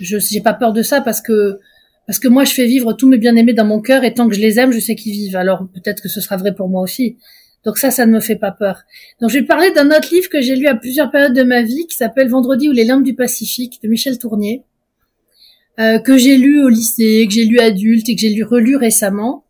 Je 0.00 0.18
j'ai 0.18 0.40
pas 0.40 0.54
peur 0.54 0.72
de 0.72 0.82
ça 0.82 1.00
parce 1.00 1.20
que 1.20 1.60
parce 2.06 2.18
que 2.20 2.28
moi, 2.28 2.44
je 2.44 2.52
fais 2.52 2.66
vivre 2.66 2.92
tous 2.92 3.08
mes 3.08 3.18
bien-aimés 3.18 3.52
dans 3.52 3.64
mon 3.64 3.80
cœur 3.80 4.04
et 4.04 4.14
tant 4.14 4.28
que 4.28 4.34
je 4.34 4.40
les 4.40 4.58
aime, 4.58 4.70
je 4.70 4.78
sais 4.78 4.94
qu'ils 4.94 5.12
vivent. 5.12 5.36
Alors 5.36 5.66
peut-être 5.74 6.02
que 6.02 6.08
ce 6.08 6.20
sera 6.20 6.36
vrai 6.36 6.54
pour 6.54 6.68
moi 6.68 6.82
aussi. 6.82 7.16
Donc 7.64 7.78
ça, 7.78 7.90
ça 7.90 8.06
ne 8.06 8.12
me 8.12 8.20
fait 8.20 8.36
pas 8.36 8.52
peur. 8.52 8.82
Donc 9.20 9.30
je 9.30 9.38
vais 9.38 9.44
parler 9.44 9.72
d'un 9.72 9.90
autre 9.90 10.08
livre 10.12 10.28
que 10.28 10.40
j'ai 10.40 10.54
lu 10.54 10.68
à 10.68 10.76
plusieurs 10.76 11.10
périodes 11.10 11.34
de 11.34 11.42
ma 11.42 11.62
vie 11.62 11.86
qui 11.88 11.96
s'appelle 11.96 12.28
Vendredi 12.28 12.68
ou 12.68 12.72
les 12.72 12.84
limbes 12.84 13.02
du 13.02 13.14
Pacifique 13.14 13.80
de 13.82 13.88
Michel 13.88 14.18
Tournier, 14.18 14.62
euh, 15.80 15.98
que 15.98 16.16
j'ai 16.16 16.36
lu 16.36 16.62
au 16.62 16.68
lycée, 16.68 17.26
que 17.28 17.34
j'ai 17.34 17.44
lu 17.44 17.58
adulte 17.58 18.08
et 18.08 18.14
que 18.14 18.20
j'ai 18.20 18.30
lu 18.30 18.44
relu 18.44 18.76
récemment. 18.76 19.44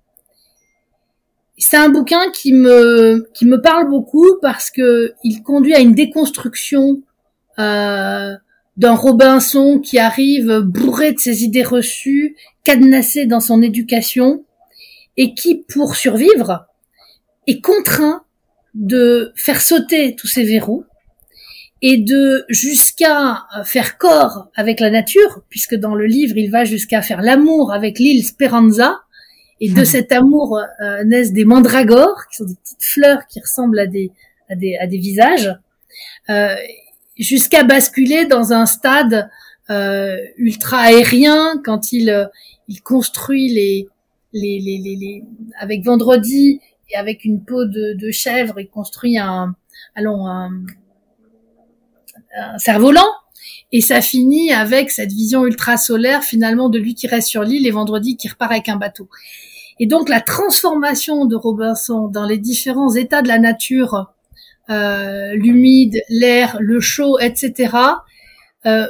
C'est 1.59 1.77
un 1.77 1.91
bouquin 1.91 2.31
qui 2.33 2.55
me 2.55 3.29
qui 3.35 3.45
me 3.45 3.61
parle 3.61 3.89
beaucoup 3.91 4.39
parce 4.41 4.71
que 4.71 5.13
il 5.23 5.43
conduit 5.43 5.75
à 5.75 5.81
une 5.81 5.95
déconstruction 5.95 7.03
euh, 7.59 8.35
d'un 8.77 8.95
Robinson 8.95 9.81
qui 9.81 9.99
arrive 9.99 10.61
bourré 10.61 11.12
de 11.12 11.18
ses 11.18 11.45
idées 11.45 11.62
reçues, 11.62 12.37
cadenassé 12.64 13.27
dans 13.27 13.41
son 13.41 13.62
éducation, 13.62 14.45
et 15.16 15.35
qui, 15.35 15.64
pour 15.68 15.97
survivre, 15.97 16.66
est 17.47 17.61
contraint 17.61 18.22
de 18.74 19.33
faire 19.35 19.62
sauter 19.62 20.14
tous 20.14 20.27
ses 20.27 20.45
verrous 20.45 20.85
et 21.83 21.99
de 21.99 22.45
jusqu'à 22.49 23.45
faire 23.64 23.99
corps 23.99 24.49
avec 24.55 24.81
la 24.81 24.91
nature, 24.91 25.43
puisque 25.49 25.74
dans 25.74 25.95
le 25.95 26.07
livre 26.07 26.37
il 26.37 26.51
va 26.51 26.64
jusqu'à 26.64 27.03
faire 27.03 27.22
l'amour 27.22 27.72
avec 27.72 27.99
l'île 27.99 28.24
Speranza, 28.24 29.01
et 29.61 29.70
de 29.70 29.85
cet 29.95 30.12
amour 30.12 30.59
euh, 30.59 31.05
naissent 31.05 31.33
des 31.33 31.45
mandragores, 31.45 32.27
qui 32.31 32.39
sont 32.39 32.45
des 32.45 32.55
petites 32.55 32.85
fleurs 32.85 33.27
qui 33.29 33.41
ressemblent 33.41 33.79
à 33.79 33.87
des 33.87 34.11
à 34.49 34.55
des, 34.55 34.77
à 34.77 34.87
des 34.87 34.99
visages. 34.99 35.53
Euh, 36.31 36.55
jusqu'à 37.19 37.64
basculer 37.64 38.27
dans 38.27 38.53
un 38.53 38.67
stade 38.67 39.29
ultra 40.39 40.79
aérien 40.79 41.61
quand 41.64 41.93
il 41.93 42.31
il 42.69 42.83
construit 42.83 43.49
les 43.53 43.89
les, 44.33 44.61
les, 44.61 44.79
les, 44.79 45.25
avec 45.59 45.85
vendredi 45.85 46.61
et 46.91 46.97
avec 46.97 47.25
une 47.25 47.43
peau 47.43 47.64
de, 47.64 47.95
de 47.95 48.11
chèvre, 48.11 48.61
il 48.61 48.69
construit 48.69 49.19
un 49.19 49.57
allons 49.95 50.27
un, 50.27 50.51
un 52.39 52.59
cerf-volant 52.59 53.07
et 53.73 53.81
ça 53.81 54.01
finit 54.01 54.53
avec 54.53 54.91
cette 54.91 55.12
vision 55.12 55.45
ultra 55.45 55.77
solaire 55.77 56.23
finalement 56.23 56.69
de 56.69 56.79
lui 56.79 56.95
qui 56.95 57.07
reste 57.07 57.29
sur 57.29 57.43
l'île 57.43 57.67
et 57.67 57.71
vendredi 57.71 58.17
qui 58.17 58.29
repart 58.29 58.53
avec 58.53 58.69
un 58.69 58.77
bateau. 58.77 59.09
Et 59.79 59.87
donc 59.87 60.09
la 60.09 60.21
transformation 60.21 61.27
de 61.27 61.37
Robinson 61.37 62.09
dans 62.09 62.25
les 62.25 62.39
différents 62.39 62.95
états 62.95 63.23
de 63.23 63.29
la 63.29 63.39
nature, 63.39 63.95
euh, 63.95 64.03
l'humide, 64.69 66.03
l'air, 66.09 66.57
le 66.61 66.81
chaud, 66.81 67.19
etc. 67.19 67.77
Euh, 68.67 68.87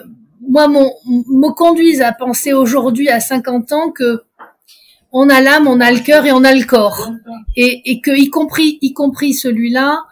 moi, 0.49 0.69
mon, 0.69 0.91
me 1.07 1.53
conduisent 1.53 2.03
à 2.03 2.13
penser 2.13 2.53
aujourd'hui 2.53 3.09
à 3.09 3.21
50 3.21 3.73
ans 3.73 3.91
que 3.91 4.23
on 5.13 5.29
a 5.29 5.41
l'âme, 5.41 5.67
on 5.67 5.81
a 5.81 5.91
le 5.93 6.01
cœur 6.01 6.27
et 6.27 6.33
on 6.33 6.45
a 6.45 6.53
le 6.53 6.65
corps, 6.65 7.11
et, 7.57 7.91
et 7.91 8.01
que 8.01 8.11
y 8.11 8.29
compris, 8.29 8.79
y 8.83 8.93
compris 8.93 9.35
celui-là, 9.35 10.05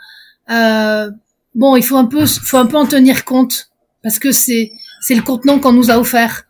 euh, 0.51 1.11
bon, 1.55 1.77
il 1.77 1.83
faut 1.83 1.97
un 1.97 2.07
peu, 2.07 2.27
faut 2.27 2.57
un 2.57 2.67
peu 2.67 2.77
en 2.77 2.87
tenir 2.87 3.25
compte 3.25 3.71
parce 4.03 4.19
que 4.19 4.33
c'est 4.33 4.73
c'est 5.01 5.15
le 5.15 5.23
contenant 5.23 5.59
qu'on 5.59 5.73
nous 5.73 5.91
a 5.91 5.99
offert. 5.99 6.45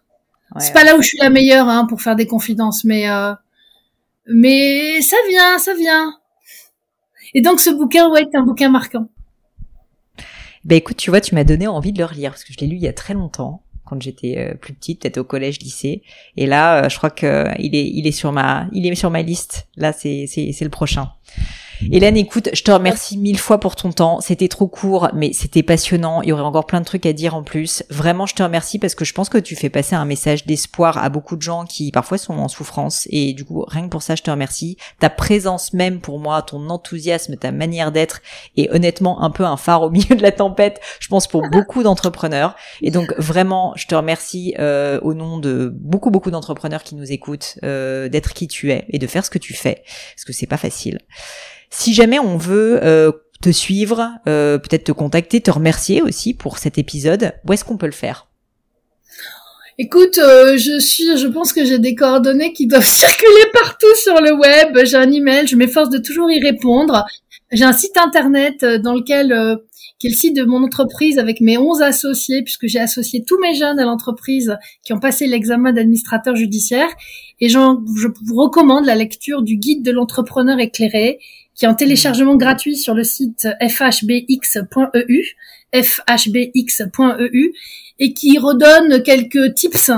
c'est 0.59 0.73
pas 0.73 0.85
là 0.85 0.97
où 0.97 1.03
je 1.03 1.09
suis 1.09 1.19
la 1.19 1.31
meilleure 1.31 1.69
hein, 1.69 1.87
pour 1.87 2.01
faire 2.01 2.17
des 2.17 2.27
confidences, 2.27 2.85
mais 2.85 3.09
euh, 3.09 3.33
mais 4.29 5.01
ça 5.03 5.17
vient, 5.29 5.59
ça 5.59 5.75
vient. 5.75 6.15
Et 7.35 7.43
donc 7.43 7.61
ce 7.61 7.71
bouquin, 7.71 8.09
ouais, 8.11 8.23
est 8.23 8.37
un 8.37 8.43
bouquin 8.43 8.71
marquant. 8.71 9.09
Ben 10.65 10.77
écoute, 10.77 10.97
tu 10.97 11.11
vois, 11.11 11.21
tu 11.21 11.35
m'as 11.35 11.45
donné 11.45 11.67
envie 11.67 11.93
de 11.93 11.99
le 11.99 12.07
relire 12.07 12.31
parce 12.31 12.45
que 12.45 12.53
je 12.53 12.59
l'ai 12.59 12.67
lu 12.67 12.77
il 12.77 12.83
y 12.83 12.89
a 12.89 12.93
très 12.93 13.13
longtemps 13.13 13.63
quand 13.85 14.01
j'étais 14.01 14.39
euh, 14.39 14.55
plus 14.55 14.73
petite, 14.73 15.03
peut-être 15.03 15.19
au 15.19 15.25
collège, 15.25 15.59
lycée. 15.61 16.03
Et 16.37 16.47
là, 16.47 16.85
euh, 16.85 16.89
je 16.89 16.97
crois 16.97 17.11
que 17.11 17.49
il 17.59 17.75
est 17.75 17.87
il 17.87 18.07
est 18.07 18.13
sur 18.13 18.33
ma 18.33 18.67
il 18.73 18.87
est 18.87 18.95
sur 18.95 19.11
ma 19.11 19.21
liste. 19.21 19.69
Là, 19.77 19.93
c'est 19.93 20.27
c'est 20.27 20.53
c'est 20.53 20.65
le 20.65 20.71
prochain. 20.71 21.11
Hélène, 21.91 22.17
écoute, 22.17 22.51
je 22.53 22.63
te 22.63 22.71
remercie 22.71 23.19
mille 23.19 23.39
fois 23.39 23.59
pour 23.59 23.77
ton 23.77 23.93
temps. 23.93 24.21
C'était 24.21 24.49
trop 24.49 24.67
court, 24.67 25.09
mais 25.15 25.33
c'était 25.33 25.63
passionnant. 25.63 26.23
Il 26.23 26.29
y 26.29 26.33
aurait 26.33 26.43
encore 26.43 26.67
plein 26.67 26.81
de 26.81 26.85
trucs 26.85 27.07
à 27.07 27.13
dire 27.13 27.35
en 27.35 27.43
plus. 27.43 27.83
Vraiment, 27.91 28.27
je 28.27 28.35
te 28.35 28.43
remercie 28.43 28.79
parce 28.79 28.95
que 28.95 29.05
je 29.05 29.13
pense 29.13 29.29
que 29.29 29.39
tu 29.39 29.57
fais 29.57 29.71
passer 29.71 29.95
un 29.95 30.05
message 30.05 30.47
d'espoir 30.47 30.99
à 30.99 31.09
beaucoup 31.09 31.37
de 31.37 31.43
gens 31.43 31.65
qui 31.65 31.91
parfois 31.91 32.19
sont 32.19 32.35
en 32.35 32.49
souffrance. 32.49 33.07
Et 33.11 33.33
du 33.33 33.45
coup, 33.45 33.65
rien 33.67 33.83
que 33.83 33.89
pour 33.89 34.03
ça, 34.03 34.15
je 34.15 34.23
te 34.23 34.31
remercie. 34.31 34.77
Ta 35.01 35.11
présence 35.11 35.73
même 35.73 36.01
pour 36.01 36.19
moi, 36.19 36.43
ton 36.43 36.71
enthousiasme, 36.71 37.37
ta 37.37 37.53
manière 37.53 37.93
d'être 37.93 38.21
est 38.57 38.71
honnêtement 38.71 39.23
un 39.23 39.31
peu 39.31 39.45
un 39.45 39.57
phare 39.57 39.83
au 39.83 39.91
milieu 39.95 40.17
de 40.17 40.23
la 40.23 40.33
tempête. 40.33 40.81
Je 41.01 41.09
pense 41.09 41.27
pour 41.27 41.49
beaucoup 41.51 41.83
d'entrepreneurs. 41.83 42.55
Et 42.83 42.91
donc 42.91 43.13
vraiment, 43.19 43.73
je 43.77 43.87
te 43.87 43.95
remercie 43.95 44.55
euh, 44.59 45.01
au 45.03 45.15
nom 45.15 45.39
de 45.39 45.73
beaucoup 45.75 46.11
beaucoup 46.11 46.31
d'entrepreneurs 46.31 46.83
qui 46.83 46.95
nous 46.95 47.11
écoutent 47.13 47.59
euh, 47.65 48.09
d'être 48.09 48.33
qui 48.33 48.49
tu 48.49 48.71
es 48.73 48.87
et 48.89 48.99
de 48.99 49.07
faire 49.07 49.25
ce 49.25 49.31
que 49.31 49.39
tu 49.39 49.55
fais 49.55 49.83
parce 50.15 50.25
que 50.25 50.33
c'est 50.33 50.47
pas 50.47 50.57
facile. 50.57 51.01
Si 51.77 51.93
jamais 51.93 52.21
on 52.21 52.37
veut 52.37 52.79
euh, 52.85 53.11
te 53.43 53.51
suivre, 53.51 54.09
euh, 54.29 54.59
peut-être 54.59 54.85
te 54.85 54.93
contacter, 54.93 55.41
te 55.41 55.51
remercier 55.51 56.03
aussi 56.03 56.33
pour 56.33 56.59
cet 56.59 56.79
épisode, 56.79 57.33
où 57.47 57.53
est-ce 57.53 57.65
qu'on 57.65 57.77
peut 57.77 57.87
le 57.87 57.93
faire? 57.93 58.29
Écoute, 59.77 60.19
euh, 60.19 60.57
je 60.57 60.79
suis, 60.79 61.19
je 61.19 61.27
pense 61.27 61.53
que 61.53 61.65
j'ai 61.65 61.81
des 61.81 61.97
coordonnées 61.97 62.53
qui 62.53 62.69
doivent 62.69 62.85
circuler 62.87 63.51
partout 63.53 63.93
sur 63.97 64.21
le 64.21 64.33
web. 64.33 64.87
J'ai 64.87 64.97
un 64.97 65.11
email, 65.11 65.49
je 65.49 65.57
m'efforce 65.57 65.91
de 65.91 65.99
toujours 65.99 66.31
y 66.31 66.41
répondre. 66.41 67.05
J'ai 67.51 67.65
un 67.65 67.73
site 67.73 67.97
internet 67.97 68.65
dans 68.65 68.95
lequel 68.95 69.59
qui 69.99 70.07
est 70.07 70.11
le 70.11 70.17
site 70.17 70.37
de 70.37 70.45
mon 70.45 70.63
entreprise 70.63 71.19
avec 71.19 71.41
mes 71.41 71.59
11 71.59 71.83
associés, 71.83 72.43
puisque 72.43 72.69
j'ai 72.69 72.79
associé 72.79 73.25
tous 73.25 73.39
mes 73.41 73.55
jeunes 73.55 73.81
à 73.81 73.85
l'entreprise 73.85 74.57
qui 74.85 74.93
ont 74.93 75.01
passé 75.01 75.27
l'examen 75.27 75.73
d'administrateur 75.73 76.37
judiciaire. 76.37 76.89
Et 77.41 77.49
je 77.49 77.59
vous 77.59 78.37
recommande 78.37 78.87
la 78.87 78.95
lecture 78.95 79.43
du 79.43 79.57
guide 79.57 79.85
de 79.85 79.91
l'entrepreneur 79.91 80.61
éclairé 80.61 81.19
qui 81.55 81.65
est 81.65 81.69
en 81.69 81.75
téléchargement 81.75 82.37
gratuit 82.37 82.77
sur 82.77 82.95
le 82.95 83.05
site 83.05 83.49
fhbx.eu, 83.61 85.37
fhbx.eu, 85.73 87.53
et 88.01 88.13
qui 88.13 88.39
redonne 88.39 89.03
quelques 89.03 89.55
tips 89.55 89.91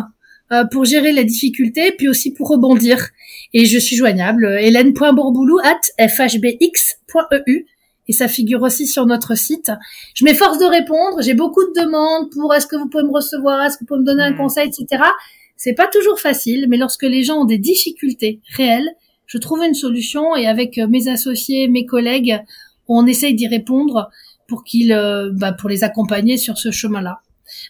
euh, 0.53 0.65
pour 0.65 0.85
gérer 0.85 1.13
la 1.13 1.25
difficulté, 1.25 1.93
puis 1.97 2.09
aussi 2.09 2.33
pour 2.33 2.49
rebondir. 2.49 3.09
Et 3.55 3.65
je 3.65 3.79
suis 3.79 3.97
joignable, 3.97 4.47
hélène.bourboulou 4.61 5.59
at 5.65 6.09
fhbx.eu, 6.09 7.67
et 8.09 8.13
ça 8.13 8.29
figure 8.29 8.63
aussi 8.63 8.87
sur 8.87 9.07
notre 9.07 9.37
site. 9.37 9.73
Je 10.15 10.25
m'efforce 10.25 10.59
de 10.59 10.67
répondre, 10.67 11.23
j'ai 11.23 11.35
beaucoup 11.35 11.65
de 11.65 11.81
demandes 11.81 12.31
pour 12.33 12.55
est-ce 12.55 12.67
que 12.67 12.77
vous 12.77 12.89
pouvez 12.89 13.05
me 13.05 13.13
recevoir, 13.13 13.65
est-ce 13.65 13.77
que 13.77 13.81
vous 13.81 13.87
pouvez 13.87 14.01
me 14.01 14.07
donner 14.07 14.23
un 14.23 14.35
conseil, 14.35 14.69
etc. 14.69 15.03
C'est 15.57 15.73
pas 15.73 15.89
toujours 15.89 16.21
facile, 16.21 16.67
mais 16.69 16.77
lorsque 16.77 17.03
les 17.03 17.23
gens 17.23 17.41
ont 17.41 17.45
des 17.47 17.59
difficultés 17.59 18.41
réelles, 18.57 18.91
je 19.27 19.39
trouve 19.39 19.63
une 19.63 19.75
solution 19.75 20.37
et 20.37 20.47
avec 20.47 20.79
euh, 20.79 20.87
mes 20.87 21.09
associés, 21.09 21.69
mes 21.69 21.85
collègues, 21.85 22.41
on 22.89 23.07
essaye 23.07 23.35
d'y 23.35 23.49
répondre 23.49 24.11
pour 24.49 24.65
qu'ils, 24.65 24.93
euh, 24.93 25.31
bah, 25.33 25.53
pour 25.53 25.69
les 25.69 25.85
accompagner 25.85 26.37
sur 26.37 26.57
ce 26.59 26.71
chemin-là. 26.71 27.21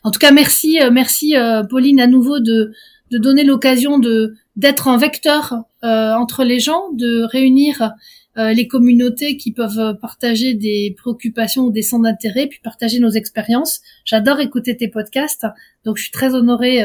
En 0.05 0.11
tout 0.11 0.19
cas, 0.19 0.31
merci, 0.31 0.81
euh, 0.81 0.91
merci 0.91 1.35
Pauline 1.71 2.01
à 2.01 2.07
nouveau 2.07 2.41
de, 2.41 2.73
de 3.11 3.19
donner 3.19 3.45
l'occasion 3.45 3.99
de 3.99 4.35
d'être 4.57 4.89
un 4.89 4.97
vecteur 4.97 5.65
entre 5.83 6.43
les 6.43 6.61
gens, 6.61 6.91
de 6.95 7.25
réunir 7.25 7.93
les 8.37 8.67
communautés 8.67 9.37
qui 9.37 9.53
peuvent 9.53 9.99
partager 10.01 10.55
des 10.55 10.95
préoccupations 10.97 11.65
ou 11.65 11.71
des 11.71 11.83
centres 11.83 12.05
d'intérêt, 12.05 12.47
puis 12.47 12.59
partager 12.65 12.99
nos 12.99 13.11
expériences. 13.11 13.83
J'adore 14.07 14.41
écouter 14.41 14.75
tes 14.75 14.89
podcasts, 14.89 15.47
donc 15.85 15.99
je 15.99 16.05
suis 16.05 16.11
très 16.11 16.35
honorée 16.35 16.83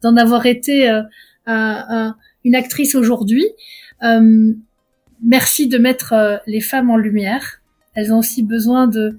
d'en 0.00 0.16
avoir 0.16 0.46
été 0.46 0.88
une 1.46 2.54
actrice 2.54 2.94
aujourd'hui. 2.94 3.46
Euh, 4.02 4.52
merci 5.22 5.68
de 5.68 5.78
mettre 5.78 6.12
euh, 6.12 6.36
les 6.46 6.60
femmes 6.60 6.90
en 6.90 6.96
lumière. 6.96 7.60
Elles 7.94 8.12
ont 8.12 8.18
aussi 8.18 8.42
besoin 8.42 8.86
de 8.86 9.18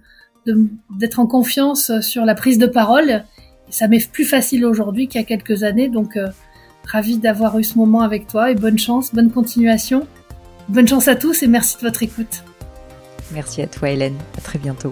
d'être 0.97 1.19
en 1.19 1.27
confiance 1.27 1.91
sur 2.01 2.25
la 2.25 2.33
prise 2.33 2.57
de 2.57 2.65
parole. 2.65 3.23
ça 3.69 3.87
m'est 3.87 4.11
plus 4.11 4.25
facile 4.25 4.65
aujourd'hui 4.65 5.07
qu'il 5.07 5.21
y 5.21 5.23
a 5.23 5.27
quelques 5.27 5.61
années, 5.61 5.89
donc 5.89 6.17
euh, 6.17 6.29
ravi 6.85 7.19
d'avoir 7.19 7.59
eu 7.59 7.63
ce 7.63 7.77
moment 7.77 8.01
avec 8.01 8.25
toi 8.25 8.49
et 8.49 8.55
bonne 8.55 8.79
chance, 8.79 9.13
bonne 9.13 9.29
continuation. 9.29 10.07
Bonne 10.67 10.87
chance 10.87 11.07
à 11.07 11.15
tous 11.15 11.43
et 11.43 11.47
merci 11.47 11.77
de 11.77 11.81
votre 11.81 12.01
écoute. 12.01 12.43
Merci 13.31 13.61
à 13.61 13.67
toi 13.67 13.91
Hélène, 13.91 14.17
à 14.37 14.41
très 14.41 14.57
bientôt. 14.57 14.91